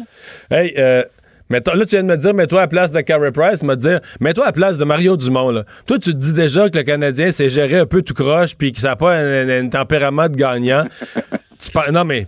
Hey, 0.49 0.73
euh, 0.77 1.03
mettons- 1.49 1.73
là, 1.73 1.85
tu 1.85 1.91
viens 1.95 2.03
de 2.03 2.07
me 2.09 2.17
dire, 2.17 2.33
mets-toi 2.33 2.59
à 2.59 2.63
la 2.63 2.67
place 2.67 2.91
de 2.91 3.01
Carey 3.01 3.31
Price, 3.31 3.63
me 3.63 3.75
dire, 3.75 3.99
mets-toi 4.19 4.43
à 4.43 4.47
la 4.47 4.53
place 4.53 4.77
de 4.77 4.83
Mario 4.85 5.17
Dumont. 5.17 5.51
Là. 5.51 5.63
Toi, 5.85 5.97
tu 5.99 6.11
te 6.11 6.17
dis 6.17 6.33
déjà 6.33 6.69
que 6.69 6.77
le 6.77 6.83
Canadien 6.83 7.31
s'est 7.31 7.49
géré 7.49 7.77
un 7.79 7.85
peu 7.85 8.01
tout 8.01 8.13
croche 8.13 8.55
puis 8.55 8.71
que 8.71 8.79
ça 8.79 8.89
n'a 8.89 8.95
pas 8.95 9.13
un, 9.15 9.47
un- 9.49 9.65
un 9.65 9.69
tempérament 9.69 10.29
de 10.29 10.35
gagnant. 10.35 10.85
tu 11.59 11.69
Non, 11.91 12.03
mais. 12.05 12.25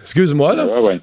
Excuse-moi, 0.00 0.54
là. 0.54 0.66
Ouais, 0.66 0.80
ouais. 0.80 1.00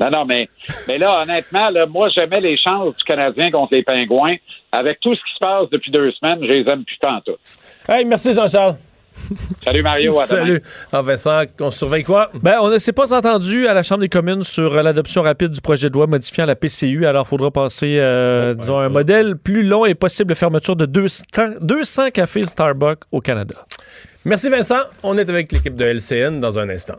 Non, 0.00 0.10
non, 0.10 0.24
mais, 0.24 0.48
mais 0.88 0.98
là, 0.98 1.22
honnêtement, 1.22 1.70
là, 1.70 1.86
moi, 1.86 2.08
j'aimais 2.14 2.40
les 2.40 2.56
chances 2.58 2.96
du 2.96 3.04
Canadien 3.04 3.50
contre 3.52 3.74
les 3.74 3.84
Pingouins. 3.84 4.36
Avec 4.72 4.98
tout 5.00 5.14
ce 5.14 5.20
qui 5.20 5.34
se 5.34 5.38
passe 5.38 5.68
depuis 5.70 5.90
deux 5.92 6.10
semaines, 6.12 6.38
je 6.40 6.46
les 6.50 6.68
aime 6.68 6.82
plus 6.84 6.96
tant 6.98 7.20
tout. 7.20 7.36
Hey, 7.88 8.04
merci 8.06 8.32
Jean-Charles. 8.32 8.74
Salut 9.64 9.82
Mario, 9.82 10.18
à. 10.18 10.26
Salut. 10.26 10.62
Ah, 10.92 11.02
Vincent, 11.02 11.42
on 11.60 11.70
surveille 11.70 12.04
quoi? 12.04 12.30
Ben, 12.42 12.58
on 12.60 12.70
ne 12.70 12.78
s'est 12.78 12.92
pas 12.92 13.12
entendu 13.12 13.66
à 13.66 13.74
la 13.74 13.82
Chambre 13.82 14.00
des 14.00 14.08
communes 14.08 14.42
sur 14.42 14.74
euh, 14.74 14.82
l'adoption 14.82 15.22
rapide 15.22 15.50
du 15.50 15.60
projet 15.60 15.88
de 15.88 15.94
loi 15.94 16.06
modifiant 16.06 16.46
la 16.46 16.56
PCU. 16.56 17.06
Alors, 17.06 17.26
il 17.26 17.28
faudra 17.28 17.50
passer, 17.50 17.98
euh, 17.98 18.54
disons, 18.54 18.78
un 18.78 18.88
modèle 18.88 19.36
plus 19.36 19.62
long 19.62 19.84
et 19.84 19.94
possible 19.94 20.30
de 20.30 20.34
fermeture 20.34 20.76
de 20.76 20.86
200, 20.86 21.24
200 21.60 22.10
cafés 22.10 22.44
Starbucks 22.44 23.02
au 23.10 23.20
Canada. 23.20 23.66
Merci 24.24 24.48
Vincent. 24.48 24.80
On 25.02 25.18
est 25.18 25.28
avec 25.28 25.52
l'équipe 25.52 25.74
de 25.74 25.84
LCN 25.84 26.40
dans 26.40 26.58
un 26.58 26.68
instant. 26.68 26.98